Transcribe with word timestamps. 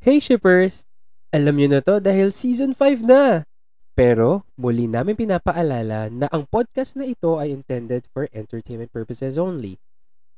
Hey 0.00 0.16
shippers! 0.16 0.88
Alam 1.28 1.60
niyo 1.60 1.76
na 1.76 1.84
to 1.84 2.00
dahil 2.00 2.32
season 2.32 2.72
5 2.72 3.04
na! 3.04 3.44
Pero 3.92 4.48
muli 4.56 4.88
namin 4.88 5.12
pinapaalala 5.12 6.08
na 6.08 6.24
ang 6.32 6.48
podcast 6.48 6.96
na 6.96 7.04
ito 7.04 7.36
ay 7.36 7.52
intended 7.52 8.08
for 8.08 8.24
entertainment 8.32 8.88
purposes 8.96 9.36
only. 9.36 9.76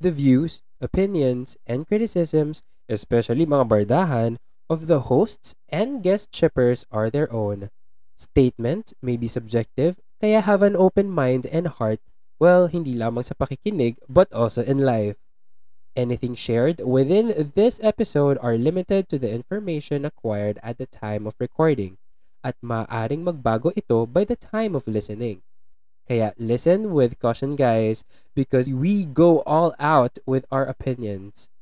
The 0.02 0.10
views, 0.10 0.66
opinions, 0.82 1.54
and 1.62 1.86
criticisms, 1.86 2.66
especially 2.90 3.46
mga 3.46 3.70
bardahan, 3.70 4.42
of 4.66 4.90
the 4.90 5.06
hosts 5.06 5.54
and 5.70 6.02
guest 6.02 6.34
shippers 6.34 6.82
are 6.90 7.06
their 7.06 7.30
own. 7.30 7.70
Statements 8.18 8.98
may 8.98 9.14
be 9.14 9.30
subjective, 9.30 10.02
kaya 10.18 10.42
have 10.42 10.66
an 10.66 10.74
open 10.74 11.06
mind 11.06 11.46
and 11.54 11.70
heart, 11.70 12.02
well, 12.42 12.66
hindi 12.66 12.98
lamang 12.98 13.22
sa 13.22 13.38
pakikinig, 13.38 14.02
but 14.10 14.26
also 14.34 14.66
in 14.66 14.82
life. 14.82 15.21
Anything 15.92 16.32
shared 16.32 16.80
within 16.80 17.52
this 17.54 17.76
episode 17.84 18.40
are 18.40 18.56
limited 18.56 19.12
to 19.12 19.20
the 19.20 19.28
information 19.28 20.08
acquired 20.08 20.56
at 20.64 20.80
the 20.80 20.88
time 20.88 21.28
of 21.28 21.36
recording 21.36 22.00
at 22.40 22.56
maaaring 22.64 23.28
magbago 23.28 23.76
ito 23.76 24.08
by 24.08 24.24
the 24.24 24.32
time 24.32 24.72
of 24.72 24.88
listening. 24.88 25.44
Kaya 26.08 26.32
listen 26.40 26.96
with 26.96 27.20
caution 27.20 27.60
guys 27.60 28.08
because 28.32 28.72
we 28.72 29.04
go 29.04 29.44
all 29.44 29.76
out 29.76 30.16
with 30.24 30.48
our 30.48 30.64
opinions. 30.64 31.52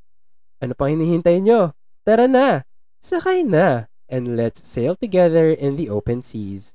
Ano 0.62 0.78
pa 0.78 0.86
hinihintay 0.86 1.42
nyo? 1.42 1.74
Tara 2.06 2.30
na! 2.30 2.62
Sakay 3.02 3.42
na! 3.42 3.90
And 4.06 4.38
let's 4.38 4.62
sail 4.62 4.94
together 4.94 5.50
in 5.50 5.74
the 5.74 5.90
open 5.90 6.22
seas. 6.22 6.74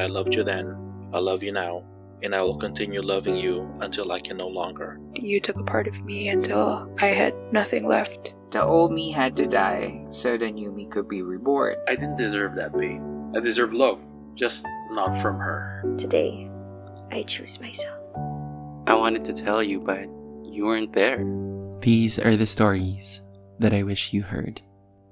I 0.00 0.08
loved 0.08 0.32
you 0.32 0.40
then. 0.40 0.72
I 1.12 1.20
love 1.20 1.44
you 1.44 1.52
now. 1.52 1.84
And 2.22 2.34
I 2.34 2.42
will 2.42 2.58
continue 2.58 3.02
loving 3.02 3.36
you 3.36 3.68
until 3.80 4.12
I 4.12 4.20
can 4.20 4.36
no 4.36 4.48
longer. 4.48 5.00
You 5.14 5.40
took 5.40 5.56
a 5.56 5.64
part 5.64 5.88
of 5.88 6.00
me 6.04 6.28
until 6.28 6.88
I 7.00 7.06
had 7.06 7.34
nothing 7.52 7.86
left. 7.86 8.34
The 8.50 8.62
old 8.62 8.92
me 8.92 9.10
had 9.10 9.36
to 9.36 9.46
die 9.46 10.04
so 10.10 10.36
the 10.36 10.50
new 10.50 10.70
me 10.70 10.86
could 10.86 11.08
be 11.08 11.22
reborn. 11.22 11.76
I 11.88 11.94
didn't 11.94 12.16
deserve 12.16 12.54
that 12.56 12.78
pain. 12.78 13.32
I 13.34 13.40
deserve 13.40 13.72
love, 13.72 13.98
just 14.34 14.64
not 14.90 15.20
from 15.22 15.38
her. 15.38 15.82
Today, 15.98 16.50
I 17.10 17.22
choose 17.22 17.58
myself. 17.60 17.98
I 18.86 18.94
wanted 18.94 19.24
to 19.26 19.32
tell 19.32 19.62
you, 19.62 19.80
but 19.80 20.04
you 20.44 20.66
weren't 20.66 20.92
there. 20.92 21.24
These 21.80 22.18
are 22.18 22.36
the 22.36 22.46
stories 22.46 23.22
that 23.58 23.72
I 23.72 23.82
wish 23.82 24.12
you 24.12 24.22
heard. 24.22 24.60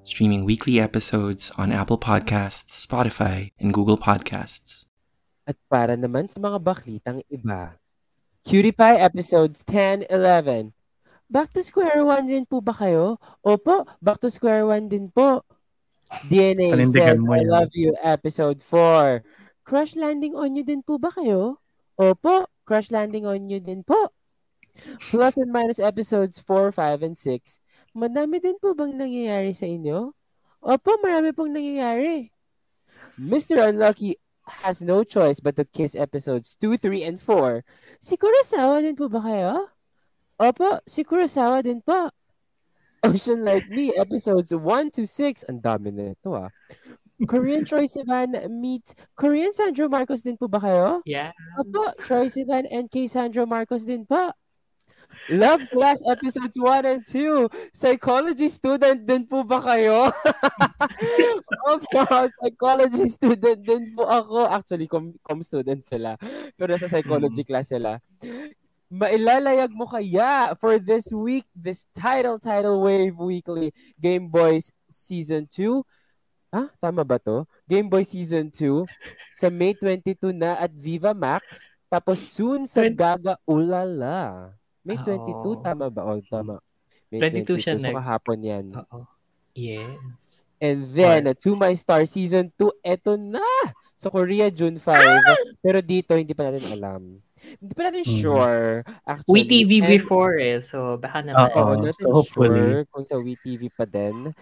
Streaming 0.05 0.45
weekly 0.45 0.81
episodes 0.81 1.51
on 1.57 1.73
Apple 1.73 1.99
Podcasts, 1.99 2.87
Spotify, 2.87 3.53
and 3.59 3.73
Google 3.73 3.99
Podcasts. 3.99 4.87
At 5.51 5.59
para 5.67 5.99
naman 5.99 6.31
sa 6.31 6.39
mga 6.39 6.63
baklitang 6.63 7.27
iba, 7.27 7.75
Cutie 8.47 8.71
Pie 8.71 9.03
episodes 9.03 9.67
10, 9.67 10.07
11. 10.07 10.71
Back 11.27 11.51
to 11.59 11.67
square 11.67 12.07
one 12.07 12.31
rin 12.31 12.47
po 12.47 12.63
ba 12.63 12.71
kayo? 12.71 13.19
Opo, 13.43 13.83
back 13.99 14.23
to 14.23 14.31
square 14.31 14.63
one 14.63 14.87
din 14.87 15.11
po. 15.11 15.43
DNA 16.31 16.71
Panindigan 16.71 17.19
says, 17.19 17.19
mo 17.19 17.35
I 17.35 17.43
love 17.43 17.75
you, 17.75 17.91
episode 17.99 18.63
4. 18.63 19.27
Crush 19.67 19.99
landing 19.99 20.39
on 20.39 20.55
you 20.55 20.63
din 20.63 20.87
po 20.87 21.03
ba 21.03 21.11
kayo? 21.11 21.59
Opo, 21.99 22.47
crush 22.63 22.95
landing 22.95 23.27
on 23.27 23.51
you 23.51 23.59
din 23.59 23.83
po. 23.83 24.15
Plus 25.11 25.35
and 25.35 25.51
minus 25.51 25.83
episodes 25.83 26.39
4, 26.39 26.71
5, 26.71 27.11
and 27.11 27.19
6. 27.19 27.59
Madami 27.91 28.39
din 28.39 28.55
po 28.63 28.71
bang 28.79 28.95
nangyayari 28.95 29.51
sa 29.51 29.67
inyo? 29.67 30.15
Opo, 30.63 30.91
marami 31.03 31.35
pong 31.35 31.51
nangyayari. 31.59 32.31
Mr. 33.19 33.67
Unlucky 33.67 34.15
has 34.63 34.83
no 34.83 35.05
choice 35.05 35.41
but 35.41 35.57
to 35.57 35.65
kiss 35.65 35.95
episodes 35.95 36.57
2, 36.61 36.77
3, 36.77 37.05
and 37.05 37.19
4. 37.21 37.65
Si 38.01 38.17
Kurosawa 38.17 38.83
din 38.83 38.99
po 38.99 39.09
ba 39.09 39.23
kayo? 39.23 39.71
Opo, 40.41 40.81
si 40.85 41.05
Kurosawa 41.07 41.63
din 41.63 41.81
po. 41.81 42.11
Ocean 43.07 43.45
Like 43.45 43.65
Me, 43.73 43.95
episodes 43.97 44.53
1 44.53 44.61
to 44.93 45.09
6. 45.09 45.49
Ang 45.49 45.65
dami 45.65 45.89
na 45.95 46.13
ito 46.13 46.37
ah. 46.37 46.53
Korean 47.29 47.65
Troy 47.65 47.85
Sivan 47.85 48.33
meets 48.49 48.97
Korean 49.13 49.53
Sandro 49.53 49.89
Marcos 49.89 50.25
din 50.25 50.41
po 50.41 50.49
ba 50.49 50.61
kayo? 50.61 51.05
Yeah. 51.05 51.37
Opo, 51.61 51.93
Troy 52.05 52.33
Sivan 52.33 52.65
and 52.73 52.89
Kay 52.89 53.09
Sandro 53.09 53.45
Marcos 53.45 53.85
din 53.85 54.09
po. 54.09 54.33
Love 55.29 55.69
Class 55.69 56.01
episodes 56.09 56.57
1 56.57 56.87
and 56.89 57.03
2. 57.05 57.51
Psychology 57.77 58.49
student 58.49 59.05
din 59.05 59.29
po 59.29 59.45
ba 59.45 59.61
kayo? 59.61 60.09
Opo, 61.71 62.03
psychology 62.41 63.07
student 63.13 63.61
din 63.61 63.93
po 63.93 64.09
ako. 64.09 64.49
Actually, 64.49 64.89
com, 64.89 65.13
com 65.21 65.45
student 65.45 65.85
sila. 65.85 66.17
Pero 66.57 66.73
sa 66.81 66.89
psychology 66.89 67.45
class 67.45 67.69
sila. 67.69 68.01
Mailalayag 68.91 69.71
mo 69.71 69.87
kaya 69.87 70.57
for 70.59 70.81
this 70.81 71.13
week, 71.15 71.47
this 71.55 71.87
title, 71.95 72.41
title 72.41 72.83
wave 72.83 73.15
weekly 73.15 73.71
Game 74.01 74.27
Boys 74.27 74.73
Season 74.91 75.47
2. 75.47 75.85
Ah, 76.51 76.67
tama 76.83 77.07
ba 77.07 77.23
to? 77.23 77.47
Game 77.71 77.87
Boy 77.87 78.03
Season 78.03 78.51
2 78.51 78.83
sa 79.39 79.47
May 79.47 79.79
22 79.79 80.35
na 80.35 80.59
at 80.59 80.75
Viva 80.75 81.15
Max. 81.15 81.71
Tapos 81.87 82.19
soon 82.19 82.67
sa 82.67 82.83
Gaga 82.91 83.39
Ulala. 83.47 84.59
May 84.81 84.97
22, 84.97 85.13
Oo. 85.37 85.61
tama 85.61 85.87
ba? 85.89 86.03
Oh, 86.05 86.21
tama. 86.23 86.59
May 87.09 87.21
22 87.21 87.59
siya 87.59 87.77
So, 87.77 87.85
nag- 87.85 87.97
kahapon 87.97 88.39
yan. 88.41 88.65
Oo. 88.73 89.05
Yes. 89.53 89.99
And 90.61 90.89
then, 90.89 91.25
To 91.41 91.57
My 91.57 91.73
Star 91.73 92.05
Season 92.05 92.53
2, 92.55 92.69
eto 92.83 93.17
na! 93.17 93.45
Sa 93.97 94.09
Korea, 94.09 94.49
June 94.49 94.77
5. 94.77 95.21
Pero 95.61 95.81
dito, 95.81 96.17
hindi 96.17 96.33
pa 96.33 96.49
natin 96.49 96.65
alam. 96.73 97.03
Hindi 97.57 97.73
pa 97.73 97.89
natin 97.89 98.05
Mhm. 98.05 98.17
sure, 98.21 98.69
actually. 99.03 99.33
WeTV 99.45 99.71
And- 99.81 99.89
before 99.91 100.37
eh. 100.37 100.61
So, 100.61 100.97
baka 100.97 101.21
naman. 101.21 101.49
Oo, 101.51 101.57
Oo, 101.57 101.73
natin 101.79 102.05
so 102.05 102.13
hopefully. 102.13 102.61
sure 102.61 102.85
kung 102.89 103.05
sa 103.05 103.17
WeTV 103.17 103.69
pa 103.71 103.85
din. 103.85 104.33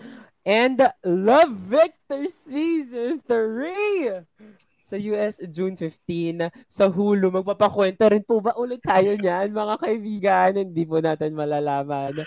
And 0.43 0.79
Love 1.03 1.55
Victor 1.55 2.27
Season 2.27 3.19
3! 3.23 4.23
Sa 4.89 4.97
US, 5.13 5.45
June 5.53 5.77
15. 5.77 6.49
Sa 6.65 6.89
Hulu, 6.89 7.29
magpapakwento 7.29 8.09
rin 8.09 8.25
po 8.25 8.41
ba 8.41 8.57
ulit 8.57 8.81
tayo 8.81 9.21
niyan, 9.21 9.53
mga 9.53 9.75
kaibigan? 9.77 10.51
Hindi 10.57 10.89
po 10.89 11.05
natin 11.05 11.37
malalaman. 11.37 12.25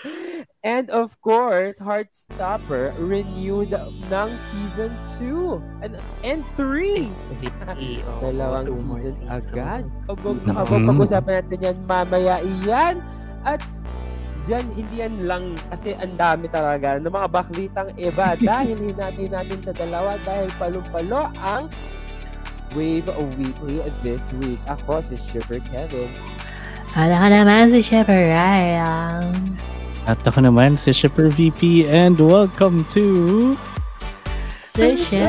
And 0.62 0.86
of 0.94 1.18
course, 1.18 1.82
Heartstopper 1.82 2.94
renewed 3.02 3.74
ng 4.06 4.28
Season 4.46 4.94
2 5.18 5.58
and, 5.82 5.98
and 6.22 6.46
3. 6.54 7.10
Really, 7.42 7.98
oo, 8.06 8.30
Dalawang 8.30 8.70
two 8.70 8.78
seasons 8.78 9.26
seasons. 9.26 9.26
agad. 9.26 9.82
Kabog 10.06 10.38
na 10.46 10.62
kabog. 10.62 10.82
Pag-usapan 10.86 11.34
natin 11.42 11.58
yan 11.66 11.78
mamaya 11.82 12.36
iyan. 12.46 12.94
At 13.42 13.58
yan, 14.46 14.70
hindi 14.78 15.02
yan 15.02 15.26
lang 15.26 15.58
kasi 15.66 15.98
ang 15.98 16.14
dami 16.14 16.46
talaga 16.46 16.94
ng 17.02 17.10
mga 17.10 17.26
baklitang 17.26 17.90
iba 17.98 18.38
dahil 18.54 18.78
hinati 18.78 19.26
natin 19.26 19.58
sa 19.66 19.74
dalawa 19.74 20.14
dahil 20.22 20.46
palumpalo 20.62 21.26
ang 21.42 21.66
Wave 22.74 23.08
Weekly 23.38 23.80
this 24.02 24.32
week. 24.40 24.60
Ako 24.68 25.00
si 25.00 25.16
Sugar 25.16 25.60
Kevin. 25.68 26.08
Ano 26.92 27.14
ka 27.16 27.28
naman 27.32 27.72
si 27.72 27.80
Shepard 27.80 28.32
Ryan? 28.32 29.56
At 30.04 30.18
ako 30.26 30.44
naman 30.44 30.76
si 30.76 30.92
Shipper 30.92 31.30
VP 31.30 31.88
and 31.88 32.18
welcome 32.18 32.84
to 32.92 33.56
The 34.74 34.96
show. 34.96 35.20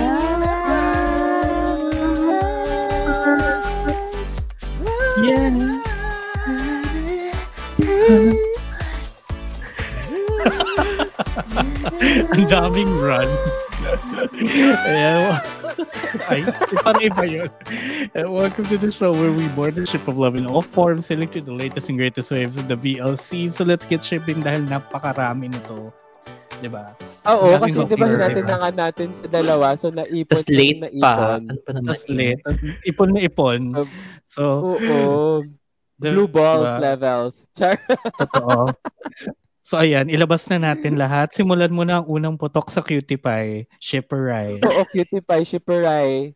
Yeah. 5.23 5.79
Ang 12.33 12.45
daming 12.45 12.93
runs. 13.01 13.41
Ayan. 14.85 15.41
Ay, 16.29 16.45
parang 16.85 17.01
iba 17.01 17.25
yun. 17.25 17.49
And 18.13 18.29
welcome 18.29 18.69
to 18.69 18.77
the 18.77 18.93
show 18.93 19.09
where 19.11 19.33
we 19.33 19.49
board 19.57 19.73
the 19.73 19.89
ship 19.89 20.05
of 20.05 20.15
love 20.17 20.37
in 20.37 20.45
all 20.45 20.61
forms, 20.61 21.09
select 21.09 21.33
the 21.33 21.41
latest 21.49 21.89
and 21.89 21.97
greatest 21.97 22.29
waves 22.29 22.55
of 22.57 22.69
the 22.69 22.77
BLC. 22.77 23.49
So 23.49 23.65
let's 23.65 23.85
get 23.89 24.05
shipping 24.05 24.45
dahil 24.45 24.69
napakarami 24.69 25.49
nito. 25.49 25.89
Diba? 26.61 26.95
Oo, 27.27 27.59
kasi 27.59 27.81
di 27.83 27.97
ba 27.97 28.07
natin 28.07 28.43
na 28.45 28.57
nga 28.61 28.71
natin 28.71 29.07
sa 29.11 29.25
dalawa. 29.27 29.73
So 29.75 29.89
naipon. 29.89 30.29
Tapos 30.29 30.47
late 30.47 30.79
naipon. 30.79 31.01
pa. 31.01 31.13
Ano 31.41 31.59
pa 31.59 31.71
naman? 31.73 31.89
Tapos 31.91 32.05
late. 32.07 32.41
Ipon 32.87 33.09
na 33.09 33.19
ipon. 33.25 33.61
So, 34.29 34.41
Oo. 34.77 35.01
Blue 35.97 36.29
balls 36.29 36.77
diba? 36.77 36.83
levels. 36.93 37.35
Char. 37.57 37.81
Totoo. 38.21 38.69
So 39.63 39.79
ayan, 39.79 40.11
ilabas 40.11 40.43
na 40.51 40.59
natin 40.59 40.99
lahat. 40.99 41.31
Simulan 41.31 41.71
mo 41.71 41.87
na 41.87 42.03
ang 42.03 42.07
unang 42.11 42.35
putok 42.35 42.67
sa 42.67 42.83
Cutie 42.83 43.15
Pie, 43.15 43.71
Shipper 43.79 44.27
Rye. 44.27 44.59
Oo, 44.59 44.83
cutie 44.91 45.23
pie, 45.23 45.47
shipperay. 45.47 46.35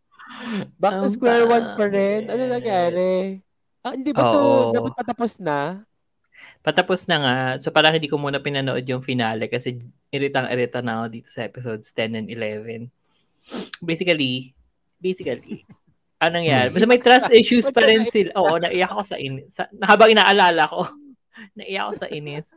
Back 0.79 1.03
to 1.03 1.07
square 1.12 1.44
one 1.44 1.75
pa 1.75 1.85
rin. 1.91 2.31
Ano 2.31 2.47
nangyari? 2.47 3.44
Ah, 3.83 3.95
hindi 3.95 4.12
ba 4.12 4.24
to 4.31 4.39
Oo. 4.39 4.71
dapat 4.75 4.94
patapos 4.95 5.39
na? 5.39 5.83
Patapos 6.63 7.07
na 7.07 7.18
nga. 7.19 7.38
So 7.63 7.71
parang 7.71 7.95
hindi 7.95 8.12
ko 8.12 8.19
muna 8.19 8.44
pinanood 8.44 8.83
yung 8.88 9.03
finale 9.03 9.47
kasi 9.47 9.79
iritang-irita 10.12 10.83
na 10.83 11.03
ako 11.03 11.06
dito 11.12 11.29
sa 11.31 11.47
episodes 11.47 11.91
10 11.95 12.19
and 12.19 12.27
11. 12.31 12.91
Basically, 13.79 14.51
basically, 15.00 15.63
anong 16.19 16.44
nangyari? 16.44 16.68
Basta 16.75 16.88
may 16.89 17.01
trust 17.01 17.31
issues 17.39 17.71
pa 17.71 17.88
rin 17.88 18.03
sila. 18.03 18.35
Oo, 18.35 18.59
naiyak 18.59 18.91
ako 18.91 19.03
sa 19.07 19.18
inis. 19.19 19.56
Sa, 19.56 19.63
habang 19.83 20.12
inaalala 20.12 20.68
ko, 20.68 20.83
naiyak 21.57 21.88
ako 21.88 21.94
sa 21.95 22.07
inis. 22.12 22.51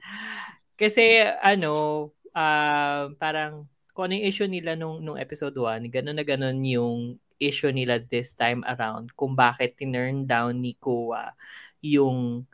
Kasi 0.81 1.21
ano, 1.44 2.09
ah, 2.32 3.12
parang 3.21 3.69
kung 3.93 4.09
ano 4.09 4.17
yung 4.17 4.27
issue 4.32 4.49
nila 4.49 4.73
nung, 4.81 5.05
nung 5.05 5.21
episode 5.21 5.53
1, 5.53 5.93
ganun 5.93 6.17
na 6.17 6.25
ganun 6.25 6.56
yung 6.65 7.21
issue 7.37 7.69
nila 7.69 8.00
this 8.00 8.32
time 8.32 8.65
around 8.65 9.12
kung 9.17 9.37
bakit 9.37 9.77
tinurn 9.77 10.25
down 10.25 10.61
ni 10.61 10.77
Kuwa 10.77 11.32
yung 11.81 12.44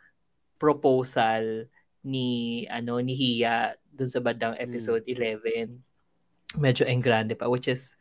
proposal 0.58 1.66
ni 2.06 2.62
ano 2.70 3.02
ni 3.02 3.18
Hiya 3.18 3.74
dun 3.90 4.06
sa 4.06 4.22
bandang 4.22 4.54
episode 4.62 5.02
11 5.02 5.82
medyo 6.62 6.86
engrande 6.86 7.34
pa 7.34 7.50
which 7.50 7.66
is 7.66 7.98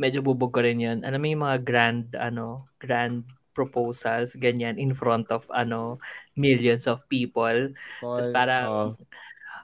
medyo 0.00 0.24
bubog 0.24 0.54
ko 0.54 0.62
rin 0.62 0.80
yun. 0.80 1.04
Alam 1.04 1.20
mo 1.20 1.26
yung 1.28 1.44
mga 1.44 1.58
grand 1.66 2.06
ano 2.16 2.70
grand 2.80 3.26
proposals 3.52 4.38
ganyan 4.38 4.78
in 4.78 4.94
front 4.94 5.28
of 5.34 5.44
ano 5.50 5.98
millions 6.38 6.86
of 6.86 7.02
people. 7.10 7.74
Tapos 8.00 8.30
parang 8.30 8.66
Oo. 8.70 8.88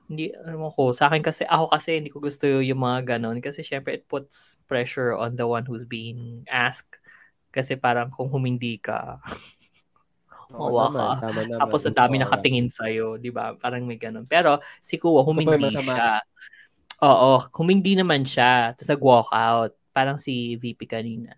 Hindi 0.05 0.33
alam 0.37 0.69
ko 0.69 0.93
sa 0.93 1.09
akin 1.09 1.25
kasi 1.25 1.49
ako 1.49 1.73
kasi 1.73 1.97
hindi 1.97 2.13
ko 2.13 2.21
gusto 2.21 2.45
yung 2.45 2.81
mga 2.85 3.17
ganon 3.17 3.41
kasi 3.41 3.65
syempre 3.65 3.97
it 3.97 4.05
puts 4.05 4.61
pressure 4.69 5.17
on 5.17 5.33
the 5.35 5.47
one 5.49 5.65
who's 5.65 5.89
being 5.89 6.45
asked 6.53 7.01
kasi 7.49 7.79
parang 7.79 8.13
kung 8.13 8.29
humindi 8.29 8.77
ka 8.83 9.23
mawa 10.55 10.91
naman, 10.91 10.95
ka 10.95 11.23
tama 11.25 11.41
naman. 11.47 11.61
tapos 11.67 11.81
ang 11.87 11.97
dami 11.99 12.15
nakatingin 12.21 12.69
sa'yo, 12.71 13.19
di 13.19 13.31
ba? 13.35 13.57
Parang 13.59 13.83
may 13.83 13.99
ganun. 13.99 14.27
Pero 14.29 14.63
si 14.79 15.01
Kuwa, 15.01 15.27
humindi 15.27 15.67
siya. 15.67 16.23
Oo, 17.03 17.43
humindi 17.59 17.99
naman 17.99 18.23
siya. 18.23 18.73
Tapos 18.77 18.91
nag-walk 18.95 19.31
out. 19.35 19.73
Parang 19.91 20.15
si 20.15 20.55
VP 20.59 20.87
kanina. 20.87 21.35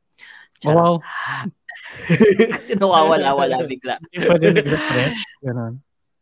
Wow. 0.64 1.00
Charot. 1.00 1.52
Kasi 2.56 2.72
nawawala-wala 2.76 3.64
bigla. 3.68 4.00
Hindi 4.08 4.16
pwede 4.24 4.46
nag-refresh. 4.52 5.20
Ganon. 5.44 5.74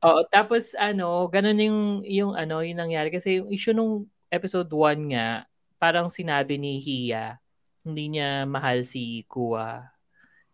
Oo, 0.05 0.21
tapos 0.29 0.77
ano, 0.77 1.25
ganun 1.33 1.59
yung, 1.65 1.81
yung 2.05 2.33
ano, 2.37 2.61
yung 2.61 2.77
nangyari. 2.77 3.09
Kasi 3.09 3.41
yung 3.41 3.49
issue 3.49 3.73
nung 3.73 4.05
episode 4.29 4.69
1 4.69 5.09
nga, 5.17 5.49
parang 5.81 6.13
sinabi 6.13 6.61
ni 6.61 6.77
Hiya, 6.77 7.41
hindi 7.89 8.13
niya 8.13 8.45
mahal 8.45 8.85
si 8.85 9.25
Kuwa. 9.33 9.89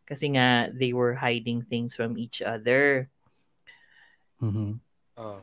Kasi 0.07 0.31
nga, 0.35 0.71
they 0.71 0.95
were 0.95 1.19
hiding 1.19 1.67
things 1.67 1.99
from 1.99 2.15
each 2.15 2.43
other. 2.43 3.11
Mhm. 4.39 4.79
Oo. 5.19 5.41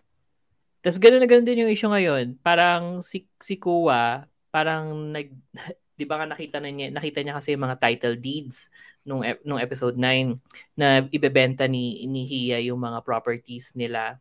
Tapos 0.81 0.97
gano'n 1.03 1.21
na 1.21 1.27
gano'n 1.29 1.47
din 1.47 1.63
yung 1.67 1.73
issue 1.73 1.91
ngayon. 1.91 2.39
Parang 2.39 3.03
si, 3.03 3.27
si 3.43 3.59
Kuwa, 3.59 4.23
parang 4.53 5.11
nag, 5.11 5.27
di 5.99 6.05
ba 6.07 6.21
nga 6.21 6.27
nakita 6.31 6.63
na 6.63 6.71
niya, 6.71 6.93
nakita 6.93 7.19
niya 7.25 7.35
kasi 7.37 7.53
yung 7.57 7.65
mga 7.67 7.79
title 7.81 8.15
deeds 8.15 8.71
nung, 9.07 9.23
nung 9.47 9.57
episode 9.57 9.95
9 9.95 10.35
na 10.75 11.07
ibebenta 11.07 11.63
ni, 11.65 12.03
ni 12.11 12.27
Hiya 12.27 12.59
yung 12.67 12.83
mga 12.83 12.99
properties 13.07 13.71
nila 13.79 14.19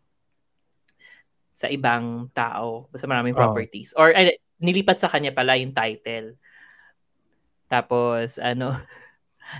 sa 1.50 1.66
ibang 1.66 2.30
tao. 2.30 2.86
Basta 2.94 3.10
maraming 3.10 3.34
Oo. 3.34 3.42
properties. 3.42 3.90
Or 3.98 4.14
ay, 4.14 4.38
nilipat 4.62 5.02
sa 5.02 5.10
kanya 5.10 5.34
pala 5.34 5.58
yung 5.58 5.74
title. 5.74 6.38
Tapos, 7.66 8.38
ano, 8.38 8.78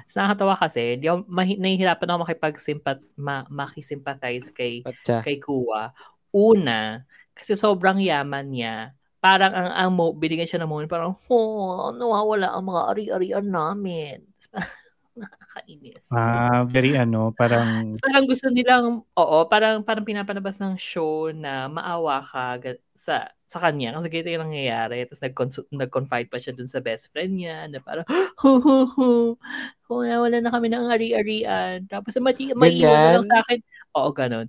Tapos 0.07 0.15
nakakatawa 0.19 0.55
kasi, 0.55 0.99
di 1.03 1.11
ako, 1.11 1.27
mahi, 1.27 1.59
nahihirapan 1.59 2.07
ako 2.15 2.19
makipag-sympat, 2.23 2.99
ma, 3.19 3.43
makisympathize 3.51 4.55
kay 4.55 4.87
Patsa. 4.87 5.27
kay 5.27 5.43
Kuwa. 5.43 5.91
Una, 6.31 7.03
kasi 7.35 7.59
sobrang 7.59 7.99
yaman 7.99 8.47
niya. 8.47 8.95
Parang 9.19 9.51
ang, 9.51 9.71
ang 9.75 9.91
mo, 9.91 10.15
binigyan 10.15 10.47
siya 10.47 10.61
ng 10.63 10.71
moment, 10.71 10.91
parang, 10.91 11.17
oh, 11.17 11.91
nawawala 11.91 12.55
ang 12.55 12.65
mga 12.67 12.83
ari-arian 12.95 13.47
namin. 13.51 14.23
Nakakainis. 15.17 16.13
Ah, 16.13 16.69
very 16.69 16.93
ano, 16.93 17.33
parang 17.33 17.97
Parang 18.05 18.29
gusto 18.29 18.53
nilang, 18.53 19.01
oo, 19.17 19.39
parang 19.49 19.81
parang 19.81 20.05
pinapanabas 20.05 20.61
ng 20.61 20.77
show 20.77 21.33
na 21.33 21.73
maawa 21.73 22.21
ka 22.21 22.61
sa 22.93 23.33
sa 23.49 23.59
kanya 23.63 23.97
kasi 23.97 24.13
ganito 24.13 24.29
yung 24.37 24.45
nangyayari. 24.53 25.09
Tapos 25.09 25.23
nag 25.25 25.35
nag-confide 25.73 26.29
pa 26.29 26.37
siya 26.37 26.53
dun 26.53 26.69
sa 26.69 26.85
best 26.85 27.09
friend 27.17 27.33
niya 27.41 27.65
na 27.73 27.81
parang, 27.81 28.05
hu 28.45 28.61
hu 28.61 28.77
hu, 28.93 29.09
kung 29.89 30.05
wala 30.05 30.37
na 30.45 30.53
kami 30.53 30.69
ng 30.69 30.85
ari-arian. 30.93 31.89
Tapos 31.89 32.13
mati, 32.21 32.53
may 32.53 32.77
iwan 32.77 33.01
na 33.01 33.11
lang 33.17 33.25
sa 33.25 33.41
akin. 33.41 33.59
Oo, 33.97 34.11
ganun. 34.13 34.47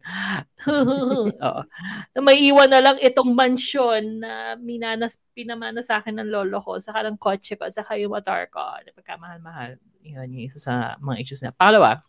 oo. 1.47 1.61
Na 2.17 2.19
may 2.19 2.37
iwan 2.43 2.67
na 2.73 2.81
lang 2.83 2.97
itong 2.99 3.31
mansyon 3.37 4.19
na 4.19 4.57
minanas, 4.59 5.15
pinamana 5.31 5.79
sa 5.85 6.01
akin 6.03 6.19
ng 6.19 6.27
lolo 6.33 6.59
ko, 6.59 6.75
saka 6.81 7.05
ng 7.07 7.15
kotse 7.21 7.55
ko, 7.55 7.69
saka 7.71 7.95
yung 8.01 8.11
motor 8.17 8.49
ko. 8.51 8.59
Na 8.83 8.91
pagkamahal-mahal. 8.97 9.79
Yun 10.07 10.31
yung 10.38 10.45
isa 10.48 10.59
sa 10.62 10.95
mga 11.00 11.18
issues 11.19 11.44
na. 11.44 11.51
Pangalawa, 11.51 12.04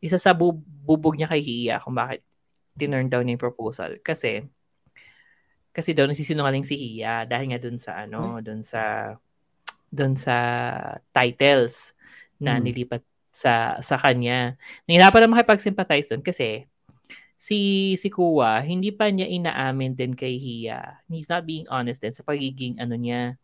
isa 0.00 0.16
sa 0.16 0.32
bu- 0.32 0.60
bubog 0.84 1.16
niya 1.16 1.28
kay 1.28 1.40
Hiya 1.40 1.80
kung 1.80 1.96
bakit 1.96 2.24
tinurn 2.76 3.08
down 3.08 3.28
yung 3.28 3.40
proposal. 3.40 3.96
Kasi, 4.00 4.44
kasi 5.70 5.94
daw 5.94 6.04
nasisinungaling 6.08 6.66
si 6.66 6.74
Hiya 6.74 7.24
dahil 7.28 7.54
nga 7.54 7.60
dun 7.62 7.78
sa 7.78 8.02
ano, 8.02 8.42
dun 8.42 8.60
sa 8.64 9.14
dun 9.90 10.14
sa 10.14 10.36
titles 11.10 11.94
na 12.38 12.58
Hmm. 12.58 12.64
nilipat 12.64 13.02
sa 13.30 13.78
sa 13.78 13.94
kanya. 13.94 14.58
Nahirapan 14.90 15.26
na 15.26 15.32
makipag-sympathize 15.38 16.10
dun 16.10 16.22
kasi 16.22 16.66
si 17.40 17.58
si 17.96 18.08
Kuwa, 18.10 18.58
hindi 18.60 18.90
pa 18.90 19.08
niya 19.08 19.30
inaamin 19.30 19.94
din 19.94 20.12
kay 20.18 20.36
Hiya. 20.36 21.06
He's 21.08 21.30
not 21.30 21.46
being 21.46 21.66
honest 21.70 22.02
din 22.02 22.12
sa 22.12 22.26
pagiging 22.26 22.76
ano 22.82 22.98
niya, 22.98 23.38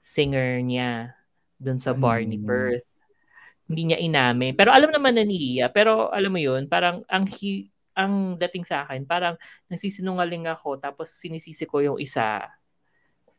singer 0.00 0.62
niya 0.64 1.12
dun 1.60 1.76
sa 1.76 1.92
bar 1.92 2.24
ni 2.24 2.40
Hmm. 2.40 2.48
Perth. 2.48 2.95
Hindi 3.66 3.82
niya 3.92 3.98
inamin. 3.98 4.54
Pero 4.54 4.70
alam 4.70 4.94
naman 4.94 5.18
na 5.18 5.26
ni 5.26 5.34
Hiya. 5.34 5.74
Pero 5.74 6.08
alam 6.14 6.30
mo 6.30 6.38
yun, 6.38 6.70
parang 6.70 7.02
ang 7.10 7.26
hi, 7.26 7.66
ang 7.98 8.38
dating 8.38 8.62
sa 8.62 8.86
akin, 8.86 9.02
parang 9.08 9.34
nagsisinungaling 9.66 10.46
ako 10.46 10.76
tapos 10.78 11.10
sinisisi 11.10 11.64
ko 11.66 11.82
yung 11.82 11.98
isa 11.98 12.46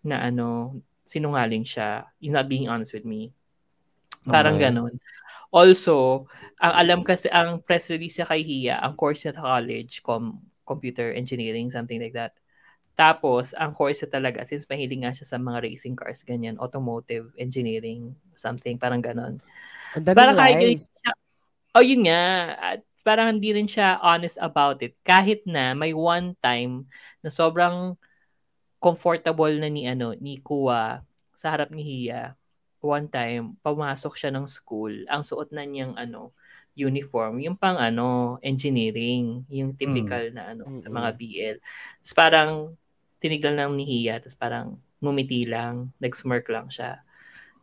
na 0.04 0.28
ano, 0.28 0.80
sinungaling 1.08 1.64
siya. 1.64 2.12
He's 2.20 2.36
not 2.36 2.52
being 2.52 2.68
honest 2.68 2.92
with 2.92 3.08
me. 3.08 3.32
Parang 4.28 4.60
Okay. 4.60 4.68
ganon. 4.68 5.00
Also, 5.48 6.28
ang 6.60 6.74
alam 6.76 7.00
kasi, 7.08 7.32
ang 7.32 7.64
press 7.64 7.88
release 7.88 8.20
niya 8.20 8.28
kay 8.28 8.44
Hiya, 8.44 8.76
ang 8.84 9.00
course 9.00 9.24
niya 9.24 9.40
sa 9.40 9.48
college, 9.48 10.04
com, 10.04 10.44
computer 10.68 11.16
engineering, 11.16 11.72
something 11.72 12.04
like 12.04 12.12
that. 12.12 12.36
Tapos, 13.00 13.56
ang 13.56 13.72
course 13.72 14.04
niya 14.04 14.12
talaga, 14.20 14.44
since 14.44 14.68
mahilig 14.68 15.00
nga 15.08 15.16
siya 15.16 15.24
sa 15.24 15.38
mga 15.40 15.64
racing 15.64 15.96
cars, 15.96 16.26
ganyan, 16.28 16.60
automotive 16.60 17.32
engineering, 17.40 18.12
something, 18.36 18.76
parang 18.76 19.00
ganon. 19.00 19.40
Parang 20.04 20.36
ng 20.36 20.42
kahit 20.42 20.58
yun, 20.62 20.70
lies. 20.76 20.86
oh 21.78 21.84
yun 21.84 22.02
nga, 22.10 22.26
at 22.58 22.80
parang 23.08 23.40
hindi 23.40 23.56
rin 23.56 23.70
siya 23.70 24.04
honest 24.04 24.36
about 24.44 24.84
it. 24.84 24.98
Kahit 25.08 25.48
na 25.48 25.72
may 25.72 25.96
one 25.96 26.36
time 26.44 26.92
na 27.24 27.32
sobrang 27.32 27.96
comfortable 28.84 29.52
na 29.56 29.72
ni 29.72 29.88
ano 29.88 30.12
ni 30.20 30.44
Kuwa 30.44 31.02
sa 31.32 31.56
harap 31.56 31.72
ni 31.72 31.82
Hiya. 31.82 32.36
One 32.84 33.10
time, 33.10 33.58
pumasok 33.66 34.14
siya 34.20 34.30
ng 34.36 34.46
school. 34.46 35.08
Ang 35.10 35.26
suot 35.26 35.50
na 35.50 35.66
niyang 35.66 35.98
ano, 35.98 36.36
uniform, 36.78 37.42
yung 37.42 37.58
pang 37.58 37.80
ano, 37.80 38.38
engineering, 38.46 39.48
yung 39.50 39.74
typical 39.74 40.30
na 40.30 40.54
ano 40.54 40.70
sa 40.78 40.94
mga. 40.94 41.10
BL. 41.18 41.58
Tapos 42.06 42.14
parang 42.14 42.52
tinignan 43.18 43.58
lang 43.58 43.72
ni 43.74 43.84
Hiya, 43.88 44.22
tapos 44.22 44.38
parang 44.38 44.68
ngumiti 45.02 45.50
lang, 45.50 45.90
nag-smirk 45.98 46.46
lang 46.54 46.70
siya 46.70 47.02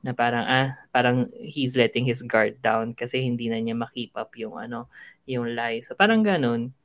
na 0.04 0.12
parang 0.12 0.44
ah 0.44 0.76
parang 0.92 1.32
he's 1.40 1.72
letting 1.74 2.04
his 2.04 2.20
guard 2.20 2.60
down 2.60 2.92
kasi 2.92 3.24
hindi 3.24 3.48
na 3.48 3.56
niya 3.56 3.72
makip 3.72 4.12
up 4.20 4.36
yung 4.36 4.60
ano 4.60 4.92
yung 5.24 5.56
lie. 5.56 5.80
So 5.80 5.96
parang 5.96 6.20
ganun. 6.20 6.76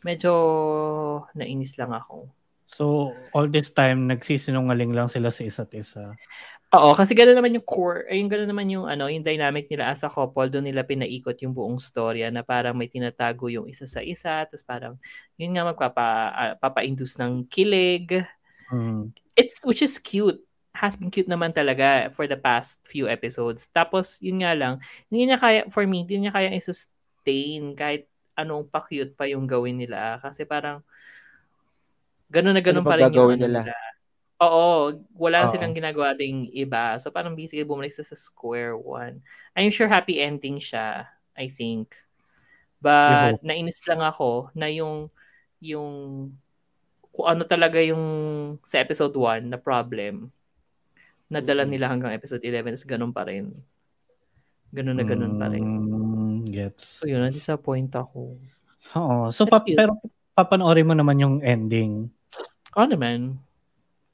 Medyo 0.00 0.32
nainis 1.36 1.76
lang 1.76 1.92
ako. 1.92 2.32
So, 2.66 3.14
all 3.30 3.46
this 3.46 3.70
time, 3.70 4.10
nagsisinungaling 4.10 4.90
lang 4.90 5.06
sila 5.06 5.30
sa 5.30 5.46
isa't 5.46 5.70
isa. 5.78 6.18
Oo, 6.74 6.98
kasi 6.98 7.14
gano'n 7.14 7.38
naman 7.38 7.54
yung 7.54 7.62
core, 7.62 8.10
ay 8.10 8.18
yung 8.18 8.26
gano'n 8.26 8.50
naman 8.50 8.66
yung 8.66 8.90
ano, 8.90 9.06
yung 9.06 9.22
dynamic 9.22 9.70
nila 9.70 9.94
as 9.94 10.02
a 10.02 10.10
couple, 10.10 10.50
doon 10.50 10.66
nila 10.66 10.82
pinaikot 10.82 11.38
yung 11.46 11.54
buong 11.54 11.78
storya 11.78 12.26
na 12.34 12.42
parang 12.42 12.74
may 12.74 12.90
tinatago 12.90 13.46
yung 13.46 13.70
isa 13.70 13.86
sa 13.86 14.02
isa, 14.02 14.42
tapos 14.50 14.66
parang 14.66 14.94
yun 15.38 15.54
nga 15.54 15.62
magpapa 15.62 16.06
ah, 16.34 16.54
papa-induce 16.58 17.22
ng 17.22 17.46
kilig. 17.46 18.26
Mm. 18.74 19.14
It's 19.38 19.62
which 19.62 19.80
is 19.80 20.02
cute. 20.02 20.42
Has 20.76 20.94
been 21.00 21.08
cute 21.08 21.28
naman 21.30 21.56
talaga 21.56 22.12
for 22.12 22.28
the 22.28 22.36
past 22.36 22.84
few 22.84 23.08
episodes. 23.08 23.66
Tapos 23.72 24.20
yun 24.20 24.44
nga 24.44 24.52
lang, 24.52 24.76
hindi 25.08 25.32
niya 25.32 25.40
kaya 25.40 25.60
for 25.72 25.88
me, 25.88 26.04
hindi 26.04 26.20
niya 26.20 26.32
kaya 26.36 26.52
i-sustain 26.52 27.72
kahit 27.72 28.04
anong 28.36 28.68
pa-cute 28.68 29.16
pa 29.16 29.24
yung 29.24 29.48
gawin 29.48 29.80
nila 29.80 30.20
kasi 30.20 30.44
parang 30.44 30.84
ganun 32.28 32.52
na 32.52 32.60
ganun 32.60 32.84
Ano 32.84 32.90
pa 32.92 33.00
rin 33.00 33.16
yung 33.16 33.32
ano 33.32 33.40
nila? 33.40 33.60
nila. 33.64 33.76
Oo, 34.36 34.92
wala 35.16 35.48
Oo. 35.48 35.48
silang 35.48 35.72
ginagawa 35.72 36.12
ding 36.12 36.52
iba. 36.52 37.00
So 37.00 37.08
parang 37.08 37.32
basically 37.32 37.64
bumalik 37.64 37.88
sa, 37.96 38.04
sa 38.04 38.12
square 38.12 38.76
one. 38.76 39.24
I'm 39.56 39.72
sure 39.72 39.88
happy 39.88 40.20
ending 40.20 40.60
siya, 40.60 41.08
I 41.32 41.48
think. 41.48 41.96
But 42.84 43.40
nainis 43.40 43.80
lang 43.88 44.04
ako 44.04 44.52
na 44.52 44.68
yung 44.68 45.08
yung 45.64 45.88
kung 47.16 47.26
ano 47.32 47.48
talaga 47.48 47.80
yung 47.80 48.04
sa 48.60 48.76
episode 48.76 49.16
1 49.16 49.48
na 49.48 49.56
problem 49.56 50.28
nadala 51.26 51.62
Mm-mm. 51.62 51.72
nila 51.72 51.86
hanggang 51.88 52.12
episode 52.12 52.40
11 52.40 52.74
tapos 52.74 52.86
ganun 52.86 53.12
pa 53.12 53.26
rin. 53.26 53.50
Ganun 54.70 54.94
na 54.94 55.04
ganun 55.04 55.34
pa 55.34 55.46
rin. 55.48 55.62
Mm, 55.62 56.36
gets. 56.46 57.00
So 57.00 57.06
yun, 57.06 57.22
na-disappoint 57.22 57.90
ako. 57.92 58.36
Oo. 58.94 59.30
So, 59.30 59.44
pa- 59.44 59.62
pero 59.62 59.98
papanoorin 60.32 60.86
mo 60.86 60.94
naman 60.94 61.16
yung 61.16 61.36
ending. 61.40 62.10
Oo 62.74 62.86
naman. 62.86 63.40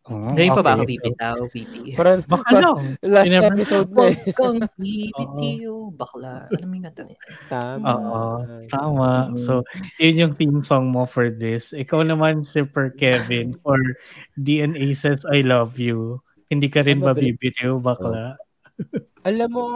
Oh, 0.03 0.35
Ngayon 0.35 0.59
pa 0.59 0.63
ba 0.67 0.75
ako 0.75 0.83
okay. 0.83 0.91
bibitaw, 0.99 1.37
Pipi? 1.47 1.81
Parang, 1.95 2.27
Baka 2.35 2.51
lang. 2.59 2.79
last 3.07 3.27
You 3.27 3.33
never- 3.39 3.55
episode 3.55 3.89
na 3.95 4.03
eh. 4.03 4.17
Huwag 4.19 4.35
kang 4.35 4.59
bibitiw, 4.83 5.75
bakla. 5.95 6.51
Alam 6.51 6.67
mo 6.67 6.75
yung 6.75 6.87
kanta 6.91 7.03
niya? 7.07 7.19
Tama. 7.47 7.87
Oo, 7.87 8.23
tama. 8.67 9.11
Mm. 9.31 9.39
So, 9.39 9.63
yun 10.03 10.21
yung 10.21 10.35
theme 10.35 10.59
song 10.67 10.91
mo 10.91 11.07
for 11.07 11.31
this. 11.31 11.71
Ikaw 11.71 12.03
naman, 12.03 12.43
Shipper 12.51 12.91
Kevin, 12.93 13.55
for 13.63 13.79
DNA 14.35 14.91
Says 14.93 15.23
I 15.23 15.47
Love 15.47 15.79
You. 15.79 16.19
Hindi 16.53 16.69
ka 16.69 16.85
rin 16.85 17.01
mabili- 17.01 17.33
mabibitiw, 17.33 17.81
bakla. 17.81 18.37
Alam 19.25 19.51
mo, 19.51 19.67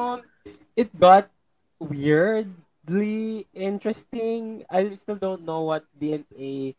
it 0.75 0.93
got 0.93 1.33
weirdly 1.79 3.49
interesting. 3.51 4.61
I 4.69 4.93
still 4.93 5.17
don't 5.17 5.43
know 5.43 5.65
what 5.65 5.89
DNA 5.91 6.77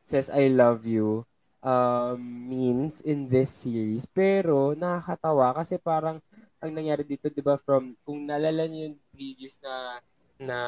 says 0.00 0.28
I 0.28 0.48
love 0.48 0.84
you 0.84 1.28
um, 1.60 2.16
means 2.46 3.00
in 3.00 3.28
this 3.28 3.52
series. 3.52 4.04
Pero 4.06 4.72
nakakatawa 4.72 5.52
kasi 5.54 5.76
parang 5.76 6.24
ang 6.58 6.70
nangyari 6.72 7.04
dito, 7.04 7.28
'di 7.28 7.40
ba, 7.40 7.56
from 7.58 7.92
kung 8.02 8.24
naalala 8.24 8.64
niyo 8.64 8.88
yung 8.88 8.98
previous 9.10 9.60
na 9.60 10.00
na 10.34 10.58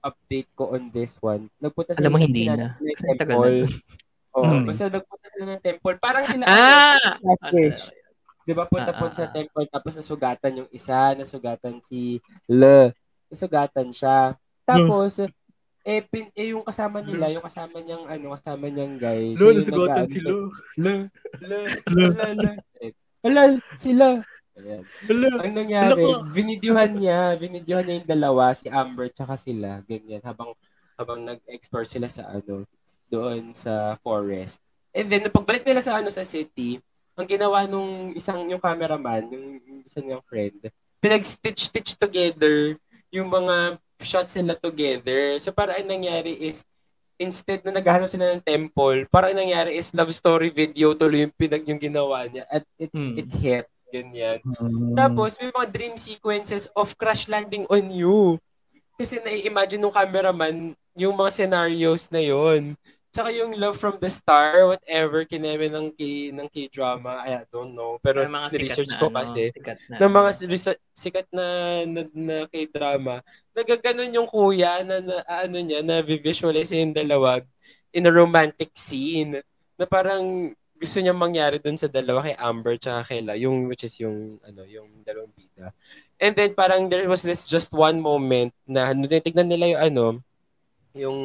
update 0.00 0.52
ko 0.52 0.72
on 0.72 0.88
this 0.90 1.16
one. 1.18 1.48
Nagpunta 1.56 1.96
Alam 1.96 2.10
mo, 2.10 2.18
ng 2.18 2.24
hindi 2.26 2.44
na. 2.46 2.76
Kasi 2.76 3.16
tagal 3.16 3.16
na. 3.16 3.18
temple. 3.18 3.58
Oo, 4.32 4.44
Hmm. 4.44 4.64
basta 4.68 4.84
nagpunta 4.86 5.26
sila 5.26 5.44
ng 5.48 5.62
temple. 5.62 5.96
Parang 5.96 6.24
sila 6.24 6.44
Ah! 6.44 7.00
ano, 7.16 7.24
last 7.24 7.44
wish. 7.50 7.80
Di 8.46 8.54
ba, 8.54 8.62
punta 8.70 8.94
Ah, 8.94 8.98
po 9.02 9.10
ah, 9.10 9.12
sa 9.12 9.26
ah. 9.26 9.32
temple, 9.34 9.66
tapos 9.66 9.98
nasugatan 9.98 10.62
yung 10.62 10.70
isa, 10.70 11.18
nasugatan 11.18 11.82
si 11.82 12.22
Le. 12.46 12.94
Nasugatan 13.26 13.90
siya. 13.90 14.38
Tapos, 14.62 15.18
eh, 15.82 16.02
pin, 16.06 16.30
eh, 16.30 16.54
yung 16.54 16.62
kasama 16.62 17.02
nila, 17.02 17.26
yung 17.34 17.42
kasama 17.42 17.82
niyang, 17.82 18.06
ano, 18.06 18.38
kasama 18.38 18.70
niyang 18.70 18.94
guy. 19.02 19.34
siya 19.34 19.50
yung 19.50 19.66
nag-aano 19.66 20.06
siya, 20.06 20.34
Le, 20.78 20.94
Le, 21.42 21.60
Le, 21.90 22.26
Le. 22.38 22.50
Eh, 22.78 22.94
Hala, 23.26 23.58
sila. 23.74 24.22
Ayan. 24.56 24.82
Ang 25.42 25.54
nangyari, 25.54 26.06
binidyohan 26.30 26.94
niya, 26.94 27.34
binidyohan 27.34 27.82
niya 27.82 27.98
yung 27.98 28.10
dalawa, 28.14 28.54
si 28.54 28.70
Amber 28.70 29.10
tsaka 29.10 29.34
sila, 29.34 29.82
ganyan, 29.84 30.22
habang 30.22 30.54
habang 30.96 31.20
nag-explore 31.28 31.84
sila 31.84 32.08
sa 32.08 32.30
ano, 32.30 32.64
doon 33.10 33.52
sa 33.52 33.98
forest. 34.00 34.62
And 34.96 35.12
then, 35.12 35.28
nung 35.28 35.34
pagbalik 35.34 35.66
nila 35.66 35.84
sa 35.84 36.00
ano 36.00 36.08
sa 36.08 36.24
city, 36.24 36.80
ang 37.16 37.26
ginawa 37.26 37.64
nung 37.64 38.12
isang 38.12 38.44
yung 38.46 38.60
cameraman, 38.60 39.24
yung 39.32 39.46
yung 39.64 39.78
isa 39.82 40.04
niyang 40.04 40.22
friend, 40.28 40.68
pinag-stitch-stitch 41.00 41.96
together 41.96 42.76
yung 43.08 43.32
mga 43.32 43.80
shots 44.04 44.36
nila 44.36 44.54
together. 44.60 45.40
So, 45.40 45.50
para 45.50 45.80
ang 45.80 45.88
nangyari 45.88 46.36
is, 46.36 46.60
instead 47.16 47.64
na 47.64 47.72
naghahanap 47.72 48.12
sila 48.12 48.36
ng 48.36 48.44
temple, 48.44 49.08
para 49.08 49.32
ang 49.32 49.40
nangyari 49.40 49.80
is 49.80 49.88
love 49.96 50.12
story 50.12 50.52
video 50.52 50.92
tuloy 50.92 51.24
yung 51.24 51.32
pinag 51.32 51.64
yung 51.64 51.80
ginawa 51.80 52.28
niya 52.28 52.44
at 52.52 52.64
it, 52.76 52.92
Hmm. 52.92 53.16
it 53.16 53.30
hit. 53.40 53.66
Ganyan. 53.86 54.42
Mm. 54.42 54.98
Tapos, 54.98 55.38
may 55.38 55.48
mga 55.48 55.68
dream 55.70 55.94
sequences 55.94 56.66
of 56.74 56.92
crash 56.98 57.30
landing 57.30 57.64
on 57.70 57.86
you. 57.88 58.34
Kasi 58.98 59.22
nai-imagine 59.22 59.78
nung 59.78 59.94
cameraman 59.94 60.74
yung 60.98 61.14
mga 61.14 61.30
scenarios 61.30 62.10
na 62.10 62.18
yon. 62.18 62.74
Tsaka 63.16 63.32
yung 63.32 63.56
love 63.56 63.80
from 63.80 63.96
the 63.96 64.12
star, 64.12 64.68
whatever, 64.68 65.24
kineme 65.24 65.72
ng, 65.72 65.88
K, 65.96 66.28
ng 66.36 66.52
K-drama, 66.52 67.24
I 67.24 67.48
don't 67.48 67.72
know. 67.72 67.96
Pero 68.04 68.20
May 68.28 68.44
mga 68.44 68.48
research 68.60 68.92
na, 68.92 69.00
ko 69.00 69.08
ano, 69.08 69.16
kasi, 69.24 69.48
sikat 69.56 69.78
na, 69.88 69.96
ng 70.04 70.12
mga 70.12 70.28
ano. 70.36 70.48
resa- 70.52 70.82
sikat 70.92 71.28
na, 71.32 71.46
na, 71.88 72.00
na 72.12 72.36
K-drama, 72.44 73.24
nagaganon 73.56 74.12
yung 74.12 74.28
kuya 74.28 74.84
na, 74.84 75.00
na 75.00 75.24
ano 75.24 75.56
niya, 75.56 75.80
na 75.80 76.04
visualize 76.04 76.76
yung 76.76 76.92
dalawa 76.92 77.40
in 77.96 78.04
a 78.04 78.12
romantic 78.12 78.68
scene 78.76 79.40
na 79.80 79.84
parang 79.88 80.52
gusto 80.76 81.00
niya 81.00 81.16
mangyari 81.16 81.56
dun 81.56 81.80
sa 81.80 81.88
dalawa 81.88 82.20
kay 82.20 82.36
Amber 82.36 82.76
tsaka 82.76 83.00
kay 83.08 83.24
La, 83.24 83.32
yung 83.32 83.64
which 83.64 83.88
is 83.88 83.96
yung 83.96 84.36
ano, 84.44 84.60
yung 84.68 85.00
dalawang 85.00 85.32
bida. 85.32 85.72
And 86.20 86.36
then 86.36 86.52
parang 86.52 86.92
there 86.92 87.08
was 87.08 87.24
this 87.24 87.48
just 87.48 87.72
one 87.72 87.96
moment 87.96 88.52
na 88.68 88.92
nung 88.92 89.08
tinitignan 89.08 89.48
nila 89.48 89.72
yung 89.72 89.82
ano, 89.88 90.06
yung 90.92 91.18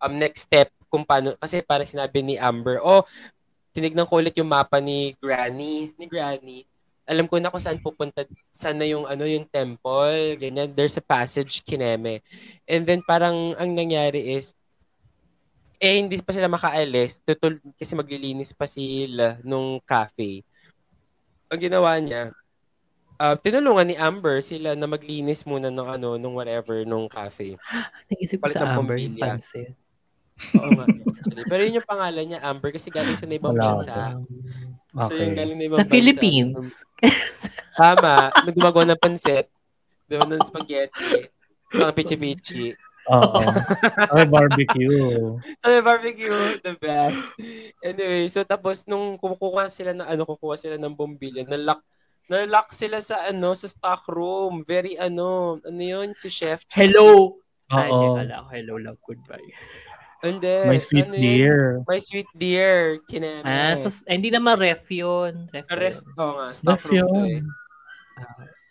um, 0.00 0.14
next 0.16 0.48
step 0.48 0.72
kung 0.94 1.02
paano 1.02 1.34
kasi 1.42 1.58
para 1.58 1.82
sinabi 1.82 2.22
ni 2.22 2.38
Amber, 2.38 2.78
oh, 2.78 3.02
tinignan 3.74 4.06
ko 4.06 4.22
ulit 4.22 4.38
yung 4.38 4.46
mapa 4.46 4.78
ni 4.78 5.18
Granny, 5.18 5.90
ni 5.98 6.06
Granny. 6.06 6.62
Alam 7.02 7.26
ko 7.26 7.42
na 7.42 7.50
kung 7.50 7.58
saan 7.58 7.82
pupunta, 7.82 8.22
saan 8.54 8.78
na 8.78 8.86
yung 8.86 9.10
ano 9.10 9.26
yung 9.26 9.42
temple, 9.50 10.38
ganyan. 10.38 10.70
There's 10.70 10.94
a 10.94 11.02
passage 11.02 11.66
kineme. 11.66 12.22
And 12.70 12.86
then 12.86 13.02
parang 13.02 13.58
ang 13.58 13.74
nangyari 13.74 14.38
is 14.38 14.54
eh 15.82 15.98
hindi 15.98 16.22
pa 16.22 16.30
sila 16.30 16.46
makaalis 16.46 17.20
tutul 17.26 17.58
kasi 17.74 17.98
maglilinis 17.98 18.54
pa 18.54 18.70
sila 18.70 19.42
nung 19.42 19.82
cafe. 19.82 20.46
Ang 21.50 21.60
ginawa 21.60 21.98
niya, 21.98 22.30
uh, 23.18 23.36
tinulungan 23.36 23.90
ni 23.90 23.96
Amber 23.98 24.38
sila 24.40 24.78
na 24.78 24.86
maglinis 24.86 25.42
muna 25.44 25.68
ng 25.68 25.88
ano 25.98 26.16
nung 26.16 26.38
whatever 26.38 26.86
nung 26.86 27.10
cafe. 27.10 27.58
Naisip 28.08 28.38
ko 28.38 28.48
sa 28.48 28.78
Amber 28.78 28.96
yung 29.02 29.18
pamilya. 29.18 29.74
Oo 30.54 30.70
nga. 30.78 30.86
actually. 30.86 31.44
Pero 31.46 31.60
yun 31.66 31.78
yung 31.82 31.90
pangalan 31.90 32.24
niya, 32.26 32.40
Amber, 32.42 32.70
kasi 32.74 32.88
galing 32.90 33.16
siya 33.18 33.28
na 33.30 33.36
ibang 33.38 33.54
Wala. 33.56 33.66
bansa. 33.78 34.02
So 34.94 35.12
Okay. 35.14 35.26
yung 35.26 35.34
galing 35.38 35.58
na 35.58 35.66
ibang 35.66 35.80
Sa 35.82 35.90
Philippines. 35.90 36.86
Tama. 37.78 38.30
Nung 38.46 38.54
gumagawa 38.54 38.84
ng 38.94 39.02
pansit. 39.02 39.50
Di 40.06 40.14
ba 40.14 40.22
ng 40.22 40.46
spaghetti. 40.46 41.26
Mga 41.74 41.92
pichi-pichi. 41.98 42.66
Oo. 43.10 43.42
Or 44.14 44.24
barbecue. 44.30 44.96
So, 45.60 45.66
may 45.68 45.82
barbecue, 45.84 46.56
the 46.62 46.72
best. 46.78 47.20
Anyway, 47.82 48.30
so 48.32 48.40
tapos 48.46 48.86
nung 48.88 49.20
kumukuha 49.20 49.68
sila 49.68 49.92
ng 49.92 50.06
ano, 50.06 50.22
kukuha 50.24 50.56
sila 50.56 50.76
ng 50.80 50.94
bombilya, 50.94 51.44
nalock 51.44 51.84
nalock 52.30 52.72
sila 52.72 53.04
sa 53.04 53.28
ano, 53.28 53.52
sa 53.52 53.68
stock 53.68 54.08
room. 54.08 54.64
Very 54.64 54.96
ano, 54.96 55.60
ano 55.60 55.82
yun, 55.82 56.16
si 56.16 56.32
chef. 56.32 56.64
Hello! 56.72 57.36
Ay, 57.68 57.90
hindi, 57.92 58.06
Oo. 58.08 58.16
ko, 58.24 58.48
hello, 58.52 58.74
love, 58.80 59.00
goodbye. 59.04 59.44
Hindi. 60.24 60.56
My 60.64 60.80
sweet 60.80 61.04
ano 61.04 61.14
yun? 61.14 61.22
dear. 61.22 61.58
My 61.84 62.00
sweet 62.00 62.30
dear. 62.32 62.96
Kineme. 63.04 63.44
Ah, 63.44 63.76
so, 63.76 63.92
ay, 64.08 64.16
hindi 64.16 64.32
naman 64.32 64.56
ref 64.56 64.88
yun. 64.88 65.52
Ref, 65.52 65.68
Ah, 65.68 65.76
Ref, 65.76 65.96
yun. 66.00 66.16
oo 66.16 66.32
nga, 66.34 66.46
stock 66.50 66.72
Ref 66.74 66.84
room 66.84 66.96
to 66.96 66.96
yun. 66.96 67.12
eh. 67.28 67.40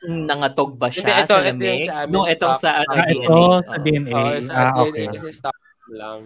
Nangatog 0.03 0.75
ba 0.75 0.91
siya 0.91 1.07
Hindi, 1.07 1.13
ito, 1.15 1.31
sa 1.31 1.39
ito 1.39 1.47
lamig? 1.47 1.81
sa 1.87 1.95
amin, 2.03 2.11
no, 2.11 2.27
itong 2.27 2.55
sa 2.59 2.69
ano, 2.75 2.91
Ah, 2.91 3.05
DNA. 3.07 3.23
ito 3.23 3.39
sa. 3.63 3.75
DNA. 3.79 4.11
Oo, 4.11 4.35
sa 4.43 4.51
ah, 4.51 4.71
DNA 4.73 4.81
okay. 4.83 5.05
kasi 5.07 5.27
stock 5.31 5.57
lang. 5.87 6.19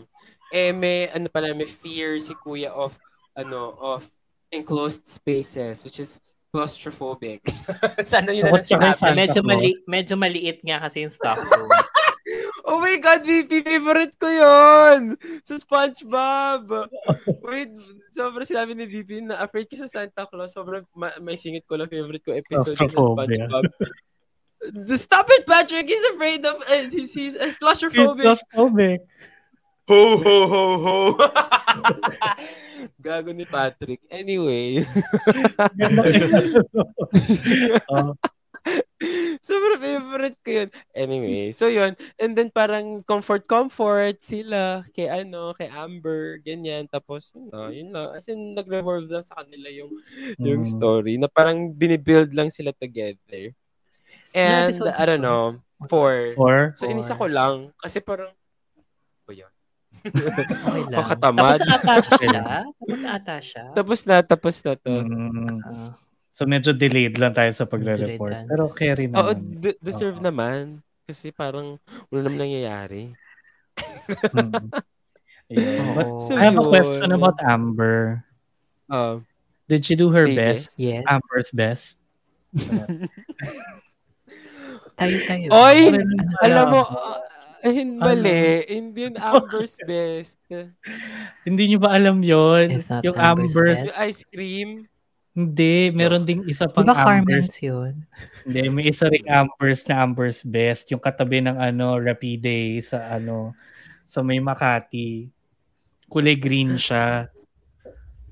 Eh, 0.49 0.71
may, 0.71 1.11
ano 1.11 1.27
pala, 1.27 1.51
may 1.53 1.67
fear 1.67 2.17
si 2.17 2.33
kuya 2.33 2.71
of, 2.71 2.97
ano, 3.35 3.75
of 3.77 4.07
enclosed 4.49 5.05
spaces, 5.05 5.83
which 5.83 5.99
is 5.99 6.17
claustrophobic. 6.49 7.43
Sana 8.01 8.31
yun 8.31 8.47
na 8.47 8.63
sinabi. 8.63 9.13
Medyo, 9.13 9.41
mali, 9.43 9.71
medyo 9.85 10.15
maliit 10.15 10.63
nga 10.63 10.79
kasi 10.81 11.03
yung 11.03 11.11
stock 11.13 11.37
room. 11.37 11.67
Oh 12.67 12.83
my 12.83 12.99
God, 12.99 13.23
VP, 13.23 13.63
favorite 13.63 14.11
ko 14.19 14.27
yun! 14.27 15.15
Sa 15.47 15.55
SpongeBob! 15.55 16.91
Wait, 17.39 17.71
sobrang 18.11 18.43
sinabi 18.43 18.75
ni 18.75 18.83
VP 18.83 19.23
na 19.23 19.39
afraid 19.39 19.71
ka 19.71 19.79
sa 19.79 19.87
Santa 19.87 20.27
Claus. 20.27 20.51
Sobrang 20.51 20.83
ma- 20.91 21.15
may 21.23 21.39
singit 21.39 21.63
ko 21.63 21.79
lang 21.79 21.87
favorite 21.87 22.19
ko 22.27 22.35
episode 22.35 22.75
sa. 22.75 22.91
SpongeBob. 22.91 23.71
Stop 24.99 25.31
it, 25.31 25.47
Patrick! 25.47 25.87
He's 25.87 26.03
afraid 26.11 26.43
of, 26.43 26.59
uh, 26.59 26.91
he's, 26.91 27.15
he's 27.15 27.39
uh, 27.39 27.47
He's 27.47 27.55
claustrophobic. 27.55 28.27
claustrophobic. 28.27 28.99
Ho, 29.87 30.19
ho, 30.19 30.35
ho, 30.51 30.63
ho! 30.83 30.95
Gago 32.99 33.31
ni 33.31 33.47
Patrick. 33.47 34.03
Anyway. 34.11 34.83
Oh, 37.87 38.11
Sobrang 39.37 39.77
favorite 39.77 40.37
ko 40.41 40.49
yun. 40.49 40.69
Anyway, 40.89 41.53
so 41.53 41.69
yun. 41.69 41.93
And 42.17 42.33
then 42.33 42.49
parang 42.49 43.05
comfort-comfort 43.05 44.17
sila 44.17 44.81
kay 44.89 45.05
ano, 45.05 45.53
kay 45.53 45.69
Amber, 45.69 46.41
ganyan. 46.41 46.89
Tapos, 46.89 47.29
yun 47.33 47.45
na, 47.53 47.59
yun 47.69 47.89
na. 47.93 48.17
As 48.17 48.25
in, 48.25 48.57
nag-revolve 48.57 49.05
lang 49.05 49.21
sa 49.21 49.37
kanila 49.37 49.69
yung, 49.69 49.93
yung 50.41 50.65
Mm. 50.65 50.73
story 50.73 51.13
na 51.21 51.29
parang 51.29 51.69
binibuild 51.69 52.33
lang 52.33 52.49
sila 52.49 52.73
together. 52.73 53.53
And, 54.33 54.73
episode 54.73 54.97
I 54.97 55.03
don't 55.05 55.21
know, 55.21 55.61
four. 55.85 56.33
Four. 56.33 56.73
So, 56.73 56.89
inisa 56.89 57.13
ko 57.13 57.29
lang. 57.29 57.77
Kasi 57.77 58.01
parang, 58.01 58.33
oh, 59.29 59.33
yun. 59.33 59.53
Okay 60.07 60.83
lang. 60.89 61.05
Tapos 61.21 61.57
na 61.61 61.75
ata 61.77 61.95
siya. 62.01 62.43
Tapos 62.81 62.99
na 63.01 63.09
ata 63.13 63.35
siya. 63.41 63.63
Tapos 63.73 63.99
na, 64.05 64.15
tapos 64.25 64.55
na 64.65 64.73
to. 64.73 64.93
Mm. 65.05 65.57
Ah, 65.61 65.93
So 66.37 66.45
medyo 66.45 66.69
delayed 66.69 67.17
lang 67.17 67.33
tayo 67.33 67.49
sa 67.49 67.65
pagre-report. 67.65 68.29
Delayed 68.29 68.45
Pero 68.45 68.63
carry 68.69 69.09
Oo, 69.09 69.33
naman. 69.33 69.57
de- 69.57 69.79
deserve 69.81 70.21
Oo. 70.21 70.25
naman. 70.29 70.85
Kasi 71.09 71.33
parang, 71.33 71.81
wala 72.13 72.29
naman 72.29 72.45
nangyayari. 72.45 73.17
Mm. 74.37 74.69
Yeah. 75.49 75.81
But 75.97 76.07
oo. 76.13 76.21
So, 76.21 76.37
I 76.37 76.45
have 76.45 76.59
a 76.59 76.61
yun. 76.61 76.69
question 76.69 77.09
about 77.09 77.41
Amber. 77.41 78.21
Uh, 78.85 79.25
Did 79.65 79.81
she 79.81 79.97
do 79.97 80.13
her 80.13 80.29
best? 80.29 80.77
yes. 80.77 81.01
Amber's 81.09 81.49
best? 81.49 81.97
Tayo 84.97 85.15
tayo. 85.25 85.47
Oy! 85.53 85.79
Ano, 85.89 86.01
alam 86.41 86.65
mo, 86.69 86.81
uh, 86.85 87.21
Eh, 87.65 87.73
hin- 87.73 87.97
mali. 87.97 88.63
Hindi 88.69 89.09
yun 89.09 89.17
Amber's 89.17 89.75
best. 89.89 90.37
Hindi 91.41 91.63
nyo 91.73 91.79
ba 91.81 91.97
alam 91.97 92.21
yon 92.21 92.77
Yung 93.01 93.17
Amber's 93.17 93.57
Amber's, 93.57 93.81
Best. 93.81 93.85
Yung 93.89 93.97
ice 93.97 94.21
cream. 94.29 94.69
Hindi, 95.37 95.93
meron 95.93 96.25
ding 96.25 96.41
isa 96.49 96.65
Di 96.65 96.73
pang 96.73 96.89
ba 96.89 96.97
Amber's. 96.97 97.53
Carmen's 97.53 97.55
yun? 97.61 97.93
Hindi, 98.41 98.61
may 98.73 98.85
isa 98.89 99.05
ring 99.05 99.27
Amber's 99.29 99.85
na 99.85 100.01
Amber's 100.01 100.41
Best. 100.41 100.89
Yung 100.89 100.99
katabi 100.99 101.45
ng 101.45 101.61
ano, 101.61 102.01
Rapide 102.01 102.81
sa 102.81 103.13
ano, 103.13 103.53
sa 104.03 104.25
may 104.25 104.41
Makati. 104.41 105.29
Kulay 106.09 106.39
green 106.39 106.81
siya. 106.81 107.29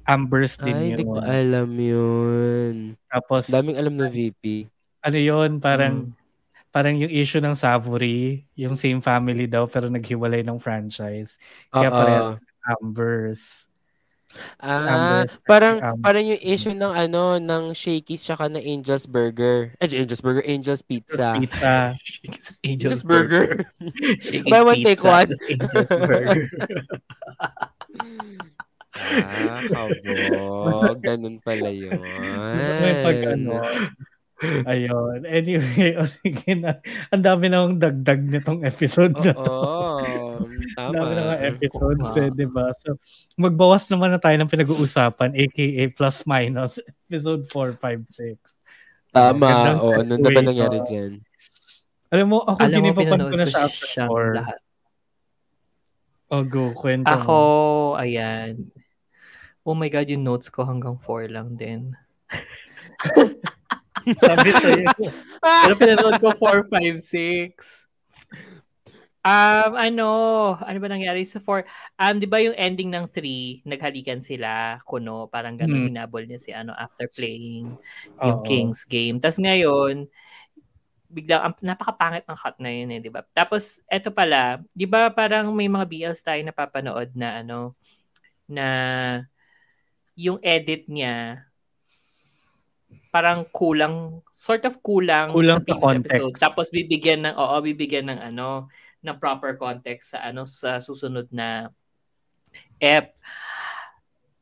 Amber's 0.06 0.58
din 0.58 0.74
Ay, 0.74 0.86
hindi 0.94 1.04
yun. 1.04 1.10
ko 1.14 1.22
alam 1.22 1.72
yun. 1.74 2.76
Tapos, 3.10 3.50
Daming 3.50 3.78
alam 3.78 3.94
na 3.98 4.10
VP. 4.10 4.70
ano 5.02 5.18
yun, 5.18 5.58
parang, 5.62 6.10
Mm. 6.10 6.14
parang 6.70 6.96
yung 6.98 7.10
issue 7.10 7.42
ng 7.42 7.58
Savory, 7.58 8.46
yung 8.58 8.78
same 8.78 9.02
family 9.02 9.46
daw 9.50 9.66
pero 9.66 9.90
naghiwalay 9.90 10.42
ng 10.46 10.58
franchise. 10.62 11.38
Kaya 11.74 11.90
Oo. 11.90 11.96
parehas 11.98 12.42
Amber's. 12.82 13.70
Ah, 14.60 15.24
Amber. 15.24 15.32
parang 15.48 15.76
Amber. 15.80 16.02
parang 16.04 16.24
yung 16.26 16.42
issue 16.42 16.76
ng 16.76 16.94
ano 16.94 17.40
ng 17.40 17.64
Shakey's 17.72 18.24
tsaka 18.24 18.52
ng 18.52 18.62
Angel's 18.62 19.08
Burger. 19.08 19.74
Eh, 19.80 19.88
Angel's 19.88 20.22
Burger, 20.22 20.44
Angel's 20.44 20.84
Pizza. 20.84 21.40
Pizza. 21.40 21.96
Angel's 21.96 22.50
Angel's 22.64 23.04
Burger. 23.04 23.68
Shakey's 24.26 24.52
Buy 24.52 24.62
one, 24.64 24.80
take 24.84 25.04
one. 25.04 25.30
Angel's 25.32 25.90
Burger. 25.90 26.46
ah, 28.96 29.60
kabog. 29.68 31.00
Ganun 31.04 31.38
pala 31.44 31.70
yun. 31.72 32.00
May 32.80 32.94
pag 33.04 33.20
ano. 33.36 33.60
Ayun. 34.68 35.24
Anyway, 35.24 35.96
o 36.00 36.04
sige 36.04 36.60
na. 36.60 36.84
Ang 37.10 37.24
dami 37.24 37.48
na 37.48 37.64
akong 37.64 37.80
dagdag 37.80 38.22
nitong 38.28 38.62
episode 38.68 39.16
na 39.24 39.32
to. 39.32 39.48
Oo. 39.48 39.85
Tama. 40.76 40.92
dami 40.94 41.12
na 41.16 41.24
nga 41.32 41.38
episodes 41.42 42.10
eh, 42.20 42.30
di 42.30 42.46
ba? 42.46 42.70
So, 42.76 43.00
magbawas 43.36 43.88
naman 43.88 44.12
na 44.12 44.20
tayo 44.20 44.36
ng 44.36 44.52
pinag-uusapan, 44.52 45.32
aka 45.34 45.84
plus 45.96 46.18
minus, 46.28 46.78
episode 47.08 47.48
4, 47.50 47.80
5, 47.80 48.04
6. 48.06 49.16
Tama. 49.16 49.80
O, 49.80 49.96
ano 49.96 50.14
na 50.20 50.30
ba 50.30 50.42
nangyari 50.44 50.80
to. 50.84 50.88
dyan? 50.92 51.12
Alam 52.12 52.28
mo, 52.30 52.38
ako 52.44 52.60
Alam 52.60 52.70
mo, 52.70 52.76
ginipapan 52.76 53.20
ko 53.24 53.36
na 53.36 53.46
siya 53.48 53.64
after 53.66 53.88
siyang 53.88 54.12
4. 54.12 54.40
lahat. 54.44 54.60
Oh, 56.26 56.44
go. 56.44 56.74
Kwento 56.76 57.08
Ako, 57.08 57.38
mo. 57.38 58.02
ayan. 58.02 58.68
Oh 59.64 59.74
my 59.74 59.90
God, 59.90 60.10
yung 60.10 60.26
notes 60.26 60.52
ko 60.52 60.68
hanggang 60.68 61.00
4 61.00 61.32
lang 61.32 61.56
din. 61.56 61.96
Sabi 64.22 64.50
sa'yo. 64.54 64.86
Pero 65.42 65.74
pinanood 65.78 66.18
ko 66.22 66.30
4, 66.38 66.70
5, 66.70 67.00
6. 67.02 67.90
Um, 69.26 69.74
ano, 69.74 70.08
ano 70.62 70.78
ba 70.78 70.86
nangyari 70.86 71.26
sa 71.26 71.42
4? 71.42 71.66
Um, 71.98 72.22
di 72.22 72.30
ba 72.30 72.38
yung 72.38 72.54
ending 72.54 72.94
ng 72.94 73.10
3, 73.10 73.66
naghalikan 73.66 74.22
sila, 74.22 74.78
kuno, 74.86 75.26
parang 75.34 75.58
ganun, 75.58 75.82
Hmm. 75.82 75.90
hinabol 75.90 76.30
niya 76.30 76.38
si 76.38 76.54
ano 76.54 76.78
after 76.78 77.10
playing 77.10 77.74
yung 78.22 78.38
Oo. 78.38 78.46
Kings 78.46 78.86
game. 78.86 79.18
Tapos 79.18 79.42
ngayon, 79.42 80.06
biglang, 81.10 81.42
ang 81.42 81.56
napakapangit 81.66 82.30
ng 82.30 82.38
cut 82.38 82.58
na 82.62 82.70
yun 82.70 82.94
eh, 82.94 83.02
di 83.02 83.10
ba? 83.10 83.26
Tapos, 83.34 83.82
eto 83.90 84.14
pala, 84.14 84.62
di 84.78 84.86
ba 84.86 85.10
parang 85.10 85.50
may 85.58 85.66
mga 85.74 85.86
BLs 85.90 86.22
tayo 86.22 86.42
napapanood 86.46 87.10
na 87.18 87.42
ano, 87.42 87.74
na 88.46 88.68
yung 90.14 90.38
edit 90.46 90.86
niya, 90.86 91.50
parang 93.10 93.48
kulang, 93.50 94.22
sort 94.30 94.68
of 94.70 94.78
kulang, 94.86 95.32
Kulang 95.34 95.60
sa 95.60 95.66
previous 95.66 95.82
context. 95.82 96.14
episode. 96.14 96.36
Tapos 96.38 96.68
bibigyan 96.70 97.26
ng, 97.26 97.36
oo, 97.40 97.56
bibigyan 97.64 98.06
ng 98.12 98.20
ano, 98.22 98.70
ng 99.06 99.22
proper 99.22 99.54
context 99.56 100.18
sa 100.18 100.26
ano, 100.26 100.44
sa 100.44 100.82
susunod 100.82 101.30
na 101.30 101.70
ep. 102.82 103.14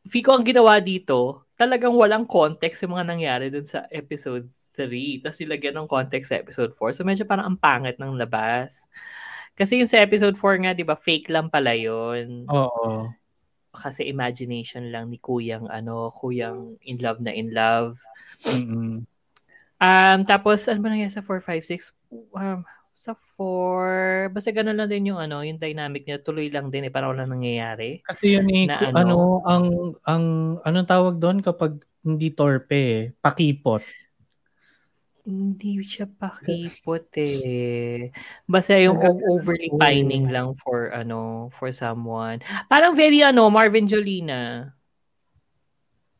Fico 0.07 0.31
ang 0.35 0.43
ginawa 0.43 0.79
dito, 0.83 1.47
talagang 1.55 1.95
walang 1.95 2.27
context 2.27 2.83
yung 2.83 2.95
mga 2.95 3.07
nangyari 3.07 3.45
dun 3.47 3.63
sa 3.63 3.87
episode 3.91 4.47
3. 4.75 5.23
Tapos 5.23 5.37
silagyan 5.39 5.75
ng 5.79 5.89
context 5.89 6.33
sa 6.33 6.39
episode 6.39 6.73
4. 6.75 6.97
So 6.97 7.07
medyo 7.07 7.23
parang 7.23 7.53
ang 7.53 7.59
pangit 7.59 8.01
ng 8.01 8.17
labas. 8.19 8.89
Kasi 9.53 9.77
yung 9.77 9.89
sa 9.89 10.01
episode 10.01 10.33
4 10.33 10.65
nga, 10.65 10.73
di 10.73 10.81
ba, 10.81 10.97
fake 10.97 11.29
lang 11.29 11.47
pala 11.47 11.77
yun. 11.77 12.49
Oo. 12.49 13.05
Kasi 13.69 14.05
imagination 14.09 14.89
lang 14.89 15.13
ni 15.13 15.21
kuyang, 15.21 15.69
ano, 15.69 16.09
kuyang 16.09 16.77
in 16.81 16.97
love 16.97 17.21
na 17.21 17.33
in 17.33 17.53
love. 17.53 18.01
Mm-mm. 18.49 19.05
Um, 19.83 20.19
tapos, 20.25 20.65
ano 20.65 20.81
ba 20.81 20.89
nangyari 20.89 21.13
sa 21.13 21.21
4, 21.21 21.37
5, 21.45 21.69
6? 21.69 21.93
Um, 22.33 22.65
sa 22.93 23.17
4, 23.17 24.29
basta 24.29 24.53
ganun 24.53 24.77
lang 24.77 24.85
din 24.85 25.09
yung 25.09 25.17
ano, 25.17 25.41
yung 25.41 25.57
dynamic 25.57 26.05
niya, 26.05 26.21
tuloy 26.21 26.53
lang 26.53 26.69
din 26.69 26.85
eh, 26.87 26.93
parang 26.93 27.17
walang 27.17 27.33
nangyayari. 27.33 28.05
Kasi 28.05 28.37
yun 28.37 28.45
eh, 28.53 28.69
Na 28.69 28.93
ano? 28.93 28.97
ano, 29.01 29.17
ang, 29.49 29.65
ang, 30.05 30.25
anong 30.61 30.87
tawag 30.87 31.15
doon 31.17 31.41
kapag 31.41 31.81
hindi 32.05 32.29
torpe 32.29 32.77
eh? 32.77 33.01
Pakipot. 33.17 33.81
Hindi 35.25 35.81
siya 35.81 36.05
pakipot 36.05 37.09
eh. 37.17 38.13
Basta 38.45 38.77
yung 38.77 39.01
overly 39.01 39.73
pining 39.73 40.29
lang 40.29 40.53
for 40.61 40.93
ano, 40.93 41.49
for 41.49 41.73
someone. 41.73 42.45
Parang 42.69 42.93
very 42.93 43.25
ano, 43.25 43.49
Marvin 43.49 43.89
Jolina. 43.89 44.69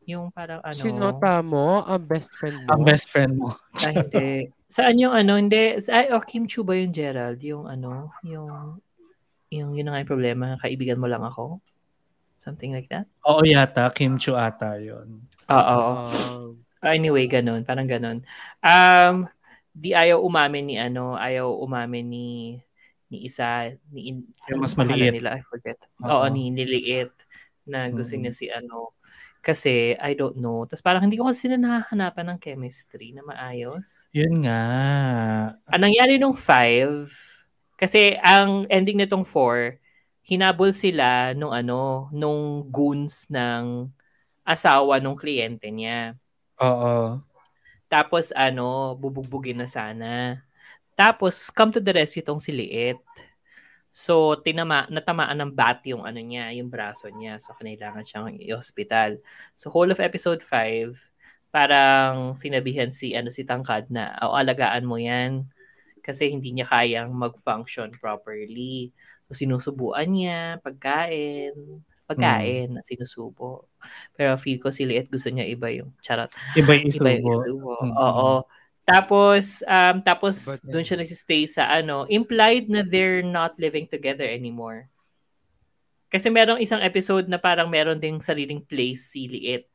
Yung 0.10 0.34
parang 0.34 0.60
ano. 0.66 0.76
Sinota 0.76 1.40
mo 1.46 1.86
ang 1.86 2.04
best 2.04 2.32
friend 2.36 2.66
mo? 2.66 2.70
Ang 2.74 2.82
best 2.84 3.06
friend 3.08 3.34
mo. 3.38 3.50
Ah, 3.78 3.94
hindi. 3.94 4.50
Saan 4.74 4.98
yung 4.98 5.14
ano, 5.14 5.38
hindi. 5.38 5.78
Sa, 5.78 6.02
ay, 6.02 6.10
oh, 6.10 6.24
Kim 6.26 6.50
Chu 6.50 6.66
ba 6.66 6.74
yung 6.74 6.90
Gerald? 6.90 7.38
Yung 7.46 7.70
ano, 7.70 8.10
yung, 8.26 8.82
yung, 9.54 9.70
yun 9.78 9.86
na 9.86 9.94
nga 9.94 10.02
yung 10.02 10.10
problema. 10.10 10.58
Kaibigan 10.58 10.98
mo 10.98 11.06
lang 11.06 11.22
ako? 11.22 11.62
Something 12.42 12.74
like 12.74 12.90
that? 12.90 13.06
Oo 13.30 13.46
yata, 13.46 13.94
Kim 13.94 14.18
Chu 14.18 14.34
ata 14.34 14.82
yun. 14.82 15.22
Oo. 15.46 15.86
Um, 16.10 16.66
Anyway, 16.84 17.30
ganun. 17.30 17.64
Parang 17.64 17.88
ganun. 17.88 18.26
Um, 18.60 19.30
di 19.72 19.96
ayaw 19.96 20.20
umamin 20.20 20.68
ni 20.68 20.76
ano, 20.76 21.16
ayaw 21.16 21.54
umamin 21.64 22.06
ni 22.10 22.28
ni 23.08 23.24
isa, 23.24 23.72
ni 23.94 24.10
in, 24.12 24.18
Yung 24.52 24.58
ano 24.60 24.66
mas 24.68 24.74
maliit. 24.76 25.14
nila, 25.16 25.38
I 25.38 25.46
forget. 25.48 25.78
Oo. 26.04 26.12
Oo, 26.12 26.26
ni 26.28 26.50
niliit 26.52 27.14
na 27.64 27.88
gusto 27.88 28.18
Mm. 28.18 28.22
niya 28.26 28.34
si 28.34 28.46
ano. 28.50 28.92
Kasi, 29.44 30.00
I 30.00 30.16
don't 30.16 30.40
know. 30.40 30.64
Tapos 30.64 30.80
parang 30.80 31.04
hindi 31.04 31.20
ko 31.20 31.28
kasi 31.28 31.52
sila 31.52 31.60
nakahanapan 31.60 32.32
ng 32.32 32.40
chemistry 32.40 33.12
na 33.12 33.28
maayos. 33.28 34.08
Yun 34.16 34.48
nga. 34.48 34.64
Ang 35.68 35.84
nangyari 35.84 36.16
nung 36.16 36.32
five, 36.32 37.12
kasi 37.76 38.16
ang 38.24 38.64
ending 38.72 39.04
nitong 39.04 39.28
four, 39.28 39.76
hinabol 40.24 40.72
sila 40.72 41.36
nung 41.36 41.52
ano, 41.52 42.08
nung 42.16 42.64
goons 42.72 43.28
ng 43.28 43.92
asawa 44.48 45.04
nung 45.04 45.20
kliyente 45.20 45.68
niya. 45.68 46.16
Oo. 46.64 47.20
Tapos 47.92 48.32
ano, 48.32 48.96
bubugbugin 48.96 49.60
na 49.60 49.68
sana. 49.68 50.40
Tapos 50.96 51.52
come 51.52 51.76
to 51.76 51.84
the 51.84 51.92
rescue 51.92 52.24
tong 52.24 52.40
si 52.40 52.56
Liit. 52.56 52.96
So 53.94 54.42
tinama 54.42 54.90
natamaan 54.90 55.38
ng 55.38 55.54
bat 55.54 55.86
yung 55.86 56.02
ano 56.02 56.18
niya, 56.18 56.50
yung 56.58 56.74
braso 56.74 57.14
niya. 57.14 57.38
So 57.38 57.54
kailangan 57.62 58.02
siyang 58.02 58.42
i-hospital. 58.42 59.22
So 59.54 59.70
whole 59.70 59.94
of 59.94 60.02
episode 60.02 60.42
5, 60.42 60.98
parang 61.54 62.34
sinabihan 62.34 62.90
si 62.90 63.14
ano 63.14 63.30
si 63.30 63.46
Tangkad 63.46 63.94
na, 63.94 64.18
"O 64.26 64.34
alagaan 64.34 64.90
mo 64.90 64.98
'yan." 64.98 65.46
Kasi 66.06 66.30
hindi 66.34 66.54
niya 66.56 66.70
kayang 66.70 67.12
mag-function 67.18 67.92
properly. 67.98 68.94
So 69.28 69.36
sinusubuan 69.38 70.10
niya 70.16 70.58
pagkain, 70.64 71.84
pagkain 72.10 72.78
na 72.78 72.82
sinusubo. 72.86 73.68
Pero 74.18 74.38
feel 74.42 74.62
ko 74.62 74.70
si 74.72 74.86
Liit 74.88 75.10
gusto 75.12 75.30
niya 75.34 75.46
iba 75.50 75.70
yung 75.74 75.94
charot. 76.06 76.32
Iba 76.54 76.78
yung 76.78 76.86
Iba 76.94 77.10
yung 77.18 77.26
isubo. 77.26 77.34
isubo. 77.34 77.74
Mm. 77.82 77.98
Oo. 77.98 78.46
Tapos, 78.84 79.63
um, 79.63 80.04
tapos 80.04 80.60
But 80.60 80.60
doon 80.67 80.84
siya 80.84 81.00
nagsistay 81.00 81.48
sa 81.48 81.72
ano, 81.72 82.04
implied 82.12 82.67
na 82.67 82.84
they're 82.84 83.24
not 83.24 83.56
living 83.56 83.88
together 83.88 84.28
anymore. 84.28 84.91
Kasi 86.12 86.30
merong 86.30 86.60
isang 86.62 86.84
episode 86.84 87.26
na 87.32 87.39
parang 87.39 87.72
meron 87.72 87.98
ding 87.98 88.19
sariling 88.19 88.62
place 88.62 89.15
si 89.15 89.26
Liit. 89.26 89.65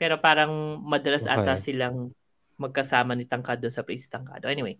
Pero 0.00 0.16
parang 0.22 0.80
madalas 0.80 1.26
Okay. 1.26 1.36
ata 1.36 1.58
silang 1.60 2.14
magkasama 2.56 3.12
ni 3.12 3.26
Tangkado 3.26 3.66
sa 3.68 3.82
place 3.84 4.06
ni 4.08 4.14
Tangkado. 4.14 4.46
Anyway, 4.48 4.78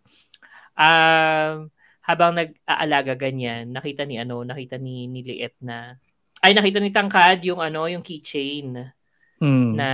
um, 0.79 1.69
habang 2.01 2.33
nag-aalaga 2.33 3.19
ganyan, 3.19 3.75
nakita 3.75 4.07
ni 4.07 4.17
ano, 4.17 4.47
nakita 4.47 4.79
ni, 4.81 5.11
ni 5.11 5.21
Liit 5.27 5.59
na, 5.61 5.99
ay 6.41 6.57
nakita 6.57 6.79
ni 6.81 6.95
Tangkad 6.95 7.45
yung 7.45 7.61
ano, 7.61 7.85
yung 7.91 8.01
keychain 8.01 8.95
Mm. 9.41 9.73
na 9.73 9.91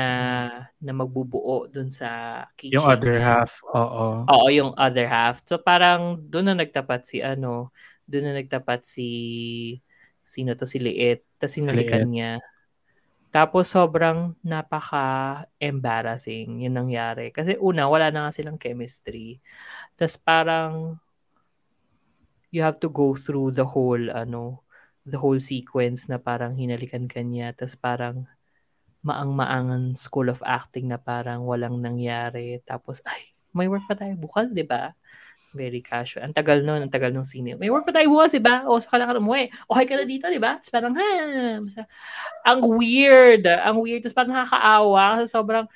na 0.82 0.90
magbubuo 0.90 1.70
dun 1.70 1.87
sa 1.87 2.42
keychain. 2.59 2.82
yung 2.82 2.90
other 2.90 3.14
niya. 3.14 3.46
half. 3.46 3.62
Oo. 3.70 4.26
Oo, 4.26 4.50
yung 4.50 4.74
other 4.74 5.06
half. 5.06 5.38
So 5.46 5.62
parang 5.62 6.18
doon 6.18 6.50
na 6.50 6.66
nagtapat 6.66 7.06
si 7.06 7.22
ano, 7.22 7.70
doon 8.11 8.26
na 8.26 8.42
nagtapat 8.42 8.82
si 8.82 9.06
sino 10.26 10.59
to 10.59 10.66
si 10.66 10.82
Liit, 10.82 11.22
tapos 11.38 11.54
sinalikan 11.54 12.11
niya. 12.11 12.42
Tapos 13.30 13.70
sobrang 13.70 14.35
napaka-embarrassing 14.42 16.66
yung 16.66 16.74
nangyari. 16.74 17.30
Kasi 17.30 17.54
una, 17.62 17.87
wala 17.87 18.11
na 18.11 18.26
nga 18.26 18.35
silang 18.35 18.59
chemistry. 18.59 19.38
Tapos 19.94 20.18
parang 20.18 20.98
you 22.50 22.66
have 22.66 22.82
to 22.82 22.90
go 22.90 23.14
through 23.14 23.54
the 23.54 23.66
whole 23.66 24.11
ano 24.11 24.66
the 25.06 25.18
whole 25.18 25.38
sequence 25.38 26.11
na 26.11 26.18
parang 26.18 26.59
hinalikan 26.59 27.06
ka 27.06 27.22
niya 27.22 27.54
tapos 27.54 27.78
parang 27.78 28.26
maang-maangan 29.06 29.94
school 29.94 30.26
of 30.26 30.42
acting 30.42 30.90
na 30.90 30.98
parang 30.98 31.46
walang 31.46 31.78
nangyari 31.78 32.58
tapos 32.66 32.98
ay 33.06 33.30
may 33.54 33.70
work 33.70 33.86
pa 33.86 33.94
tayo 33.94 34.18
bukas 34.18 34.50
di 34.50 34.66
ba 34.66 34.90
very 35.54 35.78
casual 35.80 36.26
ang 36.26 36.34
tagal 36.34 36.60
nun 36.60 36.82
ang 36.84 36.92
tagal 36.92 37.14
nung 37.14 37.24
scene 37.24 37.54
may 37.54 37.70
work 37.70 37.86
pa 37.86 37.94
tayo 37.94 38.10
bukas 38.10 38.34
di 38.34 38.42
ba 38.42 38.66
o 38.66 38.82
saka 38.82 38.98
lang 38.98 39.08
ka 39.08 39.16
umuwi 39.16 39.48
okay 39.70 39.84
ka 39.86 39.94
na 39.94 40.04
dito 40.04 40.26
di 40.26 40.42
ba 40.42 40.58
tapos 40.58 40.74
parang 40.74 40.92
ha 40.98 41.08
basta, 41.62 41.86
ang 42.42 42.60
weird 42.76 43.46
ang 43.46 43.78
weird 43.78 44.02
tapos 44.02 44.16
parang 44.18 44.34
nakakaawa 44.34 45.04
kasi 45.22 45.26
sobrang 45.30 45.66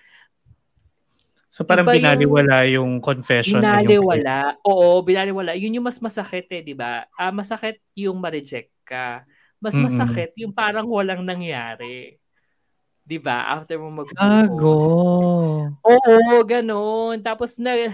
So 1.51 1.67
parang 1.67 1.83
Iba 1.83 1.99
yung- 1.99 2.03
binaliwala 2.07 2.57
yung 2.71 2.93
confession. 3.03 3.59
na 3.59 3.83
yung- 3.83 3.99
Binaliwala. 3.99 4.55
Oo, 4.63 5.03
binaliwala. 5.03 5.59
Yun 5.59 5.83
yung 5.83 5.87
mas 5.91 5.99
masakit 5.99 6.47
eh, 6.47 6.63
di 6.63 6.79
ba? 6.79 7.11
Ah, 7.19 7.35
masakit 7.35 7.83
yung 7.99 8.23
ma-reject 8.23 8.71
ka. 8.87 9.27
Mas 9.59 9.75
masakit 9.75 10.31
yung 10.39 10.55
parang 10.55 10.87
walang 10.87 11.27
nangyari. 11.27 12.15
Di 13.11 13.19
ba? 13.19 13.51
After 13.51 13.75
mo 13.83 13.91
mag 13.91 14.07
Gago. 14.15 14.79
Oo, 15.83 16.37
ganun. 16.47 17.19
Tapos 17.19 17.59
na 17.59 17.91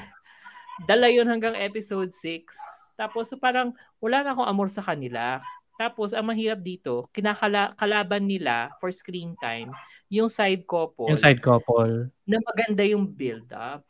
dala 0.84 1.08
yun 1.08 1.24
hanggang 1.24 1.56
episode 1.56 2.12
6. 2.12 2.92
Tapos 3.00 3.32
so 3.32 3.40
parang 3.40 3.72
wala 3.96 4.20
na 4.20 4.36
akong 4.36 4.44
amor 4.44 4.68
sa 4.68 4.84
kanila. 4.84 5.40
Tapos 5.80 6.12
ang 6.12 6.28
mahirap 6.28 6.60
dito, 6.60 7.08
kinakala 7.16 7.72
kalaban 7.76 8.24
nila 8.28 8.72
for 8.80 8.88
screen 8.92 9.36
time, 9.40 9.68
yung 10.08 10.28
side 10.32 10.64
couple 10.64 11.08
Yung 11.12 11.20
side 11.20 11.40
couple. 11.44 12.08
na 12.24 12.40
maganda 12.40 12.80
yung 12.84 13.04
build 13.08 13.48
up. 13.52 13.84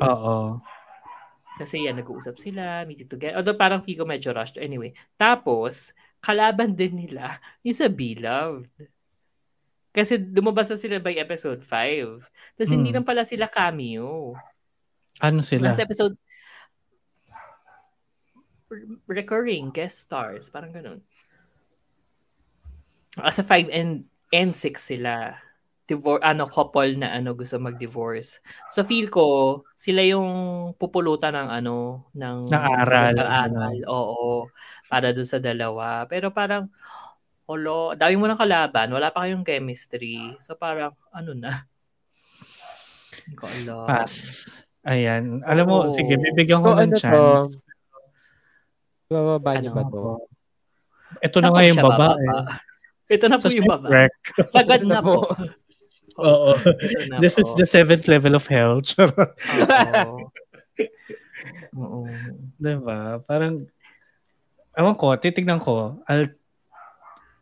Oo. 0.00 0.60
Kasi 1.56 1.88
yan, 1.88 1.96
nag-uusap 2.00 2.36
sila, 2.36 2.84
meet 2.84 3.08
together. 3.08 3.40
Although 3.40 3.56
parang 3.56 3.80
Kiko 3.80 4.04
medyo 4.04 4.32
rushed. 4.36 4.60
Anyway, 4.60 4.92
tapos, 5.16 5.92
kalaban 6.20 6.76
din 6.76 6.96
nila 7.00 7.40
yung 7.64 7.76
sa 7.76 7.88
Beloved. 7.88 8.91
Kasi 9.92 10.16
lumabas 10.16 10.72
na 10.72 10.80
sila 10.80 10.96
by 10.98 11.20
episode 11.20 11.60
5. 11.60 12.24
Tapos 12.56 12.72
hindi 12.72 12.88
Hmm. 12.90 12.96
lang 13.00 13.06
pala 13.06 13.22
sila 13.22 13.44
cameo. 13.46 14.32
Ano 15.20 15.44
sila? 15.44 15.68
Last 15.68 15.84
episode, 15.84 16.16
re- 18.72 18.98
recurring 19.06 19.68
guest 19.70 20.08
stars. 20.08 20.48
Parang 20.48 20.72
ganun. 20.72 21.00
Asa 23.20 23.44
5 23.44 23.68
and, 23.68 24.08
and 24.32 24.56
6 24.56 24.80
sila. 24.80 25.36
Divor 25.84 26.22
ano, 26.24 26.48
couple 26.48 26.96
na 26.96 27.12
ano 27.12 27.36
gusto 27.36 27.60
mag-divorce. 27.60 28.40
So 28.72 28.80
feel 28.80 29.12
ko, 29.12 29.60
sila 29.76 30.00
yung 30.00 30.28
pupulutan 30.80 31.36
ng 31.36 31.48
ano, 31.52 32.08
ng, 32.16 32.48
Ng 32.48 32.64
aral. 32.80 33.12
ng 33.12 33.28
aral. 33.28 33.76
Oo. 33.92 34.48
Para 34.88 35.12
doon 35.12 35.28
sa 35.28 35.36
dalawa. 35.36 36.08
Pero 36.08 36.32
parang, 36.32 36.72
Olo, 37.52 37.92
dami 37.92 38.16
mo 38.16 38.24
ng 38.24 38.40
kalaban, 38.40 38.88
wala 38.88 39.12
pa 39.12 39.28
kayong 39.28 39.44
chemistry. 39.44 40.16
So 40.40 40.56
parang, 40.56 40.96
ano 41.12 41.36
na? 41.36 41.52
Hindi 43.22 43.36
ko 43.36 43.44
alam. 43.44 43.84
Pass. 43.84 44.14
Ayan. 44.82 45.44
Alam 45.44 45.64
mo, 45.68 45.76
Oo. 45.84 45.92
sige, 45.92 46.16
bibigyan 46.16 46.64
ko 46.64 46.72
So, 46.72 46.74
ng 46.74 46.80
ano 46.80 46.92
to? 46.92 46.98
chance. 46.98 47.52
Bababa 49.06 49.60
niyo 49.60 49.70
Ano 49.70 49.76
ba 49.76 49.82
to? 49.84 50.00
Ito 51.20 51.36
Saan 51.36 51.44
na 51.44 51.50
nga 51.52 51.62
yung 51.62 51.76
baba. 51.78 51.92
bababa? 51.92 52.16
Eh. 52.16 53.14
Ito 53.14 53.24
na 53.28 53.36
po 53.36 53.44
Sa 53.44 53.52
yung 53.52 53.68
baba. 53.68 53.84
shipwreck. 53.84 54.14
Sagad 54.48 54.80
na 54.82 54.88
na 54.88 55.00
po. 55.04 55.28
Oo. 56.24 56.50
Na 57.08 57.20
This 57.20 57.36
is 57.36 57.52
the 57.54 57.68
seventh 57.68 58.08
level 58.08 58.32
of 58.32 58.48
hell. 58.48 58.80
Oo. 60.00 60.32
Oo. 61.76 62.00
Diba? 62.56 63.20
Parang, 63.22 63.60
ewan 64.72 64.96
ko, 64.96 65.12
titignan 65.14 65.60
ko. 65.60 66.00
I'll, 66.08 66.32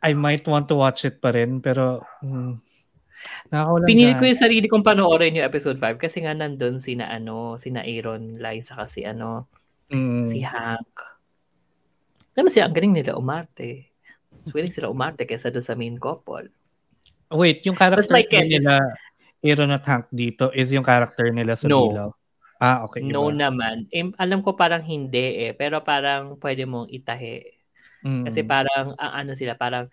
I 0.01 0.13
might 0.13 0.45
want 0.45 0.69
to 0.69 0.77
watch 0.77 1.05
it 1.05 1.21
pa 1.21 1.31
rin, 1.31 1.61
pero, 1.61 2.01
hmm, 2.21 2.57
nakakawalan 3.53 3.85
Pinili 3.85 4.13
na. 4.13 4.19
ko 4.19 4.25
yung 4.25 4.41
sarili 4.41 4.65
kong 4.65 4.81
panoorin 4.83 5.37
yung 5.37 5.45
episode 5.45 5.77
5 5.77 6.01
kasi 6.01 6.25
nga 6.25 6.33
nandun 6.33 6.81
sina 6.81 7.07
ano, 7.07 7.61
sina 7.61 7.85
Aaron, 7.85 8.33
Liza 8.35 8.75
kasi 8.75 9.05
ano, 9.05 9.45
Mm. 9.91 10.23
si 10.23 10.39
Hank. 10.41 10.95
Alam 12.33 12.47
mo 12.47 12.51
siya, 12.51 12.65
ang 12.65 12.73
galing 12.73 12.95
nila 12.95 13.19
umarte. 13.19 13.91
Willing 14.55 14.71
sila 14.71 14.87
umarte 14.87 15.27
kaysa 15.27 15.51
doon 15.51 15.67
sa 15.67 15.75
main 15.75 15.99
couple. 15.99 16.47
Wait, 17.29 17.61
yung 17.67 17.75
character 17.75 18.07
like 18.09 18.31
nila, 18.31 18.81
Aaron 19.43 19.75
at 19.75 19.85
Hank 19.85 20.07
dito, 20.09 20.49
is 20.55 20.71
yung 20.71 20.87
character 20.87 21.29
nila 21.29 21.59
sa 21.59 21.67
No. 21.67 21.91
Bilaw. 21.91 22.11
Ah, 22.57 22.85
okay. 22.87 23.03
No 23.03 23.29
iba. 23.29 23.37
naman. 23.49 23.89
Eh, 23.91 24.05
alam 24.15 24.41
ko 24.41 24.55
parang 24.55 24.81
hindi 24.81 25.49
eh, 25.49 25.53
pero 25.53 25.83
parang 25.83 26.39
pwede 26.39 26.65
mong 26.65 26.87
itahi. 26.89 27.60
Mm. 28.05 28.25
Kasi 28.29 28.41
parang 28.47 28.97
ang 28.97 29.13
ano 29.27 29.33
sila, 29.37 29.55
parang 29.57 29.89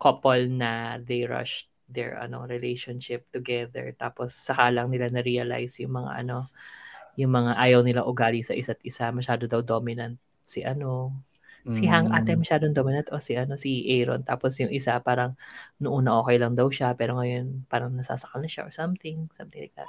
couple 0.00 0.50
na 0.50 0.98
they 0.98 1.22
rushed 1.26 1.70
their 1.86 2.18
ano 2.18 2.48
relationship 2.48 3.28
together. 3.30 3.94
Tapos 3.94 4.34
saka 4.34 4.72
lang 4.72 4.90
nila 4.90 5.12
na-realize 5.12 5.78
yung 5.84 6.02
mga 6.02 6.10
ano 6.24 6.48
yung 7.20 7.32
mga 7.32 7.52
ayaw 7.60 7.80
nila 7.84 8.02
ugali 8.08 8.40
sa 8.40 8.56
isa't 8.56 8.80
isa. 8.82 9.12
Masyado 9.12 9.44
daw 9.46 9.60
dominant 9.60 10.16
si 10.42 10.64
ano 10.64 11.12
si 11.70 11.86
Hang 11.86 12.10
Mm. 12.10 12.16
ate 12.18 12.34
masyadong 12.34 12.74
dominant 12.74 13.06
o 13.14 13.22
si 13.22 13.38
ano 13.38 13.54
si 13.54 13.86
Aaron. 13.86 14.26
Tapos 14.26 14.58
yung 14.58 14.72
isa 14.74 14.98
parang 14.98 15.38
noon 15.78 16.08
na 16.10 16.18
okay 16.18 16.34
lang 16.40 16.58
daw 16.58 16.66
siya 16.66 16.96
pero 16.98 17.14
ngayon 17.20 17.68
parang 17.70 17.94
nasasakal 17.94 18.42
na 18.42 18.50
siya 18.50 18.66
or 18.66 18.72
something 18.74 19.30
something 19.30 19.62
like 19.62 19.76
that. 19.78 19.86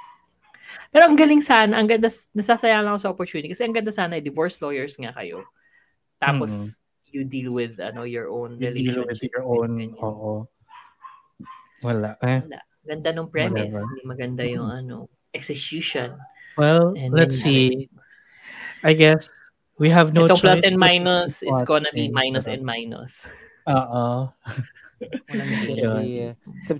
Pero 0.94 1.10
ang 1.10 1.18
galing 1.18 1.42
sana 1.42 1.74
ang 1.80 1.90
ganda 1.90 2.06
nasasayang 2.06 2.86
lang 2.86 2.94
ako 2.94 3.00
sa 3.02 3.10
opportunity 3.10 3.50
kasi 3.50 3.66
ang 3.66 3.74
ganda 3.74 3.90
sana 3.90 4.20
eh, 4.20 4.22
divorce 4.22 4.60
lawyers 4.62 4.94
nga 5.00 5.10
kayo. 5.16 5.42
Tapos 6.22 6.78
you 7.14 7.22
deal 7.24 7.54
with 7.54 7.78
ano 7.78 8.02
your 8.02 8.26
own 8.28 8.58
You 8.58 8.74
deal 8.74 9.06
with 9.06 9.22
relationships 9.22 9.22
your 9.22 9.46
and 9.46 9.54
own, 9.54 9.70
ganyan. 9.78 10.02
oo. 10.02 10.32
Wala. 11.86 12.18
Eh. 12.20 12.40
Wala. 12.42 12.60
Ganda 12.84 13.08
nung 13.14 13.30
premise. 13.30 13.72
Whatever. 13.72 13.86
Hindi 13.88 14.02
maganda 14.04 14.42
yung 14.44 14.68
ano, 14.68 15.08
execution. 15.32 16.18
Well, 16.58 16.92
And 16.98 17.14
let's 17.14 17.40
then 17.40 17.44
see. 17.46 17.64
narratives. 17.88 18.08
I 18.84 18.92
guess 18.92 19.22
we 19.80 19.88
have 19.88 20.12
no 20.12 20.28
plus 20.28 20.40
choice 20.42 20.62
and 20.68 20.76
but 20.76 20.86
to 20.86 20.92
minus, 21.00 21.40
it's 21.42 21.62
gonna 21.64 21.88
be 21.94 22.12
minus 22.12 22.46
and 22.46 22.60
minus. 22.62 23.24
Oo. 23.66 24.28
Walang 24.28 25.48
It's 25.50 25.64
nangyari. 25.70 26.34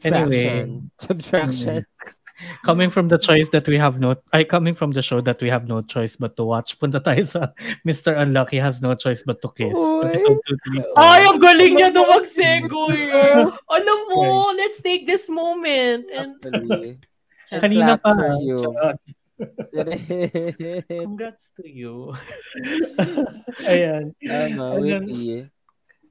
gonna 0.05 0.29
be, 0.29 0.45
uh, 0.53 0.81
subtraction. 1.01 1.77
Coming 2.65 2.91
from 2.91 3.09
the 3.09 3.19
choice 3.19 3.49
that 3.51 3.67
we 3.69 3.79
have 3.79 4.01
no, 4.01 4.17
ay, 4.33 4.43
coming 4.45 4.75
from 4.75 4.91
the 4.91 5.03
show 5.03 5.21
that 5.23 5.41
we 5.41 5.49
have 5.49 5.69
no 5.69 5.83
choice 5.83 6.17
but 6.17 6.35
to 6.37 6.45
watch, 6.45 6.75
punta 6.81 6.99
tayo 6.99 7.23
sa 7.23 7.55
Mr. 7.89 8.17
Unlucky 8.19 8.59
has 8.59 8.83
no 8.83 8.95
choice 8.99 9.23
but 9.23 9.39
to 9.39 9.49
kiss. 9.55 9.75
Uy. 9.75 10.11
Episode 10.11 10.41
2, 10.43 10.83
3, 10.83 10.99
4. 10.99 10.99
Ay, 10.99 11.21
ang 11.31 11.39
galing 11.39 11.73
niya 11.79 11.89
daw 11.95 12.05
mag-segue. 12.11 12.99
Alam 13.79 13.99
mo, 14.11 14.51
let's 14.59 14.83
take 14.83 15.07
this 15.07 15.31
moment. 15.31 16.11
And 16.11 16.35
Actually. 16.43 16.99
Kanina 17.63 18.01
pa. 18.01 18.17
congrats 20.89 21.53
to 21.55 21.65
you. 21.67 22.15
Ayan. 23.63 24.15
Tama, 24.23 24.79
Ayan. 24.81 25.07
witty. 25.07 25.54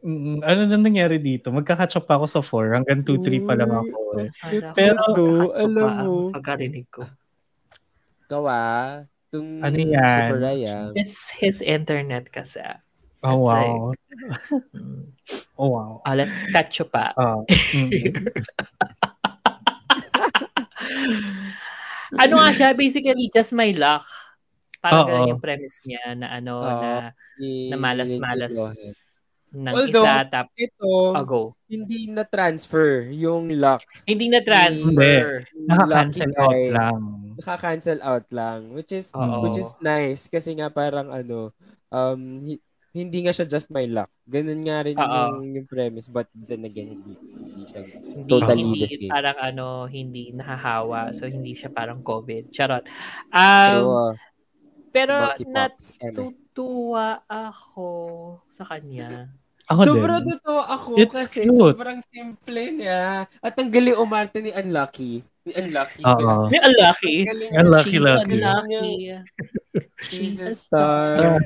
Mm, 0.03 0.43
ano 0.43 0.61
na 0.67 0.75
nangyari 0.75 1.15
dito? 1.15 1.47
Magka-catch 1.47 2.03
up 2.03 2.05
pa 2.11 2.19
ako 2.19 2.25
sa 2.27 2.41
4. 2.43 2.75
Hanggang 2.75 2.99
2, 3.07 3.23
3 3.23 3.47
pa 3.47 3.55
lang 3.55 3.71
ako. 3.71 4.19
Eh. 4.19 4.29
Pero, 4.75 4.99
nakakatawa 4.99 5.55
alam 5.55 5.91
mo. 6.03 6.27
Pagkarinig 6.35 6.87
ko. 6.91 7.07
Ikaw 8.27 8.43
ah. 8.51 9.07
Tung 9.31 9.63
Ano 9.63 9.79
yan? 9.79 10.91
It's 10.99 11.31
his 11.39 11.63
internet 11.63 12.27
kasi. 12.27 12.59
Oh, 13.23 13.39
It's 13.39 13.47
wow. 13.47 13.95
Mm. 14.75 15.03
Oh, 15.53 15.69
wow. 15.69 16.01
Ah, 16.03 16.17
let's 16.17 16.41
catch 16.49 16.81
up 16.81 16.91
pa. 16.91 17.13
Ah, 17.13 17.39
mm. 17.47 18.17
ano 22.17 22.33
nga 22.41 22.49
siya, 22.51 22.73
basically, 22.73 23.29
just 23.29 23.53
my 23.53 23.69
luck. 23.77 24.03
Parang 24.81 25.07
ganun 25.07 25.37
yung 25.37 25.43
premise 25.45 25.79
niya 25.85 26.17
na 26.17 26.33
ano, 26.33 26.53
Oo. 26.59 26.81
na, 26.81 27.13
na 27.69 27.77
malas-malas. 27.77 28.51
Ng 29.53 29.69
Although, 29.69 30.03
isa 30.03 30.25
tap 30.25 30.47
Ito, 30.51 31.13
ago. 31.13 31.41
hindi 31.65 32.09
na-transfer 32.09 33.07
yung 33.07 33.53
luck. 33.53 33.85
Hindi 34.03 34.25
na 34.27 34.41
transfer. 34.41 35.45
Naka-cancel 35.53 36.27
Lucky 36.27 36.41
out 36.41 36.49
guy. 36.49 36.63
lang. 36.69 36.99
Naka-cancel 37.33 37.99
out 38.01 38.27
lang. 38.29 38.59
Which 38.73 38.91
is, 38.91 39.13
Oo. 39.13 39.41
which 39.41 39.55
is 39.55 39.77
nice. 39.79 40.25
Kasi 40.25 40.53
nga 40.53 40.67
parang 40.67 41.07
ano, 41.07 41.53
um, 41.87 42.21
hi- 42.41 42.61
hindi 42.91 43.21
nga 43.21 43.31
siya 43.31 43.45
just 43.47 43.69
my 43.69 43.85
luck. 43.85 44.09
Ganun 44.23 44.61
nga 44.61 44.81
rin 44.81 44.93
yung, 44.93 45.37
yung 45.51 45.65
premise. 45.65 46.05
But 46.05 46.29
then 46.31 46.61
again, 46.63 46.93
hindi, 46.93 47.13
hindi 47.15 47.63
siya 47.63 47.81
Hindi, 47.89 48.29
totally 48.29 48.61
hindi 48.63 48.79
the 48.79 48.89
same. 48.91 49.09
parang 49.09 49.37
ano, 49.39 49.65
hindi 49.85 50.29
nahahawa. 50.29 51.09
So, 51.09 51.25
hindi 51.25 51.53
siya 51.53 51.69
parang 51.69 52.01
COVID. 52.01 52.49
Charot. 52.49 52.85
Pero, 53.29 53.81
Um, 53.81 53.85
uh, 53.89 54.13
pero, 54.89 55.13
Bucky 55.27 55.41
eme. 55.43 55.53
natutuwa 55.57 57.07
ako 57.25 57.89
sa 58.45 58.61
kanya. 58.63 59.33
Ako 59.73 59.81
Sobrang 59.83 60.21
din. 60.21 60.29
totoo 60.31 60.62
ako 60.62 60.89
It's 60.95 61.12
kasi 61.12 61.39
cute. 61.43 61.57
sobrang 61.57 61.99
simple 62.05 62.62
niya. 62.71 63.03
At 63.39 63.53
ang 63.55 63.69
galing 63.69 63.95
umarte 63.95 64.38
ni 64.38 64.49
Unlucky. 64.49 65.13
Ni 65.43 65.51
Unlucky. 65.53 66.01
Oo. 66.01 66.47
May 66.47 66.62
unlucky. 66.62 67.15
Unlucky, 67.51 67.97
lucky. 67.97 68.31
unlucky. 68.31 68.88
She's 70.01 70.39
a 70.39 70.53
star. 70.53 71.41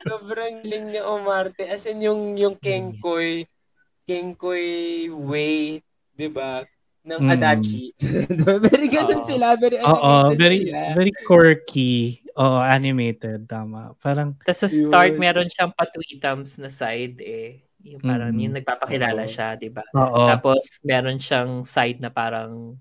Sobrang 0.00 0.62
galing 0.62 0.84
niya 0.90 1.04
umarte. 1.04 1.64
As 1.64 1.84
in, 1.84 2.00
yung, 2.00 2.34
yung 2.34 2.56
Kenkoy, 2.56 3.44
Kenkoy 4.02 4.64
way, 5.08 5.80
di 6.12 6.28
ba? 6.28 6.64
Ng 7.02 7.18
Mm. 7.18 7.34
Adachi. 7.34 7.90
very 8.62 8.86
ganun 8.86 9.20
Oo. 9.20 9.26
sila. 9.26 9.58
Very 9.58 9.76
animated 9.76 10.38
very 10.38 10.60
sila. 10.64 10.80
very 10.94 11.12
quirky. 11.20 11.94
Oo, 12.32 12.58
animated. 12.58 13.44
Tama. 13.44 13.92
Parang, 13.98 14.38
Tapos 14.38 14.60
sa 14.60 14.68
start, 14.70 15.12
Yun. 15.12 15.20
meron 15.20 15.48
siyang 15.50 15.74
patwitams 15.74 16.56
na 16.56 16.70
side 16.70 17.18
eh. 17.18 17.60
Yung 17.84 17.98
parang 18.00 18.30
Mm. 18.30 18.40
yung 18.40 18.54
nagpapakilala 18.54 19.24
siya, 19.24 19.54
di 19.54 19.68
ba? 19.68 19.82
Tapos 19.92 20.62
meron 20.82 21.18
siyang 21.18 21.62
side 21.62 21.98
na 21.98 22.08
parang 22.08 22.78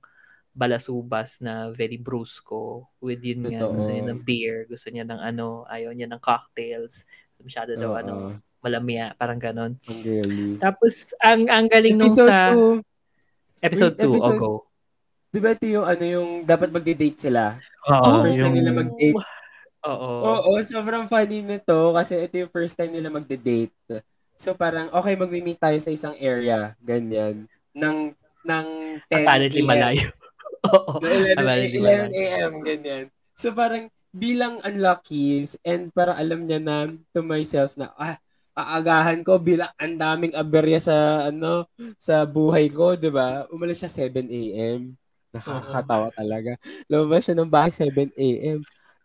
balasubas 0.52 1.40
na 1.40 1.72
very 1.72 1.96
brusco 1.96 2.86
with 3.00 3.18
yun 3.20 3.42
nga, 3.42 3.56
Totoo. 3.58 3.74
gusto 3.74 3.90
niya 3.90 4.06
ng 4.06 4.22
beer, 4.22 4.58
gusto 4.68 4.88
niya 4.88 5.02
ng 5.04 5.18
ano, 5.18 5.64
ayaw 5.66 5.90
niya 5.90 6.06
ng 6.06 6.20
cocktails. 6.20 7.08
So, 7.32 7.42
masyado 7.42 7.74
daw 7.74 7.96
ano, 7.96 8.36
malamya, 8.60 9.16
parang 9.16 9.40
ganon. 9.40 9.80
Ang 9.82 10.00
girly. 10.02 10.60
Tapos 10.60 11.16
ang 11.18 11.48
ang 11.48 11.66
galing 11.66 11.96
nung 11.96 12.12
Episode 12.12 12.30
sa 12.30 12.52
2, 12.52 12.78
episode 13.60 13.94
Wait, 13.96 14.04
2, 14.04 14.12
episode- 14.12 14.38
o 14.38 14.44
go. 14.44 14.54
di 15.30 15.40
ba 15.40 15.50
ito 15.52 15.66
yung 15.66 15.86
ano 15.88 16.04
yung 16.04 16.30
dapat 16.44 16.70
magde-date 16.70 17.20
sila? 17.22 17.56
Oo, 17.88 18.22
First 18.22 18.38
time 18.38 18.46
yung, 18.46 18.54
nila 18.54 18.72
mag-date. 18.76 19.18
Oo. 19.90 20.10
Oo, 20.46 20.52
sobrang 20.62 21.08
funny 21.08 21.42
nito 21.42 21.74
kasi 21.92 22.20
ito 22.20 22.38
yung 22.38 22.52
first 22.52 22.76
time 22.76 22.92
nila 22.92 23.10
magde-date. 23.10 23.74
So 24.42 24.58
parang, 24.58 24.90
okay, 24.90 25.14
magmi-meet 25.14 25.62
tayo 25.62 25.78
sa 25.78 25.94
isang 25.94 26.18
area, 26.18 26.74
ganyan. 26.82 27.46
Ng, 27.78 28.18
ng 28.42 28.68
10 29.06 29.22
Apparently 29.22 29.62
malayo. 29.62 30.10
Oo. 30.74 30.98
No, 31.06 31.14
11, 31.14 31.38
Apparently 31.38 31.78
11 31.78 31.86
malayo. 31.86 32.10
a.m. 32.10 32.52
ganyan. 32.66 33.04
So 33.38 33.54
parang 33.54 33.94
bilang 34.10 34.58
unluckies 34.66 35.62
and 35.62 35.94
parang 35.94 36.18
alam 36.18 36.50
niya 36.50 36.58
na 36.58 36.90
to 37.14 37.22
myself 37.22 37.78
na 37.78 37.94
ah 37.96 38.18
aagahan 38.58 39.24
ko 39.24 39.40
bilang 39.40 39.72
ang 39.80 39.96
daming 39.96 40.36
aberya 40.36 40.82
sa 40.82 41.30
ano 41.32 41.64
sa 41.96 42.26
buhay 42.28 42.68
ko, 42.68 42.98
'di 42.98 43.08
ba? 43.14 43.46
Umalis 43.54 43.80
siya 43.86 43.94
7 43.94 44.26
a.m. 44.28 44.98
Nakakatawa 45.32 46.12
talaga. 46.12 46.60
Lumabas 46.92 47.24
siya 47.30 47.38
ng 47.40 47.48
bahay 47.48 47.72
7 47.72 48.12
a.m. 48.18 48.60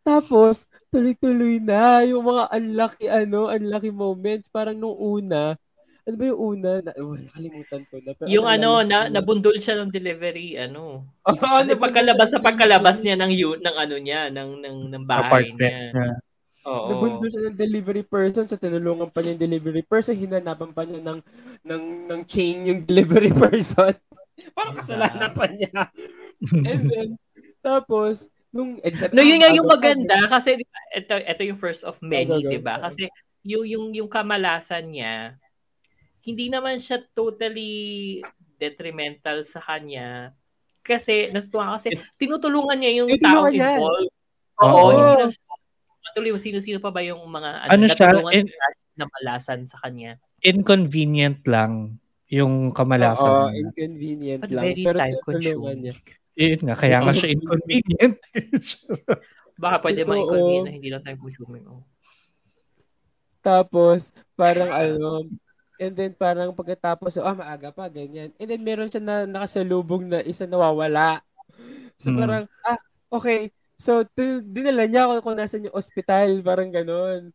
Tapos, 0.06 0.70
tuloy-tuloy 0.94 1.58
na 1.58 2.06
yung 2.06 2.22
mga 2.22 2.44
unlucky, 2.54 3.06
ano, 3.10 3.50
unlucky 3.50 3.90
moments. 3.90 4.46
Parang 4.46 4.78
nung 4.78 4.94
una, 4.94 5.58
ano 6.06 6.14
ba 6.14 6.24
yung 6.30 6.40
una? 6.54 6.70
Na, 6.78 6.94
oh, 7.02 7.18
nakalimutan 7.18 7.82
ko 7.90 7.98
na. 7.98 8.14
Pero 8.14 8.30
Yung 8.30 8.46
ano, 8.46 8.86
na, 8.86 9.10
ko. 9.10 9.10
nabundol 9.10 9.58
siya 9.58 9.74
ng 9.82 9.90
delivery, 9.90 10.54
ano. 10.54 11.10
Kasi 11.26 11.74
nabundol 11.74 11.78
pagkalabas 11.82 12.28
sa 12.30 12.38
ng 12.38 12.46
pagkalabas 12.46 12.96
niya 13.02 13.18
ng 13.18 13.32
yun, 13.34 13.58
ng 13.58 13.76
ano 13.76 13.96
niya, 13.98 14.30
ng 14.30 14.50
ng 14.62 14.78
ng 14.94 15.04
bahay 15.06 15.26
apartment 15.26 15.58
niya. 15.58 15.90
niya. 15.90 16.08
Oo. 16.66 16.86
Nabundol 16.86 17.28
siya 17.30 17.50
ng 17.50 17.58
delivery 17.58 18.04
person, 18.06 18.46
so 18.46 18.58
tinulungan 18.58 19.10
pa 19.10 19.22
niya 19.22 19.34
yung 19.34 19.44
delivery 19.50 19.82
person, 19.86 20.14
hinanapan 20.14 20.70
pa 20.70 20.82
niya 20.86 21.02
ng, 21.02 21.20
ng, 21.66 21.82
ng 22.10 22.20
chain 22.26 22.56
yung 22.66 22.80
delivery 22.86 23.34
person. 23.44 23.94
Parang 24.54 24.76
kasalanan 24.78 25.32
pa 25.34 25.46
niya. 25.50 25.90
And 26.52 26.82
then, 26.90 27.08
tapos, 27.64 28.30
nung, 28.56 28.80
No, 29.12 29.20
yun 29.20 29.38
nga 29.38 29.52
yung 29.52 29.68
maganda 29.68 30.16
kasi 30.26 30.56
ito 30.90 31.14
ito 31.14 31.42
yung 31.44 31.60
first 31.60 31.84
of 31.84 32.00
many. 32.00 32.40
'di 32.40 32.58
ba? 32.58 32.80
Kasi 32.80 33.06
yung 33.44 33.68
yung 33.68 33.86
yung 33.94 34.08
kamalasan 34.08 34.90
niya 34.90 35.36
hindi 36.26 36.50
naman 36.50 36.82
siya 36.82 36.98
totally 37.14 38.18
detrimental 38.58 39.46
sa 39.46 39.62
kanya 39.62 40.34
kasi 40.82 41.30
natutuwa 41.30 41.78
kasi 41.78 41.94
tinutulungan 42.18 42.74
niya 42.74 42.92
yung 42.98 43.08
Tinutulungan 43.14 43.30
taong 43.46 43.54
niya. 43.54 43.70
involved. 43.78 44.10
Oo. 44.56 44.66
Oo, 44.66 44.88
hindi 44.90 45.12
lang 45.20 45.30
siya. 45.30 45.54
Matuloy, 46.06 46.30
sino-sino 46.38 46.78
pa 46.78 46.90
ba 46.90 47.02
yung 47.02 47.22
mga 47.26 47.50
Ano 47.66 47.84
siya, 47.86 48.10
natulungan 48.10 48.32
in- 48.34 48.46
sila 48.50 48.66
na 48.96 49.04
malasan 49.10 49.60
sa 49.66 49.76
kanya? 49.82 50.18
Inconvenient 50.40 51.42
lang 51.46 51.98
yung 52.26 52.70
kamalasan 52.74 53.26
Oo, 53.26 53.46
niya. 53.50 53.58
inconvenient 53.62 54.40
But 54.42 54.50
lang. 54.50 54.64
very 54.66 54.82
Pero 54.82 54.98
time 54.98 55.14
niya. 55.38 55.94
Yun 56.36 56.60
nga, 56.68 56.76
kaya 56.76 57.00
nga 57.00 57.16
siya 57.16 57.32
inconvenient. 57.32 58.16
Baka 59.62 59.76
pwede 59.88 60.04
Totoo. 60.04 60.10
ma-inconvenient 60.12 60.66
na 60.68 60.74
hindi 60.76 60.88
lang 60.92 61.02
time 61.02 61.16
consuming. 61.16 61.64
Oh. 61.64 61.80
Tapos, 63.40 64.12
parang 64.36 64.68
ano, 64.68 65.24
and 65.80 65.92
then 65.96 66.12
parang 66.12 66.52
pagkatapos, 66.52 67.16
ah, 67.20 67.32
maaga 67.32 67.72
pa, 67.72 67.88
ganyan. 67.88 68.36
And 68.36 68.48
then 68.52 68.60
meron 68.60 68.92
siya 68.92 69.00
na 69.00 69.24
nakasalubong 69.24 70.12
na 70.12 70.20
isa 70.20 70.44
nawawala. 70.44 71.24
So 71.96 72.12
Hmm. 72.12 72.20
parang, 72.20 72.44
ah, 72.68 72.80
okay. 73.08 73.48
So, 73.76 74.08
t- 74.08 74.40
dinala 74.40 74.88
niya 74.88 75.04
ako 75.04 75.20
kung 75.20 75.36
nasan 75.36 75.68
yung 75.68 75.76
ospital, 75.76 76.40
parang 76.40 76.72
ganon. 76.72 77.28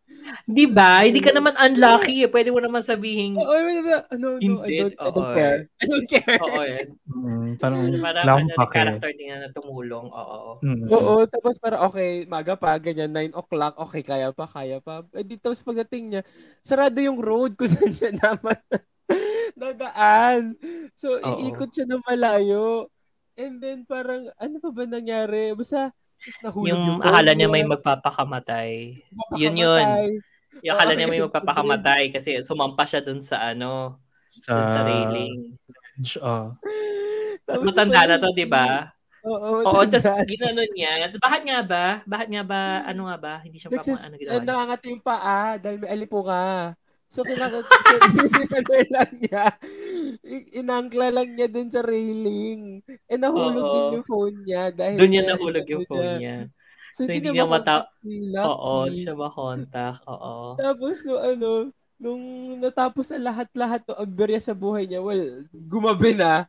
Di 0.50 0.66
ba? 0.66 1.06
Hindi 1.06 1.22
ka 1.22 1.30
naman 1.30 1.54
unlucky. 1.54 2.26
Eh. 2.26 2.30
Pwede 2.34 2.50
mo 2.50 2.58
naman 2.58 2.82
sabihin, 2.82 3.38
Oo, 3.38 3.46
oh, 3.46 3.62
no, 4.18 4.42
no, 4.42 4.66
I 4.66 4.70
don't, 4.74 4.96
I 4.98 5.10
don't 5.14 5.22
Oo, 5.22 5.38
care. 5.38 5.60
I 5.70 5.86
don't 5.86 6.08
care. 6.10 6.38
oo, 6.42 6.62
yan. 6.66 6.88
Mm, 7.06 7.50
parang 7.62 7.82
Parang 7.94 8.42
wala 8.42 8.58
ano, 8.58 8.74
character 8.74 9.14
niya 9.14 9.38
na 9.38 9.54
tumulong. 9.54 10.10
Oo. 10.10 10.58
Mm. 10.66 10.90
Oo, 10.90 11.16
tapos 11.30 11.62
parang 11.62 11.86
okay, 11.94 12.26
maga 12.26 12.58
pa, 12.58 12.74
ganyan, 12.82 13.14
9 13.14 13.38
o'clock, 13.38 13.78
okay, 13.78 14.02
kaya 14.02 14.34
pa, 14.34 14.50
kaya 14.50 14.82
pa. 14.82 15.06
Eh, 15.14 15.22
di 15.22 15.38
tapos 15.38 15.62
pagdating 15.62 16.04
niya, 16.10 16.22
sarado 16.66 16.98
yung 16.98 17.22
road 17.22 17.54
kung 17.54 17.70
saan 17.78 17.94
siya 17.94 18.18
naman 18.18 18.58
dadaan. 19.62 20.58
So, 20.98 21.22
Oo. 21.22 21.38
iikot 21.38 21.70
siya 21.70 21.86
ng 21.86 22.02
malayo. 22.02 22.90
And 23.38 23.62
then 23.62 23.86
parang, 23.86 24.34
ano 24.42 24.58
pa 24.58 24.70
ba 24.74 24.90
nangyari? 24.90 25.54
Basta, 25.54 25.94
tapos 26.22 26.38
nahulog 26.46 26.70
yung, 26.70 26.82
Yung 26.86 27.02
akala 27.02 27.32
niya 27.34 27.50
may 27.50 27.66
niya, 27.66 27.72
magpapakamatay. 27.74 28.70
Yun 29.36 29.56
yun. 29.58 29.86
Yung 30.62 30.74
akala 30.78 30.94
niya 30.94 31.10
may 31.10 31.22
magpapakamatay 31.22 32.14
kasi 32.14 32.38
sumampa 32.46 32.86
siya 32.86 33.02
dun 33.02 33.18
sa 33.20 33.42
ano, 33.52 33.98
Sa 34.30 34.54
dun 34.54 34.68
sa 34.70 34.82
railing. 34.86 35.58
Oh. 36.22 36.54
Tapos 37.46 37.64
Matanda 37.68 38.06
na 38.06 38.16
to, 38.22 38.30
di 38.32 38.46
ba? 38.46 38.94
Oo, 39.22 39.62
Oo, 39.62 39.82
tas 39.86 40.02
tanda. 40.02 40.26
ginanon 40.26 40.70
niya. 40.74 41.14
Bakit 41.14 41.42
nga 41.46 41.60
ba? 41.62 41.86
Bakit 42.10 42.28
nga 42.34 42.44
ba? 42.46 42.62
Ano 42.90 43.06
nga 43.06 43.18
ba? 43.22 43.34
Hindi 43.46 43.62
siya 43.62 43.70
Nagsis, 43.70 44.02
papa, 44.02 44.08
ano 44.10 44.16
ginawa 44.18 44.34
niya? 44.42 44.48
nakangati 44.50 44.86
yung 44.90 45.04
paa 45.06 45.42
dahil 45.62 45.78
may 45.78 45.90
alipunga. 45.94 46.42
So, 47.12 47.28
kinakat, 47.28 47.68
so, 47.68 47.96
ano 48.56 48.76
lang 48.88 49.12
niya, 49.20 49.46
inangkla 50.56 51.12
lang 51.12 51.36
niya 51.36 51.52
dun 51.52 51.68
sa 51.68 51.84
railing. 51.84 52.80
Eh, 52.88 53.20
nahulog 53.20 53.68
Oo. 53.68 53.74
din 53.76 53.96
yung 54.00 54.08
phone 54.08 54.38
niya. 54.48 54.72
Dahil 54.72 54.96
Doon 54.96 55.12
niya 55.12 55.24
nahulog 55.28 55.68
inano 55.68 55.74
yung 55.76 55.88
phone 55.92 56.14
niya. 56.24 56.38
So, 56.96 57.04
So, 57.04 57.12
hindi 57.12 57.28
niya 57.36 57.44
mata-. 57.44 57.92
Oo, 58.48 58.88
hindi 58.88 59.04
siya 59.04 59.16
makontak. 59.20 60.08
Oo. 60.08 60.56
Tapos, 60.64 61.04
no, 61.04 61.20
ano, 61.20 61.50
nung 62.00 62.24
natapos 62.64 63.12
ang 63.12 63.28
lahat-lahat 63.28 63.84
ng 63.92 64.00
aberya 64.00 64.40
sa 64.40 64.56
buhay 64.56 64.88
niya, 64.88 65.04
well, 65.04 65.44
gumabi 65.52 66.16
na. 66.16 66.48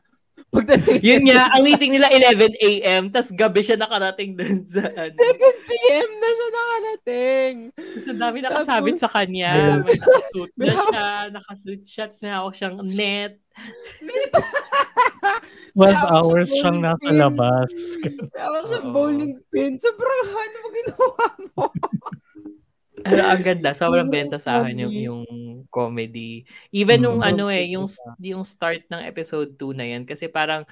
Pagdating 0.49 0.99
Yun 0.99 1.23
nga, 1.25 1.47
ang 1.49 1.61
meeting 1.61 1.91
nila 1.91 2.07
11 2.09 2.55
a.m. 2.57 3.03
tas 3.07 3.29
gabi 3.29 3.61
siya 3.61 3.75
nakarating 3.75 4.33
dun 4.33 4.65
sa 4.65 4.83
ano. 4.83 5.13
7 5.13 5.17
p.m. 5.63 6.09
na 6.13 6.29
siya 6.29 6.47
nakarating. 6.49 7.53
Kasi 7.73 8.07
ang 8.09 8.21
dami 8.21 8.37
nakasabit 8.39 8.93
Tapos- 8.93 9.03
sa 9.03 9.09
kanya. 9.11 9.51
May 9.81 9.95
nakasuit 9.95 10.51
na 10.53 10.65
siya. 10.73 11.05
Nakasuit 11.31 11.81
siya. 11.83 12.03
Tapos 12.05 12.19
may 12.19 12.31
hawak 12.31 12.53
siyang 12.53 12.75
net. 12.85 13.33
12 15.73 15.79
Kaya 15.79 15.93
ako 15.95 16.05
hours 16.11 16.47
sa 16.47 16.55
siyang 16.55 16.79
nasa 16.79 17.01
pin. 17.01 17.15
labas. 17.15 17.71
Kaya 18.29 18.59
siya 18.63 18.79
Oo. 18.79 18.91
bowling 18.91 19.33
pin. 19.47 19.71
Sobrang 19.77 20.19
ano 20.27 20.57
mo 20.57 20.67
ginawa 20.69 21.25
mo? 21.51 21.63
Ano, 23.03 23.21
ang 23.23 23.43
ganda. 23.43 23.69
Sobrang 23.71 24.07
benta 24.07 24.37
sa 24.37 24.59
akin 24.59 24.83
yung, 24.83 24.95
yung 24.95 25.21
comedy. 25.67 26.43
Even 26.69 26.99
nung 26.99 27.19
Mm. 27.19 27.29
ano 27.29 27.43
eh, 27.47 27.65
yung, 27.71 27.85
yung 28.19 28.43
start 28.43 28.87
ng 28.87 29.03
episode 29.03 29.53
2 29.55 29.71
na 29.71 29.83
yan. 29.83 30.03
Kasi 30.03 30.27
parang 30.27 30.63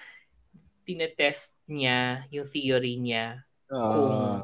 tinetest 0.82 1.54
niya 1.68 2.26
yung 2.30 2.44
theory 2.44 2.98
niya 2.98 3.46
kung 3.70 4.12
Ah. 4.12 4.42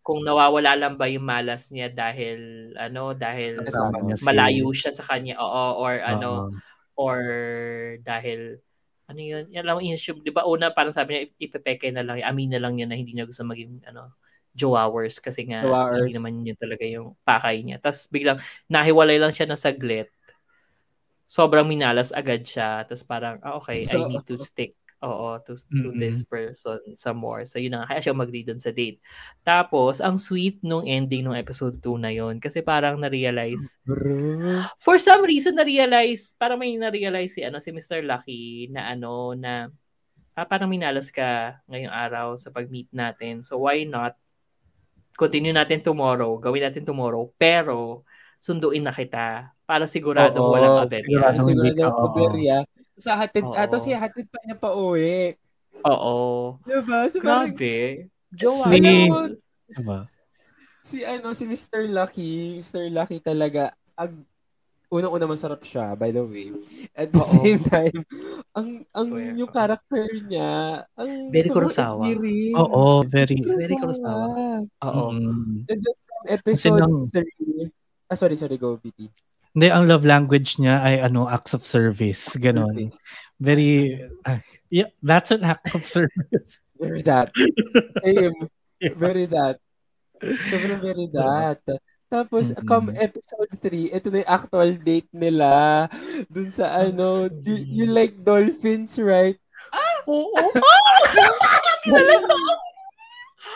kung 0.00 0.22
nawawala 0.22 0.72
lang 0.74 0.94
ba 0.96 1.04
yung 1.04 1.26
malas 1.26 1.68
niya 1.68 1.90
dahil 1.90 2.38
ano 2.74 3.12
dahil 3.12 3.60
si- 3.60 4.24
malayo 4.24 4.70
siya 4.70 4.94
sa 4.94 5.04
kanya 5.04 5.36
oo 5.36 5.76
or 5.76 6.00
ano 6.00 6.30
Oo. 6.48 6.50
or 6.96 7.18
dahil 8.00 8.62
ano 9.04 9.20
yun 9.20 9.44
yan 9.50 9.66
lang 9.66 9.82
yung 9.82 9.92
issue 9.92 10.16
di 10.16 10.32
ba 10.32 10.46
una 10.46 10.72
parang 10.72 10.94
sabi 10.94 11.10
niya 11.12 11.22
ipepeke 11.36 11.90
na 11.92 12.00
lang 12.00 12.22
amin 12.22 12.48
na 12.48 12.62
lang 12.62 12.78
niya 12.78 12.86
na 12.86 12.96
hindi 12.96 13.12
niya 13.12 13.28
gusto 13.28 13.44
maging 13.44 13.82
ano 13.84 14.14
jowawers 14.54 15.22
kasi 15.22 15.46
nga 15.46 15.62
Jowawers. 15.62 16.06
hindi 16.06 16.12
naman 16.18 16.32
yun 16.42 16.58
talaga 16.58 16.84
yung 16.86 17.14
pakay 17.22 17.62
niya 17.62 17.78
tapos 17.78 18.10
biglang 18.10 18.38
nahiwalay 18.66 19.16
lang 19.16 19.30
siya 19.30 19.46
ng 19.46 19.58
saglit 19.58 20.10
sobrang 21.26 21.66
minalas 21.66 22.10
agad 22.10 22.42
siya 22.42 22.82
tapos 22.84 23.06
parang 23.06 23.38
ah, 23.46 23.58
okay 23.58 23.86
I 23.86 24.02
need 24.10 24.26
to 24.26 24.36
stick 24.42 24.74
oo 25.00 25.40
to, 25.40 25.56
to 25.56 25.96
Mm-mm. 25.96 25.96
this 25.96 26.20
person 26.28 26.76
some 26.92 27.16
more 27.16 27.48
so 27.48 27.56
yun 27.56 27.72
na 27.72 27.88
nga 27.88 27.96
kaya 27.96 28.04
siya 28.04 28.12
mag 28.12 28.28
doon 28.28 28.60
sa 28.60 28.68
date 28.68 29.00
tapos 29.40 29.96
ang 30.04 30.20
sweet 30.20 30.60
nung 30.60 30.84
ending 30.84 31.24
ng 31.24 31.40
episode 31.40 31.80
2 31.80 31.96
na 31.96 32.12
yon 32.12 32.36
kasi 32.36 32.60
parang 32.60 33.00
na-realize 33.00 33.80
Bro. 33.88 34.68
for 34.76 35.00
some 35.00 35.24
reason 35.24 35.56
na-realize, 35.56 36.36
parang 36.36 36.60
may 36.60 36.76
na-realize 36.76 37.32
si, 37.32 37.40
ano, 37.40 37.56
si 37.64 37.72
Mr. 37.72 38.04
Lucky 38.04 38.68
na 38.68 38.92
ano, 38.92 39.32
na 39.32 39.72
ah, 40.36 40.46
parang 40.48 40.70
minalas 40.70 41.12
ka 41.12 41.60
ngayong 41.68 41.92
araw 41.92 42.32
sa 42.36 42.48
pag-meet 42.48 42.88
natin. 42.92 43.44
So 43.44 43.68
why 43.68 43.84
not 43.84 44.16
continue 45.20 45.52
natin 45.52 45.84
tomorrow, 45.84 46.40
gawin 46.40 46.64
natin 46.64 46.80
tomorrow, 46.80 47.28
pero 47.36 48.08
sunduin 48.40 48.80
na 48.80 48.88
kita 48.88 49.52
para 49.68 49.84
siguradong 49.84 50.48
Oo, 50.48 50.54
walang 50.56 50.80
aberya. 50.80 51.36
siguradong 51.36 51.92
oo. 51.92 52.04
aberya. 52.08 52.56
Sa 52.96 53.20
hatid, 53.20 53.44
ato 53.52 53.76
si 53.76 53.92
hatid 53.92 54.24
pa 54.32 54.40
niya 54.48 54.56
pa 54.56 54.72
uwi. 54.72 55.36
Oo. 55.84 56.56
Diba? 56.64 57.04
So 57.12 57.20
parang, 57.20 57.52
Grabe. 57.52 58.08
Jowa. 58.32 58.64
Si- 58.64 58.80
alam 58.80 58.96
mo, 59.12 59.20
Diba? 59.68 59.98
si 60.80 60.96
ano, 61.04 61.36
si 61.36 61.44
Mr. 61.44 61.84
Lucky, 61.92 62.64
Mr. 62.64 62.88
Lucky 62.88 63.20
talaga, 63.20 63.76
ag, 64.00 64.16
unang-una 64.90 65.26
masarap 65.30 65.62
siya, 65.62 65.94
by 65.94 66.10
the 66.10 66.26
way. 66.26 66.50
At 66.92 67.14
the 67.14 67.22
Oo. 67.22 67.30
same 67.38 67.62
time, 67.62 68.02
ang 68.52 68.68
ang 68.90 69.06
Swear. 69.06 69.38
yung 69.38 69.50
character 69.50 70.02
niya, 70.26 70.82
ang 70.98 71.30
Very 71.30 71.46
sobrang 71.46 71.70
Kurosawa. 71.70 72.02
Oo, 72.58 72.82
very. 73.06 73.38
Very 73.38 73.76
Kurosawa. 73.78 74.26
Oo. 74.66 75.04
Mm. 75.14 75.70
And 75.70 75.78
then, 75.78 75.96
from 75.96 76.22
episode 76.26 76.82
nung- 76.82 77.06
3, 77.06 77.70
ah, 78.10 78.18
sorry, 78.18 78.34
sorry, 78.34 78.58
go, 78.58 78.74
BT. 78.76 79.06
Hindi, 79.50 79.66
ang 79.66 79.86
love 79.86 80.06
language 80.06 80.58
niya 80.58 80.78
ay 80.78 81.02
ano, 81.02 81.26
acts 81.26 81.54
of 81.54 81.62
service. 81.66 82.34
Ganon. 82.38 82.90
Very, 83.38 83.98
ah, 84.22 84.38
yeah, 84.70 84.90
that's 85.02 85.30
an 85.30 85.42
act 85.42 85.70
of 85.74 85.82
service. 85.98 86.58
Very 86.78 87.02
that. 87.02 87.30
Same. 88.02 88.34
Very 88.96 89.26
that. 89.28 89.60
Sobrang 90.48 90.80
very 90.80 91.04
that. 91.12 91.60
Tapos, 92.10 92.50
Mm-mm. 92.50 92.66
come 92.66 92.90
episode 92.98 93.54
3, 93.54 93.94
ito 93.94 94.10
na 94.10 94.26
yung 94.26 94.32
actual 94.34 94.70
date 94.74 95.06
nila. 95.14 95.86
Dun 96.26 96.50
sa 96.50 96.74
ano, 96.74 97.30
you, 97.46 97.86
you 97.86 97.86
like 97.86 98.18
dolphins, 98.18 98.98
right? 98.98 99.38
Oo. 100.10 100.34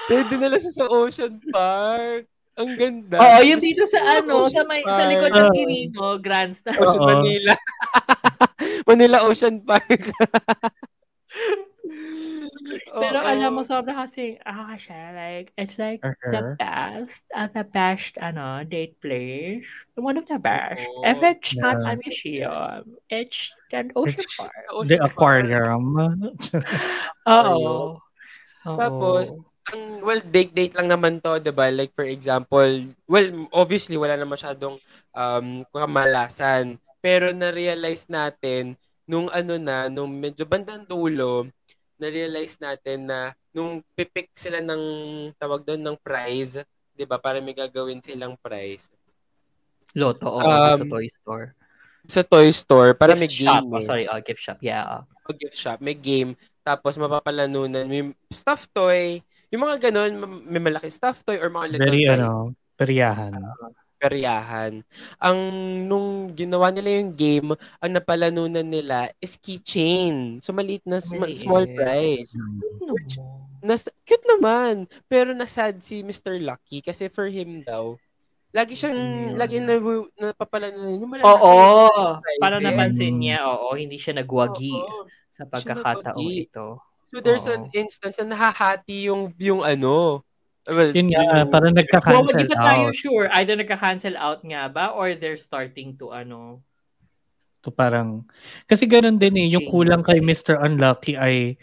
Eh, 0.04 0.20
dinala 0.28 0.60
siya 0.60 0.84
sa 0.84 0.86
Ocean 0.92 1.40
Park. 1.48 2.28
Ang 2.54 2.70
ganda. 2.76 3.18
Oo, 3.18 3.40
yung 3.40 3.58
dito 3.58 3.82
sa 3.88 3.98
ano, 4.20 4.46
sa 4.46 4.60
Ocean 4.60 4.66
may 4.68 4.84
sa 4.84 5.08
likod 5.08 5.32
ng 5.32 5.48
Quirino, 5.50 6.04
Grandstand. 6.20 6.76
Ocean. 6.76 7.00
Manila. 7.02 7.52
Manila 8.88 9.16
Ocean 9.24 9.56
Park. 9.64 10.12
Pero 12.94 13.18
Oo. 13.20 13.26
alam 13.26 13.50
mo, 13.52 13.62
sobrang 13.62 13.98
kasi, 13.98 14.38
ah, 14.42 14.72
siya, 14.74 15.12
like, 15.12 15.52
it's 15.54 15.76
like 15.76 16.00
the 16.00 16.40
Uh-huh. 16.40 16.54
best, 16.56 17.24
uh, 17.30 17.48
the 17.50 17.64
best, 17.64 18.14
ano, 18.18 18.62
date 18.64 18.96
place. 19.00 19.66
One 19.96 20.16
of 20.16 20.24
the 20.26 20.38
best. 20.38 20.84
Oo. 20.86 21.02
If 21.04 21.20
it's 21.20 21.52
not 21.56 21.80
Yeah. 21.80 21.90
a 21.90 21.92
museum, 21.96 22.80
it's 23.08 23.52
an 23.70 23.90
ocean 23.92 24.24
It's- 24.24 24.38
park. 24.38 24.54
The 24.86 24.98
aquarium. 25.02 25.84
Oo. 27.28 28.00
Oo. 28.64 28.78
Tapos, 28.78 29.32
ang 29.64 30.04
well 30.04 30.20
date 30.20 30.52
date 30.52 30.76
lang 30.76 30.92
naman 30.92 31.24
to 31.24 31.40
'di 31.40 31.48
ba 31.48 31.72
like 31.72 31.88
for 31.96 32.04
example 32.04 32.84
well 33.08 33.48
obviously 33.48 33.96
wala 33.96 34.12
na 34.12 34.28
masyadong 34.28 34.76
um 35.16 35.64
kamalasan 35.72 36.76
pero 37.00 37.32
na-realize 37.32 38.04
natin 38.12 38.76
nung 39.08 39.32
ano 39.32 39.56
na 39.56 39.88
nung 39.88 40.12
medyo 40.12 40.44
bandang 40.44 40.84
dulo 40.84 41.48
na-realize 41.96 42.58
natin 42.58 43.06
na 43.06 43.18
nung 43.50 43.78
pipick 43.94 44.30
sila 44.34 44.58
ng 44.58 44.82
tawag 45.36 45.62
doon 45.62 45.80
ng 45.80 45.96
prize 45.98 46.62
'di 46.92 47.04
ba 47.04 47.18
para 47.18 47.38
may 47.38 47.54
gagawin 47.54 47.98
silang 47.98 48.34
prize 48.38 48.90
Loto, 49.94 50.26
oo, 50.26 50.42
Um, 50.42 50.74
sa 50.74 50.86
toy 50.86 51.06
store. 51.06 51.46
sa 52.04 52.22
toy 52.26 52.50
store 52.50 52.98
para 52.98 53.14
may 53.14 53.30
gift 53.30 53.46
shop. 53.46 53.62
game 53.62 53.70
Oh, 53.70 53.78
eh. 53.78 53.86
sorry, 53.86 54.04
oh, 54.10 54.18
gift 54.18 54.42
shop. 54.42 54.58
Yeah. 54.58 55.06
oh. 55.06 55.30
o 55.30 55.32
gift 55.32 55.54
shop, 55.54 55.78
may 55.78 55.94
game, 55.94 56.34
tapos 56.60 56.98
mapapalanunan, 56.98 57.86
may 57.86 58.10
stuffed 58.28 58.74
toy, 58.74 59.22
yung 59.48 59.62
mga 59.62 59.88
ganun, 59.88 60.12
ma- 60.18 60.42
may 60.44 60.60
malaki 60.60 60.90
stuffed 60.90 61.22
toy 61.22 61.38
or 61.38 61.46
mga 61.48 61.78
little 61.78 61.86
Very, 61.86 62.02
toy, 62.04 62.12
ano, 62.12 62.30
peryahan. 62.74 63.32
Peryahan. 64.04 64.84
Ang, 65.16 65.38
nung 65.88 66.08
ginawa 66.30 66.68
nila 66.68 67.00
yung 67.00 67.16
game, 67.16 67.48
ang 67.80 67.90
napalanunan 67.90 68.62
nila 68.62 69.08
is 69.16 69.40
keychain. 69.40 70.44
So, 70.44 70.52
maliit 70.52 70.84
na 70.84 71.00
sm- 71.00 71.32
small 71.32 71.64
prize. 71.64 72.36
Ano 72.36 72.92
mo? 72.92 72.94
Nas, 73.64 73.88
cute 74.04 74.28
naman. 74.28 74.84
Pero 75.08 75.32
nasad 75.32 75.80
si 75.80 76.04
Mr. 76.04 76.36
Lucky 76.36 76.84
kasi 76.84 77.08
for 77.08 77.32
him 77.32 77.64
daw, 77.64 77.96
lagi 78.52 78.76
siyang, 78.76 78.94
Mm. 78.94 79.34
lagi 79.34 79.56
na, 79.58 79.80
napapalanunan 80.20 81.00
yung 81.00 81.08
malalaki. 81.08 81.32
Oo. 81.32 81.56
prizes. 82.20 82.38
Para 82.38 82.56
napansin 82.60 83.14
niya, 83.16 83.48
oo, 83.48 83.72
hindi 83.72 83.96
siya 83.96 84.20
nagwagi 84.20 84.76
Oo. 84.76 85.08
sa 85.26 85.48
pagkakataong 85.48 86.20
nagwagi. 86.20 86.44
ito. 86.44 86.76
So 87.08 87.18
there's 87.18 87.46
Oo. 87.46 87.56
an 87.56 87.72
instance 87.72 88.20
na 88.20 88.36
nahahati 88.36 89.08
yung 89.08 89.32
yung 89.38 89.64
ano. 89.64 90.20
Well, 90.64 90.96
Yun 90.96 91.12
nga, 91.12 91.44
yung- 91.44 91.52
parang 91.52 91.72
Well, 91.76 91.80
nagka-cancel 91.84 92.48
tayo 92.48 92.88
out. 92.88 92.96
sure. 92.96 93.26
Either 93.36 93.56
nagka-cancel 93.56 94.16
out 94.16 94.40
nga 94.44 94.64
ba 94.72 94.96
or 94.96 95.12
they're 95.12 95.36
starting 95.36 95.92
to 96.00 96.16
ano. 96.16 96.64
So 97.64 97.72
parang, 97.72 98.24
kasi 98.68 98.84
ganun 98.84 99.16
din 99.16 99.36
eh, 99.40 99.48
yung 99.52 99.68
kulang 99.68 100.04
kay 100.04 100.20
Mr. 100.20 100.60
Unlucky 100.60 101.16
ay, 101.16 101.56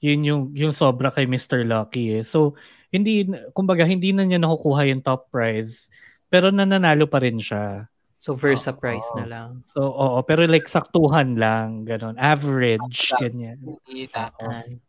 yun 0.00 0.20
yung, 0.24 0.42
yung 0.52 0.72
sobra 0.72 1.08
kay 1.12 1.24
Mr. 1.24 1.64
Lucky 1.64 2.20
eh. 2.20 2.24
So, 2.24 2.56
hindi, 2.88 3.24
kumbaga, 3.52 3.84
hindi 3.84 4.12
na 4.12 4.24
niya 4.24 4.40
nakukuha 4.40 4.88
yung 4.88 5.00
top 5.04 5.28
prize, 5.28 5.88
pero 6.28 6.48
nananalo 6.48 7.04
pa 7.08 7.20
rin 7.20 7.40
siya. 7.40 7.88
So 8.16 8.32
Versa 8.32 8.72
Oo. 8.72 8.80
price 8.80 9.04
na 9.20 9.24
lang. 9.28 9.50
So, 9.68 9.84
oo, 9.84 10.16
pero 10.24 10.48
like 10.48 10.64
saktuhan 10.64 11.36
lang, 11.36 11.84
ganun. 11.84 12.16
Average, 12.16 13.12
ganyan. 13.20 13.60
Hindi 13.60 14.08
tapos. 14.08 14.80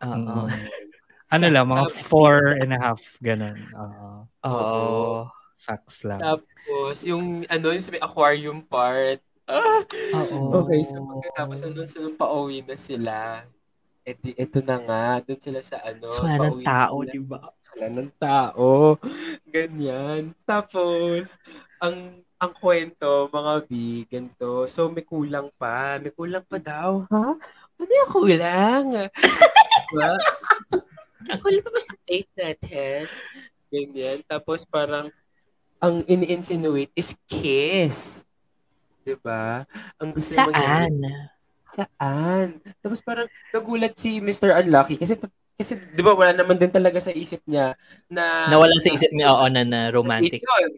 Oo. 0.00 0.48
Ano 1.30 1.46
lang, 1.46 1.66
mga 1.66 1.84
Sabi- 1.86 2.02
four 2.10 2.36
and 2.58 2.72
a 2.74 2.78
half, 2.78 3.02
ganun. 3.22 3.54
Oo. 3.74 4.08
Oo. 4.50 5.30
Sucks 5.54 6.02
lang. 6.02 6.18
Tapos 6.18 7.04
yung 7.06 7.46
ano 7.46 7.66
yung 7.70 7.84
sa 7.84 7.92
may 7.94 8.02
aquarium 8.02 8.64
part. 8.66 9.22
Ah! 9.46 9.82
Oo. 10.16 10.62
Okay, 10.64 10.82
so 10.82 10.98
pagkatapos 10.98 11.56
nandun 11.62 11.86
sila 11.90 12.08
pauwi 12.18 12.66
na 12.66 12.74
sila. 12.74 13.18
Eh 14.02 14.16
di, 14.16 14.32
eto 14.34 14.64
na 14.64 14.80
nga, 14.80 15.20
doon 15.20 15.38
sila 15.38 15.60
sa 15.60 15.76
ano. 15.84 16.08
So, 16.08 16.24
wala 16.24 16.48
ng 16.48 16.64
tao, 16.64 17.04
di 17.04 17.20
ba? 17.20 17.52
Sila 17.60 17.86
ng 17.92 18.10
tao. 18.16 18.96
Ganyan. 19.44 20.32
Tapos, 20.48 21.36
ang 21.76 22.24
ang 22.40 22.52
kwento, 22.56 23.28
mga 23.28 23.52
B, 23.68 23.70
ganito. 24.08 24.64
So, 24.64 24.88
may 24.88 25.04
kulang 25.04 25.52
pa. 25.60 26.00
May 26.00 26.16
kulang 26.16 26.40
pa 26.48 26.56
daw. 26.56 27.04
Ha? 27.12 27.36
Ano 27.76 27.92
yung 27.92 28.10
kulang? 28.10 28.84
diba? 29.92 30.16
Ang 31.28 31.40
kulang 31.40 31.60
pa 31.60 31.70
ba 31.70 31.82
sa 31.82 31.94
date 32.02 32.32
natin? 32.32 33.04
Ganyan. 33.68 34.18
Tapos, 34.24 34.64
parang, 34.64 35.12
ang 35.76 36.04
in-insinuate 36.04 36.92
is 36.92 37.16
kiss. 37.24 38.24
Diba? 39.00 39.64
Ang 39.96 40.12
gusto 40.12 40.36
Saan? 40.36 40.48
mangyari- 40.48 41.28
Saan? 41.64 42.46
Tapos 42.82 43.00
parang 43.00 43.24
nagulat 43.48 43.94
si 43.94 44.18
Mr. 44.18 44.58
Unlucky 44.58 44.98
kasi 44.98 45.14
kasi 45.54 45.78
'di 45.78 46.02
ba 46.02 46.12
wala 46.12 46.34
naman 46.34 46.58
din 46.58 46.66
talaga 46.68 46.98
sa 46.98 47.14
isip 47.14 47.46
niya 47.46 47.78
na 48.10 48.50
Nawala 48.50 48.74
sa 48.76 48.90
isip 48.90 49.14
niya, 49.14 49.30
oo, 49.30 49.46
na, 49.46 49.62
na 49.62 49.86
romantic. 49.88 50.42
date 50.42 50.50
yun. 50.50 50.72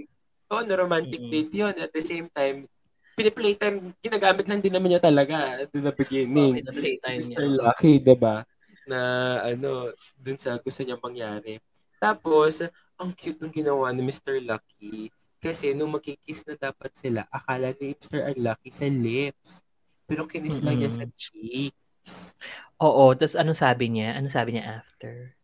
Oo, 0.53 0.61
na 0.61 0.75
romantic 0.77 1.17
Mm-mm. 1.19 1.33
date 1.33 1.53
yun. 1.57 1.75
At 1.75 1.91
the 1.91 2.05
same 2.05 2.29
time, 2.29 2.69
piniplaytime, 3.17 3.97
ginagamit 3.99 4.45
lang 4.45 4.61
din 4.61 4.69
naman 4.71 4.93
niya 4.93 5.01
talaga 5.01 5.65
at 5.65 5.73
the 5.73 5.95
beginning. 5.97 6.61
Na 6.61 6.71
playtime 6.71 7.19
si 7.19 7.33
niya. 7.33 7.41
Mr. 7.41 7.57
Lucky, 7.57 7.93
'di 7.99 8.15
ba? 8.15 8.45
Na 8.85 8.99
ano, 9.45 9.91
dun 10.17 10.37
sa 10.37 10.59
gusto 10.59 10.83
niya 10.83 10.99
mangyari. 10.99 11.59
Tapos, 11.97 12.67
ang 12.99 13.11
cute 13.15 13.39
ng 13.41 13.53
ginawa 13.53 13.91
ni 13.91 14.03
Mr. 14.03 14.43
Lucky 14.43 15.11
kasi 15.43 15.75
nung 15.75 15.91
magkikiss 15.91 16.47
na 16.47 16.55
dapat 16.55 16.95
sila, 16.95 17.27
akala 17.27 17.75
ni 17.75 17.99
Mr. 17.99 18.31
Unlucky 18.31 18.71
sa 18.71 18.87
lips. 18.87 19.67
Pero 20.07 20.23
kinis 20.27 20.63
lang 20.63 20.79
niya 20.79 20.91
sa 20.91 21.03
cheeks. 21.19 22.39
Oo, 22.79 23.11
tapos 23.15 23.35
ano 23.35 23.51
sabi 23.51 23.91
niya? 23.91 24.15
Ano 24.15 24.31
sabi 24.31 24.55
niya 24.55 24.79
after? 24.83 25.35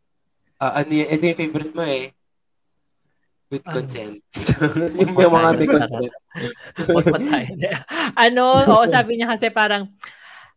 Ah, 0.63 0.83
ano 0.83 0.91
yun? 0.95 1.07
Ito 1.07 1.23
yung 1.27 1.39
favorite 1.39 1.75
mo 1.75 1.83
eh. 1.83 2.15
With 3.51 3.65
Ano? 3.67 3.75
consent. 3.81 4.23
yung 5.03 5.15
mga 5.19 5.51
may 5.57 5.67
consent. 5.67 6.13
Huwag 6.85 7.07
pa 7.09 7.19
tayo. 7.19 7.49
ano, 8.15 8.43
oo, 8.71 8.85
sabi 8.87 9.19
niya 9.19 9.31
kasi 9.35 9.51
parang, 9.51 9.91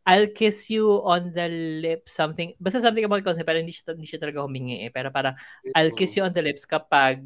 I'll 0.02 0.34
kiss 0.34 0.74
you 0.74 1.02
on 1.06 1.30
the 1.30 1.46
lips, 1.78 2.18
something, 2.18 2.58
basta 2.58 2.82
something 2.82 3.06
about 3.06 3.22
consent, 3.22 3.46
pero 3.46 3.62
hindi 3.62 3.70
siya, 3.70 3.94
hindi 3.94 4.10
siya 4.10 4.18
talaga 4.18 4.42
humingi 4.42 4.88
eh. 4.88 4.92
Pero 4.92 5.14
parang, 5.14 5.38
I'll 5.78 5.94
kiss 5.94 6.18
you 6.18 6.26
on 6.26 6.34
the 6.34 6.42
lips 6.42 6.66
kapag 6.66 7.22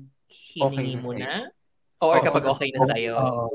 Okay 0.55 0.75
hiningi 0.75 0.95
na 0.95 1.01
mo 1.01 1.11
na, 1.15 1.33
or 2.03 2.19
Oo, 2.19 2.23
kapag 2.23 2.45
okay 2.51 2.69
na 2.75 2.81
sa'yo. 2.83 3.13
Oo. 3.15 3.47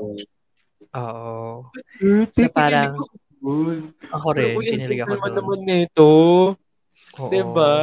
Oo. 0.97 1.69
So, 2.33 2.49
parang-. 2.49 2.97
Ako 4.09 4.27
rin, 4.37 4.53
kinilig 4.57 5.01
ako 5.05 5.13
doon. 5.17 5.33
naman 5.37 5.59
nito. 5.65 6.09
Oo. 7.17 7.29
Diba? 7.29 7.73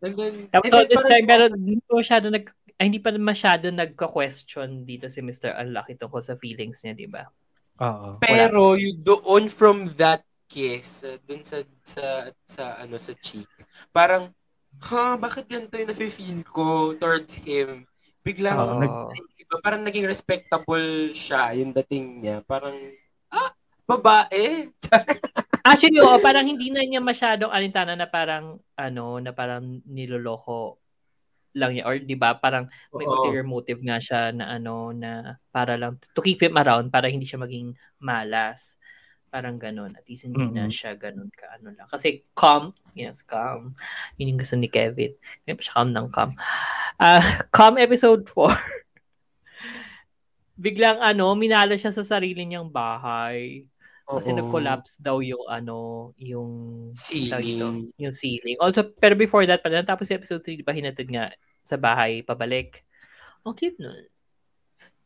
And 0.00 0.16
then, 0.16 0.48
Tapos 0.48 0.72
this 0.88 1.04
time, 1.04 1.28
pero 1.28 1.52
hindi 1.52 1.76
pa 1.84 1.92
masyado 2.00 2.32
nag, 2.32 2.44
ay, 2.80 2.84
hindi 2.88 3.00
pa 3.04 3.12
masyado 3.12 3.68
nagka-question 3.68 4.88
dito 4.88 5.12
si 5.12 5.20
Mr. 5.20 5.60
Unlucky 5.60 6.00
tungkol 6.00 6.24
sa 6.24 6.40
feelings 6.40 6.80
niya, 6.80 6.96
di 6.96 7.04
ba? 7.04 7.28
Oo. 7.80 8.08
Pero 8.20 8.76
yung 8.76 9.00
doon 9.00 9.44
from 9.48 9.88
that 9.96 10.20
kiss, 10.50 11.06
uh, 11.06 11.16
dun 11.24 11.40
sa, 11.40 11.64
sa, 11.80 12.28
sa, 12.44 12.64
ano, 12.82 13.00
sa 13.00 13.16
cheek, 13.16 13.48
parang, 13.94 14.28
ha, 14.90 15.16
bakit 15.16 15.48
ganito 15.48 15.78
yung 15.80 15.90
nafe-feel 15.90 16.40
ko 16.44 16.92
towards 16.98 17.40
him? 17.40 17.88
Biglang, 18.20 18.58
Oo, 18.58 18.76
nag- 18.84 19.16
diba? 19.50 19.56
Parang 19.64 19.82
naging 19.82 20.06
respectable 20.06 21.10
siya 21.10 21.56
yung 21.58 21.74
dating 21.74 22.22
niya. 22.22 22.36
Parang, 22.44 22.76
ah, 23.32 23.50
babae. 23.88 24.70
Actually, 25.66 26.00
oo, 26.00 26.16
parang 26.22 26.46
hindi 26.46 26.70
na 26.72 26.84
niya 26.84 27.02
masyadong 27.02 27.50
alintana 27.50 27.98
na 27.98 28.06
parang, 28.06 28.60
ano, 28.76 29.18
na 29.18 29.32
parang 29.32 29.82
niloloko 29.88 30.78
lang 31.54 31.74
niya. 31.74 31.84
Or, 31.86 31.96
di 31.98 32.14
ba, 32.14 32.34
parang 32.38 32.66
may 32.94 33.06
Oo. 33.06 33.14
ulterior 33.18 33.46
motive 33.46 33.80
nga 33.82 33.98
siya 33.98 34.30
na 34.30 34.54
ano, 34.54 34.94
na 34.94 35.36
para 35.50 35.74
lang, 35.74 35.98
to 36.14 36.22
keep 36.22 36.40
him 36.40 36.54
around, 36.56 36.90
para 36.94 37.10
hindi 37.10 37.26
siya 37.26 37.42
maging 37.42 37.74
malas. 37.98 38.78
Parang 39.30 39.62
ganun. 39.62 39.94
At 39.94 40.02
least 40.10 40.26
hindi 40.26 40.42
na 40.50 40.66
Mhm. 40.66 40.74
siya 40.74 40.92
ganun 40.98 41.30
ka, 41.30 41.54
ano 41.54 41.70
lang. 41.70 41.86
Kasi 41.86 42.26
calm, 42.34 42.74
yes, 42.98 43.22
calm. 43.22 43.78
Yun 44.18 44.34
yung 44.34 44.40
gusto 44.42 44.58
ni 44.58 44.66
Kevin. 44.66 45.14
Kaya 45.46 45.54
pa 45.54 45.62
siya 45.62 45.74
calm 45.78 45.90
ng 45.94 46.08
calm. 46.10 46.30
Ah, 46.98 47.22
calm 47.54 47.78
episode 47.78 48.26
4. 48.26 48.50
Biglang 50.58 50.98
ano, 50.98 51.32
minala 51.38 51.78
siya 51.78 51.94
sa 51.94 52.02
sarili 52.02 52.42
niyang 52.44 52.68
bahay. 52.68 53.64
Kasi 54.10 54.34
Oo. 54.34 54.38
nag-collapse 54.42 54.98
daw 54.98 55.22
yung 55.22 55.46
ano, 55.46 56.10
yung 56.18 56.50
Ceiling. 56.98 57.94
yung 57.94 58.10
ceiling. 58.10 58.58
Also, 58.58 58.82
pero 58.98 59.14
before 59.14 59.46
that, 59.46 59.62
pala, 59.62 59.86
tapos 59.86 60.10
yung 60.10 60.18
episode 60.18 60.42
3, 60.42 60.58
di 60.58 60.66
ba, 60.66 60.74
hinatid 60.74 61.06
nga 61.06 61.30
sa 61.62 61.78
bahay, 61.78 62.26
pabalik. 62.26 62.82
Ang 63.46 63.54
cute 63.54 63.78
nun. 63.78 64.04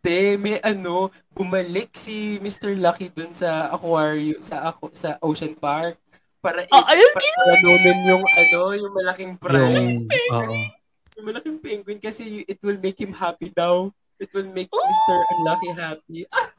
Te, 0.00 0.36
may 0.36 0.60
ano, 0.60 1.08
bumalik 1.32 1.92
si 1.96 2.36
Mr. 2.40 2.76
Lucky 2.76 3.08
dun 3.08 3.32
sa 3.32 3.72
aquarium, 3.72 4.36
sa 4.40 4.72
ako 4.72 4.92
sa 4.92 5.16
Ocean 5.24 5.56
Park 5.56 5.96
para 6.44 6.60
Oh, 6.68 6.84
ayun, 6.84 7.12
para 7.16 7.54
nunin 7.64 7.98
yung 8.04 8.20
ano, 8.20 8.60
yung 8.76 8.92
malaking 8.92 9.32
prize. 9.40 10.04
Yung. 10.04 10.68
Yung 11.16 11.24
malaking 11.24 11.56
penguin 11.56 11.96
kasi 11.96 12.44
it 12.44 12.60
will 12.60 12.76
make 12.76 13.00
him 13.00 13.16
happy 13.16 13.48
daw. 13.48 13.88
It 14.20 14.28
will 14.36 14.46
make 14.52 14.68
Oh! 14.70 14.84
Mr. 14.84 15.16
Unlucky 15.32 15.70
happy. 15.72 16.20
Ah, 16.28 16.52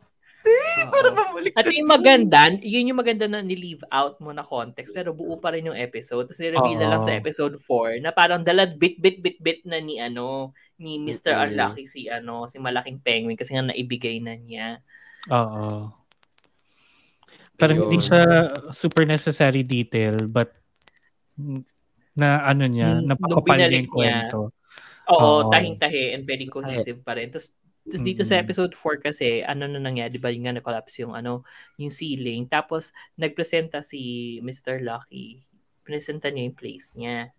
te, 0.45 0.57
para 0.93 1.09
bumalik 1.09 1.51
At 1.57 1.65
yung 1.73 1.89
maganda, 1.89 2.53
yun 2.61 2.93
yung 2.93 3.01
maganda 3.01 3.25
na 3.25 3.41
ni-leave 3.41 3.81
out 3.89 4.21
mo 4.21 4.29
na 4.29 4.45
context, 4.45 4.93
pero 4.93 5.17
buo 5.17 5.41
pa 5.41 5.57
rin 5.57 5.65
yung 5.65 5.77
episode. 5.77 6.29
Tapos 6.29 6.41
ni-reveal 6.45 6.77
na 6.77 6.89
lang 6.93 7.01
sa 7.01 7.17
episode 7.17 7.57
4 7.57 8.05
na 8.05 8.13
parang 8.13 8.45
dalad 8.45 8.77
bit 8.77 9.01
bit 9.01 9.17
bit 9.19 9.41
bit 9.41 9.65
na 9.65 9.81
ni 9.81 9.97
ano, 9.97 10.53
ni 10.77 11.01
Mr. 11.01 11.33
Mm-mm. 11.33 11.45
Unlucky 11.49 11.83
si 11.89 12.05
ano, 12.05 12.45
si 12.45 12.61
malaking 12.61 13.01
penguin 13.01 13.39
kasi 13.39 13.57
nga 13.57 13.65
naibigay 13.65 14.21
na 14.21 14.37
niya. 14.37 14.85
Oo. 15.33 15.89
Parang 17.55 17.87
hindi 17.87 18.03
siya 18.03 18.51
super 18.69 19.07
necessary 19.07 19.63
detail, 19.63 20.27
but 20.27 20.51
na 22.15 22.43
ano 22.47 22.63
niya, 22.67 23.03
napakapal 23.03 23.59
niya 23.59 23.79
yung 23.79 23.91
kwento. 23.91 24.39
Oo, 25.05 25.47
Oo. 25.47 25.51
tahing-tahi 25.53 26.17
and 26.17 26.23
very 26.25 26.47
cohesive 26.49 27.03
pa 27.05 27.13
rin. 27.13 27.29
Tapos, 27.29 27.53
tapos 27.85 28.01
dito 28.01 28.21
sa 28.21 28.35
Mm. 28.35 28.43
episode 28.43 28.73
4 28.73 28.97
kasi, 28.99 29.41
ano 29.41 29.65
na 29.65 29.77
nangyari, 29.77 30.09
di 30.09 30.17
ba 30.17 30.33
yung 30.33 30.43
nga 30.43 30.57
na-collapse 30.57 31.05
yung, 31.05 31.13
ano, 31.13 31.45
yung 31.77 31.89
ceiling. 31.89 32.45
Tapos, 32.45 32.89
nagpresenta 33.13 33.79
si 33.79 34.01
Mr. 34.41 34.81
Lucky. 34.81 35.45
Presenta 35.81 36.27
niya 36.27 36.49
yung 36.49 36.57
place 36.57 36.97
niya. 36.97 37.29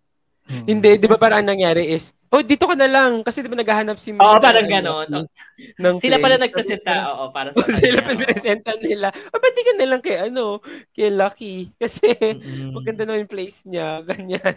Mm. 0.47 0.63
Hindi, 0.63 0.91
di 0.95 1.07
ba 1.11 1.19
parang 1.19 1.43
ang 1.43 1.51
nangyari 1.51 1.91
is, 1.91 2.15
oh, 2.31 2.39
dito 2.39 2.63
ka 2.63 2.71
na 2.71 2.87
lang. 2.87 3.19
Kasi 3.19 3.43
di 3.43 3.51
ba 3.51 3.59
naghahanap 3.59 3.99
si 3.99 4.15
Mr. 4.15 4.23
Oo, 4.23 4.39
parang 4.39 4.63
Unlucky 4.63 4.79
ganon. 4.79 5.09
ng 5.83 5.95
Sila 5.99 6.15
pala 6.23 6.39
nagpresenta, 6.39 6.93
oo, 7.11 7.23
para 7.35 7.51
sa 7.51 7.59
parang- 7.59 7.75
sila 7.75 7.99
pinresenta 8.07 8.71
nila. 8.79 9.11
Oh, 9.11 9.39
ba't 9.43 9.51
di 9.51 9.63
ka 9.67 9.73
na 9.75 9.87
lang 9.91 9.99
kay 9.99 10.17
ano, 10.23 10.63
kay 10.95 11.11
Lucky? 11.11 11.67
Kasi, 11.83 12.07
Mm-mm. 12.15 12.71
maganda 12.71 13.03
na 13.03 13.19
yung 13.19 13.27
place 13.27 13.67
niya. 13.67 13.99
Ganyan. 14.07 14.55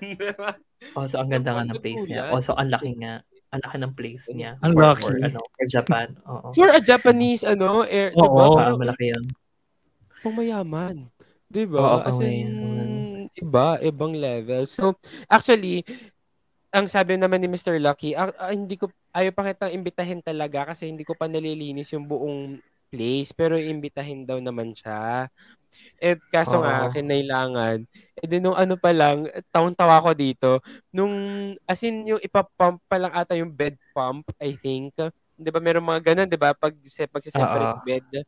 Oh, 0.94 1.10
so 1.10 1.18
ang 1.18 1.26
ganda 1.26 1.58
nga 1.58 1.66
ng 1.66 1.82
place 1.82 2.06
niya. 2.06 2.30
Oh, 2.30 2.38
so 2.38 2.54
ang 2.54 2.70
laki 2.70 2.94
nga. 2.94 3.26
Ang 3.50 3.60
laki 3.66 3.76
ng 3.82 3.94
place 3.98 4.24
niya. 4.30 4.54
Ang 4.62 4.72
for, 4.78 4.82
laki. 4.82 5.02
For, 5.02 5.14
ano, 5.18 5.40
for 5.42 5.66
Japan. 5.66 6.06
Oo. 6.30 6.48
For 6.54 6.68
a 6.70 6.80
Japanese, 6.80 7.42
ano, 7.42 7.82
air, 7.82 8.14
di 8.14 8.22
ba? 8.22 8.44
Oo. 8.46 8.54
Ah, 8.54 8.58
Parang 8.58 8.78
malaki 8.78 9.06
yun. 9.10 9.24
pumayaman. 10.20 10.96
Di 11.50 11.66
Oo, 11.66 11.74
ba? 11.74 12.06
As 12.06 12.20
in, 12.22 13.26
iba, 13.34 13.82
ibang 13.82 14.14
level. 14.14 14.62
So, 14.70 14.94
actually, 15.26 15.82
ang 16.70 16.86
sabi 16.86 17.18
naman 17.18 17.42
ni 17.42 17.50
Mr. 17.50 17.74
Lucky, 17.82 18.14
ah, 18.14 18.30
ah, 18.38 18.54
hindi 18.54 18.78
ko, 18.78 18.86
ayaw 19.10 19.34
pa 19.34 19.50
kitang 19.50 19.74
imbitahin 19.74 20.22
talaga 20.22 20.70
kasi 20.70 20.86
hindi 20.86 21.02
ko 21.02 21.18
pa 21.18 21.26
nalilinis 21.26 21.90
yung 21.90 22.06
buong 22.06 22.62
place. 22.90 23.30
Pero 23.30 23.54
imbitahin 23.54 24.26
daw 24.26 24.42
naman 24.42 24.74
siya. 24.74 25.30
Eh, 26.02 26.18
kaso 26.34 26.58
nga, 26.60 26.90
Oo. 26.90 26.92
kinailangan. 26.92 27.86
Eh, 28.18 28.26
di 28.26 28.42
nung 28.42 28.58
ano 28.58 28.74
pa 28.74 28.90
lang, 28.90 29.30
tawang-tawa 29.54 30.02
ko 30.02 30.10
dito. 30.12 30.50
Nung, 30.90 31.14
as 31.64 31.80
in, 31.86 32.04
yung 32.10 32.20
ipapump 32.20 32.82
pa 32.90 32.98
lang 32.98 33.14
ata 33.14 33.38
yung 33.38 33.54
bed 33.54 33.78
pump, 33.94 34.26
I 34.42 34.58
think. 34.58 34.98
Di 35.38 35.48
ba, 35.48 35.62
meron 35.62 35.86
mga 35.86 36.12
ganun, 36.12 36.28
di 36.28 36.36
ba? 36.36 36.52
Pag, 36.52 36.74
pag 36.82 37.22
separate 37.22 37.78
Oo. 37.78 37.86
bed. 37.86 38.26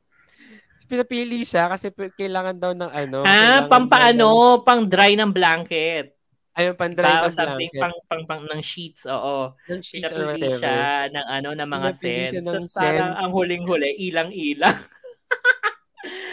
Pinapili 0.87 1.43
siya 1.43 1.67
kasi 1.67 1.91
kailangan 1.93 2.57
daw 2.57 2.73
ng 2.73 2.93
ano. 2.93 3.19
Ah, 3.27 3.67
daw 3.67 4.63
pang 4.63 4.87
dry 4.87 5.19
ng 5.19 5.33
blanket. 5.35 6.22
Ayun, 6.53 6.75
pandry 6.77 7.01
Ba, 7.01 7.25
ng 7.25 7.33
something 7.33 7.73
blanket. 7.73 7.81
pang, 7.81 7.97
pang, 8.13 8.23
pang, 8.29 8.43
ng 8.45 8.61
sheets, 8.61 9.09
oo. 9.09 9.57
ng 9.73 9.81
sheets 9.81 10.13
or 10.13 10.29
whatever. 10.29 10.61
siya 10.61 11.09
ng 11.09 11.27
ano, 11.27 11.49
ng 11.57 11.65
mga 11.71 11.89
scents. 11.97 12.45
ng 12.45 12.61
Tapos 12.61 12.69
parang 12.77 13.13
ang 13.17 13.31
huling-huli, 13.33 13.97
ilang-ilang. 13.99 14.77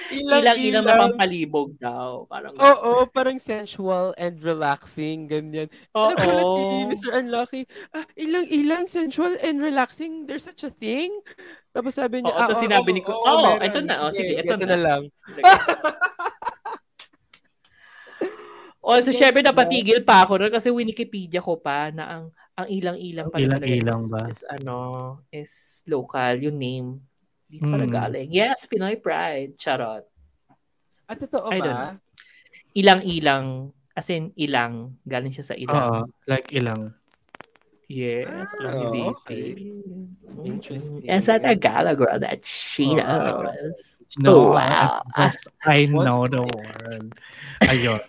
Ilang, 0.09 0.41
Ilang-ilang 0.41 0.85
na 0.89 0.97
pampalibog 1.05 1.77
daw. 1.77 2.25
Parang 2.25 2.57
Oo, 2.57 3.05
parang 3.05 3.37
sensual 3.37 4.17
and 4.17 4.41
relaxing, 4.41 5.29
ganyan. 5.29 5.69
Oo. 5.93 6.09
Nagulat 6.09 6.49
si 6.49 6.65
Mr. 6.89 7.09
Unlucky, 7.21 7.61
ah, 7.93 8.01
ilang-ilang 8.17 8.89
sensual 8.89 9.37
and 9.45 9.61
relaxing, 9.61 10.25
there's 10.25 10.41
such 10.41 10.65
a 10.65 10.73
thing? 10.73 11.13
Tapos 11.69 11.93
sabi 11.93 12.25
niya, 12.25 12.33
Oo, 12.33 12.41
ah, 12.41 12.49
oo, 12.49 12.57
sinabi 12.57 12.89
oo, 12.89 12.95
ni 12.97 13.01
Ko, 13.05 13.13
oo, 13.13 13.21
oo, 13.21 13.53
meron. 13.53 13.69
ito 13.69 13.79
na, 13.85 13.95
oh, 14.01 14.09
sige, 14.09 14.33
ito 14.33 14.49
ito 14.49 14.65
na. 14.65 14.73
na 14.73 14.77
lang. 14.81 15.01
Also, 18.89 19.13
syempre 19.13 19.39
ganda. 19.39 19.53
napatigil 19.53 20.01
pa 20.01 20.25
ako 20.25 20.41
nun 20.41 20.49
kasi 20.49 20.67
Wikipedia 20.67 21.39
ko 21.39 21.55
pa 21.55 21.93
na 21.93 22.03
ang 22.09 22.23
ang 22.57 22.67
ilang-ilang 22.67 23.29
Ang 23.29 23.33
pala 23.33 23.45
ilang-ilang 23.45 24.01
is, 24.01 24.11
ba? 24.11 24.21
is 24.27 24.41
ano, 24.43 24.77
is 25.29 25.53
local, 25.85 26.33
yung 26.41 26.57
name. 26.57 26.89
Dito 27.45 27.65
pala 27.65 27.85
Hmm. 27.85 27.93
galing. 27.93 28.27
Yes, 28.29 28.65
Pinoy 28.65 28.97
Pride. 28.97 29.55
Charot. 29.55 30.03
Ah, 31.05 31.15
totoo 31.15 31.49
I 31.49 31.59
ba? 31.59 31.95
Ilang-ilang, 32.71 33.71
as 33.91 34.09
in 34.09 34.29
ilang, 34.35 34.99
galing 35.01 35.31
siya 35.31 35.45
sa 35.45 35.55
Oo, 35.55 35.61
ilang. 35.61 36.09
like 36.25 36.49
ilang. 36.51 36.93
Yes, 37.89 38.53
alam 38.61 38.85
Ah, 38.85 38.93
ni 38.93 39.01
okay. 39.17 39.57
Baby. 39.57 39.65
Interesting. 40.45 41.09
And 41.09 41.25
sa 41.25 41.41
Tagalog, 41.41 41.97
girl, 41.97 42.21
that 42.21 42.45
she 42.45 42.85
Oo. 42.93 43.01
knows. 43.01 43.97
No, 44.21 44.53
Wow. 44.53 45.01
I, 45.17 45.33
I 45.65 45.79
What? 45.89 46.05
know 46.05 46.29
the 46.29 46.45
word. 46.45 47.17
Ayun. 47.65 47.99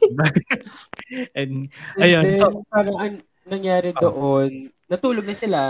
And, 1.32 1.72
And 1.96 2.04
ayun. 2.04 2.24
then, 2.28 2.38
So, 2.44 2.60
parang 2.68 2.96
ang 3.00 3.14
nangyari 3.48 3.96
Oh. 3.96 4.12
doon, 4.12 4.68
natulog 4.84 5.24
na 5.24 5.32
sila. 5.32 5.62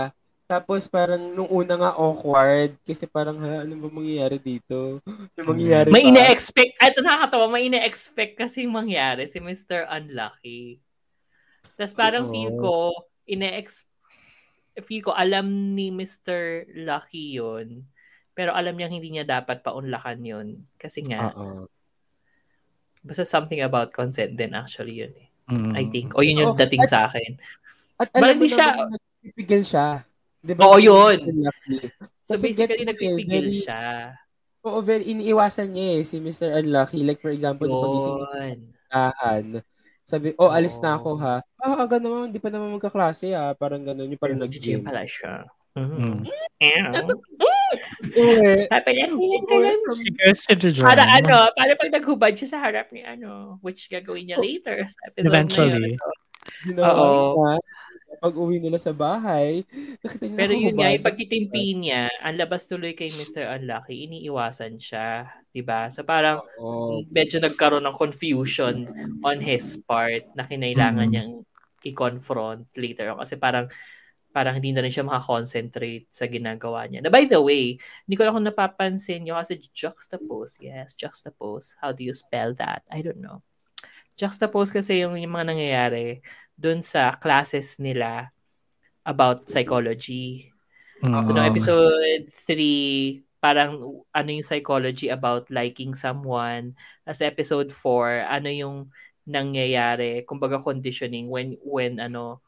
Tapos 0.51 0.83
parang 0.91 1.31
nung 1.31 1.47
una 1.47 1.79
nga 1.79 1.91
awkward 1.95 2.75
kasi 2.83 3.07
parang 3.07 3.39
ha, 3.39 3.63
ano 3.63 3.71
ba 3.79 3.87
mangyayari 3.87 4.35
dito? 4.35 4.99
Ano 5.39 5.55
mangyayari 5.55 5.95
May 5.95 6.03
ba? 6.03 6.11
ine-expect, 6.11 6.75
ay, 6.83 6.91
ito 6.91 6.99
nakakatawa, 6.99 7.47
may 7.47 7.71
ine-expect 7.71 8.35
kasi 8.35 8.67
mangyari 8.67 9.23
si 9.31 9.39
Mr. 9.39 9.87
Unlucky. 9.87 10.83
Tapos 11.79 11.95
parang 11.95 12.27
Oo. 12.27 12.35
feel 12.35 12.51
ko, 12.59 12.91
ine-expect, 13.23 13.87
feel 14.79 15.03
ko 15.03 15.11
alam 15.11 15.75
ni 15.75 15.91
Mr. 15.91 16.63
Lucky 16.79 17.35
yun. 17.35 17.83
Pero 18.31 18.55
alam 18.55 18.73
niyang 18.73 18.95
hindi 18.95 19.11
niya 19.11 19.27
dapat 19.27 19.59
paunlakan 19.59 20.19
yun. 20.21 20.47
Kasi 20.75 21.03
nga, 21.03 21.35
Oo. 21.35 21.67
basta 23.01 23.27
something 23.27 23.59
about 23.59 23.91
consent 23.91 24.33
din 24.33 24.53
actually 24.53 25.03
yun 25.03 25.11
eh. 25.11 25.27
mm, 25.49 25.75
I 25.75 25.83
think. 25.85 26.15
O 26.15 26.23
yun 26.23 26.39
yung 26.39 26.55
Oo, 26.55 26.59
dating 26.59 26.85
at- 26.85 26.89
sa 26.89 26.99
akin. 27.05 27.35
At 27.99 28.07
But 28.09 28.23
alam 28.23 28.37
mo 28.39 28.47
siya- 28.47 28.87
nagpipigil 28.87 29.61
siya. 29.61 29.87
Di 30.41 30.53
Oo, 30.55 30.79
si 30.79 30.87
yun. 30.87 31.17
Lucky? 31.43 31.77
So 32.17 32.33
Kasi 32.33 32.49
basically, 32.49 32.81
eh, 32.81 32.87
nagpipigil 32.87 33.45
very- 33.45 33.61
siya. 33.61 33.83
Oo, 34.61 34.79
very 34.79 35.05
iniiwasan 35.05 35.73
niya 35.73 35.99
eh, 35.99 36.03
si 36.05 36.17
Mr. 36.17 36.53
Unlucky. 36.55 37.01
Like 37.01 37.19
for 37.19 37.29
example, 37.29 37.65
di 37.65 37.73
pagising 37.75 38.17
sabi, 40.11 40.35
oh, 40.35 40.51
alis 40.51 40.75
na 40.83 40.99
ako 40.99 41.15
ha. 41.23 41.39
Ah, 41.55 41.87
aga 41.87 41.95
naman, 42.03 42.35
di 42.35 42.43
pa 42.43 42.51
naman 42.51 42.75
magkaklase 42.75 43.31
ha. 43.31 43.55
Parang 43.55 43.79
ganun, 43.79 44.11
yung 44.11 44.19
parang 44.19 44.43
Nag-gym 44.43 44.83
pala 44.83 45.07
siya. 45.07 45.47
mm. 45.79 46.27
Mhm. 48.11 48.67
Sabi 48.67 48.89
niya, 48.91 49.07
feeling 49.07 49.45
ko 49.47 49.55
Uwi 49.55 49.63
lang. 49.71 49.79
Para 50.83 51.03
ano, 51.07 51.47
para 51.55 51.71
pag 51.79 51.91
naghubad 51.95 52.35
siya 52.35 52.49
sa 52.51 52.59
harap 52.59 52.91
ni 52.91 53.07
ano, 53.07 53.55
which 53.63 53.87
gagawin 53.87 54.27
niya 54.27 54.37
later 54.37 54.83
sa 54.83 54.99
episode 55.07 55.31
Eventually. 55.31 55.95
na 55.95 55.95
yun. 55.95 56.19
ginawa 56.67 56.91
Oo. 56.91 57.55
Pag 58.21 58.37
uwi 58.37 58.61
nila 58.61 58.77
sa 58.77 58.93
bahay, 58.93 59.65
nakita 60.03 60.29
niya 60.29 60.37
Pero 60.37 60.53
yun 60.53 60.75
nga, 60.77 60.93
yung 60.93 61.07
pagtitimpi 61.07 61.65
niya, 61.73 62.05
ang 62.21 62.37
labas 62.37 62.69
tuloy 62.69 62.93
kay 62.93 63.09
Mr. 63.17 63.49
Unlucky, 63.57 64.05
iniiwasan 64.05 64.77
siya. 64.77 65.25
'Di 65.51 65.61
ba 65.61 65.91
So 65.91 66.03
parang 66.07 66.39
Oo. 66.57 67.03
medyo 67.11 67.37
nagkaroon 67.43 67.83
ng 67.83 67.97
confusion 67.99 68.87
on 69.21 69.37
his 69.39 69.77
part 69.83 70.23
na 70.33 70.47
kinailangan 70.47 71.07
Mm. 71.07 71.11
niyang 71.11 71.31
i-confront 71.83 72.69
later 72.77 73.11
on. 73.11 73.19
Kasi 73.19 73.35
parang 73.35 73.67
parang 74.31 74.55
hindi 74.55 74.71
na 74.71 74.79
rin 74.79 74.93
siya 74.93 75.03
makakoncentrate 75.03 76.07
sa 76.07 76.23
ginagawa 76.23 76.87
niya. 76.87 77.03
Na 77.03 77.11
by 77.11 77.27
the 77.27 77.35
way, 77.35 77.75
hindi 78.07 78.15
ko 78.15 78.23
lang 78.23 78.39
kung 78.39 78.47
napapansin 78.47 79.27
nyo 79.27 79.35
kasi 79.35 79.59
juxtapose. 79.75 80.63
Yes, 80.63 80.95
juxtapose. 80.95 81.75
How 81.83 81.91
do 81.91 82.07
you 82.07 82.15
spell 82.15 82.55
that? 82.55 82.87
I 82.87 83.03
don't 83.03 83.19
know. 83.19 83.43
Juxtapose 84.15 84.71
kasi 84.71 85.03
yung, 85.03 85.19
yung 85.19 85.35
mga 85.35 85.51
nangyayari 85.51 86.23
dun 86.55 86.79
sa 86.79 87.11
classes 87.19 87.75
nila 87.75 88.31
about 89.03 89.51
psychology. 89.51 90.47
So, 91.01 91.33
no 91.33 91.41
Mm. 91.41 91.51
episode 91.51 92.23
3, 92.29 93.25
parang 93.41 94.05
ano 94.13 94.29
yung 94.29 94.45
psychology 94.45 95.09
about 95.09 95.49
liking 95.49 95.97
someone. 95.97 96.77
As 97.03 97.25
episode 97.25 97.73
4, 97.73 98.29
ano 98.29 98.49
yung 98.53 98.77
nangyayari, 99.25 100.21
kumbaga 100.23 100.61
conditioning 100.61 101.27
when 101.27 101.57
when 101.65 101.97
ano 101.97 102.39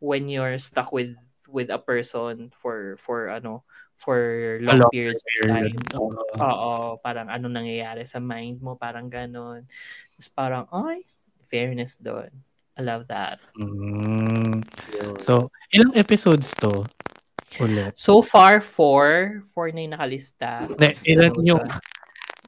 when 0.00 0.26
you're 0.26 0.56
stuck 0.56 0.90
with 0.90 1.14
with 1.52 1.68
a 1.68 1.78
person 1.78 2.48
for 2.48 2.96
for 2.96 3.28
ano 3.28 3.62
for 4.00 4.58
long 4.64 4.82
long 4.82 4.90
periods 4.90 5.22
of 5.22 5.30
period. 5.38 5.78
time. 5.78 6.00
Oo. 6.00 6.24
Oo, 6.42 6.72
parang 6.98 7.30
ano 7.30 7.46
nangyayari 7.46 8.02
sa 8.02 8.18
mind 8.18 8.58
mo, 8.58 8.74
parang 8.74 9.06
ganon. 9.06 9.62
Tapos 10.18 10.30
parang, 10.34 10.64
ay, 10.74 11.06
fairness 11.46 12.00
doon. 12.02 12.32
I 12.74 12.80
love 12.82 13.06
that. 13.12 13.38
Mm. 13.54 14.64
So, 15.20 15.52
ilang 15.70 15.94
episodes 15.94 16.50
to? 16.64 16.88
Ulit. 17.60 17.92
So 17.98 18.22
far, 18.22 18.62
four. 18.62 19.42
Four 19.52 19.74
na 19.74 19.84
yung 19.84 19.92
nakalista. 19.92 20.64
Na, 20.80 20.88
ilan 21.04 21.34
ano 21.34 21.42
yung 21.44 21.62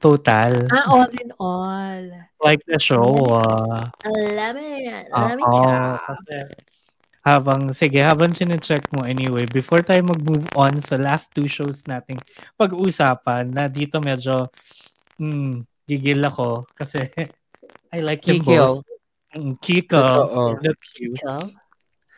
total? 0.01 0.65
Ah, 0.73 0.85
all 0.89 1.09
in 1.13 1.29
all. 1.37 2.03
Like 2.41 2.61
the 2.65 2.79
show. 2.81 3.13
ah. 3.37 3.89
Love 4.09 4.57
it. 4.57 5.05
Oo, 5.11 5.19
Love 5.29 5.39
it 5.39 5.45
siya. 5.45 5.75
kasi 5.99 6.35
habang, 7.25 7.61
sige, 7.73 7.99
habang 8.05 8.37
sinecheck 8.37 8.85
mo 8.93 9.01
anyway, 9.01 9.49
before 9.49 9.81
tayo 9.81 10.05
mag-move 10.05 10.45
on 10.53 10.77
sa 10.77 10.93
last 10.93 11.33
two 11.33 11.49
shows 11.49 11.81
nating 11.89 12.21
pag-uusapan, 12.53 13.49
na 13.49 13.65
dito 13.65 13.97
medyo, 13.97 14.45
hmm, 15.17 15.65
gigil 15.89 16.21
ako 16.21 16.69
kasi 16.77 17.01
I 17.95 18.05
like 18.05 18.21
them 18.21 18.45
Kikil. 18.45 18.81
both. 18.81 18.85
Mm, 19.35 19.53
Kiko. 19.59 20.03
Cute. 20.61 20.79
Chill. 20.95 21.15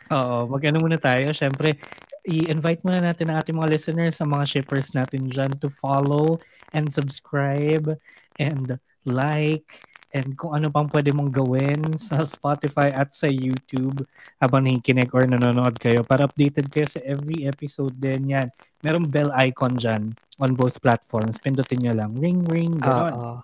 Oo, 0.08 0.36
mag-ano 0.46 0.76
muna 0.78 1.00
tayo. 1.00 1.32
Siyempre, 1.32 1.80
i-invite 2.26 2.82
muna 2.82 3.02
natin 3.02 3.30
ang 3.30 3.38
ating 3.42 3.56
mga 3.56 3.70
listeners, 3.70 4.18
sa 4.18 4.26
mga 4.26 4.44
shippers 4.48 4.94
natin 4.96 5.30
dyan 5.30 5.52
to 5.58 5.70
follow 5.70 6.40
and 6.74 6.90
subscribe 6.90 7.94
and 8.38 8.78
like 9.06 9.86
and 10.16 10.40
kung 10.40 10.56
ano 10.56 10.72
pang 10.72 10.88
pwede 10.88 11.12
mong 11.12 11.28
gawin 11.28 11.80
sa 12.00 12.24
Spotify 12.24 12.88
at 12.96 13.12
sa 13.12 13.28
YouTube 13.28 14.08
habang 14.40 14.64
nakikinig 14.64 15.12
or 15.12 15.28
nanonood 15.28 15.76
kayo 15.76 16.00
para 16.00 16.24
updated 16.24 16.72
kayo 16.72 16.88
sa 16.88 17.00
every 17.04 17.44
episode 17.44 17.92
din 18.00 18.32
yan. 18.32 18.48
Merong 18.80 19.04
bell 19.04 19.28
icon 19.36 19.76
dyan 19.76 20.16
on 20.40 20.56
both 20.56 20.80
platforms. 20.80 21.36
Pindutin 21.36 21.84
nyo 21.84 21.92
lang. 21.92 22.16
Ring, 22.16 22.40
ring, 22.48 22.80
gano'n. 22.80 23.12
Oo. 23.12 23.36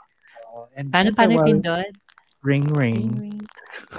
And 0.74 0.88
Paano, 0.90 1.12
paano 1.12 1.44
pindot? 1.44 1.92
Ring, 2.40 2.66
ring. 2.72 3.12
Ring, 3.12 3.28
ring. 3.28 3.40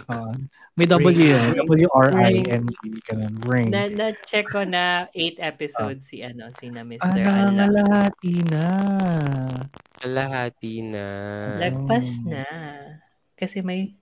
Oo. 0.09 0.33
May 0.75 0.83
W 0.85 1.07
yun. 1.15 1.55
W-R-I-N-G. 1.55 2.75
Ganun. 3.07 3.33
Ring. 3.47 3.71
Na, 3.71 3.87
na-check 3.87 4.51
ko 4.51 4.67
na 4.67 5.07
eight 5.15 5.39
episodes 5.39 6.11
si 6.11 6.19
ano 6.19 6.51
si 6.51 6.67
na 6.67 6.83
Mr. 6.83 6.99
Ah, 7.07 7.47
nangangalahati 7.47 8.35
na. 8.43 8.65
Kalahati 9.95 10.83
na. 10.83 11.05
Lagpas 11.55 12.19
Oh. 12.19 12.29
na. 12.29 12.43
Kasi 13.33 13.63
may 13.63 13.95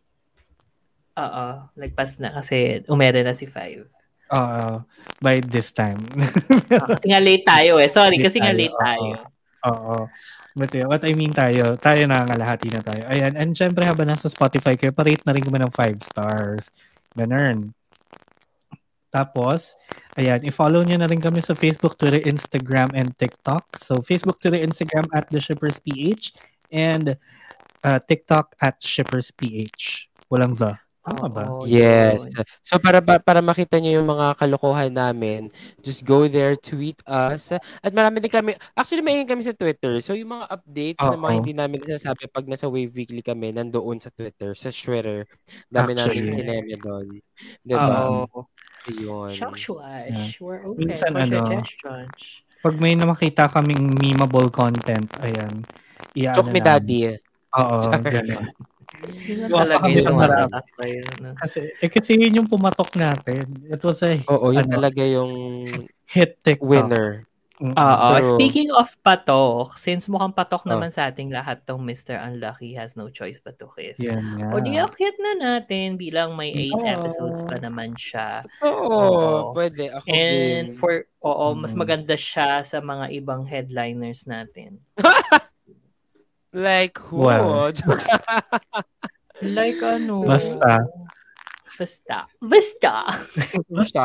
Oo, 1.14 1.46
lagpas 1.78 2.18
na 2.18 2.34
kasi 2.34 2.82
umere 2.90 3.22
na 3.22 3.38
si 3.38 3.46
Five. 3.46 3.86
Oo. 4.34 4.82
by 5.22 5.46
this 5.46 5.70
time. 5.70 6.02
Kasi 6.90 7.06
nga 7.06 7.22
late 7.22 7.46
tayo 7.46 7.78
eh. 7.78 7.86
Sorry, 7.86 8.18
Late 8.18 8.26
kasi 8.26 8.42
nga 8.42 8.50
tayo, 8.50 8.58
late 8.58 8.74
oo. 8.74 8.82
tayo. 8.82 9.14
Oo. 9.64 9.96
But 10.54 10.70
yeah, 10.74 10.86
what 10.86 11.02
I 11.02 11.18
mean 11.18 11.34
tayo, 11.34 11.74
tayo 11.82 12.06
nangangalahati 12.06 12.70
na 12.70 12.86
tayo. 12.86 13.10
Ayan. 13.10 13.34
And 13.34 13.58
syempre 13.58 13.90
habang 13.90 14.06
nasa 14.06 14.30
Spotify 14.30 14.78
kayo, 14.78 14.94
parate 14.94 15.26
na 15.26 15.34
rin 15.34 15.42
kami 15.42 15.58
ng 15.66 15.74
5 15.74 16.10
stars. 16.14 16.70
Ganun. 17.18 17.74
Tapos, 19.14 19.78
ayan, 20.18 20.42
i-follow 20.42 20.82
nyo 20.82 20.98
na 20.98 21.10
rin 21.10 21.22
kami 21.22 21.42
sa 21.42 21.54
Facebook, 21.54 21.98
Twitter, 22.02 22.22
Instagram, 22.26 22.94
and 22.98 23.14
TikTok. 23.18 23.78
So, 23.78 24.02
Facebook, 24.02 24.42
Twitter, 24.42 24.62
Instagram 24.62 25.06
at 25.14 25.30
The 25.30 25.38
Shippers 25.38 25.78
PH 25.78 26.34
and 26.74 27.18
uh, 27.86 28.02
TikTok 28.02 28.58
at 28.58 28.82
Shippers 28.82 29.30
PH. 29.30 30.10
Walang 30.34 30.58
the. 30.58 30.82
Tama 31.04 31.28
ba? 31.28 31.44
Oo, 31.52 31.68
Yes. 31.68 32.32
yun. 32.32 32.48
So 32.64 32.80
para 32.80 33.04
pa- 33.04 33.20
para 33.20 33.44
makita 33.44 33.76
niyo 33.76 34.00
yung 34.00 34.08
mga 34.08 34.40
kalokohan 34.40 34.88
namin, 34.88 35.52
just 35.84 36.08
go 36.08 36.26
there, 36.26 36.56
tweet 36.56 36.96
us. 37.04 37.52
At 37.54 37.92
marami 37.92 38.24
din 38.24 38.32
kami, 38.32 38.56
actually 38.72 39.04
may 39.04 39.20
kami 39.24 39.44
sa 39.44 39.52
Twitter. 39.52 40.00
So 40.00 40.16
yung 40.16 40.32
mga 40.32 40.48
updates 40.48 41.04
na 41.04 41.20
mga 41.20 41.28
Oo. 41.28 41.38
hindi 41.38 41.52
namin 41.52 41.84
nasasabi 41.84 42.32
pag 42.32 42.48
nasa 42.48 42.66
Wave 42.66 42.96
Weekly 42.96 43.20
kami, 43.20 43.52
nandoon 43.52 44.00
sa 44.00 44.10
Twitter, 44.10 44.56
sa 44.56 44.72
Twitter. 44.72 45.28
Dami 45.68 45.92
namin 45.92 46.08
Actually. 46.24 46.40
kineme 46.40 46.74
doon. 46.80 47.06
Diba? 47.62 48.00
Oo. 48.24 48.48
Yun. 48.86 49.32
Shush-shush. 49.32 50.40
We're 50.40 50.64
open 50.66 50.88
Minsan 50.88 51.12
for 51.12 51.20
ano, 51.20 51.36
suggestions. 51.44 52.44
Pag 52.60 52.80
may 52.80 52.96
na 52.96 53.04
makita 53.06 53.52
kaming 53.52 53.92
memeable 53.92 54.48
content, 54.48 55.12
ayan. 55.20 55.68
Chok 56.16 56.48
me 56.48 56.60
daddy. 56.60 57.12
Oo, 57.54 57.76
Char. 57.84 58.00
gano'n. 58.00 58.48
Yun 59.28 59.50
Gawa 59.50 59.60
talaga 59.66 59.86
yung 59.90 60.08
tumatatak 60.08 60.66
sa'yo. 60.70 61.04
No? 61.20 61.30
Kasi, 61.36 61.60
eh, 61.82 61.90
kasi 61.92 62.12
yun 62.16 62.38
yung 62.44 62.50
pumatok 62.50 62.94
natin. 62.96 63.46
It 63.68 63.82
was 63.84 64.00
a 64.02 64.22
Oo, 64.30 64.54
yun 64.54 64.68
Ano? 64.70 64.74
talaga 64.80 65.04
yung 65.04 65.32
hit 66.08 66.40
TikTok. 66.42 66.64
winner. 66.64 67.26
Oo. 67.64 68.08
True. 68.20 68.36
Speaking 68.36 68.74
of 68.76 68.92
patok, 69.06 69.78
since 69.78 70.10
mukhang 70.12 70.36
patok 70.36 70.68
Oh. 70.68 70.76
naman 70.76 70.92
sa 70.92 71.08
ating 71.08 71.32
lahat 71.32 71.64
tong 71.64 71.80
Mr. 71.80 72.18
Unlucky 72.20 72.76
has 72.76 72.98
no 72.98 73.08
choice 73.08 73.40
but 73.40 73.56
to 73.56 73.70
kiss. 73.72 74.04
Nga. 74.04 74.52
O 74.52 74.60
di 74.60 74.76
akyat 74.76 75.16
na 75.22 75.32
natin 75.38 75.96
bilang 75.96 76.36
may 76.36 76.52
8 76.52 76.76
Oo. 76.76 76.92
episodes 77.00 77.40
pa 77.46 77.56
naman 77.62 77.96
siya. 77.96 78.44
Oo, 78.60 78.84
Oo. 78.90 79.56
pwede. 79.56 79.94
Ako 79.94 80.06
And 80.10 80.68
game. 80.68 80.76
for, 80.76 81.08
oo, 81.24 81.46
mas 81.56 81.72
Mm. 81.72 81.80
maganda 81.88 82.16
siya 82.18 82.66
sa 82.66 82.84
mga 82.84 83.14
ibang 83.16 83.46
headliners 83.48 84.28
natin. 84.28 84.82
Like 86.54 87.02
who? 87.10 87.18
Well. 87.28 87.74
Like 89.44 89.84
ano? 89.84 90.24
Basta. 90.24 90.88
Basta. 91.76 92.30
Basta. 92.40 92.94
Basta. 93.68 94.04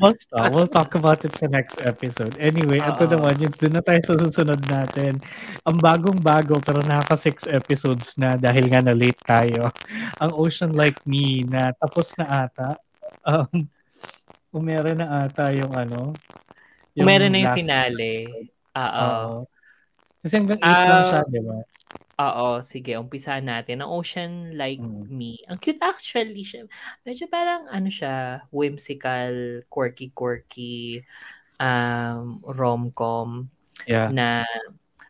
Basta. 0.00 0.38
We'll 0.50 0.66
talk 0.66 0.98
about 0.98 1.22
it 1.22 1.36
sa 1.36 1.46
next 1.46 1.78
episode. 1.84 2.34
Anyway, 2.42 2.82
ito 2.82 3.04
Oo. 3.06 3.12
naman, 3.12 3.38
yun, 3.38 3.52
doon 3.54 3.78
na 3.78 3.84
tayo 3.84 4.00
sa 4.02 4.18
susunod 4.18 4.58
natin. 4.66 5.20
Ang 5.62 5.78
bagong-bago, 5.78 6.58
pero 6.64 6.80
naka 6.82 7.14
six 7.14 7.46
episodes 7.46 8.16
na 8.18 8.34
dahil 8.34 8.66
nga 8.66 8.82
na 8.82 8.96
late 8.96 9.20
tayo. 9.22 9.70
Ang 10.18 10.32
Ocean 10.34 10.74
Like 10.74 10.98
Me 11.06 11.46
na 11.46 11.70
tapos 11.76 12.10
na 12.18 12.48
ata. 12.48 12.80
Um, 13.22 13.68
umere 14.50 14.96
na 14.96 15.28
ata 15.28 15.54
yung 15.54 15.70
ano. 15.76 16.16
Meron 16.98 17.30
na 17.30 17.38
yung 17.38 17.52
last- 17.52 17.60
finale. 17.62 18.12
Oo. 18.74 19.06
Oo. 19.06 19.34
Kasi 20.22 20.34
hanggang 20.34 20.58
8 20.58 20.82
lang 20.84 21.02
Ah, 21.02 21.06
siya, 21.06 21.20
di 21.30 21.40
ba? 21.46 21.58
Oo, 22.18 22.58
sige, 22.66 22.98
umpisa 22.98 23.38
natin. 23.38 23.78
Ang 23.82 23.90
Ocean 23.94 24.32
Like 24.58 24.82
Mm. 24.82 25.06
Me. 25.06 25.38
Ang 25.46 25.58
cute 25.62 25.78
actually 25.82 26.42
siya. 26.42 26.66
Medyo 27.06 27.30
parang 27.30 27.70
ano 27.70 27.86
siya, 27.86 28.42
whimsical, 28.50 29.62
quirky-quirky, 29.70 31.06
um, 31.62 32.42
rom-com 32.44 33.46
Yeah. 33.86 34.10
na 34.12 34.44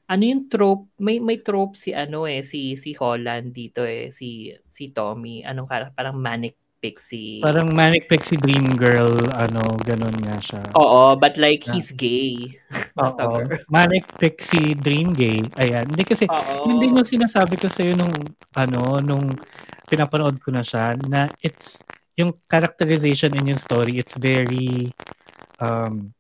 ano 0.09 0.23
yung 0.25 0.49
trope, 0.53 0.89
may 1.01 1.19
may 1.21 1.41
trope 1.41 1.77
si 1.77 1.93
ano 1.97 2.25
eh, 2.29 2.41
si 2.45 2.77
si 2.77 2.93
Holland 2.97 3.53
dito 3.57 3.85
eh, 3.89 4.09
si 4.13 4.53
si 4.69 4.93
Tommy. 4.93 5.45
Anong 5.45 5.69
kar- 5.69 5.93
parang 5.97 6.17
manic 6.21 6.57
pixie. 6.79 7.43
Parang 7.43 7.71
Manic 7.71 8.07
Pixie 8.07 8.39
Dream 8.39 8.75
Girl, 8.75 9.29
ano, 9.35 9.77
ganun 9.83 10.15
nga 10.23 10.39
siya. 10.39 10.63
Oo, 10.75 11.15
but 11.15 11.35
like 11.37 11.67
Yeah. 11.67 11.75
he's 11.75 11.91
gay. 11.93 12.59
Oo. 12.97 13.43
Manic 13.69 14.07
Pixie 14.17 14.75
Dream 14.75 15.13
Gay. 15.13 15.43
Ayan. 15.55 15.91
Hindi 15.91 16.03
kasi, 16.03 16.25
Oo. 16.27 16.67
hindi 16.67 16.87
mo 16.89 17.03
sinasabi 17.03 17.59
ko 17.59 17.67
sa'yo 17.67 17.95
nung, 17.95 18.15
ano, 18.55 18.99
nung 18.99 19.35
pinapanood 19.87 20.39
ko 20.39 20.51
na 20.51 20.63
siya, 20.63 20.95
na 21.05 21.27
it's, 21.43 21.83
yung 22.15 22.35
characterization 22.47 23.35
in 23.35 23.55
yung 23.55 23.61
story, 23.61 23.99
it's 23.99 24.15
very, 24.17 24.91
um, 25.59 26.15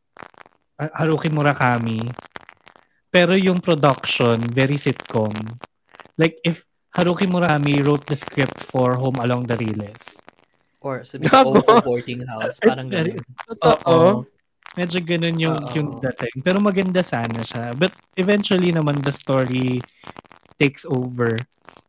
Ha- 0.79 0.95
Haruki 1.03 1.27
Murakami. 1.27 2.07
Pero 3.11 3.35
yung 3.35 3.59
production, 3.59 4.39
very 4.53 4.79
sitcom. 4.79 5.35
Like, 6.15 6.39
if 6.47 6.63
Haruki 6.95 7.27
Murakami 7.27 7.83
wrote 7.83 8.07
the 8.07 8.15
script 8.15 8.63
for 8.63 8.95
Home 8.95 9.19
Along 9.19 9.51
the 9.51 9.59
Riles, 9.59 10.23
Or 10.89 11.05
sabi 11.05 11.29
ko, 11.29 11.53
boarding 11.85 12.25
house. 12.25 12.57
Parang 12.65 12.89
ganun. 12.89 13.21
Totoo. 13.45 13.77
Oo. 13.93 14.11
Medyo 14.73 14.99
ganun 15.05 15.37
yung, 15.37 15.59
Oo. 15.61 15.73
yung 15.77 15.89
dating. 16.01 16.41
Pero 16.41 16.65
maganda 16.65 17.05
sana 17.05 17.45
siya. 17.45 17.77
But 17.77 17.93
eventually 18.17 18.73
naman 18.73 19.05
the 19.05 19.13
story 19.13 19.85
takes 20.57 20.89
over 20.89 21.37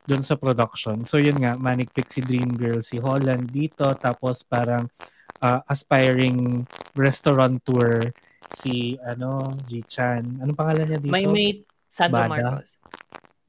dun 0.04 0.26
sa 0.26 0.36
production. 0.36 1.08
So 1.08 1.22
yun 1.22 1.40
nga, 1.40 1.56
Manic 1.56 1.96
Pixie 1.96 2.26
Dream 2.26 2.60
Girl 2.60 2.84
si 2.84 3.00
Holland 3.00 3.56
dito. 3.56 3.88
Tapos 3.96 4.44
parang 4.44 4.92
uh, 5.40 5.62
aspiring 5.70 6.68
restaurateur 6.98 8.12
si 8.60 9.00
ano, 9.06 9.56
Ji-chan. 9.70 10.44
Anong 10.44 10.58
pangalan 10.58 10.86
niya 10.90 11.00
dito? 11.00 11.14
May 11.14 11.30
mate 11.30 11.70
Sandro 11.88 12.26
Bada? 12.26 12.30
Marcos. 12.30 12.82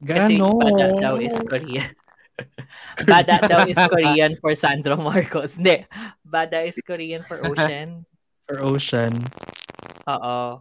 Kasi 0.01 0.37
Gano? 0.37 0.57
Bada 0.57 0.87
daw 0.97 1.15
is 1.21 1.37
Korean. 1.45 1.93
Bada 3.09 3.41
daw 3.45 3.65
is 3.67 3.79
Korean 3.91 4.37
for 4.39 4.53
Sandro 4.55 4.97
Marcos. 4.97 5.57
Hindi. 5.57 5.85
Bada 6.25 6.63
is 6.65 6.77
Korean 6.81 7.23
for 7.25 7.41
Ocean. 7.45 8.03
For 8.51 8.67
Ocean. 8.67 9.15
Oo. 10.11 10.59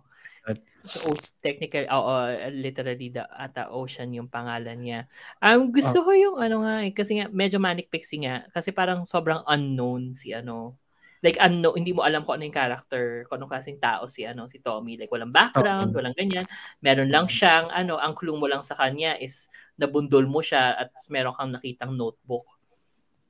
So, 0.86 1.12
technical, 1.44 1.84
oo, 1.92 2.14
literally, 2.54 3.12
the, 3.12 3.26
ata 3.28 3.68
Ocean 3.68 4.16
yung 4.16 4.32
pangalan 4.32 4.80
niya. 4.80 5.00
Um, 5.42 5.68
gusto 5.68 6.00
ko 6.00 6.14
yung 6.14 6.40
ano 6.40 6.64
nga 6.64 6.86
eh, 6.86 6.94
kasi 6.96 7.20
nga, 7.20 7.28
medyo 7.28 7.60
manic 7.60 7.92
pixie 7.92 8.24
nga, 8.24 8.48
kasi 8.54 8.72
parang 8.72 9.04
sobrang 9.04 9.44
unknown 9.44 10.16
si 10.16 10.32
ano, 10.32 10.80
like 11.20 11.36
unknown, 11.36 11.76
hindi 11.76 11.92
mo 11.92 12.00
alam 12.00 12.24
kung 12.24 12.40
ano 12.40 12.48
yung 12.48 12.56
character, 12.56 13.28
kung 13.28 13.40
anong 13.40 13.52
klaseng 13.52 13.76
tao 13.76 14.08
si 14.08 14.24
ano, 14.24 14.48
si 14.48 14.56
Tommy, 14.64 14.96
like 14.96 15.12
walang 15.12 15.32
background, 15.32 15.92
walang 15.92 16.16
ganyan, 16.16 16.48
meron 16.80 17.12
lang 17.12 17.28
siyang, 17.28 17.68
ano, 17.68 18.00
ang 18.00 18.16
clue 18.16 18.36
mo 18.40 18.48
lang 18.48 18.64
sa 18.64 18.72
kanya 18.72 19.20
is, 19.20 19.52
nabundol 19.76 20.24
mo 20.24 20.40
siya 20.40 20.76
at 20.76 20.90
meron 21.12 21.36
kang 21.36 21.52
nakitang 21.52 21.92
notebook 21.96 22.44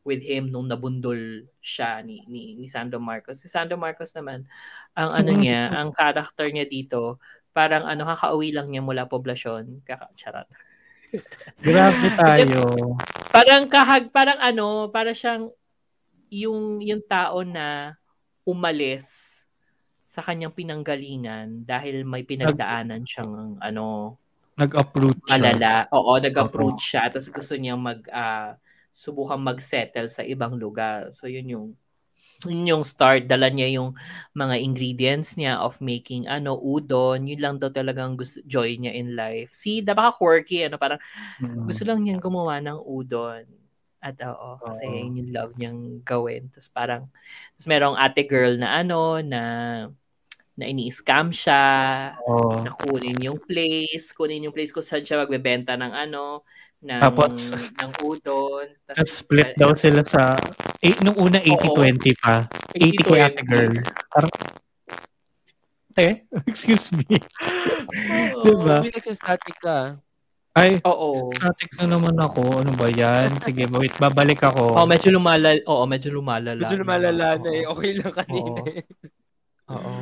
with 0.06 0.22
him 0.22 0.48
nung 0.48 0.70
nabundol 0.70 1.46
siya 1.60 2.00
ni, 2.02 2.24
ni, 2.30 2.56
ni 2.56 2.66
Sandro 2.70 3.02
Marcos. 3.02 3.42
Si 3.42 3.50
Sandro 3.50 3.76
Marcos 3.76 4.14
naman, 4.14 4.46
ang 4.94 5.10
ano 5.10 5.30
niya, 5.34 5.70
ang 5.74 5.90
character 5.90 6.46
niya 6.48 6.66
dito, 6.66 7.18
parang 7.50 7.84
ano, 7.84 8.06
kakauwi 8.06 8.54
lang 8.54 8.70
niya 8.70 8.82
mula 8.82 9.10
poblasyon. 9.10 9.82
Kaka, 9.82 10.14
charot. 10.14 10.48
Grabe 11.58 12.06
tayo. 12.22 12.94
Parang 13.34 13.66
kahag, 13.66 14.14
parang 14.14 14.38
ano, 14.38 14.88
para 14.88 15.10
siyang 15.10 15.50
yung, 16.30 16.80
yung 16.82 17.02
tao 17.06 17.42
na 17.46 17.98
umalis 18.46 19.06
sa 20.06 20.22
kanyang 20.24 20.54
pinanggalingan 20.56 21.64
dahil 21.66 22.02
may 22.06 22.22
pinagdaanan 22.26 23.04
siyang 23.06 23.58
ano, 23.62 24.18
Nag-uproot 24.58 25.20
siya. 25.30 25.50
malala. 25.56 25.86
Oo, 25.94 26.16
nag-approach 26.20 26.80
siya 26.96 27.08
tapos 27.12 27.28
gusto 27.32 27.54
niya 27.58 27.76
mag 27.78 28.00
ah, 28.12 28.56
subukang 28.92 29.42
mag-settle 29.42 30.08
sa 30.10 30.22
ibang 30.26 30.56
lugar. 30.58 31.12
So 31.14 31.26
yun 31.30 31.48
yung 31.50 31.66
yun 32.48 32.68
yung 32.78 32.84
start, 32.88 33.28
dala 33.28 33.50
niya 33.52 33.68
yung 33.82 33.94
mga 34.36 34.56
ingredients 34.64 35.36
niya 35.36 35.60
of 35.60 35.78
making 35.84 36.24
ano, 36.30 36.56
udon, 36.56 37.28
yun 37.28 37.40
lang 37.42 37.56
daw 37.60 37.68
talagang 37.72 38.16
gusto, 38.16 38.40
joy 38.48 38.80
niya 38.80 38.94
in 38.96 39.12
life. 39.18 39.52
See, 39.52 39.84
da 39.84 39.92
baka 39.92 40.16
quirky, 40.16 40.64
ano, 40.68 40.80
parang 40.80 41.00
Mm. 41.38 41.68
gusto 41.68 41.84
lang 41.84 42.00
niyang 42.04 42.22
gumawa 42.24 42.58
ng 42.64 42.80
udon. 42.80 43.44
At 44.00 44.16
oo, 44.24 44.56
kasi 44.64 44.88
Oo. 44.88 44.96
yun 44.96 45.20
yung 45.20 45.30
love 45.36 45.52
niyang 45.60 45.80
gawin. 46.00 46.48
Tapos 46.48 46.68
parang, 46.72 47.02
tapos 47.56 47.66
merong 47.68 47.96
ate 48.00 48.24
girl 48.24 48.56
na 48.56 48.80
ano, 48.80 49.20
na 49.20 49.42
na 50.60 50.64
ini-scam 50.68 51.32
siya, 51.32 51.64
Oo. 52.28 52.64
na 52.64 52.70
kunin 52.72 53.16
yung 53.20 53.40
place, 53.40 54.12
kunin 54.12 54.44
yung 54.44 54.52
place 54.52 54.72
kung 54.72 54.84
saan 54.84 55.04
siya 55.04 55.24
magbebenta 55.24 55.72
ng 55.76 55.92
ano, 55.92 56.44
ng, 56.80 57.00
Tapos- 57.00 57.52
ng 57.56 57.92
udon. 58.04 58.68
Tapos 58.88 59.08
split 59.08 59.56
daw 59.56 59.72
sila 59.76 60.04
sa, 60.04 60.36
eh, 60.80 60.96
nung 61.00 61.16
una 61.16 61.40
80-20 61.40 62.12
pa. 62.20 62.44
80 62.76 63.04
kay 63.04 63.20
ate 63.20 63.42
girl. 63.44 63.72
Parang, 64.12 64.32
eh, 65.96 66.24
excuse 66.50 66.92
me. 66.96 67.04
Oo. 67.08 68.44
Diba? 68.44 68.80
Hindi 68.80 68.96
nagsastatic 68.96 69.56
ka. 69.60 70.00
Ay, 70.50 70.82
Oo. 70.82 71.30
static 71.30 71.78
na 71.78 71.94
naman 71.94 72.18
ako. 72.18 72.66
Ano 72.66 72.74
ba 72.74 72.90
yan? 72.90 73.38
Sige, 73.46 73.70
wait, 73.70 73.94
babalik 74.02 74.42
ako. 74.42 74.74
Oh, 74.74 74.86
medyo 74.88 75.14
lumalala. 75.14 75.62
Oo, 75.70 75.86
medyo 75.86 76.10
lumalala. 76.10 76.58
Medyo 76.58 76.82
lumalala 76.82 77.38
na 77.38 77.50
eh. 77.54 77.64
Okay 77.70 77.90
lang 77.94 78.12
kanina 78.12 78.50
Oo. 78.58 78.66
eh. 78.66 78.82
Oo. 79.70 79.92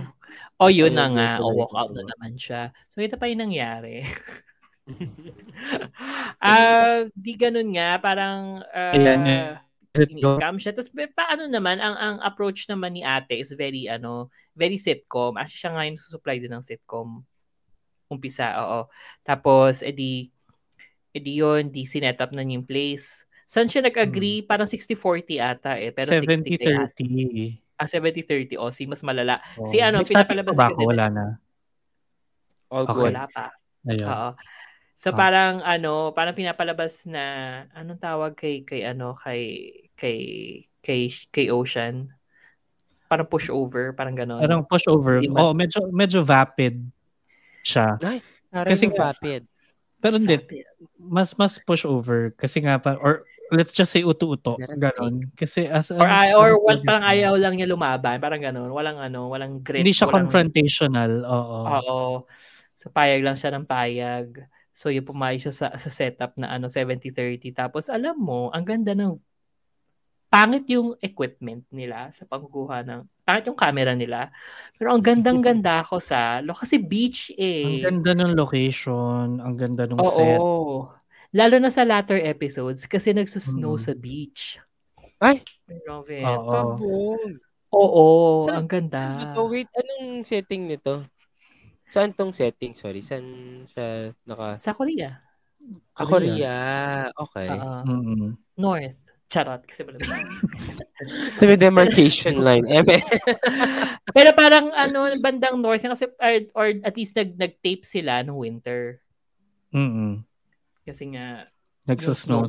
Oh, 0.58 0.72
yun 0.72 0.96
na 0.96 1.06
nga. 1.12 1.30
O, 1.44 1.52
walk 1.52 1.76
out 1.76 1.92
na 1.92 2.00
naman 2.02 2.40
siya. 2.40 2.72
So, 2.88 3.04
ito 3.04 3.20
pa 3.20 3.28
yung 3.28 3.44
nangyari. 3.44 4.02
Ah, 6.40 7.04
di 7.12 7.36
ganun 7.36 7.76
nga. 7.76 8.00
Parang, 8.00 8.64
uh, 8.64 8.94
Ayan, 8.96 9.20
eh. 9.28 9.52
Ini-scam 9.98 10.56
siya. 10.56 10.72
Tapos, 10.72 10.88
pa- 10.88 11.12
paano 11.12 11.44
naman, 11.50 11.76
ang, 11.82 11.92
ang 11.98 12.16
approach 12.24 12.64
naman 12.70 12.94
ni 12.96 13.02
ate 13.02 13.36
is 13.36 13.52
very, 13.52 13.84
ano, 13.84 14.30
very 14.54 14.78
sitcom. 14.80 15.36
Actually, 15.36 15.60
siya 15.60 15.72
nga 15.74 15.84
yung 15.84 15.98
susupply 15.98 16.40
din 16.40 16.54
ng 16.54 16.64
sitcom. 16.64 17.20
Umpisa, 18.08 18.54
oo. 18.64 18.80
Tapos, 19.20 19.84
edi, 19.84 20.30
edi 21.10 21.38
yun, 21.38 21.68
di 21.68 21.84
sinet 21.84 22.18
up 22.18 22.30
na 22.30 22.42
yung 22.42 22.62
place. 22.62 23.24
Saan 23.42 23.64
siya 23.64 23.80
nag-agree? 23.80 24.44
Parang 24.44 24.68
60-40 24.68 25.40
ata 25.40 25.80
eh. 25.80 25.88
Pero 25.90 26.12
60 26.12 26.44
kay 26.54 26.68
ate. 26.68 27.00
70-30. 27.00 27.80
Ah, 27.80 27.88
70-30. 27.88 28.60
O, 28.60 28.68
si 28.68 28.84
mas 28.84 29.00
malala. 29.00 29.40
Oh. 29.56 29.64
Si 29.64 29.80
ano, 29.80 30.02
May 30.02 30.08
pinapalabas 30.08 30.52
pa 30.52 30.58
ba 30.58 30.68
kasi- 30.68 30.84
ako? 30.84 30.90
Wala 30.92 31.06
na. 31.08 31.24
All 32.68 32.84
Okay. 32.84 32.94
good. 32.94 33.06
Wala 33.08 33.24
pa. 33.30 33.46
Ayun. 33.88 34.04
Oo. 34.04 34.30
So 34.98 35.08
Ah. 35.10 35.16
parang 35.16 35.62
ano, 35.62 36.10
parang 36.12 36.34
pinapalabas 36.34 37.06
na 37.06 37.24
anong 37.72 38.02
tawag 38.02 38.32
kay 38.34 38.66
kay 38.66 38.82
ano 38.82 39.14
kay 39.14 39.70
kay 39.94 40.18
kay 40.82 41.00
kay 41.30 41.46
Ocean. 41.48 42.12
Parang 43.08 43.24
push 43.24 43.48
over, 43.48 43.96
parang 43.96 44.12
gano'n. 44.12 44.42
Parang 44.42 44.60
push 44.68 44.84
over. 44.84 45.24
Di? 45.24 45.32
Oh, 45.32 45.56
medyo 45.56 45.88
medyo 45.88 46.20
vapid 46.20 46.82
siya. 47.64 47.96
Kasi 48.52 48.84
Kasi- 48.84 48.92
vapid. 48.92 49.42
Pero 49.98 50.14
hindi, 50.18 50.62
mas 50.98 51.34
mas 51.34 51.58
push 51.58 51.82
over 51.82 52.30
kasi 52.38 52.62
nga 52.62 52.78
pa 52.78 52.94
or 53.02 53.26
let's 53.50 53.72
just 53.72 53.90
say 53.90 54.04
uto-uto, 54.04 54.60
ganon. 54.78 55.24
Kasi 55.34 55.66
as 55.66 55.88
or 55.90 56.04
ay, 56.04 56.36
or 56.36 56.54
ano, 56.54 56.64
what, 56.64 56.78
parang 56.84 57.04
ayaw 57.08 57.32
lang 57.34 57.56
niya 57.56 57.66
lumaban, 57.66 58.20
parang 58.20 58.44
gano'n. 58.44 58.70
Walang 58.70 59.00
ano, 59.00 59.32
walang 59.32 59.64
grit. 59.64 59.82
Hindi 59.82 59.96
siya 59.96 60.06
walang, 60.06 60.28
confrontational. 60.28 61.12
Oo. 61.24 61.58
Oo. 61.64 62.00
So 62.78 62.92
payag 62.92 63.24
lang 63.24 63.34
siya 63.34 63.56
ng 63.56 63.66
payag. 63.66 64.46
So 64.70 64.92
yung 64.94 65.08
pumayag 65.08 65.42
siya 65.42 65.54
sa, 65.54 65.66
sa 65.74 65.90
setup 65.90 66.38
na 66.38 66.54
ano 66.54 66.70
70-30. 66.70 67.50
Tapos 67.50 67.90
alam 67.90 68.14
mo, 68.14 68.54
ang 68.54 68.62
ganda 68.62 68.94
ng 68.94 69.18
pangit 70.28 70.68
yung 70.68 70.92
equipment 71.00 71.64
nila 71.72 72.12
sa 72.12 72.28
pagkukuha 72.28 72.84
ng 72.84 73.00
pangit 73.24 73.48
yung 73.48 73.56
camera 73.56 73.96
nila. 73.96 74.28
Pero 74.76 74.92
ang 74.92 75.00
gandang-ganda 75.00 75.80
ako 75.80 75.98
sa 75.98 76.44
lo 76.44 76.52
kasi 76.52 76.76
beach 76.76 77.32
Ang 77.32 77.80
eh. 77.80 77.80
ganda 77.80 78.12
ng 78.12 78.36
location, 78.36 79.40
ang 79.40 79.56
ganda 79.56 79.88
ng 79.88 79.96
Oo. 79.96 80.12
set. 80.12 80.38
Lalo 81.32 81.56
na 81.60 81.68
sa 81.68 81.84
latter 81.84 82.20
episodes 82.20 82.84
kasi 82.84 83.12
nagsusnow 83.12 83.76
Mm. 83.76 83.82
sa 83.82 83.92
beach. 83.92 84.42
Ay! 85.18 85.40
I 85.68 85.76
love 85.84 86.08
it. 86.08 86.24
Oo. 86.24 87.16
Oo, 87.68 88.04
Sa- 88.48 88.56
ang 88.56 88.68
ganda. 88.68 89.20
Ito, 89.20 89.44
wait, 89.48 89.68
anong 89.72 90.24
setting 90.24 90.68
nito? 90.68 91.04
Saan 91.88 92.12
tong 92.12 92.32
setting? 92.32 92.72
Sorry, 92.72 93.00
saan 93.00 93.24
sa 93.68 94.12
naka... 94.24 94.56
Sa 94.60 94.72
Korea. 94.72 95.20
Ah, 95.92 96.04
Korea. 96.08 96.56
Okay. 97.12 97.48
Oo. 97.48 97.80
Mm-mm. 97.84 98.30
North. 98.56 98.96
Charot. 99.28 99.60
Kasi 99.68 99.84
malamig. 99.84 100.08
Sabi 101.38 101.54
demarcation 101.60 102.40
line. 102.40 102.64
Eme. 102.64 102.98
Pero 104.16 104.32
parang 104.32 104.72
ano, 104.72 105.12
bandang 105.20 105.60
north 105.60 105.84
kasi 105.84 106.08
or, 106.08 106.34
or 106.56 106.68
at 106.80 106.96
least 106.96 107.12
nag 107.12 107.36
nag-tape 107.36 107.84
sila 107.84 108.24
no 108.24 108.40
winter 108.40 109.04
Mm-mm. 109.68 110.24
kasi 110.88 111.12
nga 111.12 111.44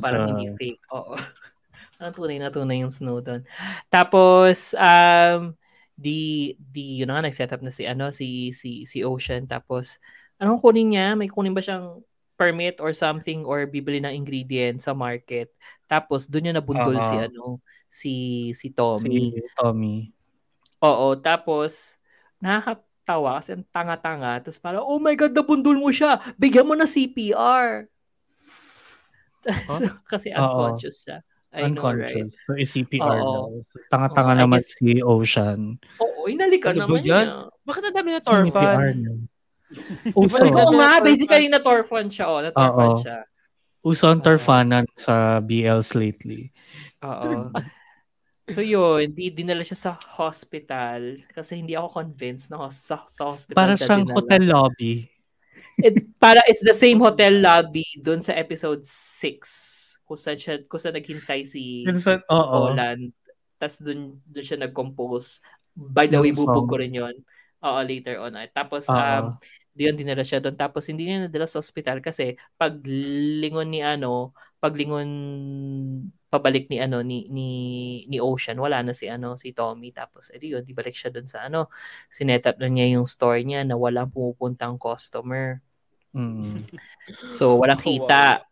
parang 0.00 0.36
hindi 0.36 0.52
fake. 0.56 0.84
Oo. 0.92 1.16
Parang 2.00 2.16
tunay 2.16 2.40
na 2.40 2.48
tunay 2.48 2.80
yung 2.80 2.88
snow 2.88 3.20
doon. 3.20 3.44
Tapos 3.92 4.72
um 4.72 5.52
di 5.92 6.56
di 6.56 7.04
yun 7.04 7.12
na 7.12 7.20
nga 7.20 7.28
nag-set 7.28 7.52
up 7.52 7.60
na 7.60 7.68
si 7.68 7.84
ano 7.84 8.08
si 8.08 8.56
si 8.56 8.88
si 8.88 9.04
Ocean 9.04 9.44
tapos 9.44 10.00
anong 10.40 10.64
kunin 10.64 10.96
niya? 10.96 11.12
May 11.12 11.28
kunin 11.28 11.52
ba 11.52 11.60
siyang 11.60 12.00
permit 12.40 12.80
or 12.80 12.96
something 12.96 13.44
or 13.44 13.68
bibili 13.68 14.00
ng 14.00 14.16
ingredient 14.16 14.80
sa 14.80 14.96
market. 14.96 15.52
Tapos 15.84 16.24
doon 16.24 16.48
niya 16.48 16.54
nabundol 16.56 16.96
Oo. 16.96 17.04
si 17.04 17.16
ano 17.20 17.44
si 17.84 18.12
si 18.56 18.72
Tommy. 18.72 19.36
Si 19.36 19.44
Tommy. 19.52 20.08
Oo, 20.80 21.12
tapos 21.20 22.00
nakakatawa 22.40 23.44
kasi 23.44 23.52
ang 23.52 23.68
tanga-tanga. 23.68 24.40
Tapos 24.40 24.56
parang, 24.56 24.80
oh 24.88 24.96
my 24.96 25.12
God, 25.12 25.36
nabundol 25.36 25.76
mo 25.76 25.92
siya. 25.92 26.16
Bigyan 26.40 26.64
mo 26.64 26.72
na 26.72 26.88
CPR. 26.88 27.84
kasi 30.12 30.32
Oo. 30.32 30.40
unconscious 30.40 31.04
siya. 31.04 31.20
I 31.52 31.66
know, 31.68 31.82
right? 31.92 32.14
unconscious. 32.16 32.32
So, 32.46 32.56
CPR 32.56 33.20
Oo. 33.20 33.28
daw. 33.28 33.48
So, 33.68 33.76
tanga-tanga 33.92 34.32
Oo, 34.32 34.40
naman 34.48 34.64
guess- 34.64 34.72
si 34.72 35.04
Ocean. 35.04 35.60
Oo, 36.00 36.30
inalikan 36.30 36.72
Ano 36.72 36.88
naman 36.88 37.04
yan? 37.04 37.26
niya. 37.28 37.52
Bakit 37.68 37.82
ang 37.84 37.96
dami 38.00 38.08
na 38.16 38.20
torfan? 38.24 39.28
Uso. 40.12 40.42
Oo 40.42 40.50
na- 40.72 40.76
nga, 40.76 40.90
torfan. 40.98 41.04
basically 41.04 41.46
na-torfan 41.46 42.06
siya. 42.08 42.26
Oh, 42.26 42.40
na-torfan 42.40 42.92
siya. 42.98 43.18
Uso 43.80 44.04
ang 44.06 44.20
torfanan 44.20 44.84
sa 44.94 45.40
BLs 45.40 45.94
lately. 45.94 46.52
Oo. 47.00 47.48
So 48.50 48.60
yun, 48.60 49.14
di 49.14 49.30
dinala 49.30 49.62
siya 49.62 49.78
sa 49.78 49.92
hospital 50.18 51.22
kasi 51.30 51.54
hindi 51.56 51.78
ako 51.78 51.94
convinced 51.96 52.50
na 52.50 52.60
hos- 52.60 52.82
sa, 52.82 53.06
sa 53.06 53.30
hospital 53.30 53.56
Para 53.56 53.74
siya 53.74 53.86
siyang 53.86 54.04
dinala. 54.04 54.16
hotel 54.18 54.42
lobby. 54.44 54.94
It, 55.78 56.18
para 56.18 56.40
it's 56.44 56.60
the 56.60 56.74
same 56.74 56.98
hotel 56.98 57.38
lobby 57.38 57.86
dun 57.96 58.18
sa 58.18 58.34
episode 58.34 58.82
6 58.82 60.02
kung 60.02 60.18
saan, 60.18 60.34
siya, 60.34 60.66
kung 60.66 60.82
saan 60.82 60.98
naghintay 60.98 61.46
si 61.46 61.86
saan- 62.02 62.20
si 62.20 62.26
Oo. 62.26 62.74
Holland 62.74 63.14
tas 63.54 63.78
dun, 63.78 64.18
dun 64.24 64.42
siya 64.42 64.58
nag-compose. 64.58 65.38
By 65.70 66.08
the 66.08 66.18
way, 66.18 66.32
bubog 66.32 66.66
ko 66.66 66.74
rin 66.74 66.90
yun. 66.90 67.12
Oo, 67.60 67.78
later 67.80 68.18
on. 68.18 68.32
Ay, 68.34 68.48
Tapos, 68.50 68.88
um, 68.88 69.36
diyon 69.80 69.96
dinala 69.96 70.20
siya 70.20 70.44
doon. 70.44 70.60
Tapos, 70.60 70.84
hindi 70.92 71.08
niya 71.08 71.24
nadala 71.24 71.48
sa 71.48 71.64
ospital 71.64 72.04
kasi 72.04 72.36
paglingon 72.60 73.72
ni 73.72 73.80
ano, 73.80 74.36
paglingon 74.60 75.08
pabalik 76.30 76.68
ni 76.70 76.78
ano 76.78 77.02
ni 77.02 77.26
ni 77.32 77.48
ni 78.06 78.22
Ocean 78.22 78.54
wala 78.60 78.84
na 78.86 78.92
si 78.94 79.10
ano 79.10 79.34
si 79.34 79.50
Tommy 79.50 79.90
tapos 79.90 80.30
edi 80.30 80.54
yun 80.54 80.62
di 80.62 80.70
balik 80.70 80.94
siya 80.94 81.10
doon 81.10 81.26
sa 81.26 81.50
ano 81.50 81.66
sinetap 82.06 82.54
na 82.62 82.70
niya 82.70 82.94
yung 82.94 83.02
store 83.08 83.42
niya 83.42 83.66
na 83.66 83.74
walang 83.74 84.12
pumupuntang 84.14 84.78
customer 84.78 85.58
Mm. 86.14 86.66
So, 87.30 87.58
walang 87.58 87.82
kita. 87.82 88.46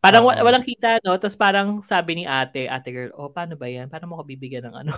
Parang 0.00 0.28
Oo. 0.28 0.32
walang 0.44 0.64
kita, 0.64 1.00
no? 1.04 1.16
Tapos 1.16 1.36
parang 1.36 1.80
sabi 1.80 2.20
ni 2.20 2.24
ate, 2.28 2.68
ate 2.68 2.88
girl, 2.92 3.12
oh, 3.16 3.32
paano 3.32 3.56
ba 3.56 3.68
yan? 3.68 3.88
Paano 3.88 4.08
mo 4.08 4.20
ko 4.20 4.24
bibigyan 4.28 4.68
ng 4.68 4.76
ano? 4.84 4.92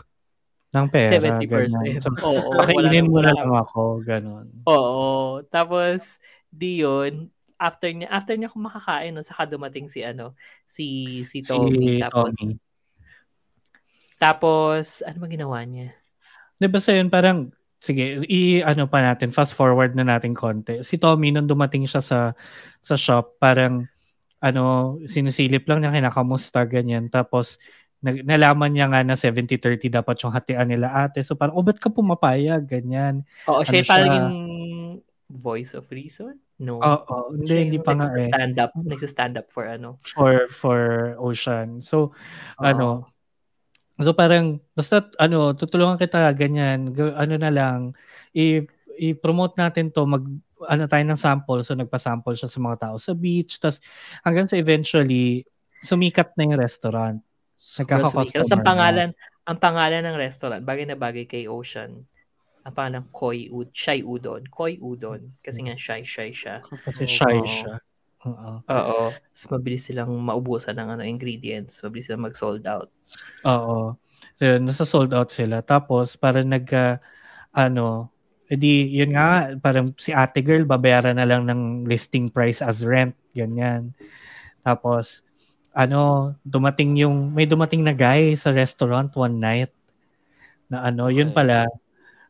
Ng 0.74 0.86
pera. 0.90 1.10
70%. 1.14 1.46
ganyan. 1.46 2.02
So, 2.02 2.10
Oo. 2.26 2.50
Pakainin 2.58 3.06
mo 3.06 3.22
na 3.22 3.32
lang 3.32 3.50
ako, 3.52 4.02
ganun. 4.02 4.46
Oo. 4.66 5.42
Tapos, 5.46 6.18
di 6.50 6.82
yun, 6.82 7.30
after 7.56 7.88
niya, 7.88 8.08
after 8.12 8.34
niya 8.36 8.52
kumakakain, 8.52 9.14
no, 9.14 9.24
saka 9.24 9.48
dumating 9.48 9.88
si 9.88 10.04
ano, 10.04 10.36
si, 10.66 11.22
si 11.24 11.40
Tommy. 11.40 12.00
Si 12.00 12.02
tapos, 12.02 12.34
Tommy. 12.36 12.54
tapos, 14.20 14.84
ano 15.06 15.16
ba 15.22 15.26
ginawa 15.30 15.58
niya? 15.64 15.94
Di 16.56 16.68
ba 16.68 16.80
sa 16.80 16.92
yun, 16.92 17.08
parang, 17.08 17.52
sige, 17.80 18.24
i, 18.28 18.60
ano 18.64 18.88
pa 18.88 19.00
natin, 19.04 19.32
fast 19.32 19.56
forward 19.56 19.96
na 19.96 20.04
natin 20.04 20.36
konti. 20.36 20.80
Si 20.84 20.96
Tommy, 21.00 21.32
nung 21.32 21.48
dumating 21.48 21.84
siya 21.88 22.02
sa, 22.04 22.20
sa 22.80 22.96
shop, 22.96 23.40
parang, 23.40 23.88
ano, 24.40 24.96
sinisilip 25.08 25.64
lang 25.64 25.80
niya, 25.80 25.96
kinakamusta, 25.96 26.64
ganyan. 26.68 27.08
Tapos, 27.08 27.56
nalaman 28.02 28.70
niya 28.72 28.86
nga 28.92 29.00
na 29.02 29.16
70-30 29.16 29.88
dapat 29.88 30.16
yung 30.22 30.32
hatian 30.34 30.68
nila 30.68 30.92
ate. 30.92 31.24
So 31.24 31.34
parang, 31.34 31.56
oh, 31.56 31.64
ba't 31.64 31.80
ka 31.80 31.88
pumapayag? 31.88 32.68
Ganyan. 32.68 33.24
Oo, 33.48 33.64
siya 33.64 33.82
Ano 33.82 33.88
parang 33.88 34.08
siya? 34.10 34.18
yung 34.20 34.30
voice 35.26 35.72
of 35.74 35.88
reason? 35.90 36.38
No. 36.60 36.78
Oo, 36.80 37.34
hindi, 37.34 37.50
Siya 37.50 37.62
hindi 37.66 37.78
pa 37.82 37.92
nga 37.98 38.06
eh. 38.08 38.22
nagsa-stand 38.22 38.56
up, 38.62 38.72
nagsa-stand 38.78 39.34
up 39.40 39.48
for 39.50 39.64
ano. 39.66 39.98
For, 40.06 40.48
for 40.52 40.80
Ocean. 41.18 41.82
So, 41.82 42.12
Oo. 42.60 42.64
ano, 42.64 42.86
so 43.98 44.12
parang, 44.12 44.60
basta, 44.72 45.08
ano, 45.18 45.52
tutulungan 45.56 45.98
kita, 46.00 46.30
ganyan, 46.36 46.92
Ga- 46.94 47.16
ano 47.16 47.34
na 47.36 47.50
lang, 47.50 47.78
i, 48.32 48.62
i-promote 48.96 49.56
natin 49.60 49.92
to, 49.92 50.04
mag, 50.08 50.24
ano 50.68 50.88
tayo 50.88 51.04
ng 51.04 51.20
sample, 51.20 51.60
so 51.60 51.76
nagpa-sample 51.76 52.32
siya 52.32 52.48
sa 52.48 52.60
mga 52.62 52.76
tao 52.88 52.96
sa 52.96 53.12
beach, 53.12 53.60
tas 53.60 53.76
hanggang 54.24 54.48
sa 54.48 54.56
eventually, 54.56 55.44
sumikat 55.84 56.32
na 56.38 56.48
yung 56.48 56.56
restaurant. 56.56 57.20
Nagkaka-customer 57.56 58.32
Tapos 58.32 58.52
ang 58.52 58.62
na. 58.62 58.68
pangalan, 58.68 59.08
ang 59.48 59.58
pangalan 59.58 60.02
ng 60.04 60.16
restaurant, 60.20 60.62
bagay 60.62 60.84
na 60.84 60.96
bagay 60.98 61.24
kay 61.24 61.48
Ocean. 61.48 62.04
Ang 62.66 62.74
pangalan, 62.74 63.04
Koi 63.14 63.48
Ud, 63.48 63.70
Shy 63.72 64.02
Udon. 64.02 64.44
Koi 64.50 64.76
Udon. 64.82 65.38
Kasi 65.40 65.62
nga 65.64 65.78
shy, 65.78 66.02
shy 66.02 66.30
siya. 66.34 66.60
Kasi 66.82 67.06
shy 67.06 67.38
Oo. 67.38 67.46
siya. 67.46 67.74
Oo. 68.26 68.52
Oo. 68.66 69.00
Tapos 69.14 69.46
mabilis 69.54 69.86
silang 69.86 70.10
maubusan 70.18 70.74
ng 70.74 70.88
ano, 70.98 71.02
ingredients. 71.06 71.80
Mabilis 71.86 72.10
silang 72.10 72.26
mag-sold 72.26 72.66
out. 72.66 72.90
Oo. 73.46 73.94
So, 74.36 74.44
nasa 74.60 74.84
sold 74.84 75.14
out 75.16 75.30
sila. 75.32 75.62
Tapos, 75.62 76.18
parang 76.18 76.48
nag, 76.50 76.66
ah, 76.74 76.98
ano, 77.56 78.10
edi, 78.50 78.86
yun 78.94 79.14
nga, 79.16 79.54
parang 79.58 79.94
si 79.98 80.14
ate 80.14 80.42
girl, 80.44 80.66
babayaran 80.68 81.18
na 81.18 81.26
lang 81.26 81.46
ng 81.48 81.86
listing 81.88 82.30
price 82.30 82.62
as 82.62 82.82
rent, 82.86 83.14
ganyan. 83.34 83.94
Tapos, 84.62 85.25
ano, 85.76 86.32
dumating 86.40 86.96
yung, 86.96 87.30
may 87.30 87.44
dumating 87.44 87.84
na 87.84 87.92
guy 87.92 88.32
sa 88.32 88.48
restaurant 88.48 89.12
one 89.12 89.36
night, 89.36 89.72
na 90.66 90.88
ano, 90.88 91.12
yun 91.12 91.30
Okay. 91.30 91.36
pala, 91.36 91.68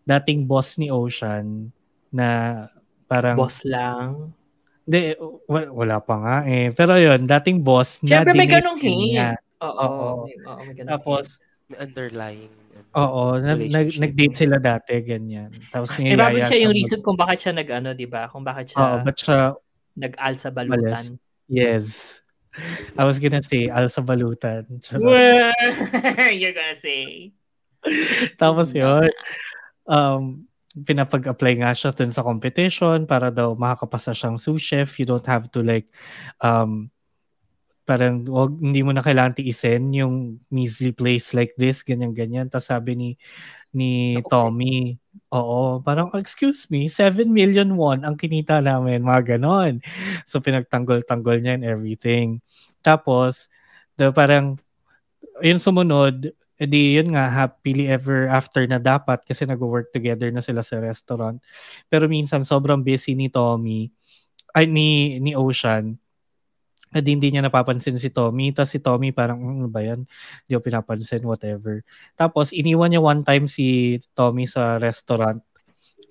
dating 0.02 0.44
boss 0.44 0.76
ni 0.76 0.90
Ocean, 0.90 1.70
na 2.10 2.26
parang, 3.06 3.38
Boss 3.38 3.62
lang. 3.62 4.34
Hindi, 4.82 5.14
wa- 5.46 5.72
wala 5.72 5.98
pa 5.98 6.14
nga 6.18 6.36
eh. 6.46 6.70
Pero 6.70 6.94
yun, 6.94 7.26
dating 7.26 7.58
boss 7.58 7.98
Siyempre 8.02 8.30
na 8.30 8.38
may 8.38 8.46
dinate 8.46 8.62
ganong 8.62 8.78
hint. 8.78 9.38
Oo. 9.58 9.70
Oo. 9.82 10.10
may- 10.26 10.38
oo, 10.42 10.60
may 10.62 10.74
ganong 10.74 10.90
Tapos, 10.94 11.26
May 11.66 11.78
underlying 11.82 12.52
ano, 12.70 12.86
Oo, 12.94 13.22
nag, 13.42 13.58
nag-date 13.98 14.36
sila 14.38 14.62
dati, 14.62 14.94
ganyan. 15.02 15.50
Tapos. 15.74 15.90
Eh, 15.98 16.14
niyayaya 16.14 16.46
siya 16.46 16.62
yung 16.62 16.70
mag- 16.70 16.78
reason 16.78 16.98
kung 17.02 17.18
bakit 17.18 17.38
siya 17.42 17.52
nag 17.58 17.68
ano, 17.68 17.90
di 17.90 18.06
ba? 18.06 18.30
Kung 18.30 18.46
bakit 18.46 18.70
siya 18.70 18.78
Oo, 18.78 18.96
ba't 19.02 19.16
siya, 19.18 19.38
nag-alsa 19.98 20.48
balutan. 20.50 21.18
yes. 21.50 22.20
I 22.96 23.04
was 23.04 23.18
gonna 23.18 23.42
say, 23.42 23.68
Alsa 23.68 24.00
Balutan. 24.04 24.80
You're 26.40 26.56
gonna 26.56 26.78
say. 26.78 27.32
Tapos 28.40 28.74
yun, 28.74 29.10
um, 29.86 30.46
pinapag-apply 30.76 31.64
nga 31.64 31.72
siya 31.72 31.94
dun 31.96 32.12
sa 32.12 32.26
competition 32.26 33.08
para 33.08 33.32
daw 33.32 33.56
makakapasa 33.56 34.12
siyang 34.12 34.36
sous 34.36 34.60
chef. 34.60 34.98
You 35.00 35.06
don't 35.08 35.24
have 35.24 35.48
to 35.56 35.64
like, 35.64 35.88
um, 36.44 36.92
parang 37.86 38.26
wag, 38.26 38.58
hindi 38.58 38.82
mo 38.82 38.90
na 38.90 39.00
kailangan 39.00 39.38
tiisin 39.38 39.94
yung 39.94 40.42
measly 40.50 40.90
place 40.90 41.32
like 41.32 41.54
this, 41.54 41.86
ganyan-ganyan. 41.86 42.50
Tapos 42.50 42.68
sabi 42.68 42.98
ni 42.98 43.10
ni 43.70 44.18
Tommy, 44.26 44.98
oo, 45.32 45.80
parang, 45.82 46.12
excuse 46.16 46.68
me, 46.70 46.88
7 46.88 47.28
million 47.28 47.68
won 47.74 48.04
ang 48.06 48.16
kinita 48.16 48.60
namin, 48.62 49.04
mga 49.04 49.36
ganon. 49.36 49.82
So, 50.28 50.40
pinagtanggol-tanggol 50.40 51.42
niya 51.42 51.58
and 51.60 51.66
everything. 51.66 52.40
Tapos, 52.80 53.50
the, 53.98 54.12
parang, 54.12 54.60
yun 55.44 55.60
sumunod, 55.60 56.32
edi 56.56 56.96
yun 56.96 57.12
nga, 57.12 57.28
happily 57.28 57.88
ever 57.90 58.28
after 58.32 58.64
na 58.64 58.80
dapat 58.80 59.20
kasi 59.28 59.44
nag-work 59.44 59.92
together 59.92 60.32
na 60.32 60.40
sila 60.40 60.64
sa 60.64 60.80
restaurant. 60.80 61.36
Pero 61.92 62.08
minsan, 62.08 62.46
sobrang 62.46 62.80
busy 62.80 63.12
ni 63.12 63.28
Tommy, 63.28 63.92
ay, 64.56 64.64
ni, 64.64 65.20
ni 65.20 65.36
Ocean, 65.36 66.00
edi 66.94 67.14
hindi 67.16 67.28
niya 67.34 67.42
napapansin 67.44 67.98
si 67.98 68.08
Tommy. 68.12 68.54
Tapos 68.54 68.70
si 68.72 68.80
Tommy 68.80 69.10
parang, 69.10 69.38
"Mm, 69.40 69.54
ano 69.64 69.68
ba 69.68 69.80
yan? 69.82 70.06
Hindi 70.46 70.50
ko 70.54 70.60
pinapansin, 70.62 71.22
whatever. 71.26 71.82
Tapos, 72.14 72.54
iniwan 72.54 72.92
niya 72.94 73.02
one 73.02 73.22
time 73.26 73.46
si 73.50 73.98
Tommy 74.14 74.46
sa 74.46 74.78
restaurant 74.78 75.42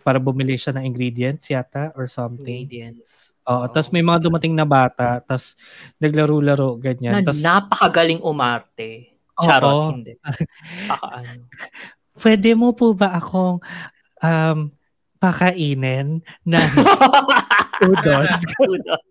para 0.05 0.21
bumili 0.21 0.53
siya 0.53 0.77
ng 0.77 0.85
ingredients 0.85 1.49
yata 1.49 1.89
or 1.97 2.05
something. 2.05 2.69
Ingredients. 2.69 3.33
Oo, 3.49 3.65
tapos 3.65 3.89
may 3.89 4.05
mga 4.05 4.21
dumating 4.21 4.53
na 4.53 4.61
bata, 4.61 5.17
tapos 5.25 5.57
naglaro-laro, 5.97 6.77
Na, 6.77 6.81
ganyan. 6.81 7.25
Tapos, 7.25 7.41
napakagaling 7.41 8.21
umarte. 8.21 9.17
Oo. 9.41 9.45
Charot, 9.49 9.97
hindi. 9.97 10.13
Baka 10.93 11.07
ano. 11.25 11.49
pwede 12.21 12.49
mo 12.53 12.77
po 12.77 12.93
ba 12.93 13.17
akong 13.17 13.57
um, 14.21 14.59
pakainin 15.17 16.21
na 16.45 16.61
udon? 17.89 18.25
Udon. 18.61 19.01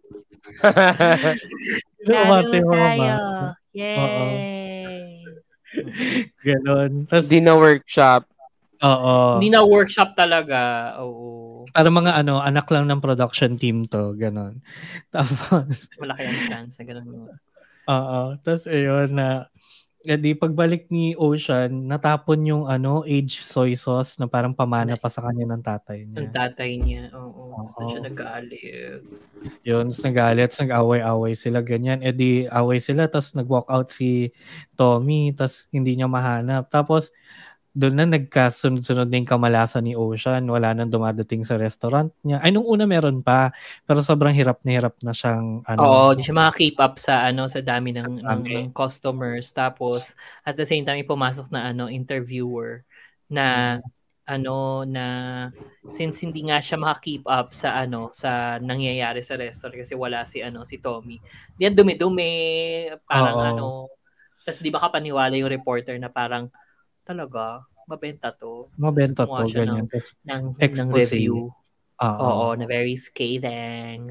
Umarte 2.05 2.57
mga 2.61 2.88
tayo. 2.95 3.16
Yay! 3.74 5.24
Ganon. 6.45 6.92
Tapos, 7.11 7.26
Hindi 7.26 7.40
na 7.42 7.55
workshop. 7.59 8.22
oo. 8.84 9.14
Hindi 9.40 9.51
na 9.51 9.62
workshop 9.64 10.14
talaga. 10.14 10.61
Oo. 11.03 11.64
Para 11.74 11.88
mga 11.90 12.14
ano, 12.14 12.38
anak 12.38 12.68
lang 12.70 12.86
ng 12.86 13.01
production 13.03 13.57
team 13.59 13.88
to, 13.88 14.14
ganon. 14.14 14.61
Tapos, 15.14 15.88
Malaki 15.99 16.22
ang 16.22 16.40
chance 16.47 16.78
na 16.78 16.84
ganun 16.86 17.09
yun. 17.09 17.34
oo. 17.88 18.20
Tapos, 18.38 18.64
ayun 18.68 19.11
na, 19.11 19.49
di 20.05 20.36
pagbalik 20.36 20.92
ni 20.92 21.16
Ocean, 21.16 21.88
natapon 21.88 22.44
yung 22.44 22.64
ano, 22.68 23.00
age 23.09 23.40
soy 23.40 23.72
sauce 23.72 24.20
na 24.20 24.28
parang 24.28 24.52
pamana 24.52 25.00
pa 25.00 25.09
sa 25.09 25.24
kanya 25.24 25.48
ng 25.57 25.64
tatay 25.64 26.05
niya. 26.05 26.28
Ang 26.28 26.32
tatay 26.36 26.70
niya. 26.76 27.02
Oo. 27.16 27.57
Tapos 27.57 27.72
Oo. 27.80 27.88
siya 27.88 28.00
nag-aaliw. 28.05 29.00
Yun, 29.64 29.88
tapos 29.88 30.05
nagalit, 30.05 30.48
tapos 30.52 30.61
nag-away-away 30.68 31.32
sila, 31.36 31.59
ganyan. 31.64 32.05
E 32.05 32.12
di, 32.12 32.44
away 32.52 32.84
sila, 32.84 33.09
tapos 33.09 33.32
nag-walk 33.32 33.68
out 33.72 33.88
si 33.88 34.28
Tommy, 34.76 35.32
tapos 35.32 35.68
hindi 35.72 35.96
niya 35.96 36.09
mahanap. 36.09 36.68
Tapos, 36.68 37.09
doon 37.75 37.95
na 37.99 38.07
nagkasunod-sunod 38.07 39.11
na 39.11 39.18
yung 39.18 39.27
kamalasan 39.27 39.83
ni 39.83 39.99
Ocean. 39.99 40.47
Wala 40.47 40.79
nang 40.79 40.95
dumadating 40.95 41.43
sa 41.43 41.59
restaurant 41.59 42.14
niya. 42.22 42.39
Ay, 42.39 42.55
nung 42.55 42.62
una 42.62 42.87
meron 42.87 43.18
pa. 43.18 43.51
Pero 43.83 43.99
sobrang 43.99 44.31
hirap 44.31 44.62
na 44.62 44.70
hirap 44.79 44.95
na 45.03 45.11
siyang, 45.11 45.66
ano, 45.66 45.83
Oo, 45.83 46.14
di 46.14 46.22
siya 46.22 46.39
maka-keep 46.39 46.79
up 46.79 47.03
sa 47.03 47.27
ano 47.27 47.51
sa 47.51 47.59
dami 47.59 47.91
ng, 47.91 48.22
ng, 48.22 48.43
ng 48.47 48.66
customers. 48.70 49.51
Tapos, 49.51 50.14
at 50.47 50.55
the 50.55 50.62
same 50.62 50.87
time, 50.87 51.03
pumasok 51.03 51.51
na 51.51 51.75
ano 51.75 51.91
interviewer 51.91 52.87
na 53.27 53.83
ano 54.25 54.87
na 54.87 55.05
since 55.91 56.22
hindi 56.25 56.47
nga 56.49 56.62
siya 56.62 56.81
maka-keep 56.81 57.27
up 57.29 57.53
sa 57.53 57.77
ano 57.77 58.09
sa 58.14 58.57
nangyayari 58.57 59.20
sa 59.20 59.37
restaurant 59.37 59.83
kasi 59.83 59.93
wala 59.99 60.22
si 60.25 60.41
ano 60.41 60.62
si 60.62 60.79
Tommy. 60.79 61.18
Diyan 61.59 61.75
dumi-dumi, 61.75 62.33
parang 63.05 63.37
Oo. 63.37 63.45
ano. 63.51 63.66
Tapos 64.47 64.62
di 64.62 64.70
ba 64.70 64.79
kapaniwala 64.79 65.35
yung 65.35 65.51
reporter 65.51 65.99
na 65.99 66.09
parang 66.09 66.49
talaga 67.05 67.68
mabenta 67.84 68.32
to. 68.32 68.66
mabenta 68.80 69.28
to, 69.28 69.44
ganyan. 69.52 69.84
ng, 70.24 70.48
ng, 70.57 70.72
ng 70.80 70.88
review. 70.90 71.52
Oo, 72.02 72.59
na 72.59 72.66
very 72.66 72.98
scathing. 72.98 74.11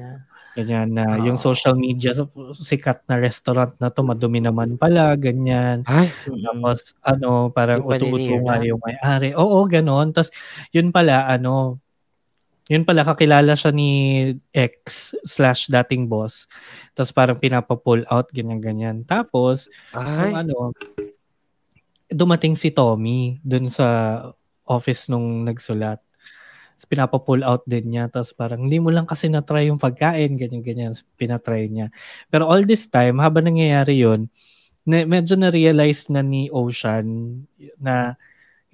Ganyan 0.54 0.94
na 0.94 1.18
yung 1.20 1.36
Oo. 1.36 1.46
social 1.50 1.74
media 1.74 2.14
so, 2.14 2.30
sikat 2.54 3.04
na 3.10 3.18
restaurant 3.18 3.74
na 3.82 3.90
to 3.90 4.06
madumi 4.06 4.38
naman 4.38 4.78
pala 4.78 5.12
ganyan. 5.18 5.82
Ay. 5.84 6.08
Tapos 6.24 6.94
ano 7.02 7.50
parang 7.50 7.82
Yung 7.84 7.90
utu-utu 7.90 8.34
nga 8.46 8.62
yung 8.62 8.80
may-ari. 8.80 9.34
Oo, 9.34 9.66
ganon. 9.66 10.14
Tapos 10.14 10.30
yun 10.70 10.94
pala 10.94 11.26
ano 11.28 11.82
yun 12.70 12.86
pala 12.88 13.04
kakilala 13.04 13.52
siya 13.52 13.74
ni 13.74 13.90
ex 14.54 15.12
slash 15.26 15.68
dating 15.68 16.08
boss. 16.08 16.48
Tapos 16.96 17.12
parang 17.12 17.36
pinapa-pull 17.36 18.06
out 18.08 18.32
ganyan-ganyan. 18.32 19.04
Tapos 19.04 19.68
ay. 19.92 20.32
yung 20.32 20.38
ano 20.48 20.56
dumating 22.14 22.54
si 22.54 22.70
Tommy 22.70 23.42
dun 23.42 23.66
sa 23.66 24.18
office 24.64 25.10
nung 25.10 25.44
nagsulat. 25.44 25.98
Tapos 26.74 26.86
pinapa-pull 26.90 27.42
out 27.46 27.62
din 27.66 27.94
niya. 27.94 28.10
Tapos 28.10 28.34
parang 28.34 28.66
hindi 28.66 28.78
mo 28.78 28.90
lang 28.90 29.06
kasi 29.06 29.30
na-try 29.30 29.70
yung 29.70 29.78
pagkain, 29.78 30.34
ganyan-ganyan. 30.38 30.94
Pinatry 31.18 31.70
niya. 31.70 31.90
Pero 32.30 32.50
all 32.50 32.66
this 32.66 32.86
time, 32.90 33.22
habang 33.22 33.46
nangyayari 33.46 33.98
yun, 34.00 34.26
na, 34.84 35.06
medyo 35.06 35.38
na-realize 35.38 36.10
na 36.12 36.20
ni 36.20 36.50
Ocean 36.52 37.40
na 37.78 38.18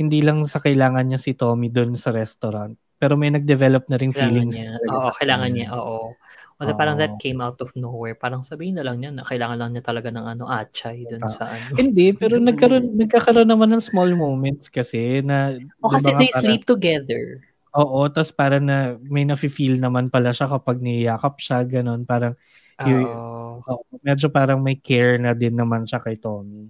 hindi 0.00 0.24
lang 0.24 0.42
sa 0.48 0.64
kailangan 0.64 1.06
niya 1.06 1.20
si 1.20 1.36
Tommy 1.36 1.68
doon 1.68 1.94
sa 2.00 2.10
restaurant. 2.10 2.72
Pero 3.00 3.16
may 3.16 3.32
nag-develop 3.32 3.88
na 3.88 3.96
Kailangan 3.96 4.16
feelings. 4.16 4.56
niya. 4.60 4.76
Oo, 4.92 5.08
kailangan 5.16 5.50
niya. 5.52 5.68
Oo. 5.76 6.16
Although 6.60 6.76
parang 6.76 7.00
that 7.00 7.16
came 7.16 7.40
out 7.40 7.56
of 7.58 7.72
nowhere. 7.72 8.12
Parang 8.12 8.44
sabihin 8.44 8.76
na 8.76 8.84
lang 8.84 9.00
niya 9.00 9.10
na 9.10 9.24
kailangan 9.24 9.56
lang 9.56 9.70
niya 9.72 9.80
talaga 9.80 10.12
ng 10.12 10.26
ano, 10.28 10.44
achay 10.44 11.08
dun 11.08 11.24
Ah. 11.24 11.32
sa 11.32 11.44
ano. 11.48 11.72
Hindi, 11.80 12.12
pero 12.12 12.36
nagkaroon, 12.36 13.00
nagkakaroon 13.00 13.48
naman 13.48 13.72
ng 13.72 13.80
small 13.80 14.12
moments 14.12 14.68
kasi 14.68 15.24
na... 15.24 15.56
O 15.80 15.88
di 15.88 15.96
kasi 15.96 16.12
ba 16.12 16.12
nga 16.12 16.20
they 16.20 16.28
parang- 16.28 16.42
sleep 16.44 16.62
together. 16.68 17.24
Oo, 17.70 18.04
tas 18.06 18.28
para 18.28 18.58
na 18.58 18.98
may 19.00 19.24
nafe-feel 19.24 19.78
naman 19.78 20.12
pala 20.12 20.34
siya 20.34 20.50
kapag 20.50 20.82
niyakap 20.82 21.40
siya, 21.40 21.64
ganun. 21.64 22.04
Parang, 22.04 22.36
y- 22.82 22.92
Oo. 22.92 23.62
oo, 23.64 23.82
medyo 24.04 24.28
parang 24.28 24.60
may 24.60 24.76
care 24.76 25.16
na 25.16 25.32
din 25.32 25.56
naman 25.56 25.88
siya 25.88 25.96
kay 25.98 26.20
Tommy. 26.20 26.68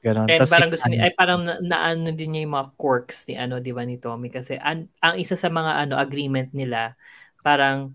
Ganun. 0.00 0.30
And 0.30 0.38
Tas 0.38 0.48
parang 0.48 0.70
gusto 0.70 0.86
niya, 0.86 1.02
Ann- 1.02 1.04
ay 1.04 1.12
parang 1.12 1.40
na, 1.42 1.58
naano 1.58 2.14
din 2.14 2.30
niya 2.30 2.46
yung 2.46 2.54
mga 2.54 2.68
quirks 2.78 3.26
ni 3.26 3.34
ano, 3.34 3.58
di 3.58 3.74
ba, 3.74 3.82
ni 3.82 3.98
Tommy. 3.98 4.30
Kasi 4.30 4.54
an, 4.54 4.86
ang 5.02 5.18
isa 5.18 5.34
sa 5.34 5.50
mga 5.50 5.82
ano 5.82 5.98
agreement 5.98 6.54
nila, 6.54 6.94
parang, 7.42 7.92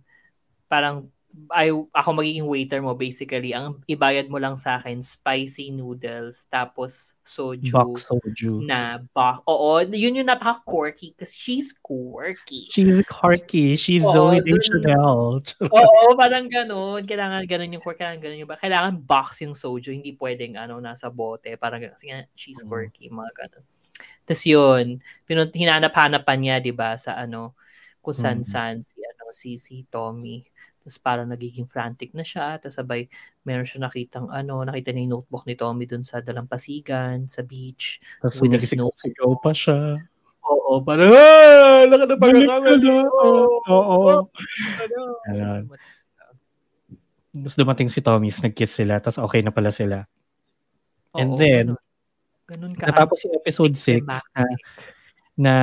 parang, 0.67 1.07
ay, 1.49 1.71
ako 1.71 2.09
magiging 2.13 2.45
waiter 2.45 2.79
mo, 2.79 2.91
basically. 2.93 3.51
Ang 3.51 3.79
ibayad 3.85 4.27
mo 4.27 4.35
lang 4.37 4.55
sa 4.55 4.75
akin, 4.75 4.99
spicy 4.99 5.71
noodles, 5.71 6.47
tapos 6.47 7.15
soju. 7.23 7.71
box 7.71 8.07
soju. 8.07 8.63
na 8.63 8.99
box. 9.11 9.39
Oo, 9.47 9.79
yun 9.87 10.19
yung 10.19 10.27
napaka-quirky 10.27 11.15
kasi 11.15 11.33
she's 11.33 11.71
quirky. 11.73 12.67
She's 12.71 12.99
quirky. 13.03 13.75
She's 13.75 14.03
Oo, 14.03 14.11
Zoe 14.31 14.39
dun- 14.39 14.59
Deschanel. 14.59 15.39
Oo, 15.75 16.15
parang 16.15 16.47
ganun. 16.47 17.03
Kailangan 17.03 17.47
ganun 17.47 17.75
yung 17.75 17.83
quirk, 17.83 17.99
kailangan 17.99 18.19
ganun 18.19 18.41
yung 18.43 18.51
ba. 18.51 18.59
Kailangan 18.59 18.93
box 18.99 19.41
yung 19.41 19.55
soju, 19.55 19.91
hindi 19.91 20.15
pwedeng 20.15 20.55
ano, 20.55 20.79
nasa 20.79 21.07
bote. 21.07 21.55
Parang 21.55 21.79
ganun. 21.79 21.95
Kasi 21.95 22.11
nga, 22.11 22.27
she's 22.35 22.59
Mm. 22.61 22.67
quirky, 22.67 23.07
mga 23.07 23.31
ganun. 23.35 23.63
Tapos 24.21 24.43
yun, 24.45 24.85
pinun- 25.25 25.51
hinanap-hanapan 25.51 26.37
niya, 26.37 26.55
di 26.61 26.71
ba, 26.71 26.95
sa 26.95 27.17
ano, 27.17 27.57
kung 28.01 28.13
Mm. 28.13 28.21
saan-saan 28.21 28.77
si, 28.81 28.97
ano, 29.01 29.23
si, 29.31 29.55
si 29.55 29.75
Tommy. 29.87 30.41
Tapos 30.81 30.97
parang 30.97 31.29
nagiging 31.29 31.69
frantic 31.69 32.11
na 32.17 32.25
siya. 32.25 32.57
Tapos 32.57 32.75
sabay, 32.77 33.05
meron 33.45 33.65
siya 33.65 33.85
nakitang 33.85 34.27
ano, 34.33 34.65
nakita 34.65 34.89
niya 34.91 35.05
yung 35.05 35.13
notebook 35.21 35.45
ni 35.45 35.53
Tommy 35.53 35.85
dun 35.85 36.01
sa 36.01 36.19
dalampasigan, 36.19 37.29
sa 37.29 37.45
beach. 37.45 38.01
Tapos 38.17 38.41
With 38.41 38.57
a 38.57 38.61
snow. 38.61 38.89
sumisigaw 38.91 39.31
pa 39.37 39.51
siya. 39.53 40.01
Oo, 40.41 40.81
parang, 40.81 41.13
ah, 41.13 41.85
laka 41.85 42.05
na 42.09 42.17
mo. 42.17 42.97
Oo. 43.69 44.25
Ayan. 45.29 45.69
Tapos 47.31 47.55
dumating 47.55 47.87
si 47.87 48.01
Tommy, 48.03 48.27
nag-kiss 48.33 48.83
sila, 48.83 48.99
tapos 48.99 49.21
okay 49.21 49.39
na 49.45 49.53
pala 49.55 49.71
sila. 49.71 50.03
And 51.15 51.35
Oo, 51.35 51.39
then, 51.39 51.65
ganun. 51.77 51.79
Ganun 52.51 52.73
ka. 52.75 52.91
Natapos 52.91 53.23
yung 53.23 53.35
episode 53.39 53.75
6 53.79 54.03
na, 54.03 54.43
na 55.39 55.53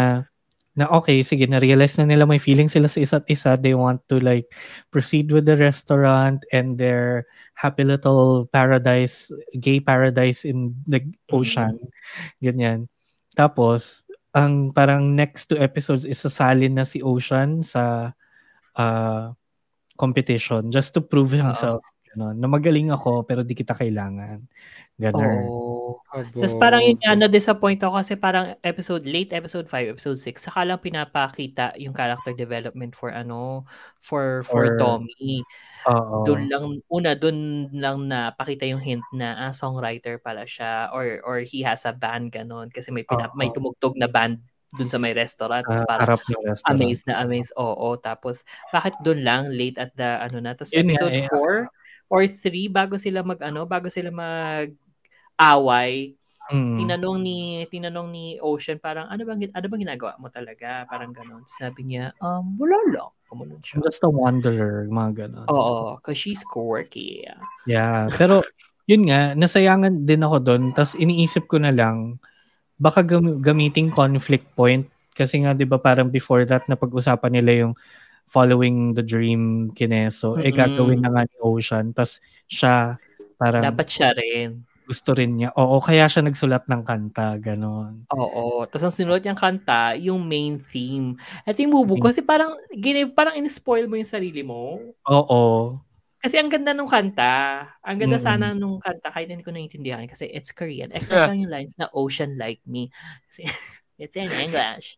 na 0.79 0.87
okay, 0.95 1.27
sige, 1.27 1.51
na-realize 1.51 1.99
na 1.99 2.07
nila 2.07 2.23
may 2.23 2.39
feeling 2.39 2.71
sila 2.71 2.87
sa 2.87 3.03
isa't 3.03 3.27
isa. 3.27 3.59
They 3.59 3.75
want 3.75 4.07
to 4.07 4.23
like 4.23 4.47
proceed 4.95 5.35
with 5.35 5.51
the 5.51 5.59
restaurant 5.59 6.47
and 6.55 6.79
their 6.79 7.27
happy 7.59 7.83
little 7.83 8.47
paradise, 8.55 9.35
gay 9.59 9.83
paradise 9.83 10.47
in 10.47 10.79
the 10.87 11.03
ocean. 11.35 11.83
Ganyan. 12.39 12.87
Tapos, 13.35 14.07
ang 14.31 14.71
parang 14.71 15.19
next 15.19 15.51
two 15.51 15.59
episodes 15.59 16.07
is 16.07 16.23
sasalin 16.23 16.79
na 16.79 16.87
si 16.87 17.03
Ocean 17.03 17.67
sa 17.67 18.15
uh, 18.79 19.35
competition 19.99 20.71
just 20.71 20.95
to 20.95 21.03
prove 21.03 21.35
himself. 21.35 21.83
Ganon. 22.19 22.35
Na 22.35 22.51
magaling 22.51 22.91
ako 22.91 23.23
pero 23.23 23.47
di 23.47 23.55
kita 23.55 23.79
kailangan. 23.79 24.43
Ganon. 24.99 25.47
Oo. 25.47 26.03
Tapos 26.11 26.59
parang 26.59 26.83
yun 26.83 26.99
nga, 26.99 27.15
na-disappoint 27.15 27.79
ako 27.79 27.95
kasi 28.03 28.19
parang 28.19 28.59
episode, 28.67 29.07
late 29.07 29.31
episode 29.31 29.71
5, 29.71 29.95
episode 29.95 30.19
6, 30.19 30.51
saka 30.51 30.67
lang 30.67 30.83
pinapakita 30.83 31.77
yung 31.79 31.95
character 31.95 32.35
development 32.35 32.99
for 32.99 33.15
ano, 33.15 33.63
for 34.03 34.43
for, 34.43 34.75
For- 34.75 34.77
Tommy. 34.81 35.47
Oo. 35.87 36.27
Doon 36.27 36.43
lang, 36.51 36.65
una, 36.91 37.15
doon 37.15 37.71
lang 37.71 38.11
na 38.11 38.35
pakita 38.35 38.67
yung 38.67 38.83
hint 38.83 39.05
na 39.15 39.47
ah, 39.47 39.53
songwriter 39.55 40.19
pala 40.19 40.43
siya 40.43 40.91
or 40.91 41.23
or 41.23 41.47
he 41.47 41.63
has 41.63 41.87
a 41.87 41.95
band, 41.95 42.35
ganon. 42.35 42.67
Kasi 42.75 42.91
may, 42.91 43.07
pina, 43.07 43.31
Oo. 43.31 43.37
may 43.39 43.55
tumugtog 43.55 43.95
na 43.95 44.11
band 44.11 44.43
doon 44.77 44.91
sa 44.91 45.01
may 45.01 45.17
restaurant. 45.17 45.65
Tapos 45.65 45.87
Ah, 45.87 45.89
parang 45.89 46.19
restaurant. 46.45 46.61
amazed 46.69 47.05
na 47.09 47.23
amazed. 47.25 47.55
Oo, 47.57 47.97
tapos 47.97 48.43
bakit 48.69 48.93
doon 49.01 49.25
lang 49.25 49.49
late 49.49 49.81
at 49.81 49.95
the 49.97 50.21
ano 50.21 50.45
na 50.45 50.53
tapos 50.53 50.75
episode 50.77 51.15
eh, 51.15 51.25
4 51.31 51.69
or 52.09 52.25
3 52.25 52.67
bago 52.69 52.97
sila 52.97 53.21
mag 53.21 53.41
ano, 53.41 53.65
bago 53.65 53.89
sila 53.89 54.09
mag 54.09 54.73
away, 55.37 56.19
Mm. 56.49 56.81
tinanong 56.81 57.19
ni 57.21 57.39
tinanong 57.69 58.09
ni 58.09 58.25
Ocean 58.41 58.81
parang 58.81 59.05
ano 59.05 59.21
bang 59.21 59.53
ano 59.53 59.67
bang 59.69 59.83
ginagawa 59.85 60.17
mo 60.17 60.33
talaga? 60.33 60.89
Parang 60.89 61.13
gano'n. 61.13 61.45
Sabi 61.45 61.85
niya, 61.85 62.17
um 62.25 62.57
wala 62.57 62.77
lang. 62.89 63.13
Kumanon 63.29 63.61
siya. 63.61 63.85
Just 63.85 64.01
a 64.01 64.09
wanderer, 64.09 64.89
mga 64.89 65.29
ganon. 65.29 65.45
Oo, 65.53 66.01
cause 66.01 66.17
she's 66.17 66.41
quirky. 66.41 67.29
Yeah, 67.69 68.09
pero 68.17 68.41
yun 68.89 69.05
nga, 69.05 69.37
nasayangan 69.37 70.09
din 70.09 70.25
ako 70.25 70.37
doon. 70.41 70.63
Tapos 70.73 70.97
iniisip 70.97 71.45
ko 71.45 71.61
na 71.61 71.69
lang, 71.69 72.17
baka 72.81 73.05
gam- 73.05 73.45
gamiting 73.45 73.93
conflict 73.93 74.49
point. 74.57 74.89
Kasi 75.13 75.45
nga, 75.45 75.53
di 75.53 75.69
ba 75.69 75.77
parang 75.77 76.09
before 76.09 76.49
that, 76.49 76.65
na 76.65 76.81
pag-usapan 76.81 77.37
nila 77.37 77.69
yung 77.69 77.75
following 78.29 78.93
the 78.93 79.03
dream 79.03 79.73
kineso, 79.73 80.37
eh 80.37 80.53
Mm-mm. 80.53 80.57
gagawin 80.57 81.01
na 81.01 81.11
nga 81.11 81.23
ni 81.25 81.37
Ocean. 81.41 81.91
Tapos 81.91 82.21
siya, 82.47 83.01
parang 83.35 83.65
Dapat 83.65 83.87
siya 83.89 84.13
rin. 84.13 84.63
gusto 84.85 85.13
rin 85.13 85.37
niya. 85.37 85.53
Oo, 85.53 85.81
kaya 85.81 86.09
siya 86.09 86.25
nagsulat 86.25 86.65
ng 86.65 86.81
kanta, 86.81 87.37
ganon. 87.37 88.09
Oo. 88.09 88.65
Tapos 88.65 88.89
ang 88.89 88.95
sinulat 88.95 89.21
niyang 89.21 89.37
kanta, 89.37 89.93
yung 89.97 90.25
main 90.25 90.57
theme. 90.57 91.17
Ito 91.45 91.61
yung 91.61 91.73
bubu 91.73 92.01
kasi 92.01 92.25
parang, 92.25 92.57
gine, 92.73 93.09
parang 93.13 93.37
in-spoil 93.37 93.85
mo 93.85 94.01
yung 94.01 94.09
sarili 94.09 94.41
mo. 94.41 94.81
Oo. 95.05 95.77
Kasi 96.19 96.35
ang 96.35 96.49
ganda 96.51 96.73
nung 96.73 96.89
kanta. 96.89 97.63
Ang 97.79 98.01
ganda 98.01 98.17
Mm-mm. 98.19 98.27
sana 98.27 98.47
nung 98.51 98.81
kanta 98.81 99.13
kahit 99.13 99.29
hindi 99.29 99.45
ko 99.45 99.53
naiintindihan 99.53 100.03
kasi 100.09 100.27
it's 100.27 100.51
Korean. 100.51 100.91
Except 100.91 101.31
lang 101.31 101.45
yung 101.45 101.53
lines 101.53 101.77
na 101.79 101.87
ocean 101.95 102.35
like 102.41 102.59
me. 102.65 102.89
Kasi 103.29 103.45
it's 103.99 104.15
in 104.15 104.31
English. 104.31 104.95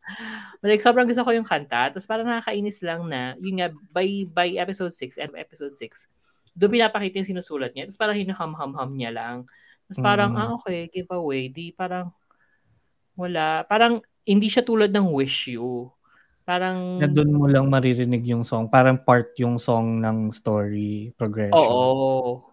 But 0.61 0.69
like, 0.71 0.85
sobrang 0.85 1.09
gusto 1.09 1.25
ko 1.25 1.33
yung 1.33 1.49
kanta. 1.49 1.91
Tapos 1.91 2.05
parang 2.05 2.29
nakakainis 2.29 2.85
lang 2.85 3.09
na, 3.09 3.35
yun 3.41 3.59
nga, 3.59 3.73
by, 3.91 4.29
by 4.29 4.49
episode 4.61 4.93
6, 4.93 5.17
and 5.17 5.33
episode 5.41 5.73
6, 5.73 6.07
doon 6.53 6.77
pinapakita 6.77 7.19
yung 7.25 7.31
sinusulat 7.35 7.73
niya. 7.73 7.89
Tapos 7.89 7.99
parang 7.99 8.17
hinuham-ham-ham 8.21 8.91
niya 8.93 9.11
lang. 9.11 9.37
Tapos 9.89 9.99
parang, 10.05 10.31
Mm. 10.37 10.39
ah 10.39 10.49
okay, 10.61 10.87
giveaway. 10.93 11.49
Di 11.49 11.73
parang, 11.73 12.13
wala. 13.17 13.65
Parang, 13.65 14.05
hindi 14.29 14.47
siya 14.53 14.61
tulad 14.63 14.93
ng 14.93 15.11
Wish 15.11 15.49
You. 15.57 15.89
Parang, 16.45 17.01
Na 17.01 17.09
doon 17.09 17.31
mo 17.33 17.47
lang 17.49 17.71
maririnig 17.71 18.27
yung 18.27 18.45
song. 18.45 18.69
Parang 18.69 18.99
part 19.01 19.33
yung 19.41 19.57
song 19.57 20.03
ng 20.03 20.29
story 20.35 21.15
progression. 21.17 21.57
Oo. 21.57 22.50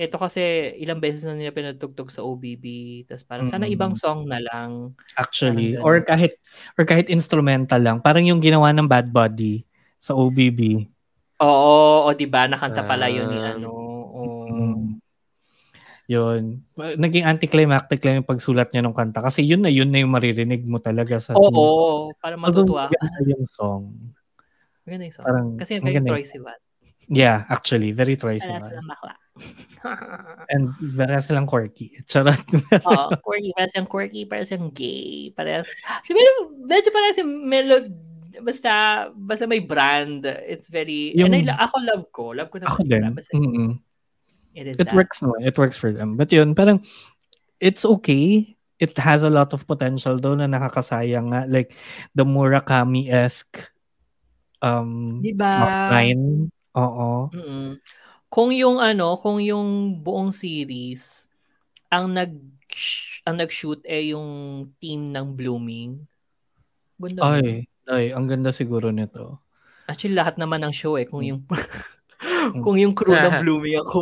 Ito 0.00 0.16
kasi 0.16 0.40
ilang 0.80 0.96
beses 0.96 1.28
na 1.28 1.36
nila 1.36 1.52
pinatugtog 1.52 2.08
sa 2.08 2.24
OBB. 2.24 2.64
Tapos 3.04 3.20
parang 3.22 3.44
sana 3.44 3.68
Mm-mm. 3.68 3.76
ibang 3.76 3.92
song 3.92 4.24
na 4.24 4.40
lang. 4.40 4.96
Actually, 5.12 5.76
Parang 5.76 5.84
or 5.84 5.94
kahit 6.00 6.32
or 6.74 6.84
kahit 6.84 7.06
instrumental 7.06 7.76
lang. 7.76 8.00
Parang 8.00 8.24
yung 8.24 8.40
ginawa 8.40 8.72
ng 8.72 8.88
Bad 8.88 9.12
Buddy 9.12 9.60
sa 10.00 10.16
OBB. 10.16 10.88
Oo, 11.38 11.74
o 12.04 12.12
di 12.12 12.24
ba 12.24 12.48
nakanta 12.48 12.80
pala 12.82 13.06
yun 13.06 13.28
ni 13.28 13.38
Ah. 13.38 13.52
ano. 13.54 13.68
oo. 13.68 14.22
Mm. 14.48 14.80
Yun. 16.06 16.42
Naging 16.74 17.22
anticlimactic 17.22 18.00
lang 18.02 18.18
yung 18.18 18.26
pagsulat 18.26 18.72
niya 18.72 18.82
ng 18.82 18.96
kanta. 18.96 19.20
Kasi 19.20 19.44
yun 19.44 19.60
na 19.60 19.70
yun 19.70 19.86
na 19.86 20.00
yung 20.00 20.10
maririnig 20.10 20.64
mo 20.64 20.80
talaga 20.80 21.20
sa 21.20 21.36
Oo, 21.36 22.10
para 22.16 22.34
Although, 22.34 22.64
matutuwa. 22.66 22.88
ka. 22.88 22.96
maganda 22.98 23.30
yung 23.30 23.46
song. 23.46 23.84
Maganda 24.82 25.04
yung 25.06 25.14
song. 25.14 25.26
Parang, 25.28 25.46
Kasi 25.54 25.72
very 25.78 26.00
Troy 26.00 26.24
Sivan. 26.24 26.58
Yeah, 27.10 27.42
actually, 27.50 27.90
very 27.90 28.14
Troy 28.14 28.38
Para 28.38 28.62
silang 28.62 28.86
bakla. 28.86 29.14
And 30.54 30.70
para 30.94 31.18
silang 31.18 31.50
quirky. 31.50 31.98
Charot. 32.06 32.38
Oo, 32.86 33.10
quirky. 33.18 33.50
Para 33.50 33.66
siyang 33.66 33.88
quirky, 33.90 34.22
para 34.30 34.42
siyang 34.46 34.70
gay. 34.70 35.34
Para 35.34 35.66
medyo, 36.06 36.32
medyo 36.62 36.88
para 36.94 37.10
siyang 37.10 37.32
melod, 37.50 37.90
basta, 38.46 38.70
basta 39.10 39.50
may 39.50 39.58
brand. 39.58 40.22
It's 40.46 40.70
very, 40.70 41.10
Yung- 41.18 41.34
and 41.34 41.50
I, 41.50 41.58
ako 41.58 41.76
love 41.82 42.04
ko. 42.14 42.24
Love 42.30 42.54
ko 42.54 42.62
naman 42.62 42.70
Ako 42.78 42.80
din. 42.86 43.02
brand. 43.02 43.14
Basta, 43.18 43.32
Mm-mm. 43.34 43.70
it 44.54 44.66
is 44.70 44.78
It 44.78 44.86
that. 44.86 44.94
works 44.94 45.18
naman. 45.18 45.42
It 45.42 45.58
works 45.58 45.74
for 45.78 45.90
them. 45.90 46.14
But 46.14 46.30
yun, 46.30 46.54
parang 46.54 46.86
it's 47.58 47.82
okay. 47.82 48.54
It 48.78 48.94
has 49.02 49.26
a 49.26 49.34
lot 49.34 49.50
of 49.52 49.66
potential 49.66 50.14
though 50.16 50.38
na 50.38 50.46
nakakasayang 50.46 51.34
nga. 51.34 51.42
Like 51.50 51.74
the 52.14 52.22
Murakami-esque 52.22 53.66
um, 54.62 55.20
Diba? 55.26 55.42
plotline. 55.58 56.54
Oo. 56.72 57.30
Mm-mm. 57.30 57.78
Kung 58.26 58.54
yung 58.54 58.78
ano, 58.78 59.18
kung 59.18 59.42
yung 59.42 59.98
buong 59.98 60.30
series, 60.30 61.26
ang 61.90 62.14
nag 62.14 62.30
ang 63.26 63.34
nag-shoot 63.34 63.82
eh 63.82 64.14
yung 64.14 64.28
team 64.78 65.10
ng 65.10 65.34
Blooming. 65.34 66.06
Ganda. 66.96 67.20
Ay, 67.26 67.66
ay, 67.90 68.04
ang 68.14 68.30
ganda 68.30 68.54
siguro 68.54 68.94
nito. 68.94 69.42
Actually, 69.90 70.14
lahat 70.14 70.38
naman 70.38 70.62
ng 70.62 70.70
show 70.70 70.94
eh. 70.94 71.02
Kung 71.02 71.26
Hmm. 71.26 71.30
yung 71.34 71.40
kung 72.62 72.76
yung 72.78 72.94
crew 72.94 73.10
ng 73.10 73.40
Blooming 73.42 73.82
ako. 73.82 74.00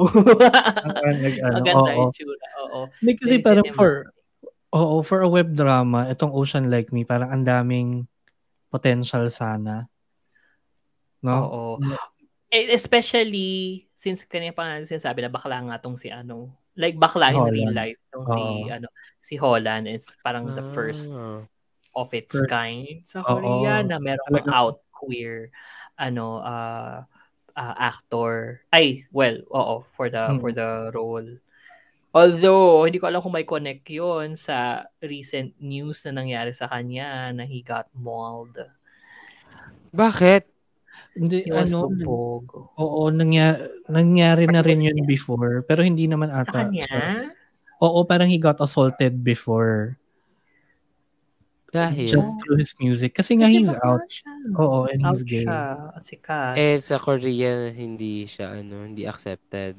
Ang- 0.85 0.99
ano, 1.01 1.55
Maganda 1.57 1.89
oo. 1.89 1.99
yung 2.05 2.13
tsura. 2.13 2.47
Oo. 2.61 2.79
Hindi 3.01 3.13
kasi 3.17 3.35
Then 3.35 3.43
parang 3.43 3.65
cinema. 3.65 3.79
for 3.79 3.93
Oo, 4.69 5.01
for 5.01 5.25
a 5.25 5.31
web 5.33 5.57
drama, 5.57 6.13
itong 6.13 6.29
Ocean 6.29 6.69
Like 6.69 6.93
Me, 6.93 7.01
parang 7.01 7.33
ang 7.33 7.41
daming 7.41 8.05
potential 8.69 9.33
sana. 9.33 9.89
No? 11.25 11.33
Oo. 11.41 11.65
Eh, 12.49 12.73
Especially, 12.73 13.85
since 13.93 14.25
kanina 14.25 14.57
pa 14.57 14.65
nga 14.65 14.81
sinasabi 14.81 15.21
na 15.21 15.29
bakla 15.29 15.61
nga 15.69 15.77
tong 15.79 15.97
si 15.97 16.09
ano. 16.09 16.49
Like 16.79 16.97
bakla 16.97 17.29
in 17.29 17.43
real 17.51 17.69
Holland. 17.69 17.77
life. 17.77 18.01
Tong 18.09 18.27
si, 18.27 18.41
Oo. 18.41 18.71
ano, 18.71 18.89
si 19.19 19.35
Holland 19.37 19.85
is 19.87 20.09
parang 20.23 20.55
the 20.55 20.65
first 20.73 21.11
Ah. 21.11 21.43
of 21.93 22.09
its 22.15 22.33
First. 22.33 22.49
kind 22.49 23.03
sa. 23.03 23.21
Korea 23.21 23.83
na 23.83 23.99
merong 23.99 24.31
Talagang- 24.31 24.55
out 24.55 24.77
queer 24.95 25.51
ano 25.99 26.39
uh, 26.39 27.03
uh, 27.55 27.75
actor 27.77 28.63
ay 28.71 29.03
well 29.11 29.43
oo 29.51 29.83
for 29.95 30.07
the 30.07 30.19
Hmm. 30.31 30.39
for 30.39 30.51
the 30.51 30.91
role 30.91 31.39
although 32.11 32.83
hindi 32.83 32.99
ko 32.99 33.07
alam 33.07 33.19
kung 33.19 33.35
may 33.35 33.47
connect 33.47 33.87
yun 33.91 34.35
sa 34.35 34.87
recent 34.99 35.55
news 35.59 36.03
na 36.03 36.19
nangyari 36.19 36.51
sa 36.51 36.67
kanya 36.67 37.31
na 37.31 37.43
he 37.43 37.63
got 37.63 37.87
mauled 37.95 38.59
Bakit? 39.91 40.47
Hindi, 41.19 41.43
he 41.43 41.51
was 41.51 41.75
ano, 41.75 41.91
bugbog 41.91 42.47
oo, 42.79 43.11
nangyari, 43.11 43.67
nangyari 43.91 44.45
na 44.47 44.63
rin 44.63 44.79
yun 44.79 45.03
niya. 45.03 45.07
before, 45.07 45.67
pero 45.67 45.83
hindi 45.83 46.07
naman 46.07 46.31
sa 46.31 46.47
ata. 46.47 46.71
kanya 46.71 46.87
Oo, 47.83 48.03
parang 48.07 48.27
he 48.31 48.39
got 48.39 48.59
assaulted 48.63 49.23
before 49.23 49.99
Dahil? 51.69 52.09
just 52.09 52.33
through 52.41 52.59
his 52.59 52.73
music. 52.81 53.13
Kasi 53.15 53.37
nga 53.37 53.47
Kasi 53.47 53.61
he's 53.61 53.75
out. 53.85 54.03
siya. 54.09 54.33
Oo, 54.57 54.89
and 54.89 55.05
out 55.05 55.21
he's 55.21 55.23
gay. 55.27 55.45
siya 55.45 55.63
sikat 56.01 56.55
Eh, 56.57 56.79
sa 56.81 56.97
Korea, 56.97 57.69
hindi 57.71 58.25
siya, 58.25 58.57
ano, 58.57 58.89
hindi 58.89 59.05
accepted. 59.05 59.77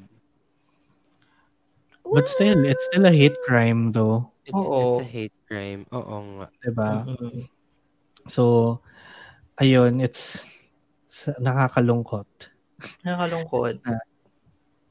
But 2.10 2.26
still, 2.26 2.66
it's 2.66 2.82
still 2.90 3.06
a 3.06 3.14
hate 3.14 3.38
crime 3.46 3.92
though. 3.94 4.30
It's, 4.46 4.58
Oo. 4.58 4.98
it's 4.98 5.00
a 5.02 5.08
hate 5.08 5.36
crime. 5.46 5.86
Oo 5.94 6.16
nga. 6.42 6.46
Diba? 6.62 7.06
Mm-mm. 7.06 7.46
So, 8.26 8.78
ayun, 9.58 10.02
it's 10.02 10.42
s- 11.10 11.34
nakakalungkot. 11.36 12.28
nakakalungkot 13.02 13.82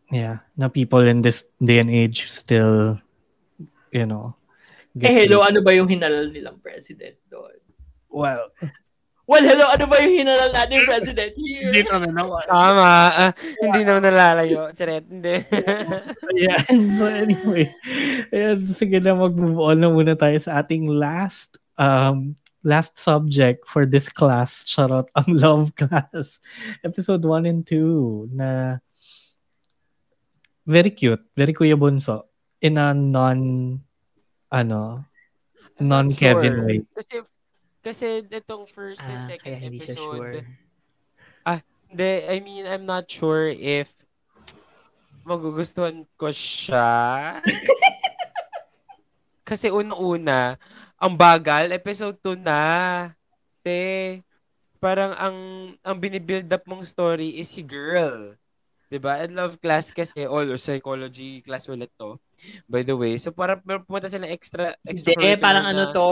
Yeah, 0.09 0.41
na 0.57 0.67
people 0.67 1.05
in 1.05 1.21
this 1.21 1.45
day 1.57 1.77
and 1.77 1.87
age 1.87 2.25
still, 2.27 2.97
you 3.93 4.03
know, 4.03 4.33
eh 4.97 5.13
hello 5.15 5.45
ano 5.45 5.61
ba 5.61 5.69
yung 5.69 5.85
hinalal 5.85 6.27
nilang 6.27 6.57
president 6.59 7.13
doon 7.29 7.53
Well, 8.09 8.49
Well, 9.29 9.45
hello, 9.45 9.69
ano 9.69 9.85
ba 9.85 10.01
yung 10.01 10.25
hinalal 10.25 10.49
natin 10.49 10.89
president 10.89 11.37
here? 11.37 11.69
dito 11.69 11.93
na 11.93 12.09
naman. 12.09 12.41
Tama. 12.49 12.89
Ah, 13.13 13.31
hindi 13.61 13.85
naman 13.85 14.01
nalalayo. 14.01 14.73
Charet, 14.73 15.05
hindi. 15.05 15.45
Ayan. 16.33 16.65
So 16.97 17.05
anyway, 17.05 17.69
ayan, 18.33 18.73
sige 18.73 18.97
na 18.97 19.13
mag-move 19.13 19.61
on 19.61 19.77
na 19.77 19.93
muna 19.93 20.17
tayo 20.17 20.33
sa 20.41 20.57
ating 20.57 20.89
last 20.89 21.61
um 21.77 22.33
last 22.63 22.99
subject 22.99 23.67
for 23.67 23.85
this 23.85 24.09
class, 24.09 24.63
charot, 24.67 25.07
ang 25.19 25.29
love 25.31 25.75
class. 25.75 26.39
Episode 26.83 27.23
1 27.23 27.45
and 27.45 27.65
2 27.65 28.29
na 28.33 28.77
very 30.67 30.91
cute, 30.91 31.23
very 31.35 31.53
Kuya 31.53 31.79
Bunso 31.79 32.27
in 32.61 32.77
a 32.77 32.93
non 32.93 33.79
ano, 34.51 35.05
non-Kevin 35.79 36.55
Sure. 36.55 36.65
way. 36.65 36.77
Kasi, 36.93 37.15
kasi 37.79 38.07
itong 38.27 38.67
first 38.67 39.05
and 39.07 39.23
Ah, 39.23 39.29
second 39.29 39.55
episode, 39.63 39.95
sure. 39.95 40.33
Hindi, 41.89 42.21
I 42.29 42.37
mean, 42.45 42.69
I'm 42.69 42.85
not 42.85 43.09
sure 43.09 43.49
if 43.49 43.89
magugustuhan 45.25 46.05
ko 46.21 46.29
siya. 46.29 47.41
Kasi 49.49 49.73
unang-una, 49.73 50.61
ang 50.99 51.13
bagal, 51.15 51.71
episode 51.71 52.15
2 52.21 52.35
na. 52.35 52.63
Te, 53.59 54.19
parang 54.77 55.11
ang 55.15 55.37
ang 55.81 55.97
binibuild 55.97 56.47
up 56.47 56.63
mong 56.65 56.83
story 56.83 57.35
is 57.35 57.47
si 57.47 57.59
girl. 57.59 58.35
'Di 58.89 58.97
ba? 58.97 59.21
And 59.21 59.37
love 59.37 59.61
class 59.61 59.93
kasi 59.93 60.25
all 60.25 60.49
or 60.49 60.57
psychology 60.57 61.39
class 61.39 61.69
ulit 61.69 61.93
to. 61.95 62.17
By 62.65 62.81
the 62.81 62.95
way, 62.95 63.19
so 63.19 63.29
parang 63.29 63.61
parang 63.61 63.83
pumunta 63.83 64.09
sila 64.09 64.25
extra 64.25 64.73
extra 64.81 65.13
Hindi, 65.13 65.37
parang 65.37 65.67
ano 65.67 65.91
to, 65.91 66.09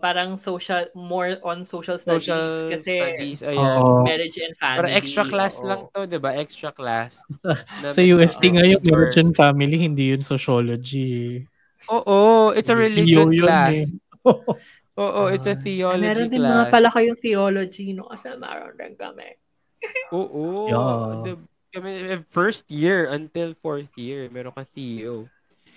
parang 0.00 0.34
social, 0.34 0.88
more 0.96 1.38
on 1.44 1.62
social 1.62 1.94
studies. 1.94 2.26
social 2.26 2.66
kasi 2.66 2.96
studies 2.98 3.40
ayan. 3.44 3.78
Marriage 4.02 4.40
and 4.42 4.56
family. 4.56 4.78
Parang 4.82 4.94
extra 4.96 5.22
class 5.22 5.54
oo. 5.60 5.68
lang 5.68 5.80
to, 5.92 6.00
'di 6.02 6.18
ba? 6.18 6.34
Extra 6.34 6.72
class. 6.72 7.22
Na 7.80 7.92
Sa 7.94 8.00
may- 8.00 8.10
UST 8.10 8.42
oo, 8.42 8.52
nga 8.52 8.64
yung 8.64 8.82
majors. 8.82 8.90
Virgin 8.90 9.28
Family, 9.30 9.76
hindi 9.78 10.04
yun 10.10 10.24
sociology. 10.26 11.46
Oo, 11.86 12.50
it's 12.50 12.66
a 12.66 12.74
religion 12.74 13.30
yun 13.30 13.38
class. 13.38 13.86
eh. 13.86 13.86
Oo, 14.96 15.28
it's 15.28 15.44
a 15.44 15.52
theology 15.54 16.08
Meron 16.08 16.28
din 16.32 16.40
class. 16.40 16.52
mga 16.52 16.66
pala 16.72 16.88
kayong 16.88 17.20
theology, 17.20 17.92
no? 17.92 18.08
Kasi 18.08 18.32
meron 18.40 18.74
din 18.80 18.94
kami. 18.96 19.28
Oo. 20.16 20.44
Yeah. 20.66 20.96
The, 21.22 21.32
kami, 21.76 21.90
eh, 22.16 22.22
first 22.32 22.66
year 22.72 23.04
until 23.12 23.52
fourth 23.60 23.92
year, 24.00 24.26
meron 24.32 24.56
ka 24.56 24.64
Theo. 24.72 25.28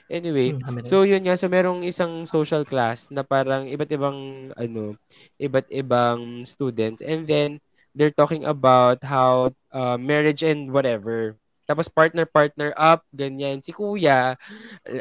Anyway, 0.09 0.55
Hmm, 0.57 0.81
rin. 0.81 0.87
so 0.87 1.03
yun 1.05 1.21
nga, 1.21 1.37
so 1.37 1.45
merong 1.45 1.85
isang 1.85 2.25
social 2.25 2.65
class 2.65 3.11
na 3.13 3.21
parang 3.21 3.69
iba't 3.69 3.91
ibang, 3.93 4.49
ano, 4.57 4.97
iba't 5.37 5.69
ibang 5.69 6.47
students. 6.49 7.03
And 7.03 7.27
then, 7.29 7.59
they're 7.93 8.13
talking 8.13 8.45
about 8.45 9.01
how 9.03 9.51
uh, 9.73 9.97
marriage 9.97 10.45
and 10.45 10.71
whatever. 10.71 11.35
Tapos 11.69 11.85
partner-partner 11.85 12.73
up, 12.73 13.05
ganyan. 13.13 13.61
Si 13.61 13.69
kuya, 13.69 14.33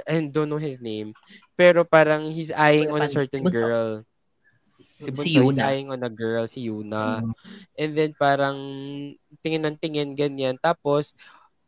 I 0.04 0.28
don't 0.28 0.52
know 0.52 0.60
his 0.60 0.76
name, 0.76 1.16
pero 1.56 1.80
parang 1.80 2.28
he's 2.28 2.52
eyeing 2.52 2.92
on 2.92 3.00
a 3.00 3.08
certain 3.08 3.40
si 3.40 3.48
girl. 3.48 4.04
Si 5.00 5.08
Si 5.08 5.10
Bunso, 5.14 5.24
he's 5.24 5.56
Yuna. 5.56 5.64
eyeing 5.64 5.88
on 5.88 6.04
a 6.04 6.12
girl, 6.12 6.44
si 6.44 6.68
Yuna. 6.68 7.24
Mm. 7.24 7.32
And 7.72 7.90
then 7.96 8.10
parang 8.20 8.58
tingin 9.40 9.64
ng 9.64 9.80
tingin, 9.80 10.12
ganyan. 10.12 10.60
Tapos, 10.60 11.16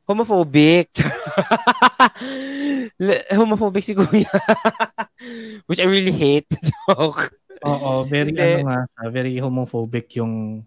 homophobic. 0.05 0.93
Homophobic 3.33 3.87
si 3.87 3.97
kuya. 3.97 4.29
Which 5.71 5.81
I 5.81 5.89
really 5.89 6.13
hate. 6.13 6.51
Joke. 6.69 7.33
Oo, 7.65 8.05
very 8.05 8.35
ano 8.37 8.69
nga, 8.69 8.81
very 9.13 9.37
homophobic 9.39 10.13
yung 10.21 10.65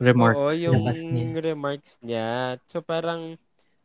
remarks. 0.00 0.38
Oo, 0.38 0.50
niya. 0.50 0.70
yung 0.72 0.80
Labas 0.80 1.00
niya. 1.12 1.28
remarks 1.38 1.92
niya. 2.02 2.58
So 2.66 2.80
parang, 2.82 3.36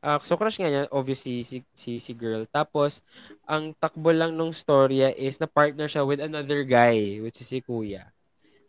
ah, 0.04 0.20
so 0.24 0.38
crush 0.40 0.58
nga 0.62 0.70
niya, 0.72 0.84
obviously, 0.94 1.44
si, 1.44 1.62
si, 1.76 2.00
si 2.00 2.12
girl. 2.16 2.46
Tapos, 2.50 3.02
ang 3.48 3.74
takbo 3.78 4.12
lang 4.16 4.34
nung 4.38 4.54
storya 4.56 5.12
is 5.16 5.38
na 5.42 5.48
partner 5.50 5.88
siya 5.92 6.06
with 6.08 6.22
another 6.24 6.64
guy, 6.64 7.20
which 7.22 7.42
is 7.44 7.50
si 7.50 7.60
kuya. 7.62 8.10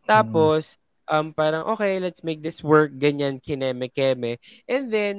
Tapos, 0.07 0.79
um, 1.11 1.33
parang, 1.35 1.67
okay, 1.75 1.99
let's 2.03 2.23
make 2.27 2.43
this 2.43 2.63
work, 2.63 2.95
ganyan, 2.99 3.39
kineme-keme. 3.43 4.39
And 4.69 4.91
then, 4.93 5.17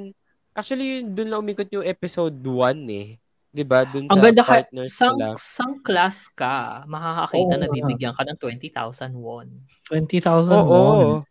actually, 0.55 1.01
yun, 1.03 1.15
dun 1.15 1.29
lang 1.31 1.43
umikot 1.43 1.69
yung 1.73 1.85
episode 1.87 2.37
1 2.45 2.83
eh. 2.91 3.19
'Di 3.51 3.63
ba 3.65 3.87
Dun 3.87 4.05
Ang 4.11 4.19
sa 4.19 4.21
ganda 4.21 4.43
ka, 4.45 4.53
partners 4.61 4.91
sang, 4.93 5.17
nila. 5.17 5.33
sang 5.39 5.73
class 5.81 6.29
ka, 6.29 6.83
makakakita 6.85 7.55
Oo 7.57 7.59
na 7.59 7.67
bibigyan 7.71 8.13
ka 8.13 8.21
ng 8.27 8.37
20,000 8.37 9.13
won. 9.17 9.47
20,000 9.85 10.61
Oo. 10.67 10.67
won. 10.67 11.26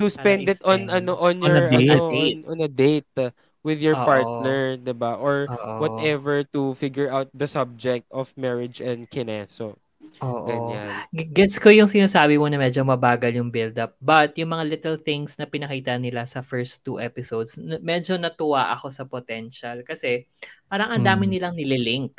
To 0.00 0.08
spend 0.08 0.48
it 0.48 0.64
on, 0.64 0.88
ano, 0.88 1.12
on 1.20 1.44
On 1.44 1.50
a 1.52 1.60
your, 1.60 1.68
date. 1.68 1.90
ano, 1.92 2.08
On 2.08 2.08
a 2.08 2.16
date. 2.16 2.38
on, 2.40 2.50
on 2.50 2.58
a 2.64 2.70
date 2.72 3.10
uh, 3.20 3.30
with 3.60 3.78
your 3.84 3.96
Oo. 4.00 4.06
partner, 4.08 4.80
'di 4.80 4.94
ba 4.96 5.20
Or 5.20 5.44
Oo. 5.44 5.76
whatever 5.76 6.40
to 6.56 6.72
figure 6.74 7.12
out 7.12 7.28
the 7.36 7.44
subject 7.44 8.08
of 8.08 8.32
marriage 8.34 8.80
and 8.80 9.04
kineso. 9.12 9.76
Oo. 10.24 10.42
Ganyan. 10.48 11.04
Gets 11.12 11.60
ko 11.60 11.68
yung 11.68 11.86
sinasabi 11.86 12.40
mo 12.40 12.48
na 12.48 12.56
medyo 12.56 12.80
mabagal 12.82 13.30
yung 13.36 13.52
build-up. 13.52 13.94
But 14.00 14.34
yung 14.40 14.56
mga 14.56 14.64
little 14.66 14.98
things 14.98 15.36
na 15.36 15.44
pinakita 15.46 15.94
nila 16.00 16.24
sa 16.24 16.40
first 16.40 16.82
two 16.82 16.96
episodes, 16.98 17.60
medyo 17.84 18.16
natuwa 18.16 18.72
ako 18.72 18.88
sa 18.90 19.04
potential. 19.04 19.84
Kasi 19.84 20.24
parang 20.66 20.90
ang 20.96 21.04
dami 21.04 21.28
Hmm. 21.28 21.32
nilang 21.36 21.54
nililink. 21.54 22.16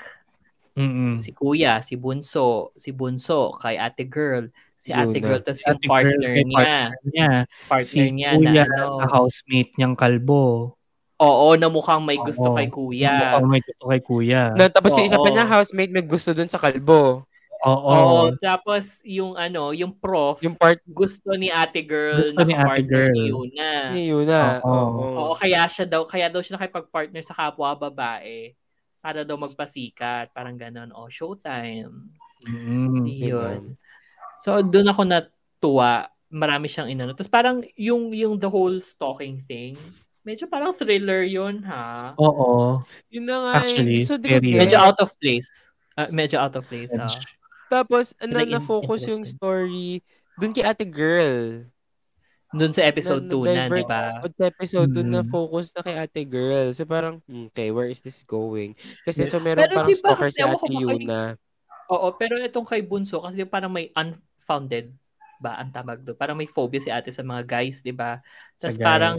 Mm-mm. 0.71 1.19
Si 1.19 1.36
Kuya, 1.36 1.84
si 1.84 1.99
Bunso, 1.99 2.71
si 2.79 2.95
Bunso 2.95 3.51
kay 3.59 3.75
Ate 3.75 4.07
Girl, 4.07 4.47
si 4.82 4.89
Ate. 4.89 5.17
Girl, 5.21 5.38
tapos 5.45 5.61
Si 5.61 5.65
yung 5.69 5.77
Ate 5.77 5.86
Girl 5.86 5.93
partner 5.93 6.29
kay 6.34 6.43
niya. 6.43 6.57
partner 6.57 6.89
niya. 7.05 7.29
Partner 7.69 7.86
Si 7.86 7.99
niya 8.09 8.32
Kuya 8.34 8.49
na 8.49 8.63
ano. 8.65 8.97
sa 8.97 9.05
housemate 9.13 9.71
niyang 9.77 9.95
kalbo. 9.95 10.45
Oo, 11.21 11.47
na 11.53 11.69
mukhang 11.69 12.01
may 12.01 12.17
gusto 12.17 12.49
Oo. 12.49 12.57
kay 12.57 12.65
Kuya. 12.65 13.38
Mukhang 13.38 13.49
may 13.53 13.61
gusto 13.61 13.84
kay 13.93 14.01
kuya. 14.01 14.43
Na, 14.57 14.73
tapos 14.73 14.97
yung 14.97 15.05
isa 15.05 15.21
pa 15.21 15.29
Oo. 15.29 15.36
niya 15.38 15.45
housemate 15.45 15.93
may 15.93 16.01
gusto 16.01 16.34
dun 16.34 16.49
sa 16.49 16.57
kalbo. 16.57 17.29
Oo. 17.61 17.93
Oo, 17.93 18.21
tapos 18.41 19.05
yung 19.05 19.38
ano, 19.38 19.69
yung 19.69 19.93
prof, 19.93 20.41
Yung 20.41 20.57
part 20.57 20.82
gusto 20.89 21.38
ni 21.38 21.53
Ate 21.53 21.86
Girl 21.86 22.25
Gusto 22.25 22.41
ni 22.41 22.57
Ate 22.57 22.65
partner 22.82 22.89
Girl. 22.89 23.13
ni 23.13 23.21
Yuna. 23.29 23.69
ni 23.93 24.01
Yuna. 24.09 24.41
Oo. 24.65 24.73
Oo. 24.73 25.05
Oo, 25.29 25.34
kaya 25.38 25.69
siya 25.69 25.86
daw, 25.86 26.01
kaya 26.09 26.25
daw 26.25 26.41
siya 26.41 26.57
nakipag-partner 26.57 27.21
sa 27.21 27.38
kapwa 27.38 27.77
babae 27.77 28.57
para 28.97 29.21
daw 29.21 29.38
magpasikat. 29.38 30.34
Parang 30.34 30.57
ganon. 30.57 30.89
Oh, 30.89 31.05
showtime. 31.05 32.09
Mm. 32.49 33.05
Yun. 33.05 33.77
So, 34.41 34.59
doon 34.61 34.89
ako 34.89 35.01
natuwa. 35.05 36.09
Marami 36.27 36.65
siyang 36.65 36.89
inano. 36.89 37.13
Tapos 37.13 37.29
parang 37.29 37.61
yung, 37.75 38.09
yung 38.11 38.35
the 38.35 38.49
whole 38.49 38.79
stalking 38.81 39.37
thing, 39.37 39.75
medyo 40.21 40.47
parang 40.47 40.73
thriller 40.73 41.21
yun, 41.21 41.61
ha? 41.61 42.17
Oo. 42.17 42.81
Yun 43.09 43.25
na 43.25 43.35
nga 43.37 43.53
Actually, 43.61 44.01
eh. 44.01 44.07
So, 44.07 44.17
di 44.17 44.27
very- 44.31 44.57
Medyo 44.57 44.77
out 44.79 44.97
of 44.97 45.11
place. 45.19 45.69
Ah, 45.93 46.07
medyo 46.09 46.39
out 46.39 46.55
of 46.55 46.65
place, 46.65 46.95
ha? 46.95 47.05
Tapos, 47.67 48.15
ano, 48.17 48.39
in- 48.39 48.51
na-focus 48.51 49.05
yung 49.07 49.23
story 49.23 50.01
dun 50.39 50.51
kay 50.51 50.65
ate 50.65 50.87
girl. 50.87 51.67
Doon 52.51 52.73
sa 52.75 52.83
episode 52.83 53.31
2 53.31 53.47
na, 53.47 53.67
divert 53.69 53.79
di 53.79 53.87
ba? 53.87 54.03
Sa 54.27 54.43
episode 54.43 54.89
2 54.91 55.07
na 55.07 55.21
Mm. 55.23 55.29
focus 55.29 55.71
na 55.71 55.81
kay 55.85 55.95
ate 55.95 56.23
girl. 56.27 56.67
So 56.75 56.83
parang, 56.83 57.23
okay, 57.23 57.71
where 57.71 57.87
is 57.87 58.03
this 58.03 58.27
going? 58.27 58.75
Kasi 59.07 59.23
so 59.23 59.39
meron 59.39 59.63
Pero 59.63 59.75
parang 59.77 59.87
di 59.87 59.95
ba 59.95 60.11
stalker 60.11 60.29
si 60.31 60.41
ate 60.43 60.67
Yuna. 60.67 61.39
Oo, 61.91 62.07
pero 62.15 62.35
itong 62.39 62.67
kay 62.67 62.83
Bunso, 62.83 63.19
kasi 63.19 63.43
parang 63.43 63.71
may 63.71 63.91
unfounded 64.51 64.91
ba 65.41 65.57
ang 65.57 65.71
tawag 65.73 66.03
doon? 66.03 66.17
Parang 66.19 66.37
may 66.37 66.45
phobia 66.45 66.83
si 66.83 66.91
ate 66.93 67.09
sa 67.09 67.23
mga 67.25 67.41
guys, 67.47 67.81
di 67.81 67.95
ba? 67.95 68.19
Tapos 68.59 68.77
parang, 68.77 69.15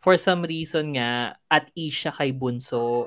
for 0.00 0.18
some 0.18 0.42
reason 0.42 0.98
nga, 0.98 1.36
at 1.46 1.70
ease 1.76 1.94
siya 1.94 2.10
kay 2.10 2.34
Bunso. 2.34 3.06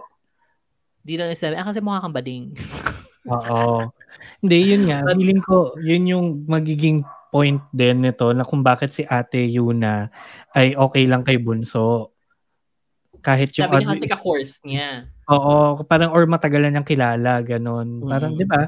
Di 1.03 1.19
lang 1.19 1.33
sabi, 1.35 1.59
ah, 1.59 1.67
kasi 1.67 1.83
mukha 1.83 1.99
kang 1.99 2.15
bading. 2.15 2.55
Oo. 3.33 3.91
Hindi, 4.39 4.57
yun 4.63 4.87
nga. 4.87 5.03
Feeling 5.11 5.43
ko, 5.43 5.75
yun 5.83 6.03
yung 6.07 6.27
magiging 6.47 7.03
point 7.27 7.59
din 7.75 7.99
nito 8.07 8.31
na 8.31 8.47
kung 8.47 8.63
bakit 8.63 8.95
si 8.95 9.03
Ate 9.03 9.43
Yuna 9.43 10.07
ay 10.55 10.79
okay 10.79 11.03
lang 11.03 11.27
kay 11.27 11.35
Bunso. 11.35 12.15
Kahit 13.19 13.51
yung 13.59 13.67
Sabi 13.67 13.83
niya 13.83 13.91
kasi 13.91 14.07
ka-course 14.07 14.63
niya. 14.63 15.11
Oo, 15.27 15.83
parang 15.83 16.15
or 16.15 16.23
matagalan 16.23 16.71
niyang 16.71 16.87
kilala, 16.87 17.43
ganun. 17.43 17.99
Parang, 18.07 18.31
Mm. 18.31 18.39
'di 18.39 18.45
ba? 18.47 18.61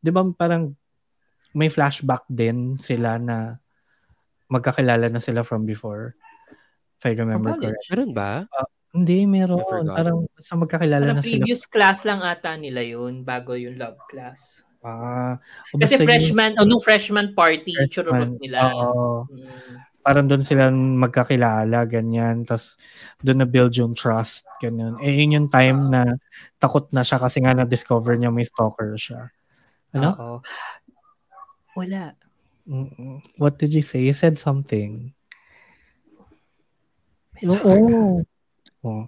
'Di 0.00 0.10
ba 0.14 0.20
parang 0.32 0.72
may 1.56 1.72
flashback 1.72 2.28
din 2.28 2.76
sila 2.76 3.16
na 3.16 3.56
magkakilala 4.52 5.08
na 5.08 5.24
sila 5.24 5.40
from 5.40 5.64
before. 5.64 6.12
If 7.00 7.08
I 7.08 7.16
remember 7.16 7.56
college? 7.56 7.72
correct. 7.72 7.88
Meron 7.88 8.12
ba? 8.12 8.44
Hindi, 8.92 9.24
I 9.24 9.28
meron. 9.28 9.60
Parang 9.88 10.28
sa 10.36 10.54
magkakilala 10.60 11.16
Parang 11.16 11.18
na 11.20 11.24
sila. 11.24 11.40
previous 11.40 11.64
class 11.64 12.04
lang 12.04 12.20
ata 12.20 12.52
nila 12.60 12.84
yun 12.84 13.24
bago 13.24 13.56
yung 13.56 13.80
love 13.80 13.96
class. 14.08 14.64
Ah, 14.86 15.40
o 15.74 15.82
Kasi 15.82 15.98
freshman, 16.06 16.54
oh, 16.62 16.68
nung 16.68 16.78
freshman 16.78 17.34
party, 17.34 17.74
freshman, 17.74 17.90
chururot 17.90 18.32
nila. 18.38 18.70
Oo. 18.70 19.26
Mm. 19.26 19.82
Parang 20.06 20.30
doon 20.30 20.46
sila 20.46 20.70
magkakilala, 20.70 21.82
ganyan. 21.90 22.46
Tapos 22.46 22.78
doon 23.18 23.42
na 23.42 23.48
build 23.50 23.74
yung 23.74 23.98
trust, 23.98 24.46
ganyan. 24.62 24.94
Eh, 25.02 25.18
yun 25.18 25.42
yung 25.42 25.48
time 25.50 25.90
na 25.90 26.14
takot 26.62 26.86
na 26.94 27.02
siya 27.02 27.18
kasi 27.18 27.42
nga 27.42 27.58
na-discover 27.58 28.14
niya 28.14 28.30
may 28.30 28.46
stalker 28.46 28.94
siya. 28.94 29.34
Ano? 29.98 30.08
Oo. 30.14 30.36
Wala. 31.76 32.16
Mm-mm. 32.66 33.22
What 33.36 33.60
did 33.60 33.76
you 33.76 33.84
say? 33.84 34.02
You 34.02 34.16
said 34.16 34.40
something. 34.40 35.12
Oo. 37.44 38.24
Oh. 38.80 39.06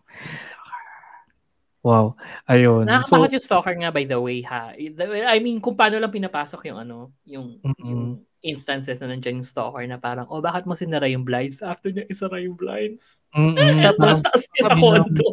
Wow. 1.81 2.19
Ayun. 2.45 2.85
Nakakatakot 2.85 3.33
yung 3.33 3.47
stalker 3.47 3.75
nga 3.81 3.91
by 3.95 4.05
the 4.05 4.21
way 4.21 4.45
ha. 4.45 4.77
I 4.77 5.39
mean, 5.41 5.65
kung 5.65 5.79
paano 5.79 5.97
lang 5.97 6.13
pinapasok 6.13 6.69
yung 6.69 6.79
ano, 6.85 7.17
yung, 7.25 7.57
Mm-mm. 7.65 7.87
yung 7.89 8.03
instances 8.45 9.01
na 9.01 9.09
nandiyan 9.09 9.41
yung 9.41 9.49
stalker 9.49 9.83
na 9.89 9.97
parang, 9.97 10.29
oh, 10.29 10.45
bakit 10.45 10.69
mo 10.69 10.77
sinara 10.77 11.09
yung 11.09 11.25
blinds? 11.25 11.65
After 11.65 11.89
niya 11.89 12.05
isara 12.11 12.39
yung 12.45 12.59
blinds. 12.59 13.25
Mm-mm. 13.33 13.83
Tapos 13.97 14.21
taas 14.21 14.43
niya 14.53 14.63
sa 14.69 14.77
kondo. 14.77 15.27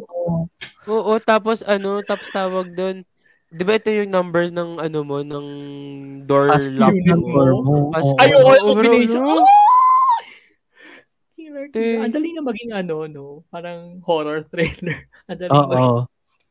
Oo, 0.86 1.14
tapos 1.20 1.66
ano, 1.66 2.00
tapos 2.06 2.30
tawag 2.32 2.72
doon. 2.72 3.04
Di 3.56 3.64
ba 3.64 3.80
ito 3.80 3.88
yung 3.88 4.12
numbers 4.12 4.52
ng 4.52 4.84
ano 4.84 5.00
mo, 5.08 5.24
ng 5.24 5.48
door 6.28 6.52
Past 6.52 6.68
lock 6.76 6.92
mo? 6.92 7.16
mo. 7.64 7.76
Past- 7.96 8.12
Oo. 8.12 8.20
Ay, 8.20 8.30
oo, 8.36 8.52
oh, 8.52 8.76
siya. 9.08 9.24
no? 9.24 9.48
Killer. 11.36 11.68
Ang 12.04 12.12
dali 12.12 12.36
na 12.36 12.44
maging 12.44 12.72
ano, 12.76 12.96
no? 13.08 13.26
Parang 13.48 14.04
horror 14.04 14.44
thriller. 14.44 15.08
Ang 15.32 15.40
dali 15.40 15.52
maging, 15.56 15.72
Oo. 15.72 16.04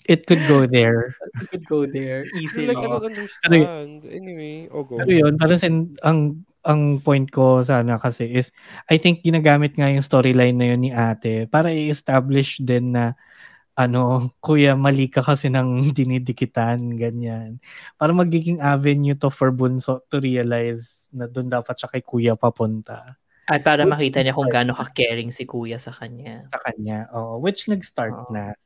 It 0.05 0.29
could 0.29 0.45
go 0.45 0.69
there. 0.69 1.17
you 1.41 1.49
could 1.49 1.65
go 1.65 1.89
there 1.89 2.29
easily. 2.37 2.69
Like, 2.69 2.85
I 2.85 2.89
don't 2.93 3.09
understand. 3.09 4.05
Anyway, 4.05 4.69
oh, 4.69 4.85
go. 4.85 5.01
Pero 5.01 5.13
yun, 5.13 5.41
parang 5.41 5.57
sin, 5.57 5.97
ang 6.05 6.45
ang 6.65 7.01
point 7.05 7.29
ko 7.29 7.61
sana 7.61 8.01
kasi 8.01 8.25
is 8.25 8.49
I 8.89 8.97
think 8.97 9.21
ginagamit 9.21 9.77
nga 9.77 9.89
yung 9.93 10.05
storyline 10.05 10.57
na 10.57 10.73
yun 10.73 10.81
ni 10.81 10.91
ate 10.93 11.45
para 11.49 11.69
i-establish 11.69 12.65
din 12.65 12.97
na 12.97 13.13
ano, 13.79 14.31
kuya, 14.43 14.75
mali 14.79 15.11
ka 15.11 15.23
kasi 15.27 15.51
ng 15.51 15.91
dinidikitan, 15.99 16.95
ganyan. 16.99 17.59
Para 17.99 18.13
magiging 18.15 18.59
avenue 18.63 19.19
to 19.19 19.31
for 19.31 19.51
Bunso 19.55 20.03
to 20.11 20.19
realize 20.23 21.07
na 21.15 21.27
doon 21.31 21.51
dapat 21.51 21.75
siya 21.79 21.89
kay 21.95 22.03
kuya 22.03 22.35
papunta 22.39 23.19
At 23.45 23.61
para 23.61 23.85
Which 23.85 23.93
makita 23.93 24.25
niya 24.25 24.33
kung 24.33 24.49
gaano 24.49 24.73
ka-caring 24.73 25.29
si 25.29 25.45
kuya 25.45 25.77
sa 25.77 25.93
kanya. 25.93 26.49
sa 26.49 26.59
kanya. 26.65 27.09
Oo, 27.13 27.41
which 27.45 27.69
nag-start 27.69 28.15
Oo. 28.15 28.33
na. 28.33 28.57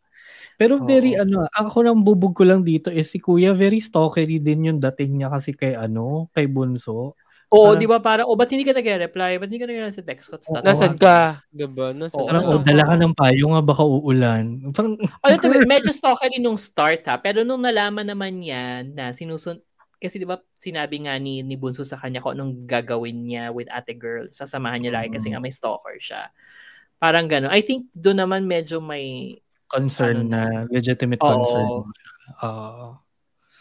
Pero 0.61 0.79
very 0.83 1.15
Oo. 1.17 1.23
ano, 1.25 1.39
ako 1.53 1.79
nang 1.87 2.03
bubog 2.07 2.35
ko 2.39 2.45
lang 2.47 2.63
dito 2.67 2.91
is 2.93 3.11
si 3.11 3.19
kuya 3.23 3.55
very 3.57 3.81
stalkery 3.83 4.39
din 4.43 4.69
yung 4.71 4.81
dating 4.83 5.19
niya 5.23 5.31
kasi 5.35 5.55
kay 5.57 5.75
ano, 5.79 6.31
kay 6.35 6.47
Bunso. 6.51 7.15
Oo, 7.49 7.73
di 7.81 7.89
ba 7.89 7.97
para, 7.97 8.29
oh, 8.29 8.37
ba't 8.37 8.53
hindi 8.53 8.61
ka 8.69 8.77
nag-reply? 8.77 9.41
Ba't 9.41 9.49
hindi 9.49 9.57
ka 9.57 9.65
nag 9.65 9.89
sa 9.89 10.05
text 10.05 10.29
ko? 10.29 10.37
Oo. 10.37 10.61
Nasaan 10.61 11.01
ka? 11.01 11.41
Diba? 11.49 11.97
Nasaan 11.97 12.21
Oo, 12.21 12.29
Parang, 12.29 12.45
oh, 12.45 12.61
dala 12.61 12.85
ka 12.85 12.95
ng 13.01 13.15
payo 13.17 13.45
nga 13.57 13.63
baka 13.65 13.83
uulan. 13.89 14.45
Parang, 14.77 15.01
Ano 15.25 15.35
to, 15.41 15.49
medyo 15.65 15.89
stalkery 15.89 16.37
nung 16.45 16.61
start 16.61 17.09
ha, 17.09 17.17
pero 17.17 17.49
nung 17.49 17.65
nalaman 17.65 18.05
naman 18.05 18.45
niya 18.45 18.85
na 18.85 19.17
sinusun 19.17 19.65
kasi 19.99 20.15
'di 20.23 20.31
ba 20.31 20.39
sinabi 20.63 21.03
nga 21.03 21.19
ni 21.19 21.43
ni 21.43 21.59
Bunso 21.59 21.83
sa 21.83 21.99
kanya 21.99 22.23
kung 22.23 22.39
anong 22.39 22.71
gagawin 22.71 23.27
niya 23.27 23.51
with 23.51 23.67
Ate 23.67 23.99
Girl, 23.99 24.31
sasamahan 24.31 24.79
niya 24.79 24.95
lagi 24.95 25.11
kasi 25.11 25.35
nga 25.35 25.43
may 25.43 25.51
stalker 25.51 25.99
siya. 25.99 26.31
Parang 27.03 27.27
gano'n. 27.27 27.51
I 27.51 27.67
think 27.67 27.91
doon 27.99 28.23
naman 28.23 28.47
medyo 28.47 28.79
may 28.79 29.39
concern 29.67 30.31
Ano 30.31 30.31
na, 30.31 30.43
legitimate 30.71 31.19
Oo. 31.19 31.35
concern. 31.35 31.71
Oo. 32.47 32.87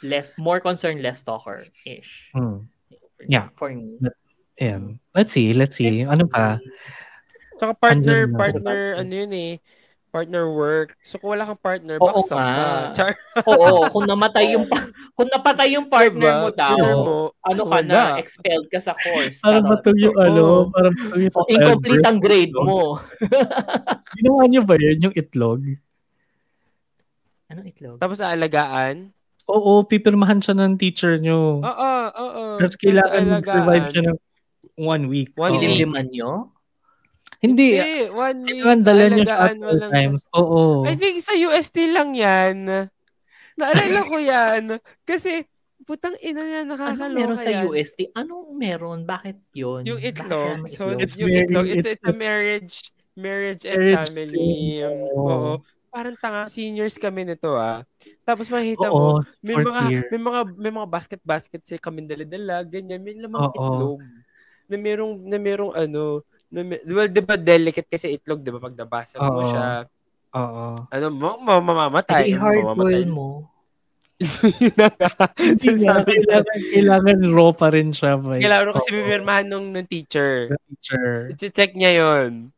less 0.05 0.29
more 0.37 0.61
concern, 0.61 1.01
less 1.01 1.25
stalker-ish. 1.25 2.29
Hmm. 2.37 2.69
For, 3.17 3.25
Yeah. 3.25 3.49
For 3.51 3.69
me. 3.73 3.97
Ayan. 4.57 5.01
Let's 5.11 5.33
see, 5.33 5.51
let's 5.51 5.73
see. 5.75 6.05
Ano 6.05 6.25
pa? 6.25 6.61
Tsaka 7.57 7.73
partner, 7.73 8.25
Andun 8.25 8.33
na. 8.33 8.37
partner, 8.37 8.79
ano 8.95 9.11
yun 9.11 9.33
eh, 9.33 9.53
partner 10.07 10.45
work. 10.49 10.93
So 11.01 11.17
kung 11.17 11.33
wala 11.33 11.45
kang 11.45 11.57
partner, 11.57 11.97
Oo 11.97 12.21
baksak 12.21 12.37
ka. 12.37 12.65
Char, 12.93 13.11
Oo, 13.49 13.89
kung 13.89 14.05
namatay 14.05 14.53
yung 14.53 14.69
pa- 14.69 14.85
kung 15.17 15.25
napatay 15.27 15.73
yung 15.73 15.89
partner 15.89 16.31
diba? 16.37 16.41
mo 16.41 16.49
daw, 16.53 16.77
mo, 16.77 17.17
ano 17.41 17.61
ka 17.65 17.79
na, 17.81 18.21
expelled 18.21 18.69
ka 18.69 18.77
sa 18.77 18.93
course. 18.93 19.41
Parang 19.41 19.65
batog 19.65 19.97
yung 19.97 20.13
ano, 20.13 20.69
parang 20.69 20.93
batog 20.93 21.17
yung 21.17 21.33
sa 21.33 21.41
O, 21.41 21.49
incomplete 21.49 22.05
ang 22.05 22.19
grade 22.21 22.53
mo. 22.53 23.01
Ginawa 24.13 24.41
niyo 24.45 24.61
ba 24.61 24.77
yun, 24.77 25.09
yung 25.09 25.15
itlog? 25.17 25.61
Anong 27.47 27.67
itlog? 27.67 27.97
Tapos 27.97 28.21
aalagaan. 28.21 29.16
Oo, 29.47 29.83
pipirmahan 29.83 30.39
siya 30.39 30.53
ng 30.53 30.75
teacher 30.75 31.15
niyo. 31.17 31.63
Oo, 31.63 31.91
oo. 32.09 32.43
Tapos 32.59 32.75
Tapos 32.75 32.75
kailangan 32.77 33.23
mag-survive 33.33 33.85
siya 33.89 34.03
ng 34.05 34.17
one 34.77 35.03
week. 35.07 35.31
One 35.33 35.55
week. 35.55 35.63
Nililiman 35.63 36.07
nyo? 36.11 36.31
Hindi. 37.37 37.69
Hindi, 37.73 37.93
one 38.09 38.39
week. 38.43 38.59
Kailangan 38.59 38.81
dala 38.81 39.03
niya 39.07 39.23
siya 39.23 39.37
at 39.39 39.57
all 39.57 39.81
times. 39.87 40.21
Oo. 40.33 40.83
I 40.83 40.93
think 40.93 41.21
sa 41.21 41.31
UST 41.33 41.77
lang 41.87 42.11
yan. 42.11 42.55
Naalala 43.55 43.99
ko 44.03 44.17
yan. 44.17 44.63
Kasi, 45.01 45.47
putang 45.81 46.19
ina 46.19 46.41
niya, 46.41 46.61
Ano 46.61 46.75
nakakaloka 46.75 47.15
meron 47.15 47.37
sa 47.37 47.49
yan. 47.49 47.63
UST? 47.65 47.99
Anong 48.13 48.51
meron? 48.53 48.99
Bakit 49.03 49.37
yun? 49.53 49.81
Yung 49.81 49.97
itlog. 49.97 50.67
So, 50.67 50.91
itlog? 50.91 50.99
it's 50.99 51.03
It's 51.03 51.17
yung 51.17 51.31
very- 51.31 51.47
itlog. 51.47 51.65
It's, 51.65 51.77
it's- 51.79 51.93
it's 51.95 52.05
a 52.05 52.13
marriage, 52.13 52.75
marriage 53.15 53.63
and 53.63 53.79
Marriage 53.79 53.97
family. 54.11 54.49
Oo. 54.83 55.15
Oo. 55.15 55.51
Parang 55.97 56.13
tanga, 56.13 56.45
seniors 56.45 56.93
kami 57.01 57.25
nito 57.25 57.57
ah. 57.57 57.81
Tapos 58.21 58.45
makita 58.53 58.93
Oo, 58.93 59.17
mo, 59.17 59.25
may 59.41 59.57
mga, 59.57 59.81
year. 59.89 60.05
may 60.13 60.21
mga, 60.21 60.39
may 60.53 60.69
mga 60.69 60.87
basket-basket 60.93 61.65
sa 61.65 61.81
kami 61.81 62.05
dala-dala, 62.05 62.61
ganyan. 62.61 63.01
May 63.01 63.17
lamang 63.17 63.49
Oo. 63.49 63.57
itlog. 63.57 64.01
Na 64.69 64.77
merong, 64.77 65.13
na 65.25 65.37
merong 65.41 65.73
ano, 65.73 66.21
na 66.53 66.61
may, 66.61 66.77
well, 66.85 67.09
di 67.09 67.17
ba 67.25 67.33
delicate 67.33 67.89
kasi 67.89 68.13
itlog, 68.13 68.45
di 68.45 68.53
ba? 68.53 68.61
Pag 68.61 68.77
nabasag 68.77 69.25
mo 69.25 69.41
Oo. 69.41 69.49
siya, 69.49 69.89
Oo. 70.37 70.65
ano 70.85 71.05
mo, 71.09 71.41
ma- 71.41 71.65
mamamatay. 71.65 72.29
Ay, 72.29 72.37
hard 72.37 72.61
mamamatay. 72.61 72.77
boil 72.77 73.05
mo. 73.09 73.27
Yun 74.61 74.73
na 74.77 74.89
nga. 74.93 75.13
Hindi 75.33 75.69
nga, 75.81 75.93
Sabi 75.97 76.13
niya, 76.13 76.13
kailangan, 76.13 76.59
kailangan 76.77 77.17
raw 77.33 77.49
pa 77.57 77.67
rin 77.73 77.89
siya. 77.89 78.21
By, 78.21 78.37
Kailangan 78.45 78.69
kasi 78.77 78.89
Oo, 78.93 78.97
pipirmahan 79.01 79.45
nung, 79.49 79.73
nung 79.73 79.89
teacher. 79.89 80.53
the 80.53 80.57
teacher. 80.69 81.09
I-check 81.33 81.73
niya 81.73 81.91
yon. 82.05 82.53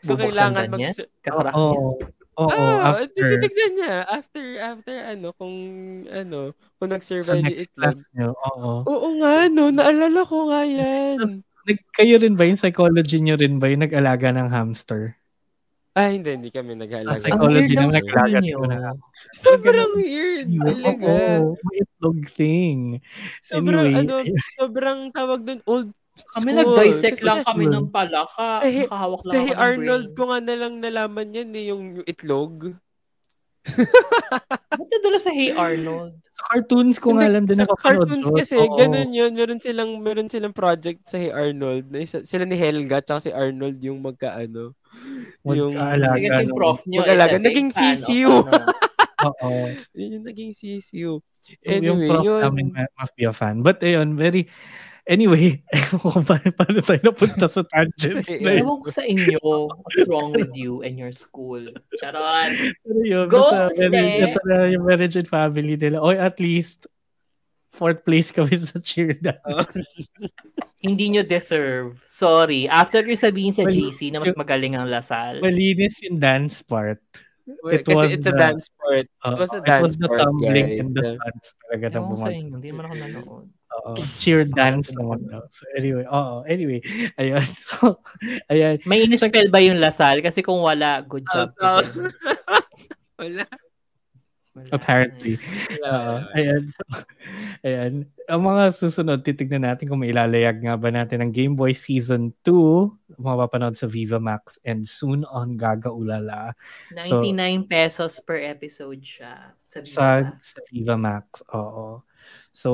So, 0.00 0.16
Bubuksan 0.16 0.56
kailangan 0.56 0.64
mag... 0.72 0.78
niya? 0.80 0.92
Kakrak 1.20 1.52
niya. 1.52 1.80
Oo. 1.84 2.00
Oo, 2.36 2.52
Ah, 2.52 3.00
after. 3.00 3.40
titignan 3.40 3.72
niya. 3.80 3.94
After, 4.04 4.44
after 4.60 4.94
ano, 5.08 5.32
kung 5.40 5.56
ano, 6.04 6.52
kung 6.76 6.88
Sa 6.92 6.94
nag-survive 7.00 7.40
yung 7.40 7.48
next 7.48 7.72
class 7.72 7.98
niyo. 8.12 8.36
Oo. 8.36 8.84
Oo 8.84 9.08
nga, 9.24 9.48
no. 9.48 9.72
Naalala 9.72 10.20
ko 10.28 10.52
nga 10.52 10.60
yan. 10.68 11.40
Nag, 11.66 11.78
kayo 11.96 12.14
rin 12.20 12.36
ba, 12.36 12.44
yung 12.44 12.60
psychology 12.60 13.18
niyo 13.24 13.40
rin 13.40 13.56
ba, 13.56 13.72
yung 13.72 13.82
nag-alaga 13.82 14.30
ng 14.36 14.52
hamster? 14.52 15.16
Ah, 15.96 16.12
hindi, 16.12 16.28
hindi 16.36 16.52
kami 16.52 16.76
Sa 16.76 16.80
nag-halaga. 16.84 17.20
psychology 17.24 17.72
ng 17.72 17.88
nag-alaga 17.88 18.38
niyo. 18.44 18.58
na 18.68 18.92
Sobrang 19.32 19.90
weird. 19.96 20.48
Oo, 20.52 20.68
Talaga. 20.68 21.08
may 21.64 21.76
itlog 21.80 22.20
thing. 22.36 22.80
Sobrang, 23.40 23.88
Anyway, 23.88 24.00
ano, 24.04 24.14
sobrang 24.60 25.00
tawag 25.08 25.40
doon, 25.40 25.60
old 25.64 25.88
Kami 26.16 26.48
school. 26.48 26.58
nag-dissect 26.58 27.20
lang 27.20 27.38
sa- 27.38 27.46
kami 27.46 27.64
ng 27.66 27.86
palaka. 27.88 28.48
Sa 28.56 28.66
hi- 28.66 28.86
Nakahawak 28.86 29.20
lang 29.22 29.32
Sa 29.32 29.40
ako 29.42 29.60
Arnold 29.60 30.06
brain. 30.06 30.16
ko 30.16 30.22
nga 30.24 30.38
na 30.40 30.54
lang 30.56 30.72
nalaman 30.78 31.28
yan 31.30 31.50
eh, 31.52 31.64
yung, 31.66 31.82
yung 31.94 32.06
itlog. 32.06 32.54
Ba't 34.70 34.88
nadala 34.88 35.18
sa 35.18 35.28
Hey 35.28 35.50
Arnold? 35.50 36.14
sa 36.30 36.42
cartoons 36.46 36.96
ko 36.96 37.16
nga 37.16 37.26
lang 37.26 37.44
din 37.44 37.56
sa 37.56 37.64
nakapanood. 37.64 38.04
cartoons 38.06 38.26
doon. 38.26 38.36
kasi, 38.36 38.54
Oo. 38.54 38.76
ganun 38.76 39.08
yun. 39.10 39.32
Meron 39.32 39.56
silang, 39.58 39.90
meron 39.98 40.28
silang 40.28 40.52
project 40.52 41.02
sa 41.02 41.16
Hey 41.16 41.28
Arnold. 41.28 41.88
Na 41.88 41.98
isa, 41.98 42.20
sila 42.22 42.44
ni 42.44 42.54
Helga 42.54 43.00
tsaka 43.00 43.20
si 43.22 43.30
Arnold 43.30 43.80
yung 43.80 43.98
magkaano. 43.98 44.76
Yung, 45.42 45.72
Mag-aalaga 45.72 46.20
Kasi 46.22 46.44
ng- 46.44 46.52
prof 46.54 46.80
nyo 46.84 47.00
Mag-alaga. 47.02 47.26
is 47.26 47.40
a 47.40 47.40
big 47.40 47.48
Naging 47.50 47.70
CCU. 47.70 48.34
ano. 48.38 48.52
Oo. 49.32 49.50
yun 49.92 50.10
yung 50.14 50.26
naging 50.26 50.52
CCU. 50.52 51.12
Yung, 51.18 51.20
yung 51.58 51.98
Anyway, 51.98 52.08
prof 52.12 52.22
yun. 52.22 52.40
namin 52.44 52.66
must 52.94 53.14
be 53.14 53.24
a 53.24 53.32
fan. 53.32 53.56
But 53.60 53.80
ayun, 53.80 54.14
very... 54.14 54.46
Anyway, 55.06 55.62
ewan 55.70 55.98
ko 56.02 56.18
pa, 56.20 56.34
paano 56.50 56.82
tayo 56.82 56.98
napunta 57.00 57.46
sa 57.46 57.62
tangent 57.62 58.26
na 58.26 58.50
yun. 58.50 58.66
Ewan 58.66 58.78
ko 58.82 58.88
sa 58.90 59.06
inyo, 59.06 59.38
what's 59.70 60.02
wrong 60.10 60.34
with 60.34 60.50
you 60.52 60.82
and 60.82 60.98
your 60.98 61.14
school? 61.14 61.62
Charot! 61.94 62.50
Pero 62.82 63.00
yun, 63.06 63.30
Go, 63.30 63.38
basta 63.38 63.86
marriage, 63.86 64.26
ito 64.26 64.40
na 64.42 64.56
yung 64.66 64.82
marriage 64.82 65.14
and 65.14 65.30
family 65.30 65.78
nila. 65.78 66.02
Or 66.02 66.18
at 66.18 66.42
least, 66.42 66.90
fourth 67.70 68.02
place 68.02 68.34
kami 68.34 68.58
sa 68.66 68.82
cheer 68.82 69.14
dance. 69.14 69.78
Hindi 70.82 71.14
nyo 71.14 71.22
deserve. 71.22 72.02
Sorry. 72.02 72.66
After 72.66 73.06
yung 73.06 73.20
sabihin 73.20 73.54
sa 73.54 73.62
Well, 73.62 73.74
GC 73.74 74.10
na 74.10 74.18
mas 74.18 74.34
magaling 74.34 74.74
ang 74.74 74.90
Lasal. 74.90 75.38
Malinis 75.38 76.02
yung 76.02 76.18
dance 76.18 76.66
part. 76.66 76.98
Well, 77.46 77.78
It 77.78 77.86
kasi 77.86 77.94
was 77.94 78.10
it's 78.10 78.26
a 78.26 78.34
the- 78.34 78.42
dance 78.42 78.66
part. 78.74 79.06
Uh, 79.22 79.30
It 79.30 79.38
was 79.38 79.52
a 79.54 79.62
it 79.62 79.70
dance 79.70 79.82
was 79.86 79.94
the 80.02 80.08
part, 80.10 80.18
tumbling 80.18 80.66
guys. 80.66 80.82
and 80.82 80.90
the 80.90 81.14
dance 81.14 81.46
talaga 81.62 81.84
na 81.86 81.94
Ewan 81.94 82.02
ko 82.02 82.14
sa 82.18 82.26
bumagsak. 82.26 82.34
inyo. 82.34 82.54
Hindi 82.58 82.68
naman 82.74 82.82
ako 82.82 82.94
nanood. 82.98 83.46
Oo. 83.76 83.92
Cheer 84.16 84.48
dance 84.48 84.88
naman 84.92 85.20
ako- 85.22 85.28
daw. 85.28 85.42
So 85.52 85.62
anyway, 85.74 86.04
oo. 86.06 86.34
Anyway, 86.44 86.80
ayun. 87.20 87.44
So, 87.56 88.00
ayan. 88.48 88.80
May 88.84 89.04
inispell 89.04 89.48
ba 89.48 89.60
yung 89.60 89.76
Lasal? 89.76 90.20
Kasi 90.20 90.40
kung 90.40 90.60
wala, 90.60 91.02
good 91.02 91.26
job. 91.28 91.48
to 91.52 91.60
Ah, 91.60 91.82
so-. 91.84 92.08
Wala. 93.16 93.44
Wala. 94.56 94.72
Apparently. 94.72 95.36
Wala. 95.84 96.24
Ayan. 96.32 96.72
So, 96.72 96.80
ayan. 97.68 97.92
Ang 98.26 98.42
mga 98.42 98.64
susunod, 98.72 99.20
titignan 99.20 99.68
natin 99.68 99.84
kung 99.84 100.00
may 100.00 100.10
ilalayag 100.10 100.64
nga 100.64 100.80
ba 100.80 100.88
natin 100.88 101.20
ang 101.20 101.28
Game 101.28 101.52
Boy 101.52 101.76
Season 101.76 102.32
2. 102.40 103.20
Mapapanood 103.20 103.76
sa 103.76 103.84
Viva 103.84 104.16
Max 104.16 104.56
and 104.64 104.88
soon 104.88 105.28
on 105.28 105.54
Gaga 105.54 105.92
Ulala 105.92 106.56
99 106.90 107.68
pesos 107.68 108.16
per 108.18 108.40
episode 108.42 108.98
siya. 108.98 109.52
Sa 109.68 109.84
Viva. 109.84 109.92
sa, 109.92 110.06
sa 110.40 110.58
Viva 110.72 110.96
Max. 110.96 111.44
Oo. 111.52 112.00
So, 112.48 112.70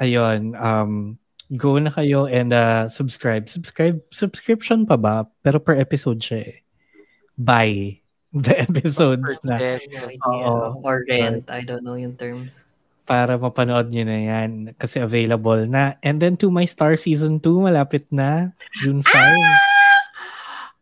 ayun. 0.00 0.54
Um, 0.56 1.18
go 1.54 1.76
na 1.78 1.90
kayo 1.92 2.26
and 2.30 2.54
uh, 2.54 2.88
subscribe. 2.88 3.46
Subscribe. 3.50 4.00
Subscription 4.10 4.86
pa 4.88 4.96
ba? 4.96 5.28
Pero 5.44 5.60
per 5.60 5.76
episode 5.76 6.22
siya 6.22 6.50
eh. 6.50 6.56
Buy 7.34 8.00
the 8.34 8.54
episodes 8.54 9.38
na. 9.46 9.78
Oo. 10.26 10.80
Or 10.82 11.04
rent. 11.06 11.50
I 11.50 11.62
don't 11.62 11.82
know 11.82 11.98
yung 11.98 12.18
terms. 12.18 12.72
para 13.04 13.36
mapanood 13.36 13.92
nyo 13.92 14.04
na 14.08 14.18
yan 14.18 14.50
kasi 14.80 14.96
available 14.96 15.68
na. 15.68 16.00
And 16.00 16.18
then 16.18 16.40
to 16.40 16.48
my 16.48 16.64
Star 16.64 16.96
Season 16.96 17.36
2, 17.36 17.68
malapit 17.68 18.08
na. 18.08 18.56
June 18.80 19.04
5. 19.04 19.12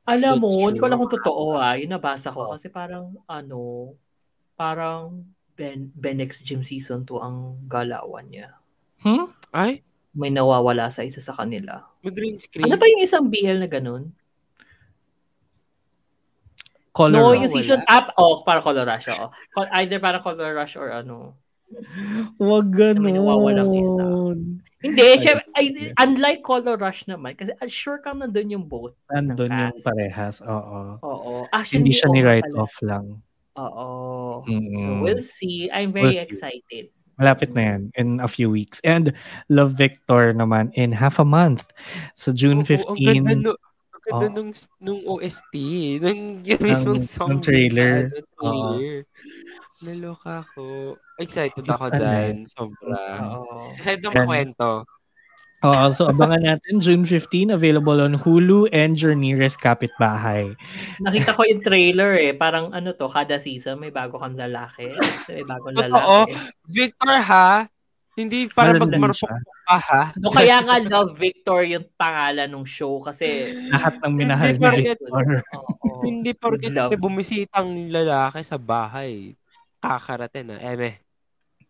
Alam 0.07 0.39
That's 0.39 0.43
mo, 0.43 0.71
hindi 0.71 0.79
ko 0.79 0.87
alam 0.87 0.99
kung 1.03 1.15
totoo 1.19 1.45
ah. 1.59 1.75
Yung 1.79 1.95
nabasa 1.95 2.31
ko 2.31 2.51
kasi 2.55 2.71
parang 2.71 3.15
ano, 3.27 3.93
parang 4.55 5.27
Ben, 5.59 5.91
Benex 5.93 6.43
Gym 6.47 6.63
Season 6.63 7.03
2 7.05 7.19
ang 7.23 7.37
galawan 7.67 8.27
niya. 8.31 8.55
Hmm? 9.03 9.31
Ay, 9.51 9.83
May 10.13 10.29
nawawala 10.29 10.93
sa 10.93 11.03
isa 11.03 11.19
sa 11.19 11.33
kanila. 11.33 11.89
may 12.05 12.13
green 12.13 12.37
screen. 12.37 12.69
Ano 12.69 12.77
ba 12.77 12.85
yung 12.85 13.01
isang 13.01 13.27
BL 13.27 13.59
na 13.59 13.67
ganun? 13.67 14.13
Color 16.93 17.17
no, 17.17 17.33
yung 17.33 17.49
season 17.49 17.81
up, 17.89 18.13
oh, 18.21 18.45
para 18.45 18.61
Color 18.61 18.85
Rush, 18.85 19.09
oh. 19.17 19.33
Either 19.81 19.97
para 19.97 20.21
Color 20.21 20.53
Rush 20.53 20.77
or 20.77 20.93
ano. 20.93 21.33
Wag 22.37 22.69
may 23.01 23.17
nawawalang 23.17 23.73
isa. 23.73 23.97
ganun. 23.97 24.61
Hindi, 24.85 25.07
siya, 25.17 25.41
ay, 25.57 25.73
unlike 25.97 26.45
Color 26.45 26.77
Rush 26.77 27.09
naman, 27.09 27.33
kasi 27.33 27.57
uh, 27.57 27.65
sure 27.65 27.97
kang 28.05 28.21
nandun 28.21 28.53
yung 28.53 28.69
both. 28.69 28.93
ng 29.09 29.33
Nandun 29.33 29.49
yung 29.49 29.73
parehas. 29.81 30.45
Oo. 30.45 31.01
Oo. 31.01 31.33
Actually, 31.49 31.89
Hindi 31.89 31.97
siya 31.97 32.09
oo 32.11 32.13
ni 32.13 32.21
nga 32.21 32.29
write 32.29 32.45
pala. 32.53 32.61
off 32.61 32.77
lang. 32.85 33.07
Oo. 33.57 33.87
Mm. 34.45 34.73
So, 34.77 34.89
we'll 35.01 35.25
see. 35.25 35.73
I'm 35.73 35.97
very 35.97 36.21
We'll 36.21 36.29
see. 36.29 36.93
Malapit 37.23 37.55
na 37.55 37.63
yan 37.63 37.81
in 37.95 38.19
a 38.19 38.27
few 38.27 38.51
weeks. 38.51 38.83
And 38.83 39.15
Love 39.47 39.79
Victor 39.79 40.35
naman 40.35 40.75
in 40.75 40.91
half 40.91 41.23
a 41.23 41.25
month. 41.25 41.63
Sa 42.19 42.35
June 42.35 42.67
Oo, 42.67 42.99
Ang 42.99 42.99
ganda, 42.99 43.31
15. 43.31 43.47
no, 43.47 43.53
ang 43.55 44.03
ganda 44.03 44.27
Oo. 44.27 44.35
nung, 44.35 44.51
nung 44.83 45.01
OST. 45.07 45.55
Nung 46.03 46.43
yung 46.43 46.61
mismong 46.61 46.99
Ng- 46.99 47.07
song. 47.07 47.31
ng 47.39 47.41
trailer. 47.41 48.11
Sa, 48.11 48.43
ano, 48.43 48.75
trailer. 48.75 48.99
Naloka 49.83 50.47
ako. 50.47 50.95
Excited 51.19 51.63
ako 51.63 51.85
dyan. 51.95 52.43
Sobra. 52.47 52.99
Oo. 53.39 53.75
Excited 53.75 54.03
ako 54.03 54.19
Yan. 54.19 54.51
Oo, 55.63 55.85
so 55.91 56.07
abangan 56.07 56.43
natin 56.43 56.79
June 56.79 57.07
15 57.07 57.55
available 57.55 57.99
on 57.99 58.19
Hulu 58.19 58.67
and 58.71 58.99
your 58.99 59.15
nearest 59.15 59.59
kapitbahay. 59.59 60.59
Nakita 60.99 61.31
ko 61.33 61.47
yung 61.47 61.63
trailer 61.63 62.19
eh. 62.19 62.33
Parang 62.33 62.71
ano 62.71 62.91
to, 62.91 63.07
kada 63.07 63.39
season 63.39 63.79
may 63.79 63.89
bago 63.89 64.19
kang 64.19 64.35
lalaki. 64.35 64.91
Kasi 64.91 65.39
may 65.39 65.47
bagong 65.47 65.79
lalaki. 65.79 66.35
Victor 66.67 67.15
ha, 67.23 67.71
hindi 68.13 68.45
para 68.47 68.75
magmarupok 68.75 69.23
siya. 69.25 69.39
ka 69.63 69.77
ha. 69.79 70.03
No, 70.19 70.29
kaya 70.29 70.61
nga 70.61 70.77
Love 70.79 71.15
Victor 71.15 71.63
yung 71.63 71.87
pangalan 71.95 72.51
ng 72.51 72.67
show 72.67 72.99
kasi 72.99 73.55
Lahat 73.71 73.97
ng 73.99 74.13
minahal 74.13 74.47
Hindi 74.49 74.59
ni 74.59 74.67
porket- 74.67 74.99
Victor. 74.99 75.25
oo. 75.55 75.91
Hindi 76.03 76.31
porket 76.35 76.73
Love. 76.75 76.99
bumisitang 76.99 77.71
lalaki 77.89 78.43
sa 78.43 78.59
bahay. 78.59 79.39
Kakarating 79.79 80.45
na. 80.45 80.57
Eme. 80.59 80.99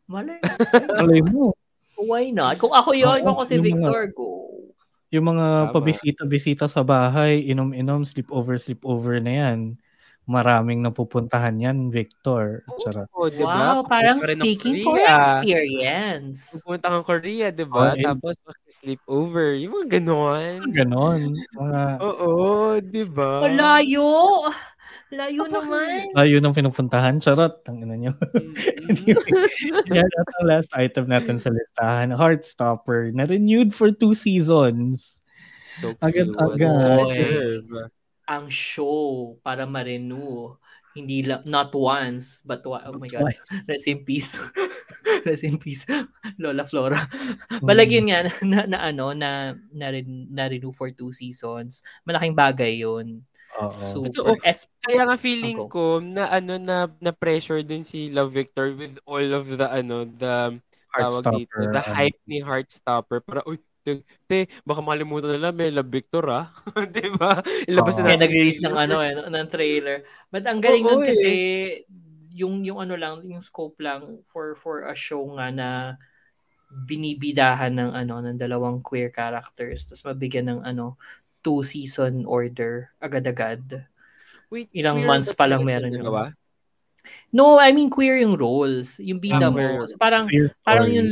Malay. 0.04 0.40
Malay 0.90 1.20
mo. 1.22 1.52
Why 2.02 2.28
not? 2.28 2.56
Kung 2.56 2.70
ako 2.70 2.90
yun, 2.92 3.18
Oo, 3.18 3.22
kung 3.22 3.34
ako 3.34 3.42
si 3.44 3.54
yung 3.54 3.64
mga- 3.64 3.70
Victor, 3.78 4.02
go. 4.12 4.28
Yung 5.10 5.26
mga 5.28 5.46
Tama. 5.46 5.72
pabisita-bisita 5.72 6.64
sa 6.66 6.80
bahay, 6.80 7.44
inom-inom, 7.44 8.02
sleepover, 8.02 8.56
sleepover 8.56 9.20
na 9.20 9.32
yan. 9.44 9.58
Maraming 10.22 10.78
napupuntahan 10.80 11.58
yan, 11.58 11.90
Victor. 11.90 12.62
Charot. 12.78 13.10
Oo, 13.12 13.26
di 13.26 13.42
ba? 13.42 13.74
Wow, 13.74 13.84
parang 13.84 14.16
Pupunta 14.16 14.38
speaking 14.38 14.80
for 14.80 14.96
experience. 14.96 16.56
Pupunta 16.56 16.88
kang 16.88 17.02
Korea, 17.04 17.50
di 17.50 17.66
Oh, 17.66 17.74
ba? 17.74 17.92
and- 17.92 18.06
Tapos 18.06 18.38
sleepover. 18.70 19.58
Yung 19.58 19.74
mga 19.76 19.98
ganon. 19.98 20.58
Ganon. 20.70 21.20
Mga, 21.52 21.82
Oo, 22.00 22.38
di 22.78 23.04
ba? 23.04 23.42
Malayo! 23.42 24.08
Layo 25.12 25.44
naman. 25.44 26.08
ayun 26.16 26.40
ang 26.40 26.56
pinupuntahan. 26.56 27.20
Charot. 27.20 27.60
Ang 27.68 27.84
ina 27.84 27.96
nyo. 28.00 28.12
Mm. 28.32 28.56
Yan 29.96 30.08
at 30.08 30.28
ang 30.40 30.46
last 30.48 30.72
item 30.72 31.04
natin 31.04 31.36
sa 31.36 31.52
listahan. 31.52 32.16
Heartstopper 32.16 33.12
na 33.12 33.28
renewed 33.28 33.76
for 33.76 33.92
two 33.92 34.16
seasons. 34.16 35.20
so 35.68 35.92
Agad-agad. 36.00 37.12
Deserve. 37.12 37.92
Ang 38.24 38.48
show 38.48 39.36
para 39.44 39.68
ma-renew. 39.68 40.56
Hindi 40.92 41.24
lang, 41.24 41.40
not 41.48 41.72
once, 41.72 42.44
but 42.44 42.60
wa- 42.68 42.84
oh 42.84 43.00
my 43.00 43.08
God. 43.08 43.32
Rest 43.64 43.88
in 43.88 44.04
peace. 44.04 44.36
Rest 45.28 45.44
in 45.44 45.56
peace. 45.56 45.88
Lola 46.36 46.68
Flora. 46.68 47.00
Balag 47.64 47.88
yun 47.88 48.12
nga, 48.12 48.28
na, 48.44 48.68
na 48.68 48.78
ano, 48.92 49.16
na, 49.16 49.56
na, 49.72 49.88
na 50.28 50.44
renew 50.52 50.72
for 50.72 50.92
two 50.92 51.08
seasons. 51.12 51.80
Malaking 52.04 52.36
bagay 52.36 52.84
yun. 52.84 53.24
Oo. 53.60 53.76
Totoo. 53.76 54.32
Super. 54.32 54.48
Es- 54.48 54.70
Kaya 54.80 55.04
nga 55.04 55.16
feeling 55.20 55.68
ko 55.68 56.00
na 56.00 56.32
ano 56.32 56.56
na 56.56 56.88
na 56.98 57.12
pressure 57.12 57.60
din 57.60 57.84
si 57.84 58.08
Love 58.08 58.32
Victor 58.32 58.72
with 58.72 58.96
all 59.04 59.28
of 59.36 59.44
the 59.46 59.68
ano 59.68 60.08
the 60.08 60.56
tawag 60.92 61.24
dito, 61.36 61.56
the 61.72 61.80
ano. 61.80 61.92
hype 61.96 62.20
ni 62.28 62.40
Heartstopper 62.40 63.24
para 63.24 63.40
uy 63.48 63.60
te, 63.82 64.04
te 64.28 64.46
baka 64.62 64.80
makalimutan 64.80 65.36
nila 65.36 65.52
may 65.52 65.68
Love 65.68 65.92
Victor 65.92 66.24
ah. 66.32 66.48
'Di 66.92 67.12
ba? 67.16 67.40
Ilabas 67.68 67.96
Oo. 67.96 68.04
na 68.04 68.12
Kaya 68.12 68.20
nag-release 68.24 68.60
ng 68.64 68.76
ano 68.76 68.96
eh, 69.04 69.12
ng 69.16 69.46
trailer. 69.48 70.06
But 70.32 70.48
ang 70.48 70.60
galing 70.62 70.84
Oo, 70.86 71.02
nun 71.02 71.08
kasi 71.08 71.32
yung 72.32 72.64
yung 72.64 72.80
ano 72.80 72.96
lang, 72.96 73.20
yung 73.28 73.44
scope 73.44 73.76
lang 73.84 74.24
for 74.24 74.56
for 74.56 74.88
a 74.88 74.96
show 74.96 75.20
nga 75.36 75.52
na 75.52 75.68
binibidahan 76.72 77.72
ng 77.76 77.90
ano 77.92 78.24
ng 78.24 78.40
dalawang 78.40 78.80
queer 78.80 79.12
characters 79.12 79.84
tapos 79.84 80.08
mabigyan 80.08 80.48
ng 80.48 80.60
ano 80.64 80.96
two 81.42 81.60
season 81.62 82.24
order 82.24 82.90
agad-agad. 82.98 83.86
Wait, 84.48 84.68
Ilang 84.72 85.02
months 85.02 85.34
ba 85.34 85.44
pa 85.44 85.50
lang 85.50 85.62
meron 85.62 85.90
yung- 85.90 86.00
dalawa? 86.02 86.32
No, 87.32 87.56
I 87.56 87.72
mean 87.72 87.88
queer 87.88 88.20
yung 88.20 88.36
roles, 88.36 89.00
yung 89.00 89.18
bida 89.18 89.48
Um, 89.48 89.56
mo. 89.56 89.88
Parang 89.96 90.28
Queer 90.28 90.52
parang 90.62 90.86
yung 90.86 91.10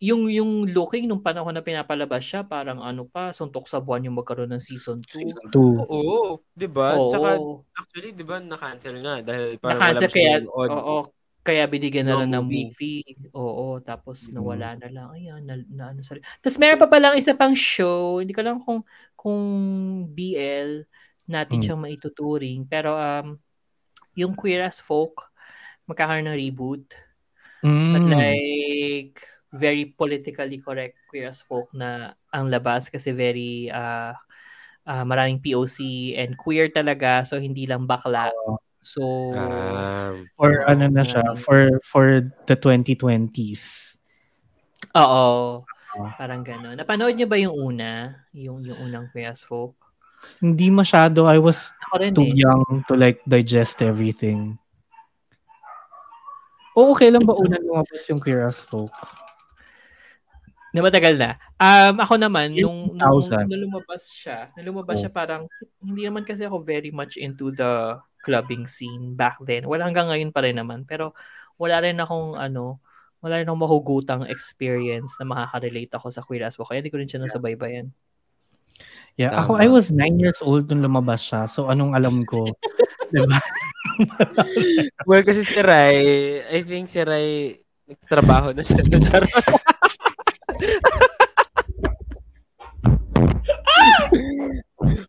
yung 0.00 0.22
yung 0.26 0.50
looking 0.66 1.04
nung 1.04 1.20
panahon 1.20 1.52
na 1.52 1.60
pinapalabas 1.62 2.24
siya, 2.24 2.40
parang 2.42 2.80
ano 2.80 3.04
pa, 3.04 3.30
suntok 3.30 3.68
sa 3.68 3.78
buwan 3.78 4.02
yung 4.02 4.16
magkaroon 4.16 4.48
ng 4.48 4.64
season 4.64 4.98
2. 4.98 5.28
Season 5.28 5.46
2. 5.52 5.78
Oo, 5.84 6.40
'di 6.50 6.66
ba? 6.66 6.96
Tsaka 7.06 7.36
actually 7.76 8.10
'di 8.10 8.24
ba 8.24 8.40
na-cancel 8.40 8.96
nga 8.98 9.14
dahil 9.20 9.60
parang 9.60 9.76
Na-cancel 9.78 10.10
kaya, 10.10 10.34
oo, 10.48 10.96
kaya 11.44 11.64
binigyan 11.64 12.08
na 12.08 12.16
lang 12.18 12.30
ng 12.30 12.44
movie. 12.44 12.64
movie. 13.04 13.30
Oo, 13.30 13.78
tapos 13.78 14.26
Mm. 14.26 14.32
nawala 14.34 14.68
na 14.74 14.88
lang. 14.88 15.06
Ayan, 15.12 15.40
na, 15.44 15.54
na 15.68 15.84
ano 15.92 16.00
sa 16.00 16.16
Tapos 16.40 16.56
meron 16.56 16.80
pa 16.80 16.88
palang 16.88 17.14
isa 17.14 17.32
pang 17.32 17.52
show, 17.52 18.18
hindi 18.18 18.32
ko 18.32 18.40
lang 18.40 18.58
kung 18.58 18.80
kung 19.18 19.42
BL 20.14 20.86
natin 21.26 21.58
Mm. 21.58 21.64
siyang 21.66 21.82
maituturing, 21.82 22.62
pero 22.70 22.94
um 22.94 23.34
yung 24.14 24.34
Queer 24.38 24.66
as 24.66 24.78
Folk 24.78 25.30
magkakaroon 25.90 26.30
ng 26.30 26.38
reboot. 26.38 26.86
But 27.90 28.04
Mm. 28.06 28.14
like 28.14 29.18
very 29.50 29.90
politically 29.92 30.60
correct 30.62 30.96
Queer 31.10 31.32
as 31.34 31.42
Folk 31.42 31.72
na 31.74 32.14
ang 32.30 32.46
labas 32.52 32.86
kasi 32.92 33.10
very 33.16 33.66
uh, 33.72 34.12
uh, 34.86 35.04
maraming 35.04 35.40
POC 35.42 36.12
and 36.16 36.36
queer 36.38 36.68
talaga 36.72 37.24
so 37.26 37.40
hindi 37.40 37.64
lang 37.66 37.84
bakla. 37.88 38.30
So 38.80 39.02
Ah, 39.34 40.14
For 40.38 40.62
ano 40.70 40.86
na 40.86 41.02
siya, 41.02 41.34
for 41.34 41.82
for 41.82 42.06
the 42.46 42.54
2020s. 42.54 43.96
Oo. 44.96 45.64
Ah. 45.98 46.14
Parang 46.14 46.46
gano'n. 46.46 46.78
Napanood 46.78 47.18
niyo 47.18 47.26
ba 47.26 47.34
yung 47.34 47.54
una? 47.58 48.22
Yung, 48.30 48.62
yung 48.62 48.78
unang 48.86 49.10
Queer 49.10 49.34
as 49.34 49.42
Folk? 49.42 49.74
Hindi 50.38 50.70
masyado. 50.70 51.26
I 51.26 51.38
was 51.42 51.74
too 52.14 52.26
eh. 52.26 52.42
young 52.46 52.86
to 52.86 52.94
like 52.94 53.22
digest 53.26 53.82
everything. 53.82 54.54
O 56.78 56.94
okay 56.94 57.10
lang 57.10 57.26
ba 57.26 57.34
unang 57.34 57.66
lumabas 57.66 58.06
yung 58.06 58.22
Queer 58.22 58.46
as 58.46 58.62
Folk? 58.62 58.94
Na 60.70 60.84
matagal 60.84 61.18
na. 61.18 61.34
Um, 61.58 61.98
ako 61.98 62.14
naman, 62.20 62.54
nung, 62.54 62.94
nung, 62.94 63.18
2000. 63.24 63.50
nung 63.50 63.62
lumabas 63.66 64.02
siya, 64.14 64.52
nung 64.54 64.76
lumabas 64.76 65.00
Oh. 65.00 65.02
siya 65.02 65.10
parang, 65.10 65.42
hindi 65.82 66.06
naman 66.06 66.22
kasi 66.22 66.46
ako 66.46 66.62
very 66.62 66.94
much 66.94 67.18
into 67.18 67.50
the 67.50 67.98
clubbing 68.22 68.68
scene 68.68 69.16
back 69.18 69.40
then. 69.42 69.66
Wala 69.66 69.88
hanggang 69.88 70.12
ngayon 70.12 70.30
pa 70.30 70.44
rin 70.44 70.60
naman. 70.60 70.84
Pero 70.84 71.16
wala 71.58 71.82
rin 71.82 71.98
akong 71.98 72.36
ano, 72.38 72.78
wala 73.18 73.42
rin 73.42 73.48
akong 73.50 73.64
mahugutang 73.66 74.22
experience 74.30 75.18
na 75.18 75.26
makaka-relate 75.26 75.90
ako 75.90 76.06
sa 76.10 76.22
Queer 76.22 76.46
as 76.46 76.54
Folk. 76.54 76.70
Kaya 76.70 76.78
hindi 76.78 76.94
ko 76.94 76.98
rin 77.02 77.10
siya 77.10 77.22
nasabaybayan. 77.22 77.90
Yeah, 79.18 79.34
Tama. 79.34 79.42
ako 79.42 79.58
I 79.58 79.66
was 79.66 79.90
nine 79.90 80.22
years 80.22 80.38
old 80.38 80.70
nung 80.70 80.86
lumabas 80.86 81.26
siya. 81.26 81.50
So 81.50 81.66
anong 81.66 81.98
alam 81.98 82.22
ko? 82.22 82.46
diba? 83.10 83.42
well, 85.08 85.26
kasi 85.26 85.42
si 85.42 85.58
Rai, 85.58 86.38
I 86.46 86.62
think 86.62 86.86
si 86.86 87.02
Rai, 87.02 87.58
nagtrabaho 87.90 88.54
na 88.54 88.62
siya. 88.62 88.86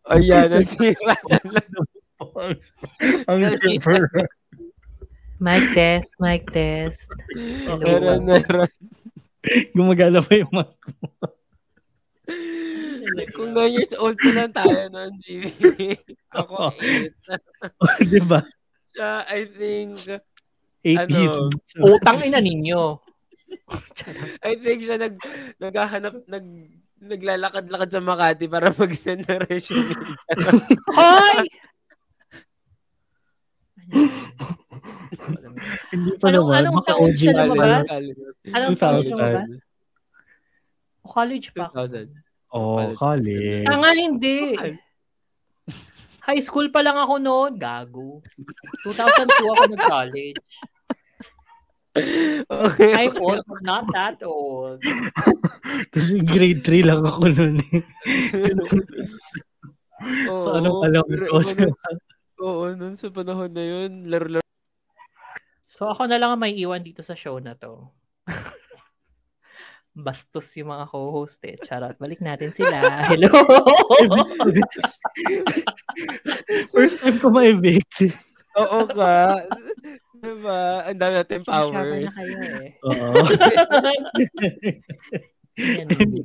Ayan, 0.10 0.49
nasira 0.49 1.14
na 1.22 1.61
Ang 3.30 3.41
super. 3.61 4.10
Mic 5.40 5.64
test, 5.72 6.11
mic 6.20 6.44
test. 6.52 7.07
Meron, 7.80 8.28
meron. 8.28 8.68
Gumagala 9.76 10.20
pa 10.20 10.36
yung 10.36 10.52
mic. 10.52 10.76
Kung 13.34 13.56
9 13.56 13.72
years 13.72 13.95
old 13.95 14.20
pa 14.20 14.32
lang 14.36 14.52
tayo 14.52 14.91
noon, 14.91 15.16
Jimmy. 15.24 15.95
Ako 16.40 16.76
8. 16.76 18.03
diba? 18.11 18.44
Siya, 18.91 19.11
I 19.32 19.41
think, 19.48 19.95
8 20.84 21.07
Ano? 21.07 21.49
Utang 21.88 22.20
ina 22.22 22.44
ninyo. 22.44 22.99
I 24.44 24.53
think 24.60 24.86
siya 24.86 24.99
nag, 24.99 25.16
naghahanap, 25.57 26.20
nag, 26.28 26.45
naglalakad-lakad 26.99 27.90
sa 27.90 28.03
Makati 28.03 28.45
para 28.52 28.76
mag-send 28.76 29.24
ng 29.24 29.41
resume. 29.48 29.95
Hoy! 30.94 31.48
Hindi 35.90 36.11
pa 36.18 36.26
Anong- 36.30 36.48
naman. 36.48 36.60
anong 36.61 36.77
Baka 36.77 36.90
taon 36.90 37.10
OG 37.10 37.18
siya 37.18 37.31
na 37.34 37.44
lumabas? 37.45 37.88
Anong 38.49 38.76
taon 38.77 38.98
siya 38.98 39.10
2000. 39.10 39.18
lumabas? 39.18 39.49
O, 40.99 41.07
college 41.10 41.48
pa. 41.53 41.65
2000. 41.73 42.07
Oh, 42.49 42.81
college. 42.94 43.65
Tanga 43.65 43.91
hindi. 43.94 44.38
High 46.22 46.44
school 46.45 46.69
pa 46.69 46.86
lang 46.86 46.98
ako 46.98 47.18
noon. 47.18 47.52
Gago. 47.57 48.22
2002 48.86 48.94
ako 49.49 49.64
nag-college. 49.73 50.45
Okay. 52.45 52.94
I'm 52.94 53.18
also 53.18 53.53
not 53.65 53.90
that 53.91 54.22
old. 54.22 54.77
Tapos 55.91 56.10
grade 56.22 56.61
3 56.61 56.86
lang 56.86 57.02
ako 57.02 57.27
eh. 57.27 57.57
so 60.40 60.53
anong 60.56 60.77
Oo, 60.80 60.86
alam 60.86 61.03
pero 61.10 61.26
ko? 61.27 61.38
Oo, 62.40 62.64
nun 62.72 62.95
sa 62.95 63.10
panahon 63.11 63.52
na 63.52 63.64
yun, 63.65 64.07
laro-laro. 64.07 64.45
So 65.70 65.86
ako 65.86 66.10
na 66.10 66.18
lang 66.18 66.34
ang 66.34 66.41
may 66.41 66.58
iwan 66.58 66.82
dito 66.82 67.06
sa 67.06 67.14
show 67.14 67.38
na 67.38 67.54
to. 67.54 67.86
Bastos 69.94 70.50
yung 70.58 70.74
mga 70.74 70.90
co-host 70.90 71.46
eh. 71.46 71.62
Charot. 71.62 71.94
Balik 72.02 72.26
natin 72.26 72.50
sila. 72.50 73.06
Hello! 73.06 73.30
First 76.74 76.98
time 77.06 77.22
ko 77.22 77.30
ma-evict. 77.30 78.10
Oo 78.58 78.90
ka. 78.90 79.46
diba? 80.18 80.90
Ang 80.90 80.98
dami 80.98 81.14
natin 81.22 81.46
powers. 81.46 82.18
na 82.18 82.26
kayo 82.26 82.50
eh. 82.66 82.72
Oo. 82.90 83.10
Anyway. 85.60 86.18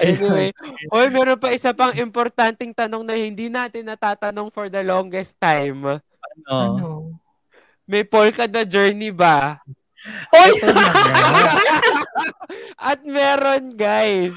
Anyway, 0.00 0.48
oy, 0.94 1.06
meron 1.12 1.36
pa 1.36 1.52
isa 1.52 1.74
pang 1.76 1.92
importanteng 1.92 2.72
tanong 2.72 3.04
na 3.04 3.18
hindi 3.18 3.52
natin 3.52 3.84
natatanong 3.84 4.48
for 4.48 4.72
the 4.72 4.80
longest 4.80 5.36
time. 5.36 5.82
Ano? 5.84 6.00
Ano? 6.48 7.19
May 7.90 8.06
polka 8.06 8.46
na 8.46 8.62
journey 8.62 9.10
ba? 9.10 9.58
Hoy! 10.30 10.54
At 12.78 13.02
meron, 13.02 13.74
guys. 13.74 14.32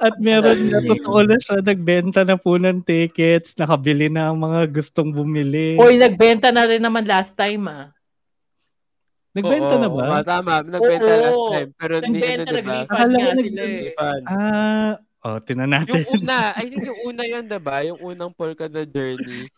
At 0.00 0.16
meron 0.16 0.72
na 0.72 0.80
totoo 0.80 1.20
na 1.28 1.36
siya, 1.36 1.60
nagbenta 1.60 2.24
na 2.24 2.40
po 2.40 2.56
ng 2.56 2.80
tickets, 2.80 3.52
nakabili 3.54 4.08
na 4.08 4.32
ang 4.32 4.40
mga 4.40 4.66
gustong 4.72 5.12
bumili. 5.12 5.76
Hoy, 5.76 6.00
nagbenta 6.00 6.48
na 6.48 6.64
rin 6.64 6.80
naman 6.80 7.04
last 7.04 7.36
time 7.36 7.68
ah. 7.68 7.92
nagbenta 9.34 9.74
Oo, 9.76 9.82
na 9.82 9.88
ba? 9.90 10.04
oo, 10.08 10.22
tama, 10.24 10.52
nagbenta 10.64 11.12
Oo. 11.12 11.20
last 11.20 11.44
time. 11.52 11.70
Pero 11.76 11.94
ni, 12.00 12.06
ano, 12.06 12.14
Nagbenta, 12.14 12.50
diba? 12.54 12.74
Akala 12.86 13.14
nga 13.14 13.28
ko 13.28 13.42
sila 13.44 13.62
eh. 13.62 13.94
Ah, 14.24 14.92
oh, 15.20 15.38
tinan 15.44 15.70
natin. 15.74 16.00
Yung 16.00 16.22
una, 16.22 16.36
I 16.56 16.64
think 16.72 16.86
yung 16.86 17.00
una 17.12 17.22
yun, 17.28 17.44
diba? 17.44 17.76
Yung 17.92 17.98
unang 18.00 18.32
polka 18.32 18.72
na 18.72 18.88
journey. 18.88 19.52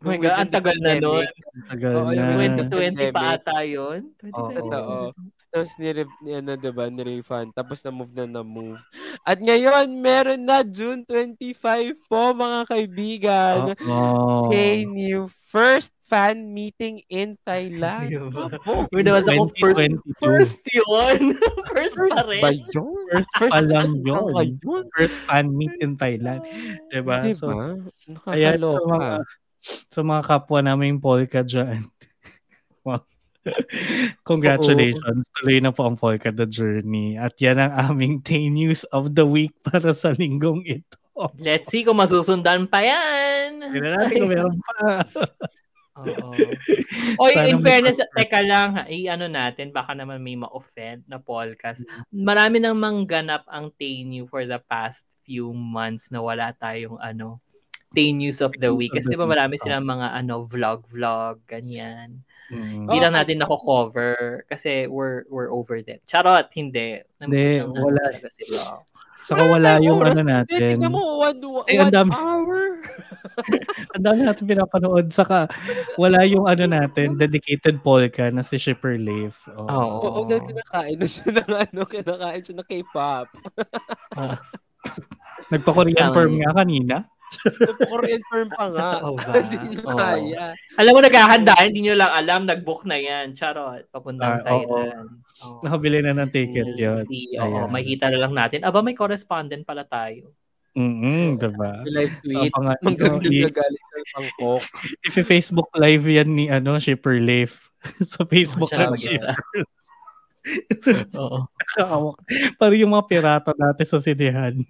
Oh 0.00 0.08
my 0.08 0.16
God, 0.16 0.32
ang 0.32 0.48
tagal 0.48 0.76
na 0.80 0.96
nun. 0.96 1.28
Tagal 1.68 1.92
Oo, 1.92 2.08
na. 2.08 2.16
yung 2.16 2.56
2020 2.72 3.12
pa 3.12 3.36
ata 3.36 3.60
yun. 3.68 4.08
2020. 4.16 4.32
Oo. 4.32 4.48
Totoo. 4.56 4.96
Tapos 5.50 5.72
ni, 5.82 5.90
ni 6.22 6.30
ano, 6.38 6.54
diba, 6.54 6.86
ni-refund. 6.88 7.50
Tapos 7.52 7.82
na-move 7.82 8.14
na 8.14 8.38
na-move. 8.38 8.78
At 9.26 9.42
ngayon, 9.42 9.92
meron 9.98 10.46
na 10.46 10.62
June 10.62 11.02
25 11.04 11.98
po, 12.06 12.32
mga 12.32 12.60
kaibigan. 12.70 13.60
Oo. 13.82 14.46
Kay 14.48 14.86
new 14.86 15.26
first 15.50 15.90
fan 16.06 16.54
meeting 16.54 17.02
in 17.10 17.34
Thailand. 17.42 18.08
Diba? 18.08 18.46
Uy, 18.94 19.02
naman 19.02 19.26
ako 19.26 19.50
first, 19.58 19.84
2022. 19.84 20.22
first 20.22 20.62
yun. 20.70 21.18
first 21.74 21.94
pa 21.98 22.22
rin. 22.24 22.42
ba 22.42 22.50
yun? 22.54 23.22
First 23.36 23.52
pa 23.52 23.60
lang 23.60 23.88
pa 24.06 24.22
ba 24.32 24.42
yun. 24.46 24.54
yun? 24.62 24.84
First 24.94 25.18
fan 25.26 25.46
meet 25.50 25.74
in 25.82 25.98
Thailand. 25.98 26.46
Diba? 26.94 27.26
So, 27.34 27.50
Diba? 27.50 27.74
Ayan, 28.30 28.62
sa 28.62 28.78
Nakakaloka. 28.78 28.86
mga, 28.86 29.08
sa 29.94 30.00
mga 30.00 30.22
kapwa 30.26 30.58
naming 30.64 30.98
polka 30.98 31.44
dyan. 31.44 31.86
Wow. 32.80 33.04
Congratulations. 34.24 35.28
Tuloy 35.36 35.60
na 35.60 35.68
po 35.68 35.84
ang 35.84 36.00
polka 36.00 36.32
the 36.32 36.48
journey. 36.48 37.20
At 37.20 37.36
yan 37.36 37.60
ang 37.60 37.92
aming 37.92 38.20
Tay 38.24 38.48
News 38.48 38.88
of 38.88 39.12
the 39.12 39.28
Week 39.28 39.52
para 39.60 39.92
sa 39.92 40.16
linggong 40.16 40.64
ito. 40.64 40.96
Let's 41.36 41.68
see 41.68 41.84
kung 41.84 42.00
masusundan 42.00 42.72
pa 42.72 42.80
yan. 42.80 43.60
Tignan 43.68 44.00
natin 44.00 44.16
kung 44.24 44.32
meron 44.32 44.56
pa. 44.64 45.04
Oo. 46.00 46.32
Oy, 47.20 47.32
Sana 47.36 47.48
in 47.52 47.60
fairness, 47.60 48.00
podcast. 48.00 48.16
teka 48.16 48.40
lang, 48.40 48.68
ha, 48.72 48.82
i-ano 48.88 49.28
natin, 49.28 49.68
baka 49.68 49.92
naman 49.92 50.24
may 50.24 50.36
ma-offend 50.38 51.04
na 51.04 51.20
podcast. 51.20 51.84
Marami 52.08 52.56
nang 52.62 52.80
mangganap 52.80 53.44
ang 53.44 53.68
Tainu 53.76 54.24
for 54.24 54.48
the 54.48 54.56
past 54.64 55.04
few 55.28 55.52
months 55.52 56.08
na 56.08 56.24
wala 56.24 56.56
tayong 56.56 56.96
ano, 56.96 57.44
day 57.90 58.14
news 58.14 58.38
of 58.40 58.54
the 58.58 58.70
week. 58.70 58.94
Kasi 58.94 59.10
di 59.10 59.18
ba 59.18 59.26
marami 59.26 59.58
oh. 59.58 59.60
silang 59.60 59.86
mga 59.86 60.14
ano, 60.14 60.42
vlog-vlog, 60.42 61.42
ganyan. 61.46 62.22
Mm. 62.50 62.90
Hindi 62.90 62.98
lang 62.98 63.14
natin 63.14 63.38
nako-cover 63.38 64.42
kasi 64.50 64.90
we're 64.90 65.22
we're 65.30 65.54
over 65.54 65.78
them. 65.86 66.02
Charot, 66.02 66.50
hindi. 66.58 66.98
Hindi, 67.22 67.62
wala. 67.62 68.10
talaga 68.10 68.28
sila. 68.30 68.82
Saka 69.20 69.42
wala 69.46 69.78
yung 69.78 70.00
ano 70.02 70.22
natin. 70.24 70.80
Tingnan 70.80 70.90
mo, 70.90 71.22
one, 71.22 71.38
one, 71.38 71.66
Ay, 71.68 71.78
ang 71.78 71.92
dami. 71.92 72.10
hour. 72.10 72.80
Ang 73.94 74.04
dami 74.06 74.20
natin 74.24 74.44
pinapanood. 74.48 75.12
Saka 75.12 75.44
wala 76.00 76.24
yung 76.24 76.48
ano 76.48 76.64
natin, 76.64 77.20
dedicated 77.20 77.84
polka 77.84 78.32
na 78.32 78.40
si 78.40 78.56
Shipper 78.56 78.96
Leif. 78.96 79.44
Oh. 79.52 79.68
Oo. 79.68 79.96
Oo, 80.00 80.20
dahil 80.24 80.44
kinakain 80.48 80.96
na 80.96 81.06
siya 81.08 81.28
ng 81.28 81.52
ano, 81.52 81.80
kinakain 81.84 82.42
siya 82.42 82.56
ng 82.56 82.68
K-pop. 82.68 83.28
Nagpa-Korean 85.52 86.08
Tama 86.10 86.16
firm 86.16 86.32
yun. 86.32 86.40
nga 86.40 86.52
kanina. 86.56 86.96
Korean 87.86 88.22
firm 88.26 88.48
pa 88.50 88.66
nga. 88.68 88.88
Totoo 88.98 89.14
ba? 89.16 89.32
Hindi 89.38 89.56
niya 89.70 89.82
Oo. 89.84 89.96
kaya. 89.96 90.44
Alam 90.76 90.92
mo, 90.92 91.00
naghahanda, 91.00 91.54
hindi 91.62 91.80
nyo 91.82 91.94
lang 91.94 92.12
alam, 92.12 92.40
nag-book 92.44 92.82
na 92.84 92.98
yan. 92.98 93.32
Charot, 93.32 93.86
papuntang 93.88 94.42
Ah, 94.42 94.56
oo. 94.56 94.66
Thailand. 94.66 95.08
Oo. 95.46 95.60
Nakabili 95.62 95.98
na 96.02 96.12
ng 96.16 96.30
ticket 96.30 96.68
yun. 96.74 97.02
see. 97.06 97.38
Oo, 97.38 97.66
Ayan. 97.66 97.70
makikita 97.70 98.10
na 98.10 98.18
lang 98.18 98.32
natin. 98.34 98.60
Aba, 98.62 98.82
may 98.82 98.94
correspondent 98.94 99.62
pala 99.62 99.86
tayo. 99.86 100.34
Mm-mm, 100.70 101.34
diba? 101.34 101.82
Live 101.82 102.14
tweet. 102.22 102.54
So, 102.54 102.62
nyo, 102.62 103.18
nagagalit 103.18 103.82
sa 103.82 103.98
Bangkok. 104.14 104.62
i-Facebook 105.18 105.68
live 105.74 106.06
yan 106.06 106.30
ni 106.30 106.46
ano, 106.46 106.78
Shipper 106.78 107.18
Leif. 107.18 107.70
sa 108.12 108.22
Facebook 108.22 108.70
Siya 108.70 108.86
ng 108.86 108.94
mag-isa. 108.94 109.34
Shipper. 109.34 109.62
Oo. 111.18 112.16
Parang 112.56 112.78
yung 112.78 112.92
mga 112.94 113.06
pirata 113.06 113.52
natin 113.52 113.86
sa 113.86 113.98
sinehan. 113.98 114.62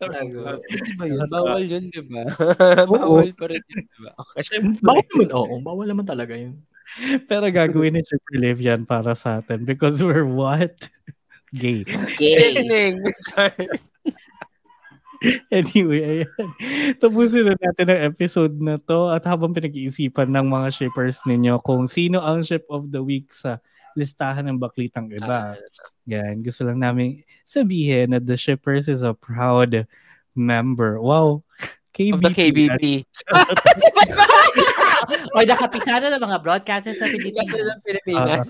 Tago. 0.00 0.40
Di 0.64 0.92
ba 0.96 1.04
yun? 1.04 1.28
Bawal 1.28 1.62
yun, 1.68 1.84
di 1.92 2.00
ba? 2.00 2.24
Bawal 2.88 3.36
pa 3.36 3.44
rin 3.52 3.60
yun, 3.60 3.84
di 3.84 3.98
ba? 4.00 4.10
Okay. 4.16 4.58
Bawal 4.80 5.04
naman, 5.04 5.28
oo. 5.36 5.54
Bawal 5.60 5.86
naman 5.92 6.06
talaga 6.08 6.32
yun. 6.32 6.56
Pero 7.28 7.46
gagawin 7.52 7.94
ni 7.94 8.02
Shipper 8.02 8.36
Leif 8.40 8.58
yan 8.58 8.88
para 8.88 9.14
sa 9.14 9.38
atin 9.38 9.62
because 9.62 10.02
we're 10.02 10.26
what? 10.26 10.88
Gay. 11.52 11.84
Singing. 12.16 13.04
Anyway, 15.52 16.00
ayan. 16.00 16.48
Tapusin 16.96 17.44
na 17.44 17.52
natin 17.52 17.92
ang 17.92 18.02
episode 18.08 18.56
na 18.56 18.80
to 18.80 19.12
at 19.12 19.20
habang 19.28 19.52
pinag-iisipan 19.52 20.32
ng 20.32 20.48
mga 20.48 20.68
shippers 20.72 21.20
ninyo 21.28 21.60
kung 21.60 21.84
sino 21.84 22.24
ang 22.24 22.40
ship 22.40 22.64
of 22.72 22.88
the 22.88 23.04
week 23.04 23.28
sa 23.28 23.60
listahan 24.00 24.48
ng 24.48 24.56
baklitang 24.56 25.12
iba. 25.12 25.60
Yan, 26.08 26.40
gusto 26.40 26.64
lang 26.64 26.80
namin 26.80 27.20
sabihin 27.44 28.16
na 28.16 28.18
the 28.18 28.40
shippers 28.40 28.88
is 28.88 29.04
a 29.04 29.12
proud 29.12 29.84
member. 30.32 30.96
Wow. 30.96 31.44
KBP. 31.92 32.14
Of 32.16 32.22
the 32.24 32.32
KBP. 32.32 32.84
o 35.34 35.42
nakapisana 35.42 36.12
ng 36.12 36.22
mga 36.22 36.38
broadcasters 36.42 37.00
sa 37.00 37.08
Pilipinas. 37.08 37.80
Pilipinas. 37.82 38.48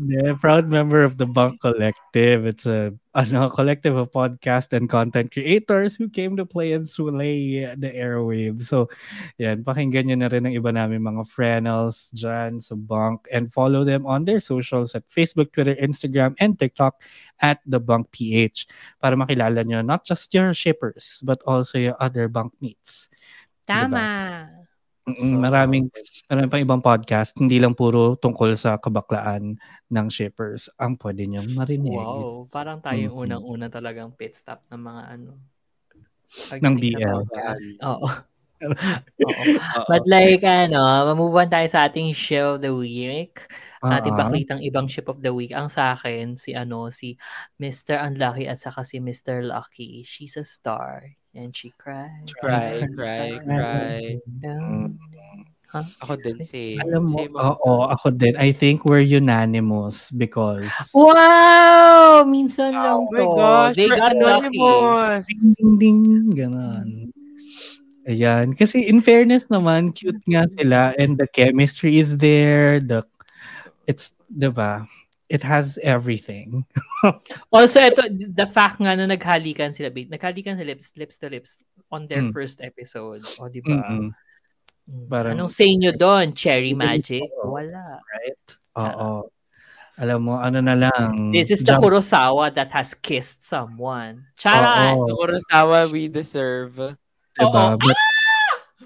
Yeah, 0.00 0.34
proud 0.38 0.68
member 0.68 1.04
of 1.04 1.18
the 1.18 1.26
Bunk 1.26 1.60
Collective. 1.60 2.46
It's 2.46 2.66
a 2.66 2.94
ano, 3.12 3.52
collective 3.52 3.92
of 3.96 4.08
podcast 4.08 4.72
and 4.72 4.88
content 4.88 5.32
creators 5.32 5.96
who 5.96 6.08
came 6.08 6.36
to 6.36 6.48
play 6.48 6.72
and 6.72 6.88
sway 6.88 7.68
the 7.76 7.92
airwaves. 7.92 8.72
So, 8.72 8.88
yan, 9.36 9.64
pakinggan 9.68 10.08
nyo 10.08 10.16
na 10.24 10.32
rin 10.32 10.48
ang 10.48 10.56
iba 10.56 10.72
namin 10.72 11.04
mga 11.04 11.28
friendals 11.28 12.08
dyan 12.16 12.64
sa 12.64 12.72
Bunk 12.72 13.28
and 13.28 13.52
follow 13.52 13.84
them 13.84 14.08
on 14.08 14.24
their 14.24 14.40
socials 14.40 14.96
at 14.96 15.04
Facebook, 15.12 15.52
Twitter, 15.52 15.76
Instagram, 15.76 16.32
and 16.40 16.56
TikTok 16.56 17.04
at 17.44 17.60
the 17.68 17.78
Bunk 17.78 18.08
PH 18.16 18.64
para 19.02 19.12
makilala 19.12 19.60
nyo 19.66 19.84
not 19.84 20.08
just 20.08 20.32
your 20.32 20.56
shippers 20.56 21.20
but 21.20 21.42
also 21.44 21.76
your 21.76 21.98
other 22.00 22.32
bunk 22.32 22.56
mates. 22.62 23.12
Tama. 25.02 25.18
Mm, 25.18 25.34
maraming 25.42 25.84
maraming 26.30 26.50
pang 26.50 26.62
ibang 26.62 26.82
podcast, 26.82 27.34
hindi 27.34 27.58
lang 27.58 27.74
puro 27.74 28.14
tungkol 28.14 28.54
sa 28.54 28.78
kabaklaan 28.78 29.58
ng 29.90 30.06
shippers 30.06 30.70
ang 30.78 30.94
pwede 31.02 31.26
nyo 31.26 31.42
marinig. 31.58 31.90
Wow. 31.90 32.46
Parang 32.46 32.78
tayo 32.78 33.10
Mhm. 33.10 33.18
unang-una 33.18 33.66
talagang 33.66 34.14
pit 34.14 34.38
stop 34.38 34.62
ng 34.70 34.78
mga 34.78 35.02
ano. 35.10 35.30
Ng 36.54 36.74
BL. 36.78 37.18
Oo. 37.90 38.08
But 39.90 40.06
like, 40.06 40.46
ano, 40.46 41.10
move 41.18 41.34
on 41.34 41.50
tayo 41.50 41.66
sa 41.66 41.90
ating 41.90 42.14
show 42.14 42.54
of 42.56 42.62
the 42.62 42.70
week. 42.70 43.42
Ating 43.82 44.14
Oo. 44.14 44.20
baklitang 44.22 44.62
ibang 44.62 44.86
ship 44.86 45.10
of 45.10 45.18
the 45.18 45.34
week. 45.34 45.50
Ang 45.50 45.66
sa 45.66 45.98
akin, 45.98 46.38
si 46.38 46.54
ano, 46.54 46.86
si 46.94 47.18
Mr. 47.58 47.98
Unlucky 47.98 48.46
at 48.46 48.62
saka 48.62 48.86
si 48.86 49.02
Mr. 49.02 49.42
Lucky. 49.42 50.06
She's 50.06 50.38
a 50.38 50.46
star. 50.46 51.18
And 51.32 51.56
she 51.56 51.72
cried. 51.80 52.28
Cry, 52.40 52.84
cry, 52.92 53.40
cry. 53.40 54.20
Huh? 55.72 55.88
Ako 56.04 56.20
din 56.20 56.36
si... 56.44 56.76
Alam 56.76 57.08
mo, 57.08 57.16
same 57.16 57.32
oo, 57.32 57.88
ako 57.88 58.12
din. 58.12 58.36
I 58.36 58.52
think 58.52 58.84
we're 58.84 59.00
unanimous 59.00 60.12
because 60.12 60.68
Wow! 60.92 62.28
Minsan 62.28 62.76
lang 62.76 63.08
Oh 63.08 63.08
my 63.08 63.24
to. 63.24 63.32
gosh, 63.32 63.74
They 63.80 63.88
we're 63.88 63.96
anonymous. 63.96 65.24
ding, 65.32 65.56
ding, 65.56 65.72
ding, 65.80 66.28
ganon. 66.36 66.88
Ayan. 68.04 68.52
Kasi 68.52 68.84
in 68.84 69.00
fairness 69.00 69.48
naman, 69.48 69.96
cute 69.96 70.20
nga 70.28 70.44
sila 70.52 70.92
and 71.00 71.16
the 71.16 71.24
chemistry 71.24 71.96
is 71.96 72.20
there. 72.20 72.76
The, 72.76 73.08
it's, 73.88 74.12
diba? 74.28 74.84
It 75.32 75.40
has 75.42 75.80
everything. 75.80 76.68
Also, 77.50 77.80
ito, 77.80 78.04
the 78.12 78.44
fact 78.46 78.78
nga 78.78 78.92
na 78.94 79.08
naghalikan 79.08 79.72
sila, 79.72 79.88
babe, 79.90 80.06
naghalikan 80.12 80.54
sila 80.54 80.76
lips, 80.76 80.92
lips 80.94 81.16
to 81.18 81.26
lips 81.32 81.52
on 81.90 82.04
their 82.06 82.20
Mm. 82.22 82.30
first 82.30 82.60
episode. 82.60 83.24
O, 83.40 83.48
di 83.48 83.58
ba? 83.58 83.80
Mm-mm. 83.80 84.12
Mm. 84.86 85.08
Parang- 85.08 85.34
Anong 85.34 85.50
say 85.50 85.72
nyo 85.74 85.90
doon? 85.90 86.30
Cherry 86.36 86.76
magic? 86.76 87.24
Wala. 87.42 87.98
Oo. 88.78 89.32
Alam 89.98 90.18
mo, 90.24 90.34
ano 90.38 90.58
na 90.60 90.72
lang. 90.78 91.32
This 91.34 91.50
is 91.50 91.60
the 91.64 91.74
jump- 91.76 91.84
Kurosawa 91.84 92.52
that 92.54 92.70
has 92.72 92.92
kissed 92.94 93.42
someone. 93.44 94.28
Charan! 94.38 94.96
The 95.04 95.14
Kurosawa 95.16 95.90
we 95.90 96.06
deserve. 96.06 96.96
Diba? 97.34 97.76
Oo. 97.76 97.80
But 97.80 97.96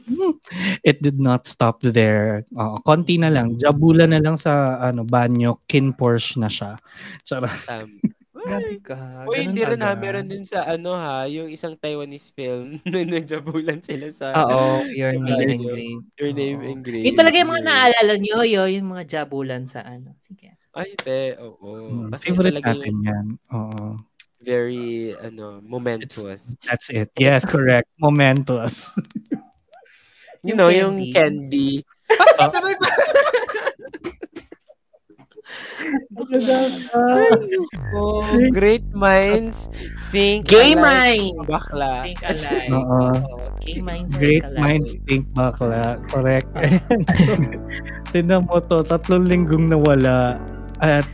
it 0.88 1.02
did 1.02 1.18
not 1.18 1.46
stop 1.46 1.82
there. 1.82 2.46
Oo, 2.54 2.78
konti 2.82 3.18
na 3.18 3.30
lang. 3.30 3.58
Jabula 3.58 4.06
na 4.06 4.22
lang 4.22 4.38
sa 4.38 4.78
ano 4.78 5.02
banyo, 5.02 5.60
kin 5.66 5.92
Porsche 5.92 6.38
na 6.38 6.50
siya. 6.50 6.78
Charot. 7.26 7.52
Um, 7.68 7.90
Grabe 8.46 8.78
ka. 8.78 9.26
Uy, 9.26 9.42
hindi 9.42 9.58
rin 9.66 9.82
ha. 9.82 9.98
Meron 9.98 10.30
din 10.30 10.46
sa 10.46 10.62
ano 10.70 10.94
ha, 10.94 11.26
yung 11.26 11.50
isang 11.50 11.74
Taiwanese 11.74 12.30
film 12.30 12.78
na 12.86 13.02
najabulan 13.02 13.82
sila 13.82 14.06
sa 14.14 14.30
Oo, 14.46 14.86
your 14.94 15.18
name 15.18 15.26
yun? 15.26 15.50
engraved. 15.58 16.04
Your 16.14 16.30
Name 16.30 16.60
Oo. 16.62 16.70
Engraved. 16.70 17.06
Yun 17.10 17.16
talaga 17.18 17.36
yung 17.42 17.50
mga 17.50 17.64
naalala 17.66 18.14
nyo, 18.22 18.38
yun, 18.46 18.68
yung 18.70 18.88
mga 18.94 19.04
jabulan 19.10 19.66
sa 19.66 19.82
ano. 19.82 20.14
Sige. 20.22 20.54
Ay, 20.76 20.94
te, 20.94 21.34
oo. 21.42 22.06
Mm, 22.06 22.10
Kasi 22.14 22.24
favorite 22.30 22.54
talaga 22.54 22.70
natin 22.70 22.86
yung 22.86 23.02
yan. 23.02 23.26
Oo. 23.50 23.98
very, 24.46 25.10
ano, 25.18 25.58
momentous. 25.58 26.54
That's 26.62 26.86
it. 26.94 27.10
Yes, 27.18 27.42
correct. 27.42 27.90
Momentous. 27.98 28.94
You 30.46 30.54
Yung 30.54 30.58
know, 30.58 30.70
candy. 30.70 30.78
yung 30.78 30.96
candy. 31.12 31.70
Ah. 32.38 32.46
Sabay 32.46 32.76
ba? 32.76 32.86
oh, 37.94 38.22
great 38.52 38.84
minds 38.92 39.68
think 40.10 40.46
Gay 40.46 40.74
alike. 40.74 40.84
minds! 41.34 41.36
Bakla. 41.48 41.92
Think 42.04 42.20
alike. 42.22 42.68
Oo. 42.70 43.00
Oo. 43.10 43.46
Gay 43.64 43.80
minds 43.82 44.10
Great 44.14 44.46
minds 44.54 44.90
think 45.06 45.24
bakla. 45.32 45.98
Correct. 46.06 46.46
Tinan 48.14 48.46
mo 48.46 48.62
to, 48.62 48.84
tatlong 48.86 49.26
linggong 49.26 49.66
nawala 49.66 50.38
at 50.78 51.06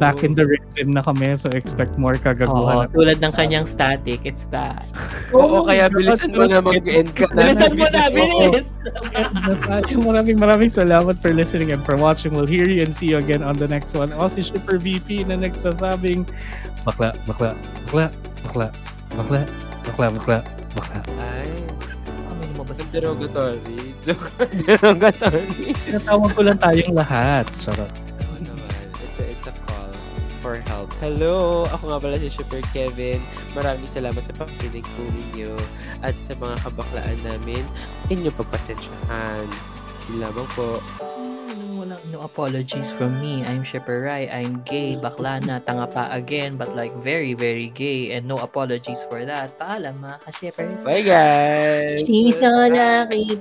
back 0.00 0.24
in 0.24 0.32
the 0.32 0.44
rhythm 0.44 0.96
na 0.96 1.04
kami 1.04 1.36
so 1.36 1.48
expect 1.52 1.96
more 2.00 2.16
Oo, 2.16 2.24
kagaguhan. 2.24 2.88
tulad 2.90 3.18
ng 3.20 3.32
kanyang 3.32 3.66
static, 3.68 4.20
it's 4.24 4.48
back. 4.48 4.88
Oo, 5.36 5.64
kaya 5.64 5.92
bilisan 5.92 6.32
mo 6.32 6.48
na 6.48 6.64
mag-end 6.64 7.12
ka 7.12 7.28
na. 7.32 7.52
Bilisan 7.52 7.72
mo 7.76 7.86
na, 7.92 8.02
bilis! 8.08 8.80
maraming 10.00 10.38
maraming 10.40 10.72
salamat 10.72 11.20
for 11.20 11.32
listening 11.32 11.72
and 11.72 11.84
for 11.84 11.96
watching. 11.96 12.32
We'll 12.32 12.48
hear 12.48 12.66
you 12.68 12.84
and 12.84 12.96
see 12.96 13.12
you 13.12 13.20
again 13.20 13.44
on 13.44 13.60
the 13.60 13.68
next 13.68 13.92
one. 13.92 14.12
Ako 14.12 14.40
si 14.40 14.40
Shipper 14.44 14.80
VP 14.80 15.28
na 15.28 15.36
nagsasabing 15.36 16.24
bakla, 16.84 17.16
bakla, 17.24 17.56
bakla, 17.88 18.06
bakla, 18.44 18.68
bakla, 19.16 19.40
bakla, 19.84 20.06
bakla, 20.16 20.38
bakla. 20.76 21.00
Ay, 21.20 21.48
Kami 22.28 22.42
lumabas 22.52 22.80
sa 22.80 22.86
derogatory. 22.92 23.96
Joke, 24.04 24.32
derogatory. 24.64 25.72
Tinatawag 25.88 26.30
ko 26.32 26.40
lang 26.44 26.58
tayong 26.60 26.96
lahat. 26.96 27.48
Charot. 27.60 28.03
For 30.44 30.60
help. 30.68 30.92
Hello! 31.00 31.64
Ako 31.72 31.88
nga 31.88 31.98
pala 32.04 32.20
si 32.20 32.28
Super 32.28 32.60
Kevin. 32.76 33.24
Maraming 33.56 33.88
salamat 33.88 34.20
sa 34.20 34.36
pakikinig 34.36 34.84
po 34.92 35.08
ninyo 35.08 35.56
at 36.04 36.12
sa 36.20 36.36
mga 36.36 36.60
kabaklaan 36.68 37.20
namin. 37.24 37.64
Inyong 38.12 38.36
pagpasensyahan. 38.36 39.48
Yun 40.12 40.20
lamang 40.20 40.44
po. 40.52 40.76
walang 41.84 42.00
no 42.12 42.24
apologies 42.24 42.88
from 42.92 43.16
me. 43.20 43.44
I'm 43.44 43.64
Shipper 43.64 44.08
Rai. 44.08 44.28
I'm 44.28 44.64
gay. 44.64 44.96
Bakla 44.96 45.44
na. 45.44 45.60
Tanga 45.60 45.88
pa 45.88 46.08
again. 46.12 46.56
But 46.56 46.72
like 46.76 46.92
very, 47.04 47.32
very 47.32 47.68
gay. 47.72 48.12
And 48.12 48.24
no 48.28 48.36
apologies 48.40 49.04
for 49.08 49.24
that. 49.24 49.56
Paalam 49.60 50.00
mga 50.00 50.16
ka-shippers. 50.28 50.80
Bye 50.84 51.04
guys! 51.04 52.04
Cheese 52.04 52.40
na 52.40 52.68
laki. 52.68 53.36